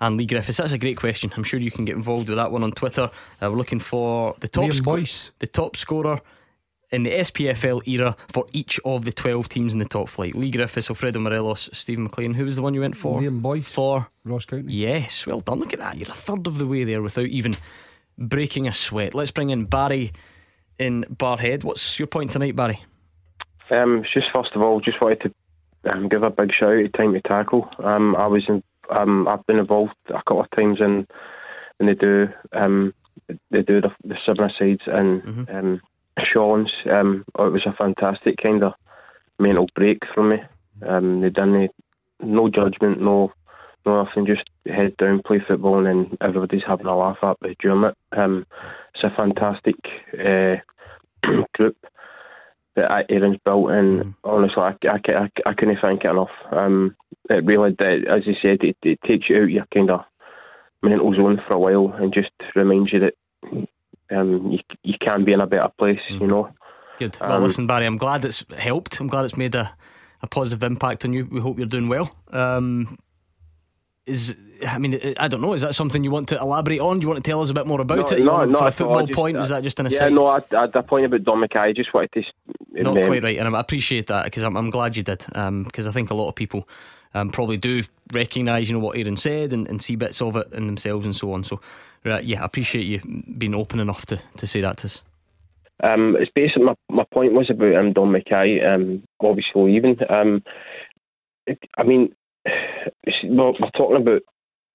and 0.00 0.16
Leigh 0.16 0.26
Griffiths. 0.26 0.58
That's 0.58 0.72
a 0.72 0.78
great 0.78 0.96
question. 0.96 1.32
I'm 1.36 1.44
sure 1.44 1.60
you 1.60 1.70
can 1.70 1.84
get 1.84 1.96
involved 1.96 2.28
with 2.28 2.36
that 2.38 2.52
one 2.52 2.62
on 2.62 2.72
Twitter. 2.72 3.10
Uh, 3.42 3.50
we're 3.50 3.56
looking 3.56 3.78
for 3.78 4.34
the 4.40 4.48
top 4.48 4.72
sc- 4.72 5.38
the 5.38 5.46
top 5.46 5.76
scorer 5.76 6.20
in 6.90 7.02
the 7.02 7.10
SPFL 7.10 7.86
era 7.88 8.16
for 8.28 8.46
each 8.52 8.78
of 8.84 9.04
the 9.04 9.12
12 9.12 9.48
teams 9.48 9.72
in 9.72 9.78
the 9.78 9.84
top 9.84 10.08
flight. 10.08 10.34
Leigh 10.34 10.50
Griffiths, 10.50 10.88
Alfredo 10.88 11.18
Morelos, 11.18 11.68
Stephen 11.72 12.04
McLean. 12.04 12.34
Who 12.34 12.44
was 12.44 12.56
the 12.56 12.62
one 12.62 12.74
you 12.74 12.80
went 12.80 12.96
for? 12.96 13.20
Liam 13.20 13.42
Boyce. 13.42 13.68
For 13.68 14.08
Ross 14.24 14.44
County. 14.44 14.72
Yes, 14.72 15.26
well 15.26 15.40
done. 15.40 15.58
Look 15.58 15.72
at 15.72 15.80
that. 15.80 15.96
You're 15.96 16.08
a 16.08 16.14
third 16.14 16.46
of 16.46 16.58
the 16.58 16.66
way 16.66 16.84
there 16.84 17.02
without 17.02 17.26
even 17.26 17.54
breaking 18.18 18.68
a 18.68 18.72
sweat. 18.72 19.14
Let's 19.14 19.30
bring 19.30 19.50
in 19.50 19.64
Barry 19.64 20.12
in 20.78 21.04
Barrhead. 21.04 21.64
What's 21.64 21.98
your 21.98 22.06
point 22.06 22.30
tonight, 22.30 22.56
Barry? 22.56 22.84
Um, 23.70 24.04
just 24.14 24.28
first 24.32 24.50
of 24.54 24.62
all, 24.62 24.80
just 24.80 25.00
wanted 25.00 25.22
to 25.22 25.90
um, 25.90 26.08
give 26.08 26.22
a 26.22 26.30
big 26.30 26.52
shout 26.52 26.76
out 26.76 26.82
to 26.82 26.88
Time 26.88 27.12
to 27.14 27.20
Tackle. 27.20 27.68
Um, 27.82 28.14
I 28.16 28.26
was 28.26 28.44
in, 28.48 28.62
um, 28.90 29.26
I've 29.28 29.46
been 29.46 29.58
involved 29.58 29.94
a 30.08 30.14
couple 30.14 30.40
of 30.40 30.50
times 30.50 30.80
in 30.80 31.06
when 31.78 31.88
they 31.88 31.94
do 31.94 32.28
um, 32.52 32.94
they 33.50 33.62
do 33.62 33.80
the, 33.80 33.90
the 34.04 34.16
Sibner 34.26 34.50
sides 34.58 34.82
and 34.86 35.22
Mm-hmm. 35.22 35.56
um, 35.56 35.80
Sean's. 36.32 36.72
Um, 36.90 37.24
it 37.38 37.52
was 37.52 37.66
a 37.66 37.72
fantastic 37.72 38.36
kind 38.42 38.62
of 38.62 38.72
mental 39.38 39.68
break 39.74 39.98
for 40.14 40.22
me. 40.22 40.36
Um, 40.86 41.20
they 41.20 41.30
done 41.30 41.54
it, 41.54 41.74
no 42.20 42.48
judgment, 42.48 43.00
no 43.00 43.32
no 43.84 44.02
nothing, 44.02 44.26
just 44.26 44.48
head 44.66 44.96
down, 44.96 45.22
play 45.24 45.40
football, 45.46 45.78
and 45.78 45.86
then 45.86 46.18
everybody's 46.20 46.64
having 46.66 46.86
a 46.86 46.96
laugh 46.96 47.18
at 47.22 47.40
me 47.40 47.54
during 47.60 47.84
it. 47.84 47.94
Um, 48.16 48.46
it's 48.94 49.04
a 49.04 49.10
fantastic 49.16 49.76
uh, 50.18 50.56
group 51.54 51.76
that 52.76 53.06
Aaron's 53.10 53.38
built, 53.44 53.70
and 53.70 54.14
honestly, 54.22 54.62
I, 54.62 54.76
I, 54.86 54.98
I, 55.08 55.30
I 55.46 55.54
couldn't 55.54 55.78
thank 55.80 56.04
it 56.04 56.10
enough. 56.10 56.30
Um, 56.52 56.94
it 57.28 57.44
really, 57.44 57.72
did, 57.72 58.06
as 58.06 58.26
you 58.26 58.34
said, 58.40 58.62
it, 58.62 58.76
it 58.82 59.00
takes 59.06 59.28
you 59.28 59.42
out 59.42 59.50
your 59.50 59.66
kind 59.74 59.90
of 59.90 60.00
mental 60.82 61.12
zone 61.14 61.40
for 61.46 61.54
a 61.54 61.58
while 61.58 61.92
and 61.98 62.14
just 62.14 62.30
reminds 62.54 62.92
you 62.92 63.00
that 63.00 63.14
um, 64.14 64.52
you, 64.52 64.58
you 64.82 64.94
can 65.00 65.24
be 65.24 65.32
in 65.32 65.40
a 65.40 65.46
better 65.46 65.70
place, 65.78 65.98
you 66.08 66.26
know. 66.26 66.50
Good. 66.98 67.16
Well, 67.20 67.32
Um, 67.32 67.42
listen, 67.42 67.66
Barry, 67.66 67.86
I'm 67.86 67.98
glad 67.98 68.24
it's 68.24 68.44
helped. 68.56 69.00
I'm 69.00 69.08
glad 69.08 69.24
it's 69.24 69.36
made 69.36 69.54
a, 69.54 69.74
a 70.22 70.26
positive 70.26 70.62
impact 70.62 71.04
on 71.04 71.12
you. 71.12 71.26
We 71.26 71.40
hope 71.40 71.58
you're 71.58 71.66
doing 71.66 71.88
well. 71.88 72.14
Um, 72.30 72.98
is 74.06 74.36
I 74.66 74.78
mean, 74.78 75.14
I 75.18 75.28
don't 75.28 75.42
know. 75.42 75.52
Is 75.52 75.62
that 75.62 75.74
something 75.74 76.02
you 76.02 76.10
want 76.10 76.28
to 76.28 76.38
elaborate 76.38 76.80
on? 76.80 76.98
Do 76.98 77.04
you 77.04 77.08
want 77.08 77.22
to 77.22 77.30
tell 77.30 77.42
us 77.42 77.50
a 77.50 77.54
bit 77.54 77.66
more 77.66 77.80
about 77.80 78.10
it? 78.12 78.20
You 78.20 78.30
want- 78.30 78.52
for 78.52 78.56
a 78.56 78.58
at 78.58 78.64
all, 78.64 78.70
football 78.70 79.06
just, 79.06 79.16
point, 79.16 79.36
uh, 79.36 79.40
was 79.40 79.50
that 79.50 79.62
just 79.62 79.78
an 79.80 79.88
Yeah, 79.90 80.08
no, 80.08 80.26
I, 80.28 80.40
I 80.56 80.62
had 80.62 80.86
point 80.86 81.04
about 81.04 81.24
Dom 81.24 81.42
McKay. 81.42 81.60
I 81.60 81.72
just 81.72 81.92
wanted 81.92 82.12
to. 82.12 82.22
Not 82.82 82.96
um, 82.96 83.06
quite 83.06 83.22
right, 83.22 83.38
and 83.38 83.54
I 83.54 83.60
appreciate 83.60 84.06
that 84.06 84.24
because 84.24 84.42
I'm, 84.42 84.56
I'm 84.56 84.70
glad 84.70 84.96
you 84.96 85.02
did. 85.02 85.24
Because 85.26 85.86
I 85.86 85.92
think 85.92 86.10
a 86.10 86.14
lot 86.14 86.28
of 86.28 86.34
people 86.34 86.68
um, 87.14 87.30
probably 87.30 87.56
do 87.56 87.82
recognise, 88.12 88.68
you 88.68 88.76
know, 88.76 88.84
what 88.84 88.96
Aaron 88.96 89.16
said 89.16 89.52
and, 89.52 89.68
and 89.68 89.82
see 89.82 89.96
bits 89.96 90.20
of 90.20 90.36
it 90.36 90.52
in 90.52 90.66
themselves 90.66 91.04
and 91.04 91.14
so 91.14 91.32
on. 91.32 91.44
So, 91.44 91.60
right, 92.04 92.24
yeah, 92.24 92.42
I 92.42 92.44
appreciate 92.44 92.84
you 92.84 93.00
being 93.36 93.54
open 93.54 93.80
enough 93.80 94.06
to, 94.06 94.20
to 94.36 94.46
say 94.46 94.60
that 94.60 94.78
to 94.78 94.86
us. 94.86 95.02
Um, 95.82 96.16
it's 96.18 96.30
basically 96.34 96.64
my, 96.64 96.74
my 96.88 97.04
point 97.12 97.34
was 97.34 97.50
about 97.50 97.74
um, 97.76 97.92
Dom 97.92 98.14
McKay, 98.14 98.66
um, 98.66 99.02
obviously 99.20 99.72
leaving. 99.72 99.98
Um, 100.08 100.42
it, 101.46 101.58
I 101.76 101.82
mean, 101.82 102.14
we're, 103.24 103.52
we're 103.52 103.70
talking 103.76 103.96
about 103.96 104.22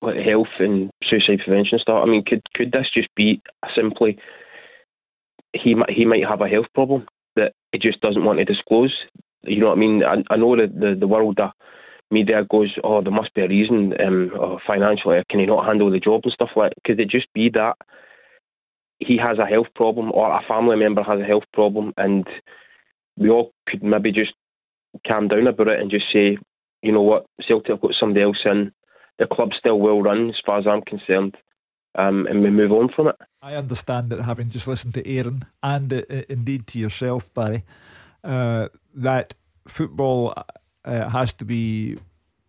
like 0.01 0.17
health 0.17 0.47
and 0.59 0.89
suicide 1.03 1.41
prevention 1.45 1.79
stuff. 1.79 2.01
I 2.03 2.09
mean, 2.09 2.23
could 2.25 2.41
could 2.55 2.71
this 2.71 2.87
just 2.93 3.09
be 3.15 3.41
simply 3.75 4.17
he 5.53 5.75
might 5.75 5.89
he 5.89 6.05
might 6.05 6.25
have 6.27 6.41
a 6.41 6.47
health 6.47 6.67
problem 6.73 7.05
that 7.35 7.53
he 7.71 7.79
just 7.79 8.01
doesn't 8.01 8.23
want 8.23 8.39
to 8.39 8.45
disclose? 8.45 8.93
You 9.43 9.59
know 9.59 9.67
what 9.67 9.77
I 9.77 9.79
mean? 9.79 10.03
I, 10.03 10.23
I 10.33 10.37
know 10.37 10.55
that 10.55 10.79
the 10.79 10.95
the 10.99 11.07
world 11.07 11.37
the 11.37 11.51
media 12.09 12.45
goes, 12.49 12.69
oh, 12.83 13.01
there 13.01 13.11
must 13.11 13.33
be 13.33 13.41
a 13.41 13.47
reason, 13.47 13.93
um, 14.05 14.31
or 14.37 14.59
financially, 14.67 15.23
can 15.29 15.39
he 15.39 15.45
not 15.45 15.65
handle 15.65 15.89
the 15.89 15.99
job 15.99 16.21
and 16.25 16.33
stuff 16.33 16.49
like? 16.57 16.73
Could 16.85 16.99
it 16.99 17.09
just 17.09 17.27
be 17.33 17.49
that? 17.53 17.75
he 19.01 19.17
has 19.17 19.39
a 19.39 19.45
health 19.45 19.67
problem 19.75 20.11
or 20.13 20.31
a 20.31 20.41
family 20.47 20.77
member 20.77 21.01
has 21.01 21.19
a 21.19 21.25
health 21.25 21.43
problem 21.53 21.91
and 21.97 22.27
we 23.17 23.29
all 23.29 23.51
could 23.67 23.83
maybe 23.83 24.11
just 24.11 24.33
calm 25.07 25.27
down 25.27 25.47
about 25.47 25.67
it 25.67 25.79
and 25.79 25.89
just 25.89 26.05
say, 26.13 26.37
you 26.81 26.91
know 26.91 27.01
what, 27.01 27.25
Celtic 27.47 27.71
have 27.71 27.81
got 27.81 27.91
somebody 27.99 28.21
else 28.23 28.37
in, 28.45 28.71
the 29.19 29.27
club's 29.27 29.57
still 29.57 29.79
well 29.79 30.01
run 30.01 30.29
as 30.29 30.35
far 30.45 30.59
as 30.59 30.67
I'm 30.67 30.81
concerned, 30.81 31.37
um, 31.95 32.25
and 32.27 32.41
we 32.41 32.49
move 32.49 32.71
on 32.71 32.89
from 32.95 33.07
it. 33.07 33.15
I 33.41 33.55
understand 33.55 34.09
that 34.09 34.21
having 34.21 34.49
just 34.49 34.67
listened 34.67 34.93
to 34.95 35.07
Aaron 35.07 35.45
and 35.61 35.91
uh, 35.91 36.01
uh, 36.09 36.21
indeed 36.29 36.67
to 36.67 36.79
yourself, 36.79 37.33
Barry, 37.33 37.63
uh, 38.23 38.69
that 38.95 39.33
football 39.67 40.33
uh, 40.85 41.09
has 41.09 41.33
to 41.35 41.45
be 41.45 41.97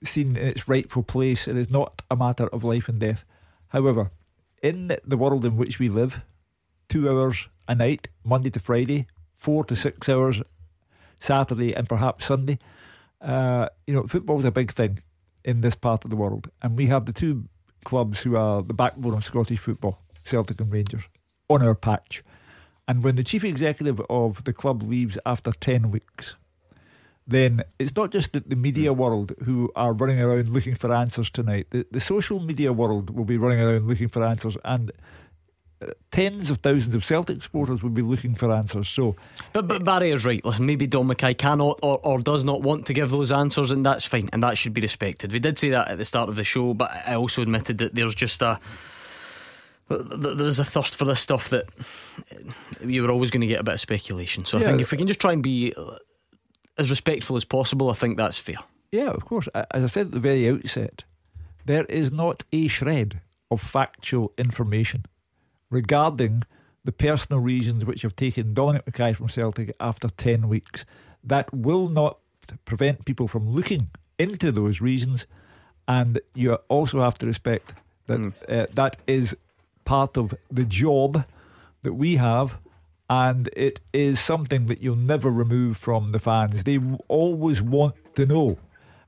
seen 0.03 0.37
in 0.37 0.49
its 0.49 0.69
rightful 0.69 1.03
place. 1.03 1.47
It 1.47 1.57
is 1.57 1.71
not 1.71 2.03
a 2.11 2.17
matter 2.17 2.49
of 2.49 2.65
life 2.65 2.89
and 2.89 2.99
death. 2.99 3.25
However, 3.69 4.11
in 4.63 4.97
the 5.05 5.17
world 5.17 5.45
in 5.45 5.57
which 5.57 5.79
we 5.79 5.89
live, 5.89 6.23
two 6.89 7.09
hours 7.09 7.49
a 7.69 7.75
night, 7.75 8.09
Monday 8.25 8.51
to 8.51 8.61
Friday, 8.61 9.07
four 9.37 9.65
to 9.65 9.77
six 9.77 10.09
hours 10.09 10.43
Saturday 11.19 11.75
and 11.75 11.89
perhaps 11.89 12.27
Sunday. 12.27 12.59
Uh, 13.23 13.69
you 13.87 13.95
know, 13.95 14.07
football 14.07 14.39
is 14.39 14.45
a 14.45 14.51
big 14.51 14.73
thing 14.73 14.99
in 15.45 15.61
this 15.61 15.75
part 15.75 16.05
of 16.05 16.11
the 16.11 16.17
world, 16.17 16.51
and 16.61 16.77
we 16.77 16.87
have 16.87 17.07
the 17.07 17.13
two 17.13 17.45
clubs 17.85 18.23
who 18.23 18.37
are 18.37 18.63
the 18.63 18.75
backbone 18.75 19.15
of 19.15 19.25
Scottish 19.25 19.59
football, 19.59 19.99
Celtic 20.25 20.61
and 20.61 20.73
Rangers, 20.73 21.09
on 21.49 21.63
our 21.63 21.75
patch. 21.75 22.23
And 22.89 23.03
when 23.03 23.17
the 23.17 23.25
chief 23.25 23.45
executive 23.45 24.01
of 24.11 24.45
the 24.45 24.53
club 24.53 24.83
leaves 24.83 25.19
after 25.25 25.53
10 25.53 25.91
weeks, 25.91 26.35
then 27.27 27.63
it's 27.79 27.95
not 27.95 28.11
just 28.11 28.33
the, 28.33 28.41
the 28.41 28.57
media 28.57 28.93
world 28.93 29.33
who 29.45 29.71
are 29.77 29.93
running 29.93 30.21
around 30.21 30.49
looking 30.51 30.75
for 30.75 30.93
answers 30.93 31.31
tonight. 31.31 31.69
The, 31.71 31.87
the 31.91 32.01
social 32.01 32.41
media 32.41 32.73
world 32.73 33.17
will 33.17 33.25
be 33.25 33.39
running 33.39 33.61
around 33.61 33.87
looking 33.87 34.09
for 34.09 34.25
answers, 34.25 34.57
and 34.65 34.91
tens 36.11 36.51
of 36.51 36.59
thousands 36.59 36.95
of 36.95 37.05
Celtic 37.05 37.43
supporters 37.43 37.83
would 37.83 37.95
be 37.95 38.03
looking 38.03 38.35
for 38.35 38.53
answers. 38.53 38.89
So, 38.89 39.17
But, 39.53 39.69
but 39.69 39.85
Barry 39.85 40.11
is 40.11 40.25
right. 40.25 40.45
Listen, 40.45 40.67
maybe 40.67 40.87
Dom 40.87 41.09
McKay 41.09 41.37
cannot 41.37 41.79
or, 41.83 41.99
or 42.03 42.19
does 42.21 42.45
not 42.45 42.63
want 42.63 42.87
to 42.87 42.93
give 42.93 43.11
those 43.11 43.33
answers, 43.33 43.71
and 43.71 43.85
that's 43.85 44.05
fine, 44.05 44.29
and 44.33 44.43
that 44.43 44.59
should 44.59 44.75
be 44.75 44.81
respected. 44.81 45.33
We 45.33 45.39
did 45.39 45.59
say 45.59 45.71
that 45.71 45.89
at 45.89 45.99
the 45.99 46.05
start 46.05 46.29
of 46.29 46.37
the 46.37 46.45
show, 46.45 46.75
but 46.75 46.91
I 47.07 47.15
also 47.15 47.43
admitted 47.43 47.79
that 47.79 47.95
there's 47.95 48.15
just 48.15 48.43
a 48.43 48.61
th- 49.89 50.09
th- 50.09 50.37
there's 50.37 50.59
a 50.59 50.65
thirst 50.65 50.97
for 50.97 51.05
this 51.05 51.21
stuff 51.21 51.51
that 51.51 51.67
you 52.85 53.03
were 53.03 53.11
always 53.11 53.31
going 53.31 53.41
to 53.43 53.47
get 53.47 53.61
a 53.61 53.65
bit 53.65 53.75
of 53.75 53.81
speculation. 53.81 54.45
So 54.45 54.59
I 54.59 54.63
think 54.63 54.81
if 54.81 54.91
we 54.91 54.99
can 54.99 55.07
just 55.07 55.21
try 55.21 55.33
and 55.33 55.43
be 55.43 55.73
uh, 55.77 55.97
as 56.79 56.91
respectful 56.91 57.37
as 57.37 57.45
possible, 57.45 57.91
I 57.91 57.95
think 57.95 58.17
that's 58.17 58.39
fair. 58.39 58.57
Yeah, 58.91 59.11
of 59.11 59.25
course. 59.25 59.49
As 59.55 59.83
I 59.85 59.87
said 59.87 60.07
at 60.07 60.13
the 60.13 60.21
very 60.21 60.49
outset, 60.49 61.05
there 61.65 61.85
is 61.85 62.13
not 62.13 62.43
a 62.53 62.69
shred 62.69 63.21
of 63.51 63.61
factual 63.61 64.33
information 64.37 65.05
regarding 65.73 66.43
the 66.85 66.93
personal 66.93 67.41
reasons 67.41 67.85
which 67.85 68.03
have 68.03 68.15
taken 68.15 68.55
Dominic 68.55 68.85
McKay 68.85 69.17
from 69.17 69.29
Celtic 69.29 69.75
after 69.81 70.09
10 70.09 70.49
weeks. 70.49 70.85
That 71.25 71.53
will 71.53 71.89
not 71.89 72.19
prevent 72.65 73.05
people 73.05 73.27
from 73.27 73.49
looking 73.49 73.91
into 74.19 74.53
those 74.53 74.81
reasons. 74.81 75.27
And 75.89 76.21
you 76.35 76.55
also 76.69 77.03
have 77.03 77.19
to 77.19 77.27
respect 77.27 77.73
that 78.07 78.33
uh, 78.49 78.67
that 78.75 78.97
is 79.07 79.37
part 79.85 80.17
of 80.17 80.35
the 80.51 80.65
job 80.65 81.25
that 81.83 81.95
we 81.95 82.17
have 82.17 82.59
and 83.11 83.51
it 83.55 83.81
is 83.93 84.21
something 84.21 84.67
that 84.67 84.81
you'll 84.81 84.97
never 84.97 85.31
remove 85.31 85.77
from 85.77 86.13
the 86.13 86.19
fans. 86.19 86.65
They 86.65 86.79
always 87.09 87.61
want 87.61 87.95
to 88.15 88.25
know. 88.25 88.59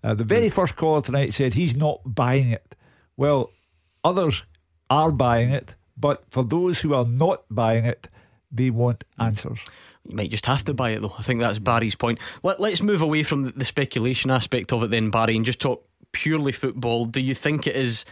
Uh, 0.02 0.14
the 0.14 0.24
very 0.24 0.50
first 0.50 0.76
caller 0.76 1.00
tonight 1.00 1.32
said 1.32 1.54
he's 1.54 1.74
not 1.74 2.00
buying 2.04 2.50
it. 2.50 2.74
Well, 3.16 3.50
others 4.02 4.44
are 4.90 5.10
buying 5.10 5.50
it, 5.50 5.74
but 5.96 6.24
for 6.30 6.44
those 6.44 6.80
who 6.80 6.94
are 6.94 7.04
not 7.04 7.42
buying 7.50 7.84
it, 7.84 8.08
they 8.50 8.70
want 8.70 9.04
hmm. 9.16 9.22
answers. 9.22 9.60
You 10.08 10.16
might 10.16 10.30
just 10.30 10.46
have 10.46 10.64
to 10.64 10.74
buy 10.74 10.90
it 10.90 11.00
though. 11.00 11.14
I 11.18 11.22
think 11.22 11.40
that's 11.40 11.58
Barry's 11.58 11.94
point. 11.96 12.18
Let, 12.42 12.60
let's 12.60 12.82
move 12.82 13.02
away 13.02 13.22
from 13.22 13.44
the- 13.44 13.52
the 13.52 13.64
speculation 13.64 14.30
aspect 14.30 14.72
of 14.72 14.82
it 14.82 14.90
then, 14.90 15.10
Barry, 15.10 15.36
and 15.36 15.44
just 15.44 15.60
talk 15.60 15.86
purely 16.12 16.52
football. 16.52 17.04
Do 17.06 17.20
you 17.20 17.34
think 17.34 17.66
it 17.66 17.74
is 17.74 18.04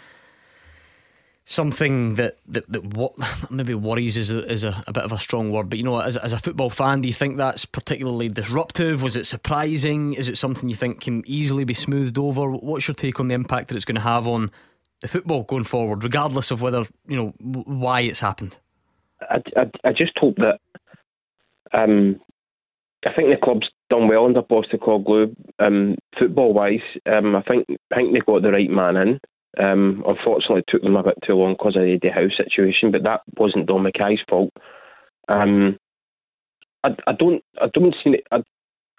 something 1.45 2.15
that 2.15 2.39
that, 2.47 2.71
that 2.71 2.85
what 2.95 3.13
maybe 3.51 3.75
worries 3.75 4.17
is 4.17 4.31
a, 4.31 4.51
is 4.51 4.65
a, 4.65 4.83
a 4.87 4.93
bit 4.93 5.05
of 5.05 5.13
a 5.13 5.19
strong 5.19 5.51
word, 5.51 5.69
but 5.69 5.79
you 5.79 5.85
know, 5.85 5.99
as, 5.99 6.17
as 6.17 6.33
a 6.33 6.39
football 6.39 6.71
fan, 6.71 7.01
do 7.01 7.09
you 7.09 7.15
think 7.15 7.37
that's 7.37 7.65
particularly 7.65 8.29
disruptive? 8.29 9.03
Was 9.03 9.17
it 9.17 9.27
surprising? 9.27 10.15
Is 10.15 10.29
it 10.29 10.39
something 10.39 10.69
you 10.69 10.77
think 10.77 11.01
can 11.01 11.23
easily 11.27 11.65
be 11.65 11.75
smoothed 11.75 12.19
over? 12.19 12.51
What's 12.51 12.89
your 12.89 12.95
take 12.95 13.21
on 13.21 13.29
the 13.29 13.35
impact 13.35 13.69
that 13.69 13.77
it's 13.77 13.85
going 13.85 13.97
to 13.97 14.03
have 14.03 14.27
on 14.27 14.51
the 15.03 15.09
football 15.09 15.43
going 15.43 15.65
forward, 15.65 16.03
regardless 16.03 16.51
of 16.51 16.63
whether 16.63 16.87
you 17.07 17.17
know 17.17 17.35
why 17.39 18.01
it's 18.01 18.21
happened? 18.21 18.59
I, 19.21 19.43
I, 19.57 19.71
I 19.85 19.93
just 19.93 20.13
hope 20.17 20.37
that 20.37 20.59
um, 21.73 22.21
I 23.05 23.13
think 23.13 23.29
the 23.29 23.37
club's 23.43 23.69
done 23.91 24.09
well 24.09 24.25
under 24.25 24.43
Postecoglou, 24.43 25.35
um, 25.59 25.97
football 26.19 26.55
wise. 26.55 26.81
Um, 27.05 27.37
I 27.37 27.43
think 27.43 27.67
I 27.93 27.97
think 27.97 28.13
they 28.13 28.21
got 28.21 28.43
the 28.43 28.53
right 28.53 28.71
man 28.71 28.97
in. 28.97 29.21
Um, 29.59 30.03
unfortunately, 30.07 30.61
it 30.61 30.65
took 30.69 30.83
them 30.83 30.97
a 30.97 31.03
bit 31.03 31.19
too 31.27 31.35
long 31.35 31.55
because 31.55 31.77
of 31.77 31.83
the 31.83 32.09
Howe 32.09 32.29
situation, 32.37 32.91
but 32.91 33.03
that 33.03 33.21
wasn't 33.37 33.67
Dom 33.67 33.85
McKay's 33.85 34.23
fault. 34.31 34.51
Um, 35.29 35.79
I, 36.85 36.91
I 37.07 37.13
don't 37.13 37.43
I 37.61 37.67
don't 37.75 37.95
see 38.03 38.11
it. 38.11 38.27
I, 38.31 38.37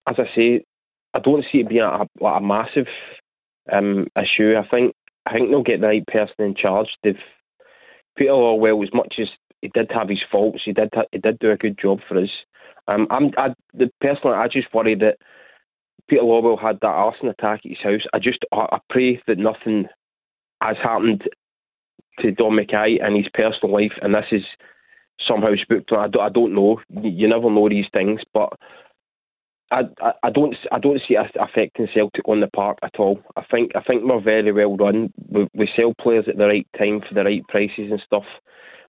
as 0.07 0.15
I 0.17 0.25
say, 0.35 0.65
I 1.13 1.19
don't 1.19 1.45
see 1.51 1.59
it 1.59 1.69
being 1.69 1.81
a, 1.81 2.05
a, 2.21 2.25
a 2.25 2.41
massive 2.41 2.87
um, 3.71 4.07
issue. 4.17 4.55
I 4.57 4.67
think 4.69 4.95
I 5.25 5.33
think 5.33 5.49
they'll 5.49 5.63
get 5.63 5.81
the 5.81 5.87
right 5.87 6.07
person 6.07 6.45
in 6.45 6.55
charge. 6.55 6.87
They've 7.03 7.15
Peter 8.15 8.31
Lawwell, 8.31 8.83
as 8.83 8.93
much 8.93 9.15
as 9.19 9.27
he 9.61 9.69
did 9.69 9.91
have 9.91 10.09
his 10.09 10.21
faults, 10.31 10.61
he 10.65 10.73
did 10.73 10.93
he 11.11 11.19
did 11.19 11.39
do 11.39 11.51
a 11.51 11.57
good 11.57 11.77
job 11.79 11.99
for 12.07 12.17
us. 12.21 12.29
Um, 12.87 13.07
I'm 13.09 13.31
I, 13.37 13.53
the 13.73 13.89
personally, 14.01 14.35
I 14.35 14.47
just 14.47 14.73
worry 14.73 14.95
that 14.95 15.17
Peter 16.09 16.21
Lawwell 16.21 16.61
had 16.61 16.79
that 16.81 16.87
arson 16.87 17.29
attack 17.29 17.61
at 17.65 17.69
his 17.71 17.81
house. 17.81 18.01
I 18.13 18.19
just 18.19 18.39
I 18.51 18.79
pray 18.89 19.21
that 19.27 19.37
nothing 19.37 19.87
has 20.61 20.77
happened 20.81 21.23
to 22.19 22.31
Dom 22.31 22.57
McKay 22.57 23.03
and 23.03 23.15
his 23.15 23.27
personal 23.33 23.73
life, 23.73 23.93
and 24.01 24.13
this 24.13 24.25
is 24.31 24.43
somehow 25.27 25.55
spooked. 25.55 25.91
I 25.91 26.07
don't, 26.07 26.21
I 26.21 26.29
don't 26.29 26.53
know. 26.53 26.79
You 27.01 27.27
never 27.27 27.49
know 27.49 27.69
these 27.69 27.87
things, 27.93 28.21
but 28.33 28.53
I, 29.73 30.11
I, 30.21 30.29
don't 30.29 30.55
I 30.71 30.77
don't 30.77 31.01
see 31.07 31.15
it 31.15 31.31
affecting 31.39 31.87
Celtic 31.93 32.27
on 32.27 32.41
the 32.41 32.47
park 32.47 32.77
at 32.83 32.99
all. 32.99 33.19
I 33.35 33.43
think 33.49 33.71
I 33.75 33.81
think 33.81 34.03
we're 34.03 34.21
very 34.21 34.51
well 34.51 34.77
run. 34.77 35.11
We, 35.29 35.47
we 35.55 35.69
sell 35.75 35.93
players 35.99 36.25
at 36.27 36.37
the 36.37 36.45
right 36.45 36.67
time 36.77 37.01
for 37.01 37.15
the 37.15 37.23
right 37.23 37.43
prices 37.47 37.89
and 37.89 38.01
stuff. 38.05 38.25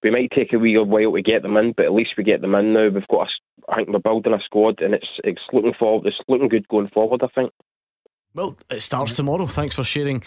We 0.03 0.11
might 0.11 0.31
take 0.35 0.53
a 0.53 0.59
wee 0.59 0.77
while 0.77 1.13
to 1.13 1.23
get 1.23 1.43
them 1.43 1.57
in, 1.57 1.73
but 1.75 1.87
at 1.87 1.95
least 1.95 2.11
we 2.19 2.25
get 2.25 2.43
them 2.43 2.55
in 2.55 2.75
now. 2.75 2.91
We've 2.91 3.09
got 3.09 3.29
a, 3.29 3.73
I 3.73 3.77
think 3.77 3.89
we're 3.89 3.99
building 4.01 4.35
a 4.35 4.41
squad, 4.45 4.83
and 4.83 4.93
it's 4.93 5.09
it's 5.25 5.41
looking 5.55 5.73
forward. 5.79 6.07
It's 6.07 6.21
looking 6.29 6.49
good 6.49 6.69
going 6.69 6.91
forward. 6.91 7.23
I 7.23 7.29
think. 7.35 7.51
Well, 8.35 8.59
it 8.69 8.83
starts 8.83 9.15
tomorrow. 9.15 9.47
Thanks 9.47 9.77
for 9.77 9.85
sharing 9.85 10.25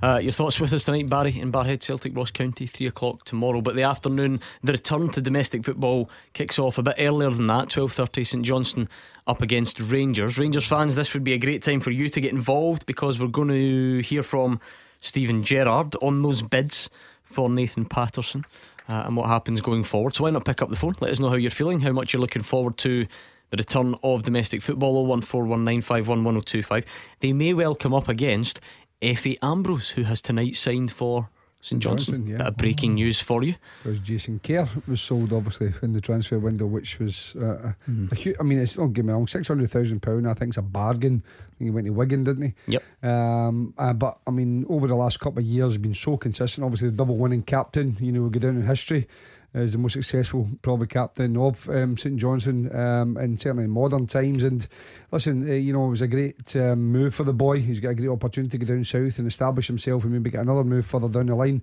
uh, 0.00 0.20
your 0.22 0.30
thoughts 0.30 0.60
with 0.60 0.72
us 0.72 0.84
tonight, 0.84 1.10
Barry, 1.10 1.40
in 1.40 1.50
Barrhead, 1.50 1.82
Celtic, 1.82 2.16
Ross 2.16 2.30
County, 2.30 2.68
3 2.68 2.86
o'clock 2.86 3.24
tomorrow. 3.24 3.60
But 3.60 3.74
the 3.74 3.82
afternoon, 3.82 4.40
the 4.62 4.74
return 4.74 5.10
to 5.10 5.20
domestic 5.20 5.64
football 5.64 6.08
kicks 6.34 6.60
off 6.60 6.78
a 6.78 6.84
bit 6.84 6.94
earlier 7.00 7.30
than 7.30 7.48
that, 7.48 7.66
12.30, 7.66 8.24
St 8.24 8.44
Johnstone 8.44 8.88
up 9.28 9.42
against 9.42 9.78
Rangers. 9.78 10.38
Rangers 10.38 10.66
fans, 10.66 10.94
this 10.94 11.12
would 11.12 11.22
be 11.22 11.34
a 11.34 11.38
great 11.38 11.62
time 11.62 11.80
for 11.80 11.90
you 11.90 12.08
to 12.08 12.20
get 12.20 12.32
involved 12.32 12.86
because 12.86 13.20
we're 13.20 13.28
going 13.28 13.48
to 13.48 14.00
hear 14.00 14.22
from 14.22 14.58
Steven 15.00 15.44
Gerrard 15.44 15.94
on 16.00 16.22
those 16.22 16.42
bids 16.42 16.88
for 17.22 17.50
Nathan 17.50 17.84
Patterson 17.84 18.46
uh, 18.88 19.04
and 19.06 19.16
what 19.16 19.26
happens 19.26 19.60
going 19.60 19.84
forward. 19.84 20.14
So 20.14 20.24
why 20.24 20.30
not 20.30 20.46
pick 20.46 20.62
up 20.62 20.70
the 20.70 20.76
phone? 20.76 20.94
Let 21.00 21.10
us 21.10 21.20
know 21.20 21.28
how 21.28 21.36
you're 21.36 21.50
feeling, 21.50 21.80
how 21.80 21.92
much 21.92 22.12
you're 22.12 22.22
looking 22.22 22.42
forward 22.42 22.78
to 22.78 23.06
the 23.50 23.56
return 23.56 23.94
of 24.02 24.22
domestic 24.22 24.62
football 24.62 25.06
01419511025. 25.18 26.84
They 27.20 27.32
may 27.32 27.52
well 27.52 27.74
come 27.74 27.94
up 27.94 28.08
against 28.08 28.60
Efe 29.02 29.36
Ambrose, 29.42 29.90
who 29.90 30.02
has 30.04 30.22
tonight 30.22 30.56
signed 30.56 30.90
for 30.90 31.28
St. 31.60 31.82
Johnstone, 31.82 32.26
yeah. 32.26 32.36
Bit 32.36 32.46
of 32.46 32.56
breaking 32.56 32.94
news 32.94 33.20
for 33.20 33.42
you. 33.42 33.56
Because 33.82 33.98
Jason 33.98 34.38
Kerr 34.38 34.68
was 34.86 35.00
sold, 35.00 35.32
obviously, 35.32 35.74
in 35.82 35.92
the 35.92 36.00
transfer 36.00 36.38
window, 36.38 36.66
which 36.66 37.00
was 37.00 37.34
uh, 37.36 37.72
mm. 37.90 38.12
a 38.12 38.14
huge. 38.14 38.36
I 38.38 38.44
mean, 38.44 38.58
it's 38.58 38.74
don't 38.74 38.92
get 38.92 39.04
me 39.04 39.12
wrong, 39.12 39.26
six 39.26 39.48
hundred 39.48 39.70
thousand 39.70 40.00
pound. 40.00 40.28
I 40.28 40.34
think 40.34 40.50
it's 40.50 40.58
a 40.58 40.62
bargain. 40.62 41.24
he 41.58 41.70
went 41.70 41.86
to 41.86 41.92
Wigan, 41.92 42.22
didn't 42.22 42.42
he? 42.42 42.72
Yep. 42.72 42.82
Um, 43.02 43.74
uh, 43.76 43.92
but 43.92 44.18
I 44.24 44.30
mean, 44.30 44.66
over 44.68 44.86
the 44.86 44.94
last 44.94 45.18
couple 45.18 45.40
of 45.40 45.46
years, 45.46 45.72
he's 45.72 45.82
been 45.82 45.94
so 45.94 46.16
consistent. 46.16 46.64
Obviously, 46.64 46.90
the 46.90 46.96
double 46.96 47.16
winning 47.16 47.42
captain. 47.42 47.96
You 47.98 48.12
know, 48.12 48.22
will 48.22 48.30
go 48.30 48.38
down 48.38 48.56
in 48.56 48.64
history 48.64 49.08
as 49.54 49.72
the 49.72 49.78
most 49.78 49.94
successful 49.94 50.46
probably 50.60 50.86
captain 50.86 51.36
of 51.36 51.68
um, 51.70 51.96
St 51.96 52.16
Johnstone 52.16 52.74
um, 52.74 53.16
and 53.16 53.40
certainly 53.40 53.64
in 53.64 53.70
modern 53.70 54.06
times. 54.06 54.44
And 54.44 54.66
listen, 55.10 55.48
uh, 55.48 55.54
you 55.54 55.72
know, 55.72 55.86
it 55.86 55.90
was 55.90 56.02
a 56.02 56.06
great 56.06 56.54
um, 56.56 56.92
move 56.92 57.14
for 57.14 57.24
the 57.24 57.32
boy. 57.32 57.60
He's 57.60 57.80
got 57.80 57.90
a 57.90 57.94
great 57.94 58.10
opportunity 58.10 58.58
to 58.58 58.64
go 58.64 58.74
down 58.74 58.84
south 58.84 59.18
and 59.18 59.26
establish 59.26 59.66
himself 59.66 60.04
and 60.04 60.12
maybe 60.12 60.30
get 60.30 60.42
another 60.42 60.64
move 60.64 60.84
further 60.84 61.08
down 61.08 61.26
the 61.26 61.34
line. 61.34 61.62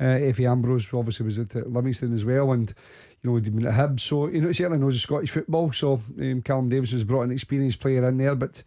Uh, 0.00 0.04
Efe 0.04 0.50
Ambrose 0.50 0.92
obviously 0.92 1.24
was 1.24 1.38
at 1.38 1.54
Livingston 1.54 2.12
as 2.12 2.24
well, 2.24 2.52
and 2.52 2.74
you 3.22 3.30
know, 3.30 3.36
he'd 3.36 3.44
been 3.44 3.66
at 3.66 3.74
Hibs, 3.74 4.00
so 4.00 4.28
you 4.28 4.42
know, 4.42 4.48
he 4.48 4.52
certainly 4.52 4.78
knows 4.78 4.94
the 4.94 5.00
Scottish 5.00 5.30
football. 5.30 5.72
So 5.72 6.00
um, 6.20 6.42
Callum 6.42 6.70
has 6.70 7.04
brought 7.04 7.22
an 7.22 7.32
experienced 7.32 7.80
player 7.80 8.06
in 8.06 8.18
there, 8.18 8.34
but 8.34 8.62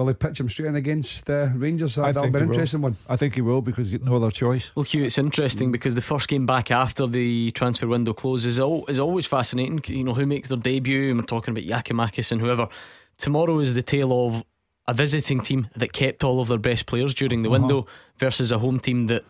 Will 0.00 0.08
he 0.08 0.14
pitch 0.14 0.40
him 0.40 0.48
straight 0.48 0.68
in 0.68 0.76
against 0.76 1.28
uh, 1.28 1.50
Rangers? 1.54 1.96
That, 1.96 2.14
will 2.14 2.30
be 2.30 2.38
an 2.38 2.48
interesting 2.48 2.80
will. 2.80 2.92
one. 2.92 2.96
I 3.06 3.16
think 3.16 3.34
he 3.34 3.42
will 3.42 3.60
because 3.60 3.90
he's 3.90 4.00
no 4.00 4.16
other 4.16 4.30
choice. 4.30 4.74
Well, 4.74 4.82
Hugh, 4.82 5.04
it's 5.04 5.18
interesting 5.18 5.70
because 5.70 5.94
the 5.94 6.00
first 6.00 6.26
game 6.26 6.46
back 6.46 6.70
after 6.70 7.06
the 7.06 7.50
transfer 7.50 7.86
window 7.86 8.14
closes 8.14 8.58
is, 8.58 8.84
is 8.88 8.98
always 8.98 9.26
fascinating. 9.26 9.82
You 9.88 10.04
know, 10.04 10.14
who 10.14 10.24
makes 10.24 10.48
their 10.48 10.56
debut, 10.56 11.10
and 11.10 11.20
we're 11.20 11.26
talking 11.26 11.52
about 11.52 11.64
Giakoumakis 11.64 12.32
and 12.32 12.40
whoever. 12.40 12.68
Tomorrow 13.18 13.58
is 13.58 13.74
the 13.74 13.82
tale 13.82 14.26
of 14.26 14.42
a 14.88 14.94
visiting 14.94 15.42
team 15.42 15.68
that 15.76 15.92
kept 15.92 16.24
all 16.24 16.40
of 16.40 16.48
their 16.48 16.56
best 16.56 16.86
players 16.86 17.12
during 17.12 17.42
the 17.42 17.50
uh-huh. 17.50 17.58
window 17.58 17.86
versus 18.16 18.50
a 18.50 18.58
home 18.58 18.80
team 18.80 19.06
that 19.08 19.22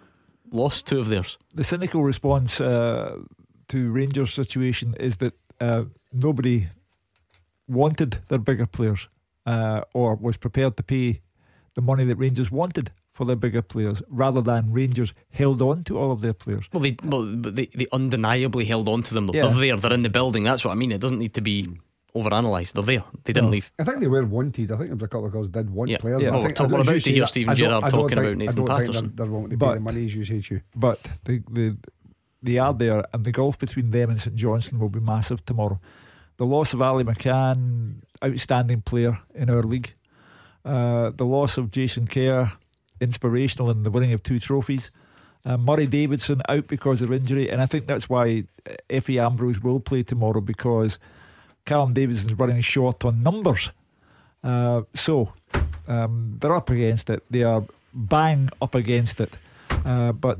lost 0.53 0.87
two 0.87 1.01
of 1.01 1.09
theirs. 1.09 1.37
The 1.53 1.65
cynical 1.65 2.05
response 2.05 2.61
uh, 2.61 3.17
to 3.71 3.91
Rangers' 3.91 4.33
situation 4.33 4.95
is 5.01 5.17
that 5.17 5.35
uh, 5.59 5.87
nobody 6.13 6.69
wanted 7.67 8.19
their 8.29 8.39
bigger 8.39 8.67
players 8.67 9.09
uh, 9.51 9.81
or 9.95 10.15
was 10.15 10.37
prepared 10.37 10.77
to 10.77 10.83
pay 10.83 11.21
the 11.75 11.83
money 11.83 12.05
that 12.05 12.17
Rangers 12.17 12.51
wanted 12.51 12.91
for 13.13 13.25
their 13.25 13.37
bigger 13.37 13.63
players 13.63 14.03
rather 14.09 14.41
than 14.41 14.73
Rangers 14.73 15.13
held 15.31 15.61
on 15.61 15.83
to 15.85 15.99
all 15.99 16.13
of 16.13 16.23
their 16.23 16.33
players. 16.33 16.67
Well, 16.73 16.83
they 16.83 16.97
well 17.05 17.25
they, 17.25 17.67
they 17.67 17.87
undeniably 17.93 18.65
held 18.65 18.89
on 18.89 19.03
to 19.05 19.15
them. 19.15 19.29
Yeah. 19.33 19.49
They're 19.49 19.61
there, 19.61 19.77
they're 19.77 19.93
in 19.93 20.03
the 20.03 20.09
building. 20.09 20.45
That's 20.45 20.65
what 20.65 20.73
I 20.73 20.75
mean. 20.75 20.93
It 20.93 21.01
doesn't 21.01 21.19
need 21.19 21.35
to 21.35 21.41
be 21.41 21.69
overanalyzed. 22.15 22.73
They're 22.73 22.83
there. 22.83 23.05
They 23.25 23.33
didn't 23.33 23.51
no. 23.51 23.53
leave. 23.53 23.71
I 23.79 23.85
think 23.85 24.01
they 24.01 24.07
were 24.07 24.25
wanted. 24.25 24.71
I 24.71 24.77
think 24.77 24.89
there 24.89 24.97
was 24.97 25.05
a 25.05 25.09
couple 25.09 25.27
of 25.27 25.33
girls 25.33 25.49
did 25.49 25.71
want 25.71 25.91
yeah. 25.91 25.99
players. 25.99 26.23
Yeah. 26.23 26.31
Well, 26.31 26.41
I 26.47 26.53
think, 26.53 26.71
we're 26.71 26.81
about 26.81 27.01
to 27.01 27.13
hear 27.13 27.27
Steven 27.27 27.57
Gerrard 27.57 27.91
talking 27.91 28.09
think, 28.09 28.19
about 28.19 28.37
Nathan 28.37 28.67
Patterson. 28.67 29.13
They're, 29.15 29.27
they're 29.27 29.35
wanting 29.35 29.51
to 29.51 29.57
but, 29.57 29.69
pay 29.69 29.75
the 29.75 29.81
money 29.81 30.07
as 30.07 30.29
hate 30.29 30.51
you. 30.51 30.61
But 30.75 30.99
the, 31.25 31.43
the, 31.51 31.77
they 32.43 32.59
are 32.59 32.75
there, 32.75 33.05
and 33.13 33.25
the 33.25 33.33
gulf 33.33 33.59
between 33.59 33.91
them 33.91 34.11
and 34.11 34.21
St 34.21 34.35
Johnstone 34.35 34.79
will 34.79 34.89
be 34.89 35.01
massive 35.01 35.45
tomorrow. 35.45 35.81
The 36.39 36.47
loss 36.47 36.73
of 36.73 36.81
Ali 36.81 37.05
McCann, 37.05 38.03
outstanding 38.25 38.83
player 38.83 39.19
in 39.35 39.51
our 39.51 39.63
league. 39.63 39.95
Uh, 40.65 41.11
the 41.11 41.25
loss 41.25 41.57
of 41.57 41.71
Jason 41.71 42.07
Kerr, 42.07 42.53
inspirational 43.01 43.71
in 43.71 43.83
the 43.83 43.91
winning 43.91 44.13
of 44.13 44.23
two 44.23 44.39
trophies. 44.39 44.91
Uh, 45.45 45.57
Murray 45.57 45.87
Davidson 45.87 46.43
out 46.49 46.67
because 46.67 47.01
of 47.01 47.11
injury, 47.13 47.51
and 47.51 47.63
I 47.63 47.67
think 47.67 47.87
that's 47.87 48.11
why 48.11 48.45
Efe 48.91 49.23
Ambrose 49.25 49.61
will 49.61 49.81
play 49.81 50.03
tomorrow 50.03 50.43
because 50.43 50.99
Callum 51.65 51.95
Davidson's 51.95 52.35
running 52.35 52.61
short 52.61 53.05
on 53.05 53.23
numbers. 53.23 53.71
Uh, 54.45 54.83
so 54.95 55.33
um, 55.89 56.37
they're 56.39 56.55
up 56.55 56.69
against 56.69 57.09
it. 57.09 57.23
They 57.31 57.43
are 57.43 57.65
bang 57.95 58.51
up 58.61 58.75
against 58.75 59.21
it. 59.21 59.37
Uh, 59.85 60.13
but 60.13 60.39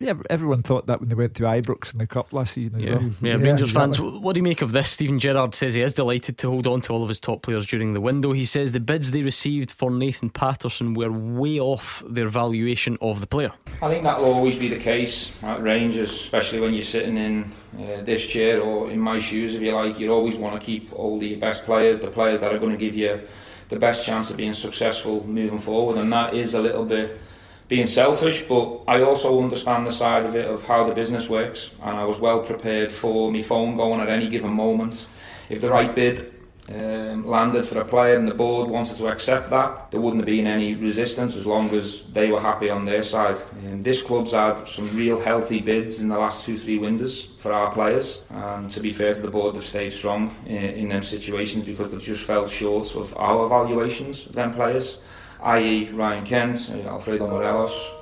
yeah, 0.00 0.14
everyone 0.28 0.62
thought 0.62 0.86
that 0.86 0.98
when 0.98 1.08
they 1.08 1.14
went 1.14 1.34
to 1.36 1.44
Ibrox 1.44 1.92
in 1.92 1.98
the 1.98 2.06
Cup 2.06 2.32
last 2.32 2.54
season 2.54 2.76
as 2.76 2.84
yeah. 2.84 2.96
well. 2.96 3.02
Yeah, 3.02 3.36
yeah 3.36 3.36
Rangers 3.36 3.72
fans, 3.72 4.00
what 4.00 4.32
do 4.32 4.40
you 4.40 4.42
make 4.42 4.60
of 4.60 4.72
this? 4.72 4.90
Steven 4.90 5.20
Gerrard 5.20 5.54
says 5.54 5.74
he 5.74 5.82
is 5.82 5.94
delighted 5.94 6.36
to 6.38 6.50
hold 6.50 6.66
on 6.66 6.80
to 6.82 6.92
all 6.92 7.02
of 7.02 7.08
his 7.08 7.20
top 7.20 7.42
players 7.42 7.64
during 7.64 7.94
the 7.94 8.00
window. 8.00 8.32
He 8.32 8.44
says 8.44 8.72
the 8.72 8.80
bids 8.80 9.12
they 9.12 9.22
received 9.22 9.70
for 9.70 9.92
Nathan 9.92 10.30
Patterson 10.30 10.94
were 10.94 11.12
way 11.12 11.60
off 11.60 12.02
their 12.08 12.26
valuation 12.26 12.98
of 13.00 13.20
the 13.20 13.26
player. 13.28 13.52
I 13.82 13.88
think 13.88 14.02
that 14.02 14.18
will 14.18 14.32
always 14.32 14.58
be 14.58 14.68
the 14.68 14.80
case 14.80 15.40
at 15.44 15.62
Rangers, 15.62 16.10
especially 16.10 16.58
when 16.58 16.74
you're 16.74 16.82
sitting 16.82 17.16
in 17.16 17.44
uh, 17.78 18.02
this 18.02 18.26
chair 18.26 18.60
or 18.60 18.90
in 18.90 18.98
my 18.98 19.20
shoes, 19.20 19.54
if 19.54 19.62
you 19.62 19.72
like. 19.72 20.00
You 20.00 20.12
always 20.12 20.34
want 20.34 20.60
to 20.60 20.64
keep 20.64 20.92
all 20.92 21.20
the 21.20 21.36
best 21.36 21.64
players, 21.64 22.00
the 22.00 22.10
players 22.10 22.40
that 22.40 22.52
are 22.52 22.58
going 22.58 22.72
to 22.72 22.78
give 22.78 22.96
you 22.96 23.20
the 23.68 23.78
best 23.78 24.04
chance 24.04 24.30
of 24.30 24.36
being 24.36 24.52
successful 24.52 25.24
moving 25.26 25.58
forward, 25.58 25.98
and 25.98 26.12
that 26.12 26.34
is 26.34 26.54
a 26.54 26.60
little 26.60 26.84
bit 26.84 27.20
being 27.68 27.86
selfish, 27.86 28.42
but 28.42 28.82
I 28.86 29.02
also 29.02 29.42
understand 29.42 29.86
the 29.86 29.92
side 29.92 30.26
of 30.26 30.36
it 30.36 30.50
of 30.50 30.66
how 30.66 30.84
the 30.84 30.94
business 30.94 31.30
works, 31.30 31.74
and 31.82 31.96
I 31.96 32.04
was 32.04 32.20
well 32.20 32.40
prepared 32.40 32.92
for 32.92 33.32
my 33.32 33.40
phone 33.40 33.76
going 33.76 34.00
at 34.00 34.08
any 34.08 34.28
given 34.28 34.52
moment. 34.52 35.06
If 35.48 35.60
the 35.60 35.70
right 35.70 35.94
bid 35.94 36.34
um, 36.68 37.26
landed 37.26 37.64
for 37.66 37.78
a 37.80 37.84
player 37.84 38.16
and 38.16 38.26
the 38.26 38.34
board 38.34 38.68
wanted 38.68 38.96
to 38.96 39.08
accept 39.08 39.50
that, 39.50 39.90
there 39.90 40.00
wouldn't 40.00 40.22
have 40.22 40.26
been 40.26 40.46
any 40.46 40.74
resistance 40.74 41.36
as 41.36 41.46
long 41.46 41.70
as 41.70 42.04
they 42.12 42.30
were 42.30 42.40
happy 42.40 42.68
on 42.70 42.84
their 42.84 43.02
side. 43.02 43.36
Um, 43.66 43.82
this 43.82 44.02
club's 44.02 44.32
had 44.32 44.66
some 44.66 44.94
real 44.96 45.20
healthy 45.20 45.60
bids 45.60 46.00
in 46.00 46.08
the 46.08 46.18
last 46.18 46.44
two, 46.44 46.58
three 46.58 46.78
windows 46.78 47.22
for 47.38 47.52
our 47.52 47.72
players, 47.72 48.26
and 48.30 48.68
to 48.70 48.80
be 48.80 48.92
fair 48.92 49.14
to 49.14 49.22
the 49.22 49.30
board, 49.30 49.54
they've 49.54 49.62
stayed 49.62 49.90
strong 49.90 50.34
in, 50.46 50.56
in 50.56 50.88
them 50.90 51.02
situations 51.02 51.64
because 51.64 51.90
they've 51.90 52.02
just 52.02 52.26
fell 52.26 52.46
short 52.46 52.94
of 52.94 53.14
our 53.16 53.48
valuations 53.48 54.26
of 54.26 54.32
them 54.34 54.52
players 54.52 54.98
i.e. 55.44 55.90
Ryan 55.90 56.24
Kent, 56.24 56.70
uh, 56.72 56.88
Alfredo 56.88 57.28
Morelos. 57.28 57.92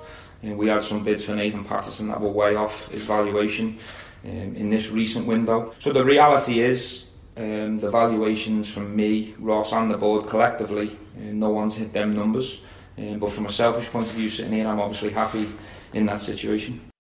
Uh, 0.45 0.55
we 0.55 0.69
had 0.69 0.83
some 0.83 1.05
bids 1.05 1.25
for 1.25 1.35
Nathan 1.35 1.65
Patterson 1.65 2.09
that 2.09 2.21
were 2.21 2.31
way 2.31 2.55
off 2.55 2.91
his 2.91 3.05
valuation 3.05 3.79
um, 4.25 4.57
in 4.57 4.71
this 4.71 4.91
recent 4.91 5.27
window. 5.27 5.75
So 5.79 5.93
the 5.93 6.05
reality 6.05 6.61
is 6.61 7.11
um, 7.37 7.79
the 7.79 7.91
valuations 7.91 8.69
from 8.69 8.95
me, 8.95 9.35
Ross 9.39 9.73
and 9.73 9.91
the 9.91 9.97
board 9.97 10.27
collectively, 10.27 10.97
uh, 11.17 11.33
no 11.33 11.51
one's 11.51 11.77
hit 11.77 11.93
them 11.93 12.13
numbers. 12.13 12.63
Um, 12.99 13.19
but 13.19 13.31
from 13.31 13.47
a 13.47 13.51
selfish 13.51 13.89
point 13.89 14.09
of 14.09 14.15
view, 14.15 14.29
sitting 14.29 14.53
here, 14.53 14.69
I'm 14.69 14.81
obviously 14.81 15.11
happy 15.11 15.49
in 15.93 16.07
that 16.07 16.21
situation. 16.21 16.92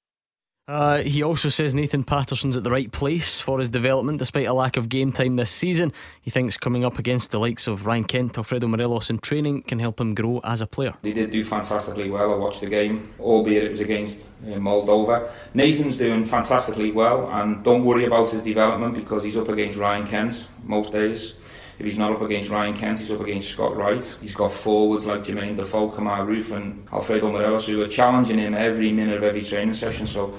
Uh, 0.72 1.02
he 1.02 1.22
also 1.22 1.50
says 1.50 1.74
Nathan 1.74 2.02
Patterson's 2.02 2.56
at 2.56 2.64
the 2.64 2.70
right 2.70 2.90
place 2.90 3.38
for 3.38 3.58
his 3.58 3.68
development 3.68 4.18
despite 4.18 4.46
a 4.46 4.54
lack 4.54 4.78
of 4.78 4.88
game 4.88 5.12
time 5.12 5.36
this 5.36 5.50
season. 5.50 5.92
He 6.22 6.30
thinks 6.30 6.56
coming 6.56 6.82
up 6.82 6.98
against 6.98 7.30
the 7.30 7.38
likes 7.38 7.66
of 7.66 7.84
Ryan 7.84 8.04
Kent, 8.04 8.38
Alfredo 8.38 8.66
Morelos 8.68 9.10
in 9.10 9.18
training 9.18 9.64
can 9.64 9.78
help 9.80 10.00
him 10.00 10.14
grow 10.14 10.40
as 10.44 10.62
a 10.62 10.66
player. 10.66 10.94
They 11.02 11.12
did 11.12 11.28
do 11.28 11.44
fantastically 11.44 12.08
well. 12.08 12.32
I 12.32 12.36
watched 12.36 12.62
the 12.62 12.70
game, 12.70 13.12
albeit 13.20 13.64
it 13.64 13.68
was 13.68 13.80
against 13.80 14.18
uh, 14.18 14.52
Moldova. 14.52 15.30
Nathan's 15.52 15.98
doing 15.98 16.24
fantastically 16.24 16.90
well, 16.90 17.30
and 17.30 17.62
don't 17.62 17.84
worry 17.84 18.06
about 18.06 18.30
his 18.30 18.42
development 18.42 18.94
because 18.94 19.22
he's 19.22 19.36
up 19.36 19.50
against 19.50 19.76
Ryan 19.76 20.06
Kent 20.06 20.48
most 20.64 20.90
days. 20.90 21.34
If 21.78 21.84
he's 21.84 21.98
not 21.98 22.12
up 22.12 22.22
against 22.22 22.48
Ryan 22.48 22.72
Kent, 22.72 22.98
he's 22.98 23.12
up 23.12 23.20
against 23.20 23.50
Scott 23.50 23.76
Wright. 23.76 24.16
He's 24.22 24.34
got 24.34 24.50
forwards 24.50 25.06
like 25.06 25.20
Jermaine 25.20 25.54
Defoe, 25.54 25.90
Kemar 25.90 26.26
Roofe, 26.26 26.56
and 26.56 26.88
Alfredo 26.90 27.30
Morelos 27.30 27.66
who 27.66 27.82
are 27.82 27.88
challenging 27.88 28.38
him 28.38 28.54
every 28.54 28.90
minute 28.90 29.18
of 29.18 29.22
every 29.22 29.42
training 29.42 29.74
session. 29.74 30.06
So 30.06 30.32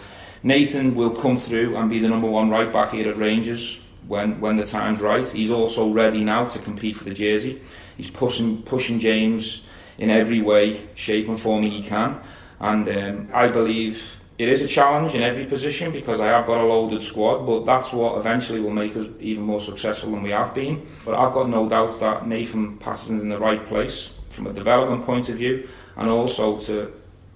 Nathan 0.44 0.94
will 0.94 1.12
come 1.12 1.38
through 1.38 1.78
and 1.78 1.90
be 1.90 2.00
the 2.00 2.10
number 2.10 2.30
one 2.30 2.50
right 2.50 2.72
back 2.72 2.92
here 2.92 3.10
at 3.10 3.18
Rangers 3.18 3.80
when, 4.08 4.40
when 4.42 4.58
the 4.58 4.66
time's 4.66 5.00
right. 5.00 5.26
He's 5.26 5.52
also 5.52 5.90
ready 5.90 6.22
now 6.22 6.46
to 6.46 6.60
compete 6.60 6.98
for 6.98 7.06
the 7.06 7.14
jersey. 7.14 7.62
He's 7.96 8.12
pushing 8.12 8.62
pushing 8.64 9.00
James 9.00 9.64
in 9.98 10.10
every 10.10 10.42
way, 10.42 10.86
shape 10.96 11.30
and 11.30 11.40
form 11.40 11.64
he 11.64 11.82
can. 11.82 12.20
And 12.60 12.88
um, 12.90 13.30
I 13.34 13.48
believe 13.48 14.20
it 14.38 14.50
is 14.50 14.64
a 14.64 14.68
challenge 14.68 15.14
in 15.16 15.22
every 15.22 15.46
position 15.46 15.92
because 15.92 16.20
I 16.20 16.26
have 16.28 16.46
got 16.46 16.58
a 16.58 16.64
loaded 16.64 17.02
squad, 17.02 17.46
but 17.46 17.66
that's 17.66 17.94
what 17.94 18.18
eventually 18.18 18.60
will 18.60 18.72
make 18.72 18.98
us 18.98 19.08
even 19.20 19.44
more 19.44 19.60
successful 19.60 20.12
than 20.12 20.24
we 20.24 20.32
have 20.32 20.54
been. 20.54 20.86
But 21.06 21.16
I've 21.16 21.34
got 21.34 21.50
no 21.50 21.70
doubt 21.70 22.00
that 22.00 22.28
Nathan 22.28 22.78
Patterson's 22.78 23.22
in 23.22 23.30
the 23.30 23.40
right 23.40 23.64
place 23.66 24.20
from 24.30 24.48
a 24.48 24.54
development 24.54 25.06
point 25.06 25.30
of 25.30 25.38
view, 25.38 25.70
and 25.96 26.10
also 26.10 26.58
to, 26.62 26.92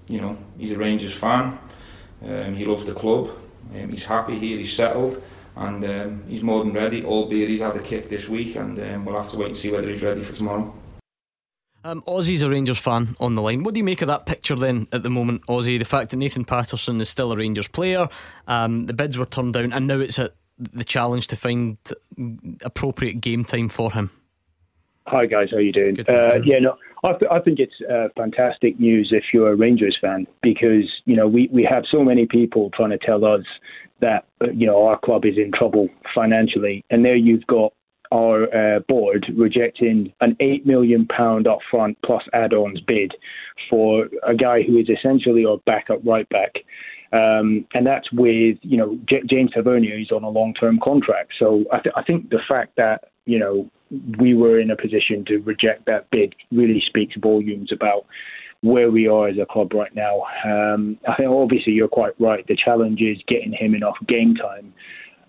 you 0.08 0.20
know, 0.20 0.36
he's 0.58 0.72
a 0.72 0.76
Rangers 0.76 1.14
fan. 1.14 1.58
Um, 2.24 2.54
he 2.54 2.64
loves 2.64 2.84
the 2.84 2.94
club. 2.94 3.30
Um, 3.74 3.90
he's 3.90 4.04
happy 4.04 4.38
here. 4.38 4.58
He's 4.58 4.74
settled, 4.74 5.22
and 5.56 5.84
um, 5.84 6.24
he's 6.28 6.42
more 6.42 6.64
than 6.64 6.72
ready. 6.72 7.04
Albeit 7.04 7.48
he's 7.48 7.60
had 7.60 7.76
a 7.76 7.80
kick 7.80 8.08
this 8.08 8.28
week, 8.28 8.56
and 8.56 8.78
um, 8.78 9.04
we'll 9.04 9.16
have 9.16 9.30
to 9.30 9.38
wait 9.38 9.48
and 9.48 9.56
see 9.56 9.70
whether 9.70 9.88
he's 9.88 10.02
ready 10.02 10.20
for 10.20 10.32
tomorrow. 10.32 10.74
Um, 11.84 12.02
Ozzy's 12.02 12.42
a 12.42 12.50
Rangers 12.50 12.78
fan 12.78 13.16
on 13.20 13.34
the 13.34 13.42
line. 13.42 13.62
What 13.62 13.72
do 13.72 13.78
you 13.78 13.84
make 13.84 14.02
of 14.02 14.08
that 14.08 14.26
picture 14.26 14.56
then 14.56 14.88
at 14.92 15.04
the 15.04 15.10
moment, 15.10 15.46
Ozzy? 15.46 15.78
The 15.78 15.84
fact 15.84 16.10
that 16.10 16.16
Nathan 16.16 16.44
Patterson 16.44 17.00
is 17.00 17.08
still 17.08 17.32
a 17.32 17.36
Rangers 17.36 17.68
player, 17.68 18.08
um, 18.46 18.86
the 18.86 18.92
bids 18.92 19.16
were 19.16 19.24
turned 19.24 19.54
down, 19.54 19.72
and 19.72 19.86
now 19.86 20.00
it's 20.00 20.18
a, 20.18 20.32
the 20.58 20.84
challenge 20.84 21.28
to 21.28 21.36
find 21.36 21.78
appropriate 22.62 23.20
game 23.20 23.44
time 23.44 23.68
for 23.68 23.92
him. 23.92 24.10
Hi 25.10 25.24
guys, 25.24 25.48
how 25.50 25.56
are 25.56 25.60
you 25.62 25.72
doing? 25.72 25.98
Uh, 26.06 26.38
yeah, 26.44 26.58
no, 26.58 26.76
I, 27.02 27.12
th- 27.12 27.30
I 27.30 27.40
think 27.40 27.58
it's 27.60 27.72
uh, 27.90 28.08
fantastic 28.14 28.78
news 28.78 29.08
if 29.10 29.24
you're 29.32 29.50
a 29.50 29.56
Rangers 29.56 29.96
fan 29.98 30.26
because 30.42 30.84
you 31.06 31.16
know 31.16 31.26
we, 31.26 31.48
we 31.50 31.64
have 31.64 31.84
so 31.90 32.04
many 32.04 32.26
people 32.26 32.70
trying 32.74 32.90
to 32.90 32.98
tell 32.98 33.24
us 33.24 33.44
that 34.02 34.26
uh, 34.42 34.50
you 34.50 34.66
know 34.66 34.86
our 34.86 34.98
club 34.98 35.24
is 35.24 35.38
in 35.38 35.50
trouble 35.52 35.88
financially, 36.14 36.84
and 36.90 37.06
there 37.06 37.16
you've 37.16 37.46
got 37.46 37.72
our 38.12 38.44
uh, 38.54 38.80
board 38.80 39.26
rejecting 39.34 40.12
an 40.20 40.36
eight 40.40 40.66
million 40.66 41.06
pound 41.06 41.46
upfront 41.46 41.96
plus 42.04 42.22
add-ons 42.34 42.80
bid 42.82 43.12
for 43.70 44.08
a 44.26 44.34
guy 44.34 44.62
who 44.62 44.76
is 44.76 44.90
essentially 44.90 45.46
our 45.46 45.58
backup 45.64 46.00
right 46.04 46.28
back. 46.28 46.56
Um, 47.12 47.66
and 47.72 47.86
that's 47.86 48.12
with 48.12 48.58
you 48.60 48.76
know 48.76 48.98
J- 49.08 49.22
James 49.26 49.52
Tavernier 49.54 49.98
is 49.98 50.10
on 50.12 50.22
a 50.22 50.28
long-term 50.28 50.80
contract. 50.84 51.32
So 51.38 51.64
I, 51.72 51.78
th- 51.78 51.94
I 51.96 52.02
think 52.02 52.28
the 52.28 52.40
fact 52.46 52.76
that 52.76 53.04
you 53.24 53.38
know 53.38 53.70
we 54.18 54.34
were 54.34 54.60
in 54.60 54.70
a 54.70 54.76
position 54.76 55.24
to 55.26 55.38
reject 55.38 55.86
that 55.86 56.10
bid 56.10 56.34
really 56.52 56.82
speaks 56.86 57.14
volumes 57.20 57.70
about 57.72 58.06
where 58.60 58.90
we 58.90 59.06
are 59.06 59.28
as 59.28 59.36
a 59.38 59.46
club 59.46 59.72
right 59.72 59.94
now. 59.94 60.22
Um, 60.44 60.98
I 61.08 61.14
think 61.14 61.30
obviously 61.30 61.72
you're 61.72 61.88
quite 61.88 62.14
right. 62.18 62.46
The 62.46 62.56
challenge 62.56 63.00
is 63.00 63.18
getting 63.28 63.52
him 63.52 63.74
enough 63.74 63.96
game 64.08 64.34
time. 64.34 64.74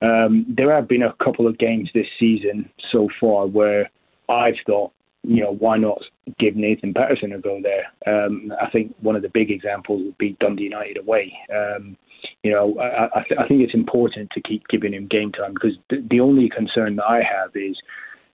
Um, 0.02 0.46
there 0.50 0.74
have 0.74 0.88
been 0.88 1.04
a 1.04 1.14
couple 1.24 1.46
of 1.46 1.58
games 1.58 1.90
this 1.94 2.08
season 2.20 2.70
so 2.92 3.08
far 3.20 3.48
where 3.48 3.90
I've 4.30 4.56
thought, 4.66 4.92
you 5.24 5.44
know, 5.44 5.54
why 5.54 5.78
not 5.78 6.02
give 6.40 6.56
Nathan 6.56 6.94
Patterson 6.94 7.34
a 7.34 7.40
go 7.40 7.62
there? 7.62 7.86
Um, 8.08 8.54
I 8.62 8.70
think 8.70 8.96
one 9.02 9.16
of 9.16 9.22
the 9.22 9.30
big 9.30 9.52
examples 9.52 10.02
would 10.04 10.18
be 10.18 10.38
Dundee 10.40 10.64
United 10.64 10.98
away. 10.98 11.34
Um, 11.54 11.98
you 12.44 12.52
know, 12.52 12.78
I, 12.80 13.20
I, 13.20 13.24
th- 13.28 13.40
I, 13.40 13.48
think 13.48 13.62
it's 13.62 13.74
important 13.74 14.30
to 14.32 14.42
keep 14.42 14.68
giving 14.70 14.94
him 14.94 15.08
game 15.08 15.32
time 15.32 15.54
because 15.54 15.78
th- 15.90 16.04
the 16.10 16.22
only 16.22 16.50
concern 16.50 16.96
that 16.98 17.06
I 17.06 17.18
have 17.18 17.52
is 17.56 17.78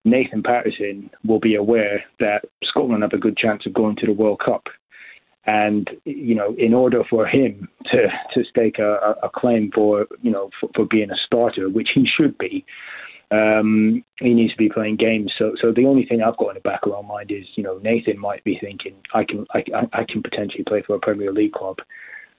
Nathan 0.05 0.43
Patterson 0.43 1.09
will 1.25 1.39
be 1.39 1.55
aware 1.55 2.03
that 2.19 2.45
Scotland 2.63 3.01
have 3.01 3.13
a 3.13 3.17
good 3.17 3.35
chance 3.35 3.65
of 3.65 3.73
going 3.73 3.95
to 3.97 4.05
the 4.05 4.13
World 4.13 4.39
Cup. 4.45 4.67
And 5.47 5.89
you 6.05 6.35
know, 6.35 6.55
in 6.57 6.73
order 6.73 7.03
for 7.09 7.27
him 7.27 7.67
to 7.91 8.07
to 8.33 8.43
stake 8.49 8.79
a, 8.79 9.15
a 9.21 9.29
claim 9.29 9.71
for 9.73 10.07
you 10.21 10.31
know 10.31 10.49
for, 10.59 10.69
for, 10.75 10.85
being 10.85 11.11
a 11.11 11.17
starter, 11.25 11.69
which 11.69 11.89
he 11.93 12.07
should 12.07 12.35
be, 12.39 12.65
um, 13.29 14.03
he 14.19 14.33
needs 14.33 14.53
to 14.53 14.57
be 14.57 14.69
playing 14.69 14.95
games. 14.95 15.31
So 15.37 15.53
so 15.61 15.71
the 15.71 15.85
only 15.85 16.05
thing 16.05 16.23
I've 16.23 16.37
got 16.37 16.49
in 16.49 16.55
the 16.55 16.61
back 16.61 16.81
of 16.83 16.93
my 16.93 17.01
mind 17.01 17.31
is 17.31 17.45
you 17.55 17.63
know 17.63 17.77
Nathan 17.77 18.17
might 18.17 18.43
be 18.43 18.57
thinking 18.59 18.95
I 19.13 19.23
can 19.23 19.45
I, 19.53 19.63
I 19.93 20.03
can 20.03 20.23
potentially 20.23 20.63
play 20.63 20.81
for 20.81 20.95
a 20.95 20.99
Premier 20.99 21.31
League 21.31 21.53
club. 21.53 21.77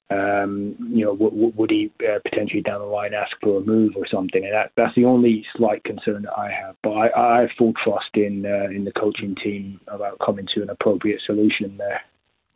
Um, 0.09 0.77
you 0.93 1.05
know, 1.05 1.17
w- 1.17 1.53
would 1.57 1.71
he 1.71 1.91
uh, 2.01 2.21
potentially 2.23 2.63
down 2.63 2.81
the 2.81 2.87
line 2.87 3.13
ask 3.13 3.37
for 3.43 3.61
a 3.61 3.65
move 3.65 3.95
or 3.97 4.07
something? 4.07 4.45
And 4.45 4.53
that, 4.55 4.71
that's 4.77 4.95
the 4.95 5.05
only 5.05 5.45
slight 5.57 5.83
concern 5.83 6.23
that 6.23 6.39
I 6.39 6.51
have. 6.51 6.77
But 6.83 6.91
I, 6.91 7.09
I 7.17 7.41
have 7.41 7.51
full 7.59 7.73
trust 7.83 8.11
in 8.15 8.47
uh, 8.47 8.71
in 8.71 8.85
the 8.85 8.93
coaching 8.93 9.35
team 9.43 9.81
about 9.89 10.19
coming 10.25 10.47
to 10.55 10.63
an 10.63 10.71
appropriate 10.71 11.21
solution 11.27 11.77
there. 11.77 12.03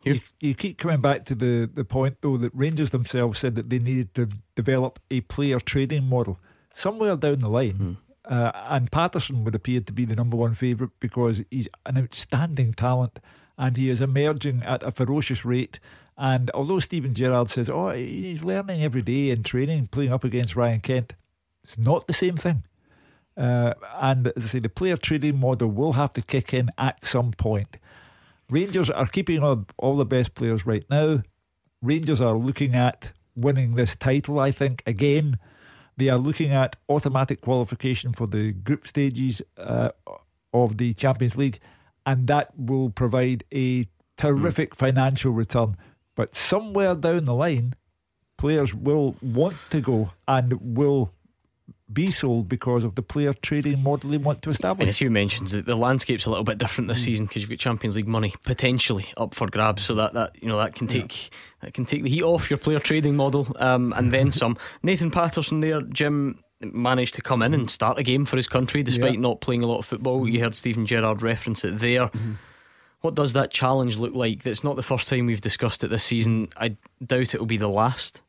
You, 0.02 0.20
you 0.40 0.54
keep 0.54 0.78
coming 0.78 1.00
back 1.00 1.24
to 1.26 1.34
the, 1.34 1.68
the 1.72 1.84
point, 1.84 2.18
though, 2.22 2.38
that 2.38 2.52
Rangers 2.54 2.90
themselves 2.90 3.38
said 3.38 3.54
that 3.56 3.68
they 3.68 3.78
needed 3.78 4.14
to 4.14 4.28
develop 4.54 4.98
a 5.10 5.20
player 5.22 5.60
trading 5.60 6.04
model. 6.04 6.38
Somewhere 6.72 7.16
down 7.16 7.40
the 7.40 7.50
line, 7.50 7.72
mm. 7.72 8.32
uh, 8.32 8.52
and 8.70 8.90
Patterson 8.90 9.44
would 9.44 9.54
appear 9.54 9.80
to 9.80 9.92
be 9.92 10.06
the 10.06 10.16
number 10.16 10.36
one 10.36 10.54
favourite 10.54 10.92
because 11.00 11.42
he's 11.50 11.68
an 11.84 11.98
outstanding 11.98 12.72
talent 12.72 13.18
and 13.58 13.76
he 13.76 13.90
is 13.90 14.00
emerging 14.00 14.62
at 14.62 14.82
a 14.82 14.90
ferocious 14.90 15.44
rate. 15.44 15.80
And 16.20 16.50
although 16.52 16.80
Steven 16.80 17.14
Gerrard 17.14 17.48
says, 17.48 17.70
oh, 17.70 17.92
he's 17.92 18.44
learning 18.44 18.84
every 18.84 19.00
day 19.00 19.30
in 19.30 19.42
training, 19.42 19.86
playing 19.86 20.12
up 20.12 20.22
against 20.22 20.54
Ryan 20.54 20.80
Kent, 20.80 21.14
it's 21.64 21.78
not 21.78 22.06
the 22.06 22.12
same 22.12 22.36
thing. 22.36 22.64
Uh, 23.38 23.72
and 23.94 24.26
as 24.36 24.44
I 24.44 24.48
say, 24.48 24.58
the 24.58 24.68
player 24.68 24.98
trading 24.98 25.40
model 25.40 25.68
will 25.68 25.94
have 25.94 26.12
to 26.12 26.22
kick 26.22 26.52
in 26.52 26.68
at 26.76 27.06
some 27.06 27.30
point. 27.32 27.78
Rangers 28.50 28.90
are 28.90 29.06
keeping 29.06 29.42
all, 29.42 29.64
all 29.78 29.96
the 29.96 30.04
best 30.04 30.34
players 30.34 30.66
right 30.66 30.84
now. 30.90 31.22
Rangers 31.80 32.20
are 32.20 32.36
looking 32.36 32.74
at 32.74 33.12
winning 33.34 33.76
this 33.76 33.96
title, 33.96 34.38
I 34.38 34.50
think, 34.50 34.82
again. 34.84 35.38
They 35.96 36.10
are 36.10 36.18
looking 36.18 36.52
at 36.52 36.76
automatic 36.90 37.40
qualification 37.40 38.12
for 38.12 38.26
the 38.26 38.52
group 38.52 38.86
stages 38.86 39.40
uh, 39.56 39.90
of 40.52 40.76
the 40.76 40.92
Champions 40.92 41.38
League, 41.38 41.60
and 42.04 42.26
that 42.26 42.50
will 42.58 42.90
provide 42.90 43.44
a 43.54 43.86
terrific 44.18 44.72
mm. 44.72 44.76
financial 44.76 45.32
return. 45.32 45.78
But 46.16 46.34
somewhere 46.34 46.94
down 46.94 47.24
the 47.24 47.34
line, 47.34 47.74
players 48.36 48.74
will 48.74 49.16
want 49.22 49.56
to 49.70 49.80
go 49.80 50.12
and 50.26 50.58
will 50.60 51.12
be 51.92 52.10
sold 52.10 52.48
because 52.48 52.84
of 52.84 52.94
the 52.94 53.02
player 53.02 53.32
trading 53.32 53.82
model 53.82 54.10
they 54.10 54.16
want 54.16 54.42
to 54.42 54.50
establish. 54.50 54.80
And 54.80 54.88
as 54.88 55.00
you 55.00 55.10
mentioned, 55.10 55.48
the, 55.48 55.62
the 55.62 55.74
landscape's 55.74 56.26
a 56.26 56.30
little 56.30 56.44
bit 56.44 56.58
different 56.58 56.88
this 56.88 57.02
mm. 57.02 57.06
season 57.06 57.26
because 57.26 57.42
you've 57.42 57.50
got 57.50 57.58
Champions 57.58 57.96
League 57.96 58.06
money 58.06 58.34
potentially 58.44 59.06
up 59.16 59.34
for 59.34 59.48
grabs, 59.48 59.82
so 59.82 59.94
that, 59.94 60.12
that 60.14 60.40
you 60.42 60.48
know 60.48 60.58
that 60.58 60.74
can 60.74 60.86
take 60.86 61.24
yeah. 61.24 61.38
that 61.62 61.74
can 61.74 61.84
take 61.84 62.02
the 62.02 62.10
heat 62.10 62.22
off 62.22 62.50
your 62.50 62.58
player 62.58 62.78
trading 62.78 63.16
model, 63.16 63.48
um, 63.58 63.92
and 63.96 64.12
then 64.12 64.30
some. 64.32 64.56
Nathan 64.82 65.10
Patterson 65.10 65.60
there, 65.60 65.82
Jim 65.82 66.42
managed 66.60 67.14
to 67.14 67.22
come 67.22 67.42
in 67.42 67.54
and 67.54 67.70
start 67.70 67.98
a 67.98 68.02
game 68.02 68.24
for 68.24 68.36
his 68.36 68.46
country 68.46 68.82
despite 68.82 69.14
yeah. 69.14 69.20
not 69.20 69.40
playing 69.40 69.62
a 69.62 69.66
lot 69.66 69.78
of 69.78 69.86
football. 69.86 70.28
You 70.28 70.40
heard 70.40 70.56
Stephen 70.56 70.86
Gerrard 70.86 71.22
reference 71.22 71.64
it 71.64 71.78
there. 71.78 72.06
Mm-hmm. 72.08 72.32
What 73.00 73.14
does 73.14 73.32
that 73.32 73.50
challenge 73.50 73.96
look 73.96 74.14
like? 74.14 74.42
That's 74.42 74.64
not 74.64 74.76
the 74.76 74.82
first 74.82 75.08
time 75.08 75.26
we've 75.26 75.40
discussed 75.40 75.82
it 75.84 75.88
this 75.88 76.04
season. 76.04 76.48
I 76.56 76.76
doubt 77.04 77.34
it 77.34 77.38
will 77.38 77.46
be 77.46 77.56
the 77.56 77.68
last. 77.68 78.20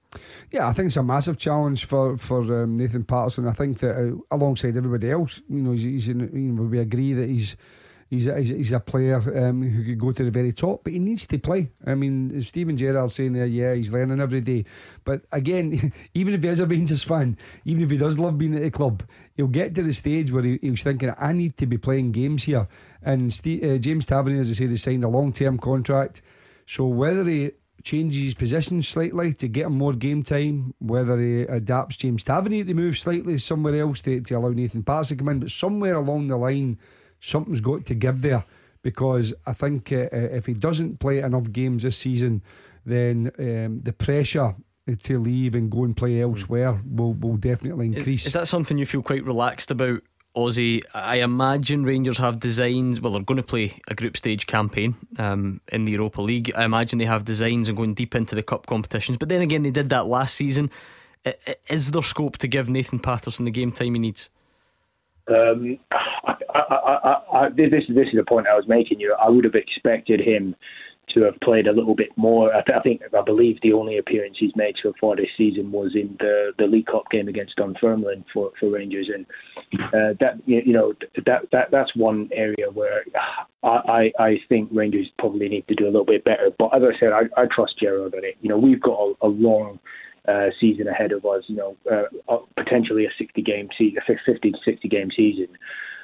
Yeah, 0.51 0.67
I 0.67 0.73
think 0.73 0.87
it's 0.87 0.97
a 0.97 1.03
massive 1.03 1.37
challenge 1.37 1.85
for 1.85 2.17
for 2.17 2.63
um, 2.63 2.77
Nathan 2.77 3.03
Patterson. 3.03 3.47
I 3.47 3.53
think 3.53 3.79
that 3.79 3.95
uh, 3.95 4.17
alongside 4.35 4.75
everybody 4.75 5.09
else, 5.09 5.41
you 5.49 5.61
know, 5.61 5.71
he's, 5.71 5.83
he's 5.83 6.07
in, 6.09 6.19
you 6.19 6.51
know, 6.53 6.63
we 6.63 6.79
agree 6.79 7.13
that 7.13 7.29
he's. 7.29 7.55
He's 8.11 8.27
a, 8.27 8.41
he's 8.41 8.73
a 8.73 8.79
player 8.81 9.15
um, 9.15 9.63
who 9.63 9.85
could 9.85 9.97
go 9.97 10.11
to 10.11 10.25
the 10.25 10.31
very 10.31 10.51
top, 10.51 10.83
but 10.83 10.91
he 10.91 10.99
needs 10.99 11.25
to 11.27 11.39
play. 11.39 11.69
I 11.87 11.95
mean, 11.95 12.41
Stephen 12.41 12.75
Gerrard 12.75 13.09
saying 13.09 13.31
there, 13.31 13.45
yeah, 13.45 13.73
he's 13.73 13.93
learning 13.93 14.19
every 14.19 14.41
day. 14.41 14.65
But 15.05 15.21
again, 15.31 15.93
even 16.13 16.33
if 16.33 16.43
he 16.43 16.49
is 16.49 16.59
a 16.59 16.65
Rangers 16.65 17.05
fan, 17.05 17.37
even 17.63 17.83
if 17.83 17.89
he 17.89 17.95
does 17.95 18.19
love 18.19 18.37
being 18.37 18.53
at 18.53 18.63
the 18.63 18.69
club, 18.69 19.03
he'll 19.35 19.47
get 19.47 19.73
to 19.75 19.83
the 19.83 19.93
stage 19.93 20.29
where 20.29 20.43
he, 20.43 20.59
he's 20.61 20.83
thinking, 20.83 21.13
I 21.17 21.31
need 21.31 21.55
to 21.55 21.65
be 21.65 21.77
playing 21.77 22.11
games 22.11 22.43
here. 22.43 22.67
And 23.01 23.33
Steve, 23.33 23.63
uh, 23.63 23.77
James 23.77 24.05
Tavernier, 24.05 24.41
as 24.41 24.51
I 24.51 24.55
said, 24.55 24.71
he 24.71 24.75
signed 24.75 25.05
a 25.05 25.07
long 25.07 25.31
term 25.31 25.57
contract. 25.57 26.21
So 26.65 26.87
whether 26.87 27.23
he 27.23 27.51
changes 27.81 28.21
his 28.21 28.33
position 28.33 28.81
slightly 28.81 29.31
to 29.31 29.47
get 29.47 29.67
him 29.67 29.77
more 29.77 29.93
game 29.93 30.21
time, 30.21 30.73
whether 30.79 31.17
he 31.17 31.43
adapts 31.43 31.95
James 31.95 32.25
Tavernier 32.25 32.65
to 32.65 32.73
move 32.73 32.97
slightly 32.97 33.37
somewhere 33.37 33.79
else 33.79 34.01
to, 34.01 34.19
to 34.19 34.33
allow 34.33 34.49
Nathan 34.49 34.83
Patterson 34.83 35.17
to 35.17 35.23
come 35.23 35.31
in, 35.31 35.39
but 35.39 35.49
somewhere 35.49 35.95
along 35.95 36.27
the 36.27 36.35
line, 36.35 36.77
something's 37.21 37.61
got 37.61 37.85
to 37.85 37.95
give 37.95 38.21
there 38.21 38.43
because 38.81 39.33
I 39.45 39.53
think 39.53 39.93
uh, 39.93 40.09
uh 40.11 40.37
if 40.39 40.45
he 40.45 40.53
doesn't 40.53 40.99
play 40.99 41.19
enough 41.19 41.51
games 41.51 41.83
this 41.83 41.97
season, 41.97 42.41
then 42.85 43.31
um, 43.39 43.81
the 43.81 43.93
pressure 43.93 44.55
to 45.03 45.19
leave 45.19 45.55
and 45.55 45.71
go 45.71 45.83
and 45.85 45.95
play 45.95 46.21
elsewhere 46.21 46.81
will 46.85 47.13
will 47.13 47.37
definitely 47.37 47.87
increase. 47.87 48.21
Is, 48.21 48.27
is 48.27 48.33
that 48.33 48.47
something 48.47 48.77
you 48.77 48.85
feel 48.85 49.01
quite 49.03 49.23
relaxed 49.23 49.71
about? 49.71 50.01
Aussie, 50.35 50.81
I 50.93 51.17
imagine 51.17 51.83
Rangers 51.83 52.17
have 52.17 52.39
designs. 52.39 53.01
Well, 53.01 53.11
they're 53.11 53.21
going 53.21 53.35
to 53.35 53.43
play 53.43 53.73
a 53.89 53.95
group 53.95 54.15
stage 54.15 54.47
campaign 54.47 54.95
um, 55.17 55.59
in 55.67 55.83
the 55.83 55.91
Europa 55.91 56.21
League. 56.21 56.53
I 56.55 56.63
imagine 56.63 56.99
they 56.99 57.05
have 57.05 57.25
designs 57.25 57.67
and 57.67 57.75
going 57.75 57.93
deep 57.95 58.15
into 58.15 58.33
the 58.33 58.41
cup 58.41 58.65
competitions. 58.65 59.17
But 59.17 59.27
then 59.27 59.41
again, 59.41 59.63
they 59.63 59.71
did 59.71 59.89
that 59.89 60.07
last 60.07 60.35
season. 60.35 60.71
Is 61.69 61.91
there 61.91 62.01
scope 62.01 62.37
to 62.37 62.47
give 62.47 62.69
Nathan 62.69 62.99
Patterson 62.99 63.43
the 63.43 63.51
game 63.51 63.73
time 63.73 63.93
he 63.93 63.99
needs? 63.99 64.29
Um, 65.31 65.77
I, 65.91 66.33
I, 66.53 67.21
I, 67.33 67.49
this, 67.49 67.69
this 67.89 68.07
is 68.07 68.15
the 68.15 68.25
point 68.27 68.47
I 68.47 68.55
was 68.55 68.65
making. 68.67 68.99
You, 68.99 69.15
I 69.19 69.29
would 69.29 69.45
have 69.45 69.55
expected 69.55 70.19
him 70.19 70.55
to 71.13 71.23
have 71.23 71.39
played 71.41 71.67
a 71.67 71.71
little 71.73 71.95
bit 71.95 72.09
more. 72.15 72.53
I, 72.53 72.61
th- 72.61 72.77
I, 72.77 72.81
think 72.81 73.01
I 73.17 73.21
believe 73.21 73.57
the 73.61 73.73
only 73.73 73.97
appearance 73.97 74.37
he's 74.39 74.55
made 74.55 74.75
so 74.81 74.93
far 74.99 75.15
this 75.15 75.27
season 75.37 75.71
was 75.71 75.91
in 75.95 76.15
the 76.19 76.51
the 76.57 76.65
League 76.65 76.87
Cup 76.87 77.03
game 77.11 77.27
against 77.27 77.55
Dunfermline 77.57 78.23
for, 78.33 78.51
for 78.59 78.69
Rangers, 78.69 79.09
and 79.13 79.25
uh, 79.93 80.15
that 80.19 80.39
you 80.45 80.73
know 80.73 80.93
that 81.25 81.41
that 81.51 81.67
that's 81.71 81.95
one 81.95 82.29
area 82.33 82.69
where 82.73 83.03
I, 83.63 84.11
I 84.19 84.37
think 84.49 84.69
Rangers 84.71 85.07
probably 85.19 85.49
need 85.49 85.67
to 85.67 85.75
do 85.75 85.85
a 85.85 85.91
little 85.91 86.05
bit 86.05 86.23
better. 86.23 86.49
But 86.57 86.75
as 86.75 86.81
I 86.83 86.99
said, 86.99 87.11
I, 87.11 87.41
I 87.41 87.45
trust 87.53 87.79
Gerrard 87.79 88.15
on 88.15 88.23
it. 88.23 88.37
You 88.41 88.49
know, 88.49 88.57
we've 88.57 88.81
got 88.81 88.99
a, 88.99 89.13
a 89.23 89.27
long 89.27 89.79
uh, 90.27 90.47
season 90.59 90.87
ahead 90.87 91.11
of 91.11 91.25
us. 91.25 91.43
You 91.47 91.55
know, 91.55 91.77
uh, 91.91 92.37
potentially 92.55 93.05
a 93.05 93.09
60 93.17 93.41
game 93.41 93.69
season, 93.77 93.99
a 94.07 94.13
50 94.25 94.51
to 94.51 94.57
60 94.63 94.87
game 94.87 95.09
season. 95.15 95.47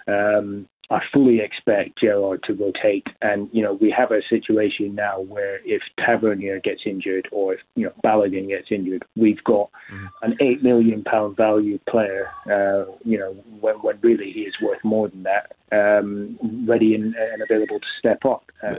Um, 0.08 0.68
I 0.90 1.00
fully 1.14 1.42
expect 1.42 2.00
Gerrard 2.00 2.44
to 2.44 2.54
rotate, 2.54 3.08
and 3.22 3.50
you 3.52 3.62
know 3.62 3.74
we 3.74 3.92
have 3.92 4.12
a 4.12 4.22
situation 4.30 4.96
now 4.96 5.20
where 5.20 5.60
if 5.66 5.82
Tavernier 6.00 6.62
gets 6.62 6.82
injured 6.86 7.28
or 7.32 7.56
if 7.56 7.60
you 7.76 7.86
know 7.86 7.92
Balogun 8.06 8.48
gets 8.48 8.68
injured, 8.72 9.04
we've 9.18 9.44
got 9.44 9.70
mm. 9.92 10.08
an 10.22 10.38
eight 10.40 10.64
million 10.64 11.04
pound 11.04 11.36
value 11.36 11.78
player. 11.90 12.30
Uh, 12.46 12.90
you 13.04 13.18
know 13.20 13.34
when, 13.60 13.76
when 13.76 14.00
really 14.02 14.32
he 14.32 14.42
is 14.42 14.54
worth 14.62 14.82
more 14.86 15.10
than 15.10 15.24
that, 15.24 15.56
um, 15.74 16.40
ready 16.66 16.96
and, 16.96 17.14
and, 17.16 17.42
available 17.42 17.80
to 17.80 17.88
step 18.00 18.24
up. 18.24 18.46
Uh, 18.64 18.76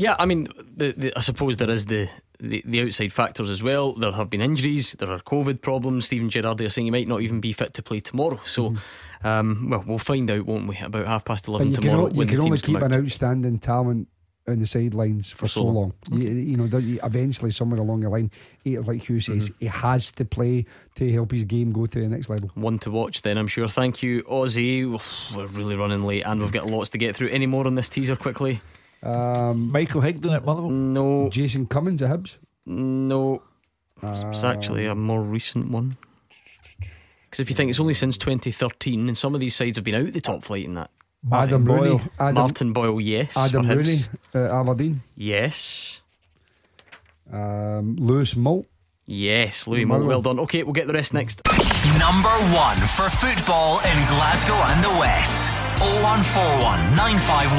yeah, 0.00 0.16
I 0.18 0.24
mean, 0.24 0.48
the, 0.76 0.92
the, 0.92 1.12
I 1.16 1.20
suppose 1.20 1.58
there 1.58 1.70
is 1.70 1.84
the, 1.84 2.08
the, 2.40 2.62
the 2.64 2.80
outside 2.80 3.12
factors 3.12 3.50
as 3.50 3.62
well. 3.62 3.92
There 3.92 4.12
have 4.12 4.30
been 4.30 4.40
injuries, 4.40 4.92
there 4.92 5.10
are 5.10 5.18
COVID 5.18 5.60
problems. 5.60 6.06
Stephen 6.06 6.30
Gerrard 6.30 6.60
is 6.62 6.74
saying 6.74 6.86
he 6.86 6.90
might 6.90 7.06
not 7.06 7.20
even 7.20 7.40
be 7.40 7.52
fit 7.52 7.74
to 7.74 7.82
play 7.82 8.00
tomorrow. 8.00 8.40
So, 8.44 8.70
mm. 8.70 8.78
um, 9.24 9.68
well, 9.68 9.84
we'll 9.86 9.98
find 9.98 10.30
out, 10.30 10.46
won't 10.46 10.66
we? 10.66 10.78
About 10.78 11.06
half 11.06 11.26
past 11.26 11.48
eleven 11.48 11.74
tomorrow. 11.74 12.08
Can, 12.08 12.16
you 12.16 12.26
can 12.26 12.40
only 12.40 12.58
keep 12.58 12.80
an 12.80 12.96
outstanding 12.96 13.58
talent 13.58 14.08
on 14.48 14.58
the 14.58 14.66
sidelines 14.66 15.32
for, 15.32 15.40
for 15.40 15.48
so 15.48 15.64
long. 15.64 15.74
long. 15.74 15.92
Okay. 16.10 16.22
You, 16.22 16.30
you, 16.30 16.56
know, 16.56 16.98
eventually 17.04 17.50
somewhere 17.50 17.80
along 17.80 18.00
the 18.00 18.08
line, 18.08 18.30
like 18.64 19.06
Hugh 19.06 19.20
says, 19.20 19.50
mm-hmm. 19.50 19.58
he 19.60 19.66
has 19.66 20.10
to 20.12 20.24
play 20.24 20.64
to 20.94 21.12
help 21.12 21.32
his 21.32 21.44
game 21.44 21.72
go 21.72 21.84
to 21.84 22.00
the 22.00 22.08
next 22.08 22.30
level. 22.30 22.50
One 22.54 22.78
to 22.80 22.90
watch, 22.90 23.20
then 23.20 23.36
I'm 23.36 23.48
sure. 23.48 23.68
Thank 23.68 24.02
you, 24.02 24.22
Aussie. 24.22 24.86
We're 25.36 25.46
really 25.48 25.76
running 25.76 26.04
late, 26.04 26.22
and 26.24 26.40
we've 26.40 26.52
got 26.52 26.66
lots 26.66 26.88
to 26.90 26.98
get 26.98 27.14
through. 27.14 27.28
Any 27.28 27.46
more 27.46 27.66
on 27.66 27.74
this 27.74 27.90
teaser 27.90 28.16
quickly? 28.16 28.62
Um, 29.02 29.70
Michael 29.72 30.02
Higdon 30.02 30.34
at 30.34 30.44
Motherwell? 30.44 30.70
No. 30.70 31.28
Jason 31.30 31.66
Cummings 31.66 32.02
at 32.02 32.10
Hibs? 32.10 32.38
No. 32.66 33.42
It's 34.02 34.44
actually 34.44 34.86
a 34.86 34.94
more 34.94 35.22
recent 35.22 35.70
one. 35.70 35.92
Because 36.78 37.40
if 37.40 37.50
you 37.50 37.56
think 37.56 37.70
it's 37.70 37.80
only 37.80 37.94
since 37.94 38.18
2013, 38.18 39.08
and 39.08 39.16
some 39.16 39.34
of 39.34 39.40
these 39.40 39.54
sides 39.54 39.76
have 39.76 39.84
been 39.84 39.94
out 39.94 40.12
the 40.12 40.20
top 40.20 40.42
flight 40.44 40.64
in 40.64 40.74
that. 40.74 40.90
Martin 41.22 41.48
Adam 41.48 41.64
Boyle. 41.64 41.82
Rooney. 41.82 42.02
Adam, 42.18 42.34
Martin 42.34 42.72
Boyle, 42.72 43.00
yes. 43.00 43.36
Adam 43.36 43.68
Rooney, 43.68 43.98
uh, 44.34 44.60
Aberdeen. 44.60 45.02
Yes. 45.16 46.00
Um, 47.32 47.96
Louis 47.96 48.34
Moult. 48.36 48.66
Yes, 49.06 49.66
Louis 49.66 49.84
Moult. 49.84 50.04
Well 50.04 50.22
done. 50.22 50.38
Okay, 50.40 50.62
we'll 50.62 50.72
get 50.72 50.86
the 50.86 50.92
rest 50.92 51.12
next. 51.14 51.42
Number 51.98 52.30
one 52.54 52.78
for 52.78 53.10
football 53.10 53.78
in 53.80 54.06
Glasgow 54.08 54.54
and 54.54 54.82
the 54.82 54.90
West. 54.98 55.52
0141 55.80 56.94
951 56.94 57.56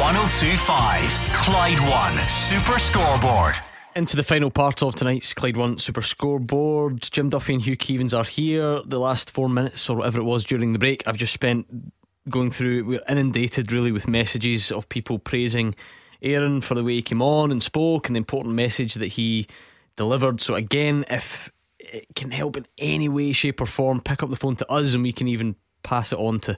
1025. 0.00 1.30
Clyde 1.32 1.78
One 1.88 2.28
Super 2.28 2.80
Scoreboard. 2.80 3.58
Into 3.94 4.16
the 4.16 4.24
final 4.24 4.50
part 4.50 4.82
of 4.82 4.96
tonight's 4.96 5.32
Clyde 5.32 5.56
One 5.56 5.78
Super 5.78 6.02
Scoreboard. 6.02 7.00
Jim 7.00 7.28
Duffy 7.28 7.54
and 7.54 7.62
Hugh 7.62 7.76
Keevins 7.76 8.12
are 8.12 8.24
here. 8.24 8.82
The 8.84 8.98
last 8.98 9.30
four 9.30 9.48
minutes, 9.48 9.88
or 9.88 9.98
whatever 9.98 10.18
it 10.18 10.24
was 10.24 10.42
during 10.42 10.72
the 10.72 10.80
break, 10.80 11.06
I've 11.06 11.16
just 11.16 11.32
spent 11.32 11.92
going 12.28 12.50
through. 12.50 12.86
We're 12.86 13.02
inundated 13.08 13.70
really 13.70 13.92
with 13.92 14.08
messages 14.08 14.72
of 14.72 14.88
people 14.88 15.20
praising 15.20 15.76
Aaron 16.22 16.62
for 16.62 16.74
the 16.74 16.82
way 16.82 16.94
he 16.94 17.02
came 17.02 17.22
on 17.22 17.52
and 17.52 17.62
spoke 17.62 18.08
and 18.08 18.16
the 18.16 18.18
important 18.18 18.56
message 18.56 18.94
that 18.94 19.12
he 19.12 19.46
delivered. 19.94 20.40
So, 20.40 20.56
again, 20.56 21.04
if 21.08 21.52
it 21.78 22.06
can 22.16 22.32
help 22.32 22.56
in 22.56 22.66
any 22.78 23.08
way, 23.08 23.30
shape, 23.30 23.60
or 23.60 23.66
form, 23.66 24.00
pick 24.00 24.24
up 24.24 24.30
the 24.30 24.34
phone 24.34 24.56
to 24.56 24.68
us 24.68 24.92
and 24.92 25.04
we 25.04 25.12
can 25.12 25.28
even 25.28 25.54
pass 25.84 26.12
it 26.12 26.18
on 26.18 26.40
to. 26.40 26.56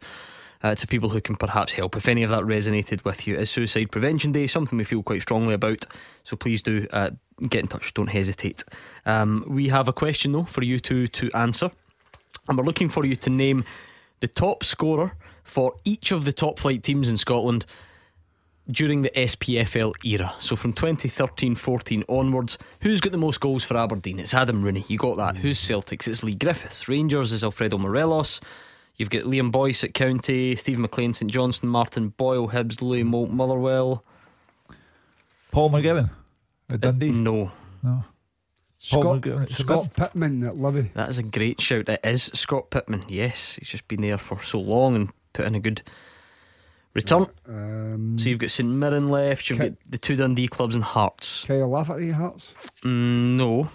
Uh, 0.63 0.77
to 0.77 0.87
people 0.87 1.09
who 1.09 1.21
can 1.21 1.35
perhaps 1.35 1.73
help. 1.73 1.97
If 1.97 2.07
any 2.07 2.23
of 2.23 2.31
that 2.31 2.45
resonated 2.45 3.05
with 3.05 3.27
you, 3.27 3.37
is 3.37 3.51
Suicide 3.51 3.91
Prevention 3.91 4.31
Day 4.31 4.47
something 4.47 4.79
we 4.79 4.85
feel 4.85 5.03
quite 5.03 5.21
strongly 5.21 5.55
about? 5.55 5.85
So 6.23 6.37
please 6.37 6.63
do 6.63 6.87
uh, 6.93 7.11
get 7.49 7.63
in 7.63 7.67
touch. 7.67 7.93
Don't 7.95 8.07
hesitate. 8.07 8.63
Um, 9.05 9.45
we 9.49 9.69
have 9.69 9.89
a 9.89 9.93
question 9.93 10.31
though 10.31 10.45
for 10.45 10.63
you 10.63 10.79
two 10.79 11.09
to 11.09 11.33
answer, 11.33 11.73
and 12.49 12.57
we're 12.57 12.65
looking 12.65 12.89
for 12.89 13.05
you 13.05 13.17
to 13.17 13.31
name 13.31 13.65
the 14.21 14.29
top 14.29 14.63
scorer 14.63 15.17
for 15.43 15.75
each 15.85 16.13
of 16.13 16.25
the 16.25 16.33
top 16.33 16.61
flight 16.61 16.85
teams 16.85 17.11
in 17.11 17.17
Scotland 17.17 17.67
during 18.71 19.03
the 19.03 19.11
SPFL 19.11 19.93
era. 20.05 20.35
So 20.39 20.55
from 20.55 20.73
2013 20.73 21.55
14 21.57 22.05
onwards, 22.09 22.59
who's 22.81 23.01
got 23.01 23.13
the 23.13 23.19
most 23.19 23.41
goals 23.41 23.65
for 23.65 23.77
Aberdeen? 23.77 24.21
It's 24.21 24.35
Adam 24.35 24.63
Rooney. 24.63 24.85
You 24.89 24.99
got 24.99 25.17
that. 25.17 25.39
Who's 25.39 25.61
Celtics? 25.61 26.07
It's 26.07 26.23
Leigh 26.23 26.35
Griffiths. 26.35 26.89
Rangers 26.89 27.33
is 27.33 27.43
Alfredo 27.43 27.79
Morelos. 27.79 28.41
You've 28.97 29.11
got 29.11 29.23
Liam 29.25 29.51
Boyce 29.51 29.85
at 29.85 29.95
County, 29.95 30.55
Steve 30.57 30.79
McLean, 30.79 31.13
St 31.13 31.31
Johnstone, 31.31 31.71
Martin 31.71 32.09
Boyle, 32.11 32.49
Hibs, 32.49 32.83
Louis 32.83 33.03
Moult, 33.03 33.31
Motherwell. 33.31 34.05
Paul 35.51 35.71
McGowan 35.71 36.11
at 36.71 36.81
Dundee? 36.81 37.11
Uh, 37.11 37.13
no. 37.13 37.53
No. 37.83 38.05
Scott, 38.79 39.25
Scott 39.49 39.95
Pittman 39.95 40.43
at 40.43 40.57
Livy. 40.57 40.91
That 40.95 41.09
is 41.09 41.17
a 41.19 41.23
great 41.23 41.61
shout. 41.61 41.89
It 41.89 42.01
is 42.03 42.25
Scott 42.35 42.71
Pittman. 42.71 43.05
Yes, 43.07 43.55
he's 43.55 43.69
just 43.69 43.87
been 43.87 44.01
there 44.01 44.19
for 44.19 44.43
so 44.43 44.59
long 44.59 44.97
and 44.97 45.11
put 45.33 45.45
in 45.47 45.55
a 45.55 45.61
good 45.61 45.83
return. 46.93 47.27
Um, 47.47 48.19
so 48.19 48.29
you've 48.29 48.41
got 48.41 48.51
St 48.51 48.69
Mirren 48.69 49.09
left. 49.09 49.49
You've 49.49 49.61
Ke- 49.61 49.63
got 49.63 49.73
the 49.89 49.99
two 49.99 50.17
Dundee 50.17 50.49
clubs 50.49 50.75
and 50.75 50.83
Hearts. 50.83 51.45
Kyle 51.45 51.69
Lafferty 51.69 52.11
Hearts. 52.11 52.55
Mm, 52.83 53.37
no. 53.37 53.71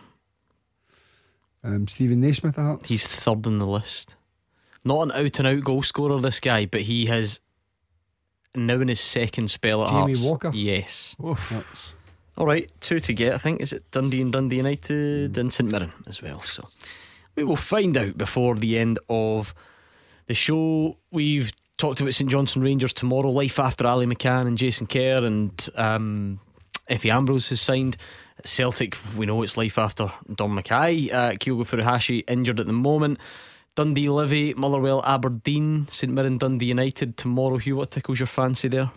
Um, 1.63 1.87
Steven 1.87 2.19
Naismith 2.19 2.59
at 2.59 2.63
Hearts. 2.63 2.89
He's 2.89 3.07
third 3.07 3.47
on 3.47 3.59
the 3.59 3.65
list. 3.65 4.16
Not 4.87 5.01
an 5.01 5.11
out 5.11 5.39
and 5.39 5.47
out 5.47 5.63
goal 5.65 5.83
scorer, 5.83 6.21
this 6.21 6.39
guy, 6.39 6.65
but 6.65 6.81
he 6.81 7.07
has 7.07 7.41
now 8.55 8.75
in 8.75 8.87
his 8.87 9.01
second 9.01 9.49
spell 9.49 9.83
at 9.83 9.89
Jamie 9.89 10.13
Hearts. 10.13 10.21
Walker. 10.21 10.51
Yes. 10.53 11.13
All 12.37 12.45
right, 12.45 12.71
two 12.79 13.01
to 13.01 13.13
get. 13.13 13.33
I 13.33 13.37
think 13.37 13.59
is 13.59 13.73
it 13.73 13.91
Dundee 13.91 14.21
and 14.21 14.31
Dundee 14.31 14.57
United 14.57 15.33
mm. 15.33 15.37
and 15.37 15.51
St 15.51 15.69
Mirren 15.69 15.91
as 16.07 16.21
well. 16.21 16.41
So 16.41 16.69
we 17.35 17.43
will 17.43 17.57
find 17.57 17.97
out 17.97 18.17
before 18.17 18.55
the 18.55 18.77
end 18.77 18.97
of 19.09 19.53
the 20.27 20.33
show. 20.33 20.95
We've 21.11 21.51
talked 21.77 21.99
about 21.99 22.13
St 22.13 22.29
Johnstone 22.29 22.63
Rangers 22.63 22.93
tomorrow. 22.93 23.29
Life 23.29 23.59
after 23.59 23.85
Ali 23.85 24.05
McCann 24.05 24.47
and 24.47 24.57
Jason 24.57 24.87
Kerr 24.87 25.25
and 25.25 25.69
um, 25.75 26.39
Efe 26.89 27.11
Ambrose 27.11 27.49
has 27.49 27.59
signed. 27.59 27.97
Celtic, 28.45 28.95
we 29.17 29.25
know 29.25 29.41
it's 29.41 29.57
life 29.57 29.77
after 29.77 30.13
Dom 30.33 30.57
McKay. 30.57 31.11
Uh, 31.11 31.31
Kyogo 31.31 31.67
Furuhashi 31.67 32.23
injured 32.29 32.59
at 32.59 32.67
the 32.67 32.73
moment. 32.73 33.19
Dundee 33.77 34.09
Livy, 34.09 34.55
Motherwell, 34.55 35.03
Aberdeen, 35.05 35.87
St 35.87 36.11
Mirren, 36.11 36.39
Dundee 36.39 36.65
United 36.65 37.15
tomorrow. 37.15 37.57
Hugh, 37.57 37.75
what 37.75 37.91
tickles 37.91 38.19
your 38.19 38.25
fancy 38.25 38.67
there? 38.67 38.89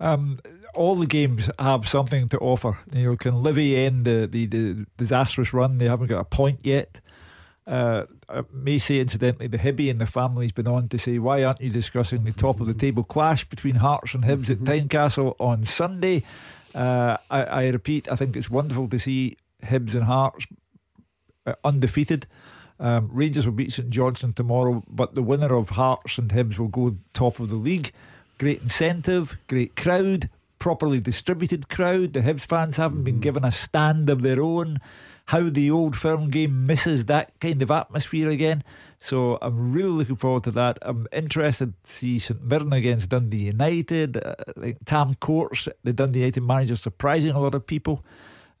Um, 0.00 0.40
all 0.74 0.96
the 0.96 1.06
games 1.06 1.48
have 1.56 1.88
something 1.88 2.28
to 2.30 2.38
offer. 2.38 2.78
You 2.92 3.10
know, 3.10 3.16
can 3.16 3.44
Livy 3.44 3.76
end 3.76 4.04
the, 4.04 4.28
the, 4.28 4.46
the 4.46 4.86
disastrous 4.96 5.54
run? 5.54 5.78
They 5.78 5.86
haven't 5.86 6.08
got 6.08 6.18
a 6.18 6.24
point 6.24 6.58
yet. 6.64 7.00
Uh, 7.64 8.06
I 8.28 8.42
may 8.52 8.78
say, 8.78 8.98
incidentally, 8.98 9.46
the 9.46 9.58
Hibby 9.58 9.88
and 9.88 10.00
the 10.00 10.06
family's 10.06 10.50
been 10.50 10.66
on 10.66 10.88
to 10.88 10.98
say, 10.98 11.20
why 11.20 11.44
aren't 11.44 11.60
you 11.60 11.70
discussing 11.70 12.24
the 12.24 12.32
top 12.32 12.60
of 12.60 12.66
the 12.66 12.74
table 12.74 13.04
clash 13.04 13.48
between 13.48 13.76
Hearts 13.76 14.14
and 14.14 14.24
Hibs 14.24 14.50
at 14.50 14.58
mm-hmm. 14.58 14.64
Tynecastle 14.64 15.36
on 15.38 15.62
Sunday? 15.62 16.24
Uh, 16.74 17.18
I, 17.30 17.44
I, 17.44 17.68
repeat, 17.68 18.10
I 18.10 18.16
think 18.16 18.34
it's 18.34 18.50
wonderful 18.50 18.88
to 18.88 18.98
see 18.98 19.36
Hibs 19.62 19.94
and 19.94 20.02
Hearts 20.02 20.48
uh, 21.46 21.54
undefeated. 21.62 22.26
Um, 22.82 23.08
Rangers 23.12 23.46
will 23.46 23.54
beat 23.54 23.72
St 23.72 23.88
Johnstone 23.88 24.32
tomorrow, 24.32 24.82
but 24.88 25.14
the 25.14 25.22
winner 25.22 25.54
of 25.54 25.70
Hearts 25.70 26.18
and 26.18 26.28
Hibs 26.30 26.58
will 26.58 26.68
go 26.68 26.96
top 27.14 27.38
of 27.38 27.48
the 27.48 27.54
league. 27.54 27.92
Great 28.38 28.60
incentive, 28.60 29.38
great 29.48 29.76
crowd, 29.76 30.28
properly 30.58 31.00
distributed 31.00 31.68
crowd. 31.68 32.12
The 32.12 32.20
Hibs 32.20 32.40
fans 32.40 32.76
haven't 32.76 33.04
been 33.04 33.14
mm-hmm. 33.14 33.22
given 33.22 33.44
a 33.44 33.52
stand 33.52 34.10
of 34.10 34.22
their 34.22 34.42
own 34.42 34.80
how 35.26 35.48
the 35.48 35.70
old 35.70 35.96
firm 35.96 36.30
game 36.30 36.66
misses 36.66 37.06
that 37.06 37.32
kind 37.40 37.62
of 37.62 37.70
atmosphere 37.70 38.30
again. 38.30 38.62
So 39.00 39.38
I'm 39.40 39.72
really 39.72 39.90
looking 39.90 40.16
forward 40.16 40.44
to 40.44 40.50
that. 40.52 40.78
I'm 40.82 41.06
interested 41.12 41.72
to 41.84 41.90
see 41.90 42.18
St 42.18 42.42
Mirren 42.42 42.72
against 42.72 43.10
Dundee 43.10 43.46
United. 43.46 44.16
Uh, 44.16 44.34
like 44.56 44.78
Tam 44.84 45.14
Courts, 45.14 45.68
the 45.82 45.92
Dundee 45.92 46.20
United 46.20 46.42
manager, 46.42 46.76
surprising 46.76 47.30
a 47.30 47.40
lot 47.40 47.54
of 47.54 47.66
people. 47.66 48.04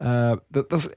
Uh, 0.00 0.36
there's 0.50 0.88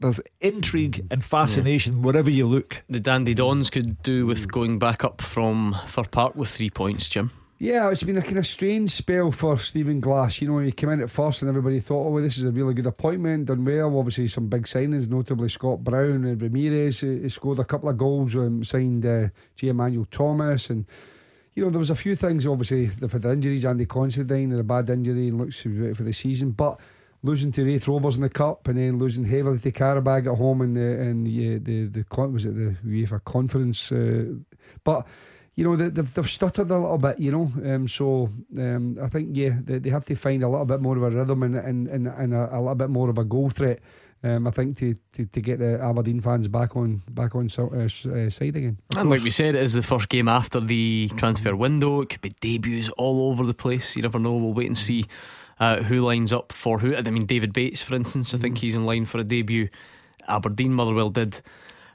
there's 0.00 0.20
intrigue 0.40 1.06
and 1.10 1.24
fascination 1.24 1.98
yeah. 1.98 2.02
wherever 2.02 2.30
you 2.30 2.46
look. 2.46 2.82
The 2.88 3.00
Dandy 3.00 3.34
Dons 3.34 3.70
could 3.70 4.02
do 4.02 4.26
with 4.26 4.50
going 4.50 4.78
back 4.78 5.04
up 5.04 5.20
from 5.20 5.76
Fir 5.86 6.04
Park 6.04 6.34
with 6.34 6.48
three 6.48 6.70
points, 6.70 7.08
Jim. 7.08 7.30
Yeah, 7.62 7.90
it's 7.90 8.02
been 8.02 8.16
a 8.16 8.22
kind 8.22 8.38
of 8.38 8.46
strange 8.46 8.88
spell 8.88 9.30
for 9.30 9.58
Stephen 9.58 10.00
Glass. 10.00 10.40
You 10.40 10.48
know, 10.48 10.60
he 10.60 10.72
came 10.72 10.88
in 10.88 11.02
at 11.02 11.10
first 11.10 11.42
and 11.42 11.48
everybody 11.50 11.78
thought, 11.78 12.06
oh, 12.06 12.18
this 12.18 12.38
is 12.38 12.44
a 12.44 12.50
really 12.50 12.72
good 12.72 12.86
appointment, 12.86 13.46
done 13.46 13.64
well. 13.64 13.98
Obviously, 13.98 14.28
some 14.28 14.48
big 14.48 14.62
signings, 14.62 15.10
notably 15.10 15.50
Scott 15.50 15.84
Brown 15.84 16.24
and 16.24 16.40
Ramirez. 16.40 17.00
He, 17.00 17.28
scored 17.28 17.58
a 17.58 17.64
couple 17.64 17.90
of 17.90 17.98
goals, 17.98 18.34
um, 18.34 18.64
signed 18.64 19.04
uh, 19.04 19.28
Jay 19.56 19.68
Emmanuel-Thomas. 19.68 20.70
And, 20.70 20.86
you 21.54 21.62
know, 21.62 21.68
there 21.68 21.78
was 21.78 21.90
a 21.90 21.94
few 21.94 22.16
things. 22.16 22.46
Obviously, 22.46 22.86
they've 22.86 23.12
had 23.12 23.26
injuries, 23.26 23.66
Andy 23.66 23.84
Considine, 23.84 24.52
and 24.52 24.60
a 24.60 24.64
bad 24.64 24.88
injury, 24.88 25.28
and 25.28 25.36
looks 25.36 25.60
to 25.60 25.68
be 25.68 25.90
out 25.90 25.96
for 25.98 26.04
the 26.04 26.14
season. 26.14 26.52
But 26.52 26.80
losing 27.22 27.52
to 27.52 27.64
Raith 27.64 27.86
Rovers 27.86 28.16
in 28.16 28.22
the 28.22 28.28
Cup 28.28 28.68
and 28.68 28.78
then 28.78 28.98
losing 28.98 29.24
heavily 29.24 29.58
to 29.58 29.72
Qarabag 29.72 30.30
at 30.30 30.38
home 30.38 30.62
in 30.62 30.74
the, 30.74 30.80
in 30.80 31.24
the, 31.24 31.56
uh, 31.56 31.58
the, 31.62 31.86
the, 31.86 32.04
the, 32.08 32.28
was 32.28 32.44
it 32.44 32.54
the 32.54 32.76
UEFA 32.86 33.22
conference? 33.24 33.92
Uh, 33.92 34.34
but 34.84 35.06
you 35.56 35.64
know, 35.64 35.76
they've, 35.76 36.14
they've 36.14 36.30
stuttered 36.30 36.70
a 36.70 36.78
little 36.78 36.96
bit, 36.96 37.18
you 37.18 37.30
know. 37.30 37.52
Um, 37.74 37.86
so 37.86 38.30
um, 38.56 38.98
I 39.02 39.08
think, 39.08 39.30
yeah, 39.32 39.50
they, 39.62 39.78
they 39.78 39.90
have 39.90 40.06
to 40.06 40.14
find 40.14 40.42
a 40.42 40.48
little 40.48 40.64
bit 40.64 40.80
more 40.80 40.96
of 40.96 41.02
a 41.02 41.10
rhythm 41.10 41.42
and, 41.42 41.56
and, 41.56 41.86
and, 41.88 42.06
and 42.06 42.32
a, 42.32 42.56
a 42.56 42.58
little 42.58 42.74
bit 42.74 42.88
more 42.88 43.10
of 43.10 43.18
a 43.18 43.24
goal 43.24 43.50
threat. 43.50 43.80
Um, 44.22 44.46
I 44.46 44.50
think 44.50 44.76
to, 44.78 44.94
to, 45.14 45.24
to 45.24 45.40
get 45.40 45.60
the 45.60 45.80
Aberdeen 45.82 46.20
fans 46.20 46.46
back 46.46 46.76
on 46.76 47.02
back 47.10 47.34
on 47.34 47.48
uh, 47.58 47.62
uh, 47.64 47.88
side 47.88 48.54
again. 48.54 48.76
And 48.94 49.08
like 49.08 49.22
we 49.22 49.30
said, 49.30 49.54
it 49.54 49.62
is 49.62 49.72
the 49.72 49.82
first 49.82 50.10
game 50.10 50.28
after 50.28 50.60
the 50.60 51.10
transfer 51.16 51.56
window. 51.56 52.02
It 52.02 52.10
could 52.10 52.20
be 52.20 52.34
debuts 52.40 52.90
all 52.98 53.30
over 53.30 53.46
the 53.46 53.54
place. 53.54 53.96
You 53.96 54.02
never 54.02 54.18
know. 54.18 54.36
We'll 54.36 54.52
wait 54.52 54.66
and 54.66 54.76
see 54.76 55.06
uh, 55.60 55.82
who 55.82 56.00
lines 56.00 56.32
up 56.32 56.52
for 56.52 56.78
who. 56.78 56.96
I 56.96 57.02
mean, 57.02 57.26
David 57.26 57.52
Bates, 57.52 57.82
for 57.82 57.94
instance, 57.94 58.34
I 58.34 58.38
think 58.38 58.56
mm. 58.56 58.60
he's 58.60 58.74
in 58.74 58.84
line 58.84 59.04
for 59.04 59.18
a 59.18 59.24
debut. 59.24 59.68
Aberdeen 60.26 60.72
Motherwell 60.72 61.10
did 61.10 61.40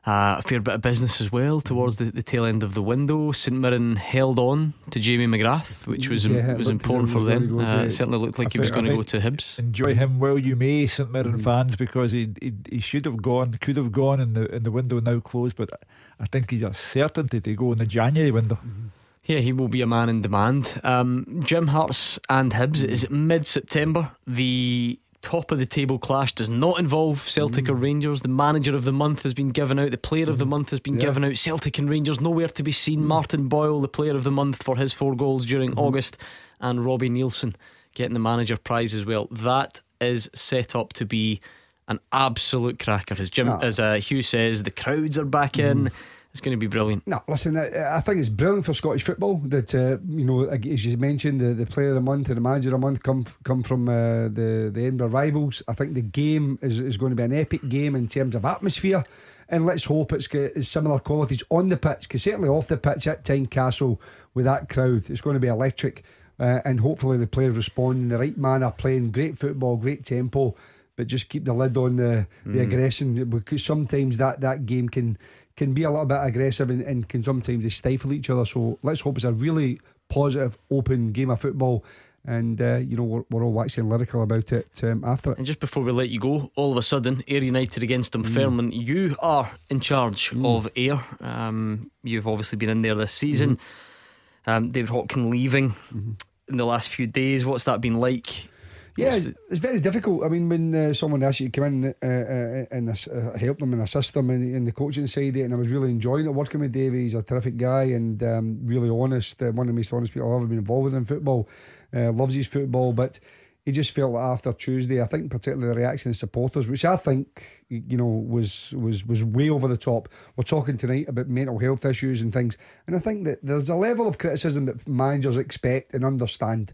uh, 0.06 0.36
a 0.38 0.42
fair 0.44 0.60
bit 0.60 0.76
of 0.76 0.82
business 0.82 1.20
as 1.20 1.32
well 1.32 1.60
towards 1.62 1.98
the, 1.98 2.06
the 2.06 2.22
tail 2.22 2.46
end 2.46 2.62
of 2.62 2.76
the 2.76 2.82
window. 2.82 3.32
St 3.32 3.58
Mirren 3.58 3.96
held 3.96 4.38
on 4.38 4.76
to 4.92 5.00
Jamie 5.00 5.26
McGrath, 5.26 5.88
which 5.88 6.10
was 6.10 6.26
yeah, 6.26 6.54
was 6.54 6.70
important 6.70 7.10
for 7.10 7.22
them. 7.22 7.60
Uh, 7.60 7.84
it 7.84 7.92
certainly 7.92 8.20
looked 8.20 8.38
like 8.38 8.50
I 8.50 8.52
he 8.54 8.60
was 8.60 8.72
going 8.72 8.86
to 8.86 8.96
go 8.96 9.04
to 9.04 9.20
Hibs. 9.20 9.58
Enjoy 9.58 9.96
him 9.96 10.20
well 10.20 10.38
you 10.38 10.56
may, 10.56 10.86
St 10.86 11.12
Mirren 11.12 11.40
mm. 11.40 11.44
fans, 11.44 11.76
because 11.76 12.12
he, 12.12 12.30
he, 12.40 12.54
he 12.70 12.80
should 12.80 13.06
have 13.06 13.22
gone, 13.22 13.54
could 13.54 13.78
have 13.78 13.92
gone 13.92 14.20
in 14.20 14.34
the 14.34 14.46
in 14.54 14.64
the 14.64 14.72
window 14.72 15.00
now 15.00 15.20
closed, 15.20 15.56
but 15.56 15.72
I 16.20 16.26
think 16.26 16.52
he's 16.52 16.62
a 16.62 16.74
certainty 16.74 17.42
to 17.42 17.56
go 17.56 17.72
in 17.72 17.80
the 17.80 17.88
January 17.88 18.32
window. 18.32 18.56
Mm-hmm. 18.56 18.88
Yeah, 19.26 19.40
he 19.40 19.54
will 19.54 19.68
be 19.68 19.82
a 19.82 19.88
man 19.88 20.10
in 20.10 20.22
demand. 20.22 20.80
Um, 20.84 21.42
Jim 21.44 21.68
Hearts 21.68 22.20
and 22.30 22.52
Hibs 22.52 22.84
is 22.84 23.10
mid 23.10 23.48
September. 23.48 24.12
The 24.28 25.00
top 25.22 25.50
of 25.50 25.58
the 25.58 25.66
table 25.66 25.98
clash 25.98 26.34
does 26.34 26.50
not 26.50 26.78
involve 26.78 27.28
Celtic 27.28 27.66
mm. 27.66 27.70
or 27.72 27.74
Rangers. 27.74 28.22
The 28.22 28.28
manager 28.28 28.76
of 28.76 28.84
the 28.86 28.94
month 28.94 29.24
has 29.24 29.34
been 29.34 29.50
given 29.50 29.80
out. 29.80 29.90
The 29.90 29.98
player 29.98 30.30
of 30.30 30.38
the 30.38 30.46
mm. 30.46 30.50
month 30.50 30.70
has 30.70 30.80
been 30.80 30.96
yeah. 30.96 31.02
given 31.02 31.24
out. 31.24 31.38
Celtic 31.38 31.80
and 31.80 31.90
Rangers 31.90 32.22
nowhere 32.22 32.50
to 32.50 32.62
be 32.62 32.72
seen. 32.72 33.02
Mm. 33.02 33.06
Martin 33.06 33.48
Boyle, 33.48 33.82
the 33.82 33.88
player 33.88 34.16
of 34.16 34.24
the 34.24 34.32
month 34.32 34.62
for 34.62 34.78
his 34.78 34.94
four 34.94 35.16
goals 35.16 35.48
during 35.48 35.72
mm. 35.72 35.80
August, 35.80 36.22
and 36.60 36.86
Robbie 36.86 37.10
Neilson 37.10 37.56
getting 37.96 38.14
the 38.14 38.20
manager 38.20 38.58
prize 38.58 38.94
as 38.94 39.06
well. 39.06 39.28
That 39.32 39.82
is 40.00 40.30
set 40.36 40.76
up 40.76 40.94
to 40.94 41.06
be 41.06 41.40
an 41.88 42.00
absolute 42.12 42.78
cracker. 42.78 43.16
As 43.18 43.32
Jim, 43.32 43.48
as 43.48 43.80
uh, 43.80 43.96
Hugh 43.96 44.22
says, 44.22 44.62
the 44.62 44.72
crowds 44.72 45.18
are 45.18 45.26
back 45.26 45.58
in. 45.58 45.92
It's 46.36 46.42
going 46.42 46.52
to 46.52 46.58
be 46.58 46.68
brilliant. 46.68 47.08
No, 47.08 47.24
listen, 47.30 47.56
I, 47.56 47.96
I 47.96 48.02
think 48.02 48.20
it's 48.20 48.28
brilliant 48.28 48.66
for 48.66 48.74
Scottish 48.74 49.04
football 49.04 49.38
that 49.46 49.74
uh, 49.74 49.96
you 50.06 50.26
know, 50.26 50.44
as 50.44 50.86
you 50.86 50.98
mentioned, 50.98 51.40
the, 51.40 51.54
the 51.54 51.66
player 51.66 51.92
of 51.92 51.96
the 51.96 52.02
month 52.02 52.28
and 52.28 52.36
the 52.36 52.42
manager 52.42 52.68
of 52.68 52.74
the 52.74 52.78
month 52.86 53.02
come 53.04 53.24
come 53.46 53.64
from 53.64 53.88
uh, 53.88 54.24
the 54.24 54.70
the 54.70 54.82
Edinburgh 54.82 55.08
rivals. 55.08 55.64
I 55.70 55.72
think 55.72 55.94
the 55.94 56.02
game 56.02 56.60
is, 56.62 56.82
is 56.82 56.98
going 56.98 57.12
to 57.12 57.16
be 57.16 57.24
an 57.24 57.32
epic 57.32 57.70
game 57.70 57.96
in 57.96 58.08
terms 58.08 58.36
of 58.36 58.44
atmosphere, 58.44 59.06
and 59.48 59.66
let's 59.66 59.86
hope 59.86 60.12
it's 60.12 60.28
got 60.28 60.62
similar 60.62 61.00
qualities 61.00 61.42
on 61.50 61.70
the 61.70 61.78
pitch 61.78 62.02
because 62.02 62.24
certainly 62.24 62.50
off 62.50 62.68
the 62.68 62.76
pitch 62.76 63.08
at 63.08 63.24
Tynecastle 63.24 63.98
with 64.34 64.44
that 64.44 64.68
crowd, 64.68 65.10
it's 65.10 65.22
going 65.22 65.36
to 65.36 65.40
be 65.40 65.48
electric. 65.48 66.04
Uh, 66.38 66.60
and 66.66 66.82
hopefully 66.82 67.16
the 67.16 67.26
players 67.26 67.56
respond 67.56 67.94
in 67.94 68.10
the 68.10 68.18
right 68.18 68.38
manner, 68.38 68.70
playing 68.72 69.12
great 69.12 69.38
football, 69.38 69.78
great 69.78 70.04
tempo, 70.04 70.54
but 70.98 71.08
just 71.08 71.30
keep 71.30 71.46
the 71.46 71.54
lid 71.54 71.78
on 71.78 71.96
the, 71.96 72.28
the 72.46 72.60
mm. 72.60 72.64
aggression 72.64 73.30
because 73.30 73.64
sometimes 73.64 74.18
that, 74.18 74.42
that 74.42 74.66
game 74.66 74.90
can 74.90 75.18
can 75.56 75.74
be 75.74 75.84
a 75.84 75.90
little 75.90 76.06
bit 76.06 76.20
aggressive 76.22 76.70
and, 76.70 76.82
and 76.82 77.08
can 77.08 77.24
sometimes 77.24 77.64
they 77.64 77.70
stifle 77.70 78.14
each 78.14 78.30
other. 78.30 78.46
So 78.46 78.78
let's 78.84 79.02
hope 79.02 79.16
it's 79.16 79.26
a 79.26 79.32
really 79.32 79.80
positive, 80.10 80.58
open 80.70 81.12
game 81.12 81.30
of 81.30 81.42
football 81.42 81.84
and 82.28 82.62
uh, 82.62 82.78
you 82.78 82.98
know 82.98 83.04
we're, 83.04 83.24
we're, 83.30 83.44
all 83.44 83.52
waxing 83.52 83.88
lyrical 83.88 84.24
about 84.24 84.52
it 84.52 84.84
um, 84.84 85.04
after 85.04 85.32
it. 85.32 85.38
And 85.38 85.46
just 85.46 85.60
before 85.60 85.84
we 85.84 85.92
let 85.92 86.10
you 86.10 86.20
go, 86.20 86.52
all 86.56 86.72
of 86.72 86.78
a 86.78 86.82
sudden, 86.82 87.24
Ayr 87.28 87.44
United 87.44 87.84
against 87.84 88.14
Dunfermline, 88.14 88.72
mm. 88.72 88.88
you 88.88 89.16
are 89.20 89.52
in 89.70 89.80
charge 89.80 90.32
mm. 90.32 90.46
of 90.46 90.68
Air. 90.76 91.04
Um, 91.22 91.92
you've 92.04 92.28
obviously 92.28 92.58
been 92.58 92.70
in 92.70 92.82
there 92.82 92.96
this 92.96 93.12
season. 93.12 93.58
Mm-hmm. 93.58 94.50
Um, 94.50 94.70
David 94.70 94.90
Hopkin 94.90 95.30
leaving 95.30 95.72
mm-hmm. 95.72 96.12
in 96.48 96.58
the 96.58 96.66
last 96.66 96.90
few 96.90 97.08
days. 97.08 97.46
What's 97.46 97.66
that 97.66 97.82
been 97.82 98.00
like? 98.00 98.48
Yeah, 98.98 99.18
it's 99.50 99.60
very 99.60 99.80
difficult. 99.80 100.24
I 100.24 100.30
mean, 100.30 100.48
when 100.48 100.74
uh, 100.74 100.94
someone 100.94 101.22
asks 101.24 101.42
you 101.42 101.50
to 101.50 101.60
come 101.60 101.84
in 101.84 101.86
uh, 102.02 102.08
uh, 102.08 102.76
and 102.76 102.90
uh, 102.90 103.38
help 103.38 103.60
them 103.60 103.74
and 103.74 103.82
assist 103.82 104.14
them 104.14 104.30
in, 104.30 104.56
in 104.56 104.66
the 104.66 104.72
coaching 104.72 105.08
side, 105.08 105.36
and 105.36 105.54
I 105.54 105.58
was 105.58 105.70
really 105.70 105.90
enjoying 105.90 106.26
it 106.26 106.34
working 106.34 106.62
with 106.62 106.72
Davey. 106.72 107.04
He's 107.04 107.16
a 107.16 107.22
terrific 107.22 107.58
guy 107.58 107.84
and 107.84 108.22
um, 108.24 108.60
really 108.64 108.90
honest. 108.90 109.42
Uh, 109.42 109.52
one 109.52 109.68
of 109.68 109.74
the 109.74 109.78
most 109.78 109.92
honest 109.92 110.14
people 110.14 110.30
I've 110.32 110.38
ever 110.38 110.48
been 110.48 110.60
involved 110.60 110.86
with 110.86 110.96
in 110.96 111.06
football. 111.06 111.50
Uh, 111.94 112.12
loves 112.12 112.36
his 112.36 112.48
football, 112.48 112.94
but 112.94 113.20
he 113.66 113.72
just 113.72 113.92
felt 113.92 114.14
that 114.14 114.20
after 114.20 114.54
Tuesday, 114.54 115.02
I 115.02 115.08
think 115.08 115.32
particularly 115.32 115.74
the 115.74 115.80
reaction 115.80 116.12
of 116.12 116.16
supporters, 116.16 116.68
which 116.70 116.86
I 116.86 116.96
think 116.96 117.66
you 117.68 117.98
know 117.98 118.06
was 118.06 118.74
was 118.78 119.06
was 119.06 119.24
way 119.24 119.50
over 119.50 119.68
the 119.68 119.78
top. 119.78 120.08
We're 120.36 120.44
talking 120.44 120.78
tonight 120.78 121.08
about 121.10 121.28
mental 121.28 121.58
health 121.58 121.84
issues 121.84 122.22
and 122.22 122.32
things, 122.32 122.58
and 122.86 122.96
I 122.96 123.00
think 123.00 123.26
that 123.26 123.40
there's 123.44 123.70
a 123.70 123.76
level 123.76 124.08
of 124.08 124.20
criticism 124.20 124.66
that 124.66 124.88
managers 124.88 125.36
expect 125.36 125.94
and 125.94 126.06
understand. 126.06 126.74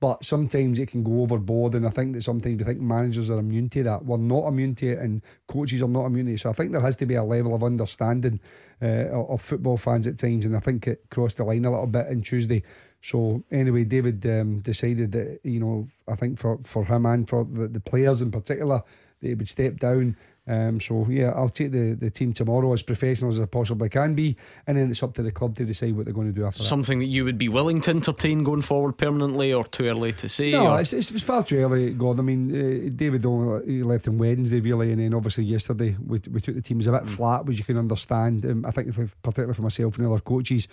But 0.00 0.24
sometimes 0.24 0.78
it 0.78 0.86
can 0.86 1.04
go 1.04 1.20
overboard, 1.20 1.74
and 1.74 1.86
I 1.86 1.90
think 1.90 2.14
that 2.14 2.22
sometimes 2.22 2.58
we 2.58 2.64
think 2.64 2.80
managers 2.80 3.30
are 3.30 3.38
immune 3.38 3.68
to 3.70 3.82
that. 3.82 4.04
We're 4.04 4.16
not 4.16 4.48
immune 4.48 4.74
to 4.76 4.92
it, 4.92 4.98
and 4.98 5.20
coaches 5.46 5.82
are 5.82 5.88
not 5.88 6.06
immune 6.06 6.26
to 6.26 6.32
it. 6.32 6.40
So 6.40 6.48
I 6.48 6.54
think 6.54 6.72
there 6.72 6.80
has 6.80 6.96
to 6.96 7.06
be 7.06 7.16
a 7.16 7.22
level 7.22 7.54
of 7.54 7.62
understanding 7.62 8.40
uh, 8.80 9.10
of 9.10 9.42
football 9.42 9.76
fans 9.76 10.06
at 10.06 10.16
times, 10.16 10.46
and 10.46 10.56
I 10.56 10.60
think 10.60 10.86
it 10.86 11.04
crossed 11.10 11.36
the 11.36 11.44
line 11.44 11.66
a 11.66 11.70
little 11.70 11.86
bit 11.86 12.06
on 12.06 12.22
Tuesday. 12.22 12.62
So 13.02 13.42
anyway, 13.50 13.84
David 13.84 14.24
um, 14.26 14.56
decided 14.58 15.12
that 15.12 15.40
you 15.44 15.60
know 15.60 15.88
I 16.08 16.16
think 16.16 16.38
for 16.38 16.58
for 16.64 16.84
him 16.86 17.04
and 17.04 17.28
for 17.28 17.44
the, 17.44 17.68
the 17.68 17.80
players 17.80 18.22
in 18.22 18.30
particular, 18.30 18.82
that 19.20 19.28
he 19.28 19.34
would 19.34 19.48
step 19.48 19.78
down 19.78 20.16
um, 20.50 20.80
so 20.80 21.06
yeah, 21.08 21.30
I'll 21.30 21.48
take 21.48 21.70
the, 21.70 21.94
the 21.94 22.10
team 22.10 22.32
tomorrow 22.32 22.72
as 22.72 22.82
professional 22.82 23.30
as 23.30 23.38
I 23.38 23.44
possibly 23.44 23.88
can 23.88 24.14
be, 24.14 24.36
and 24.66 24.76
then 24.76 24.90
it's 24.90 25.00
up 25.00 25.14
to 25.14 25.22
the 25.22 25.30
club 25.30 25.54
to 25.56 25.64
decide 25.64 25.96
what 25.96 26.06
they're 26.06 26.14
going 26.14 26.26
to 26.26 26.32
do 26.32 26.44
after 26.44 26.64
Something 26.64 26.98
that. 26.98 27.04
that 27.04 27.10
you 27.10 27.24
would 27.24 27.38
be 27.38 27.48
willing 27.48 27.80
to 27.82 27.90
entertain 27.90 28.42
going 28.42 28.62
forward 28.62 28.98
permanently, 28.98 29.52
or 29.52 29.64
too 29.64 29.84
early 29.84 30.12
to 30.14 30.28
say? 30.28 30.50
No, 30.50 30.74
it's, 30.74 30.92
it's, 30.92 31.12
it's, 31.12 31.22
far 31.22 31.44
too 31.44 31.58
early, 31.58 31.92
God. 31.92 32.18
I 32.18 32.22
mean, 32.22 32.50
uh, 32.50 32.90
David 32.96 33.24
only 33.26 33.84
left 33.84 34.08
on 34.08 34.18
Wednesday, 34.18 34.58
really, 34.60 34.90
and 34.90 35.00
then 35.00 35.14
obviously 35.14 35.44
yesterday 35.44 35.94
we, 36.04 36.20
we 36.32 36.40
took 36.40 36.56
the 36.56 36.62
teams 36.62 36.88
a 36.88 36.92
bit 36.92 37.04
mm. 37.04 37.08
flat, 37.08 37.46
which 37.46 37.58
you 37.58 37.64
can 37.64 37.76
understand. 37.76 38.44
Um, 38.44 38.66
I 38.66 38.72
think 38.72 38.92
particularly 39.22 39.54
for 39.54 39.62
myself 39.62 39.98
and 39.98 40.06
other 40.08 40.18
coaches, 40.18 40.66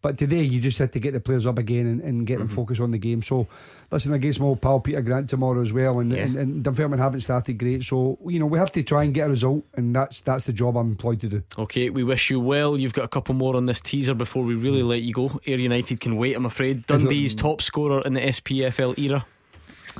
but 0.00 0.18
today 0.18 0.42
you 0.42 0.60
just 0.60 0.78
had 0.78 0.92
to 0.92 1.00
get 1.00 1.14
the 1.14 1.20
players 1.20 1.46
up 1.46 1.58
again 1.58 1.86
and, 1.86 2.00
and 2.02 2.26
get 2.26 2.38
them 2.38 2.46
mm-hmm. 2.46 2.56
focused 2.56 2.82
on 2.82 2.90
the 2.90 2.98
game. 2.98 3.22
So 3.22 3.48
listen 3.90 4.12
against 4.12 4.38
my 4.38 4.46
old 4.46 4.60
pal 4.60 4.78
Peter 4.78 5.00
Grant 5.00 5.30
tomorrow 5.30 5.60
as 5.60 5.72
well, 5.72 5.98
and, 6.00 6.12
yeah. 6.12 6.18
and, 6.18 6.36
and 6.36 6.62
Dunfermline 6.62 6.98
haven't 6.98 7.20
started 7.20 7.58
great. 7.58 7.82
So 7.82 8.18
you 8.26 8.38
know 8.38 8.46
we 8.46 8.58
have 8.58 8.70
to 8.72 8.82
try 8.82 9.04
and 9.04 9.14
get 9.14 9.23
a 9.26 9.28
result, 9.28 9.64
and 9.74 9.94
that's 9.94 10.20
that's 10.20 10.44
the 10.44 10.52
job 10.52 10.76
I'm 10.76 10.90
employed 10.90 11.20
to 11.20 11.28
do. 11.28 11.42
Okay, 11.58 11.90
we 11.90 12.04
wish 12.04 12.30
you 12.30 12.40
well. 12.40 12.78
You've 12.78 12.92
got 12.92 13.04
a 13.04 13.08
couple 13.08 13.34
more 13.34 13.56
on 13.56 13.66
this 13.66 13.80
teaser 13.80 14.14
before 14.14 14.44
we 14.44 14.54
really 14.54 14.82
let 14.82 15.02
you 15.02 15.12
go. 15.12 15.40
Ayr 15.46 15.60
United 15.60 16.00
can 16.00 16.16
wait. 16.16 16.34
I'm 16.34 16.46
afraid 16.46 16.86
Dundee's 16.86 17.34
top 17.34 17.62
scorer 17.62 18.00
in 18.02 18.14
the 18.14 18.20
SPFL 18.20 18.98
era. 18.98 19.26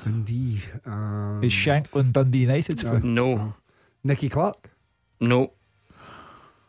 Dundee 0.02 0.60
um, 0.86 1.40
is 1.42 1.52
Shankland 1.52 2.12
Dundee 2.12 2.38
United? 2.38 2.84
Uh, 2.84 3.00
no, 3.02 3.54
Nicky 4.02 4.28
Clark. 4.28 4.70
No. 5.20 5.52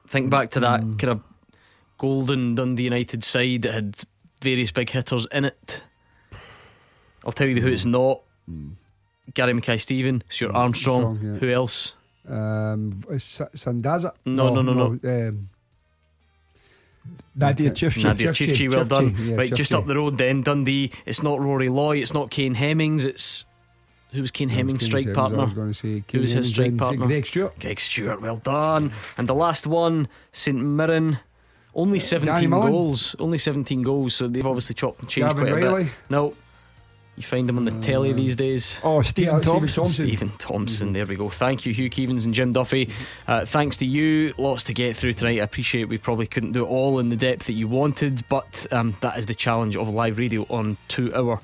Think 0.08 0.30
back 0.30 0.50
to 0.50 0.60
that 0.60 0.82
mm. 0.82 1.00
kind 1.00 1.12
of 1.12 1.22
golden 1.98 2.56
Dundee 2.56 2.84
United 2.84 3.24
side 3.24 3.64
that 3.64 3.74
had 3.74 3.96
various 4.42 4.72
big 4.72 4.90
hitters 4.90 5.26
in 5.32 5.46
it. 5.46 5.82
I'll 7.26 7.32
tell 7.32 7.48
you 7.48 7.60
who 7.62 7.72
it's 7.72 7.86
not. 7.86 8.22
Mm. 8.50 8.74
Gary 9.34 9.54
Mackay 9.54 9.78
Steven, 9.78 10.24
Stuart 10.30 10.52
mm. 10.52 10.56
Armstrong. 10.56 11.06
Armstrong 11.06 11.34
yeah. 11.34 11.40
Who 11.40 11.52
else? 11.52 11.94
Um, 12.28 12.92
Sandaza? 13.12 14.12
No, 14.26 14.54
no, 14.54 14.62
no, 14.62 14.74
no. 14.74 15.00
no. 15.02 15.28
Um, 15.30 15.50
Nadir 17.36 17.72
Ciftci. 17.72 18.04
Nadir 18.04 18.32
Ciftci, 18.32 18.74
well 18.74 18.86
done. 18.86 19.16
Yeah, 19.20 19.36
right, 19.36 19.54
just 19.54 19.74
up 19.74 19.86
the 19.86 19.96
road 19.96 20.18
then, 20.18 20.42
Dundee. 20.42 20.92
It's 21.06 21.22
not 21.22 21.40
Rory 21.40 21.70
Loy, 21.70 21.98
it's 21.98 22.14
not 22.14 22.32
Kane 22.32 22.56
Hemmings, 22.56 23.06
it's. 23.06 23.46
Who 24.12 24.22
was 24.22 24.32
Kane 24.32 24.48
Hemmings' 24.48 24.86
strike 24.86 25.14
partner? 25.14 25.40
I 25.40 25.44
was 25.44 25.54
going 25.54 25.68
to 25.68 25.74
say 25.74 26.02
Who 26.14 26.22
was 26.22 26.32
his 26.32 26.48
strike 26.48 26.78
partner? 26.78 27.06
Greg 27.06 27.26
Stewart. 27.26 27.60
Greg 27.60 27.80
Stewart, 27.82 28.22
well 28.22 28.38
done. 28.38 28.94
And 29.18 29.28
the 29.28 29.36
last 29.36 29.68
one, 29.68 30.08
St 30.32 30.58
Mirren. 30.58 31.20
Only 31.74 32.00
17 32.00 32.50
goals. 32.50 33.16
Only 33.20 33.38
17 33.38 33.82
goals, 33.82 34.16
so 34.16 34.30
they've 34.30 34.48
obviously 34.48 34.76
chopped 34.76 35.02
and 35.02 35.10
changed 35.10 35.36
Gavin 35.36 35.52
quite 35.52 35.64
Riley. 35.64 35.82
a 35.82 35.86
bit. 35.86 35.94
No. 36.10 36.34
You 37.18 37.24
find 37.24 37.48
them 37.48 37.58
on 37.58 37.64
the 37.64 37.72
telly 37.72 38.12
Uh, 38.12 38.16
these 38.18 38.36
days. 38.36 38.78
Oh, 38.84 39.02
Stephen 39.02 39.36
Yeah, 39.36 39.40
Stephen 39.40 39.60
Thompson. 39.60 39.84
Thompson. 39.84 40.08
Stephen 40.08 40.32
Thompson, 40.38 40.94
there 40.94 41.06
we 41.06 41.16
go. 41.16 41.30
Thank 41.30 41.66
you, 41.66 41.74
Hugh 41.74 41.90
Keevins 41.90 42.26
and 42.26 42.34
Jim 42.34 42.52
Duffy. 42.52 42.90
Uh, 43.26 43.46
thanks 43.46 43.78
to 43.78 43.86
you. 43.86 44.34
Lots 44.38 44.64
to 44.64 44.74
get 44.74 44.98
through 44.98 45.14
tonight. 45.14 45.40
I 45.40 45.44
appreciate 45.44 45.86
we 45.88 45.98
probably 45.98 46.28
couldn't 46.28 46.52
do 46.52 46.66
it 46.66 46.68
all 46.68 47.00
in 47.00 47.08
the 47.10 47.16
depth 47.16 47.46
that 47.46 47.54
you 47.54 47.70
wanted, 47.70 48.24
but 48.28 48.68
um, 48.72 48.98
that 49.00 49.18
is 49.18 49.28
the 49.28 49.36
challenge 49.36 49.78
of 49.78 49.88
live 49.88 50.18
radio 50.18 50.46
on 50.50 50.76
two 50.90 51.16
hour. 51.16 51.40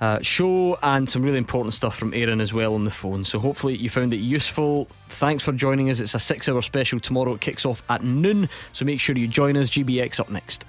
Uh, 0.00 0.18
show 0.22 0.78
and 0.82 1.10
some 1.10 1.22
really 1.22 1.36
important 1.36 1.74
stuff 1.74 1.94
from 1.94 2.14
Aaron 2.14 2.40
as 2.40 2.54
well 2.54 2.74
on 2.74 2.84
the 2.84 2.90
phone. 2.90 3.22
So, 3.24 3.38
hopefully, 3.38 3.76
you 3.76 3.90
found 3.90 4.14
it 4.14 4.18
useful. 4.18 4.88
Thanks 5.10 5.44
for 5.44 5.52
joining 5.52 5.90
us. 5.90 6.00
It's 6.00 6.14
a 6.14 6.18
six 6.18 6.48
hour 6.48 6.62
special 6.62 7.00
tomorrow. 7.00 7.34
It 7.34 7.42
kicks 7.42 7.66
off 7.66 7.82
at 7.90 8.02
noon. 8.02 8.48
So, 8.72 8.86
make 8.86 8.98
sure 8.98 9.14
you 9.14 9.28
join 9.28 9.58
us. 9.58 9.68
GBX 9.68 10.18
up 10.18 10.30
next. 10.30 10.64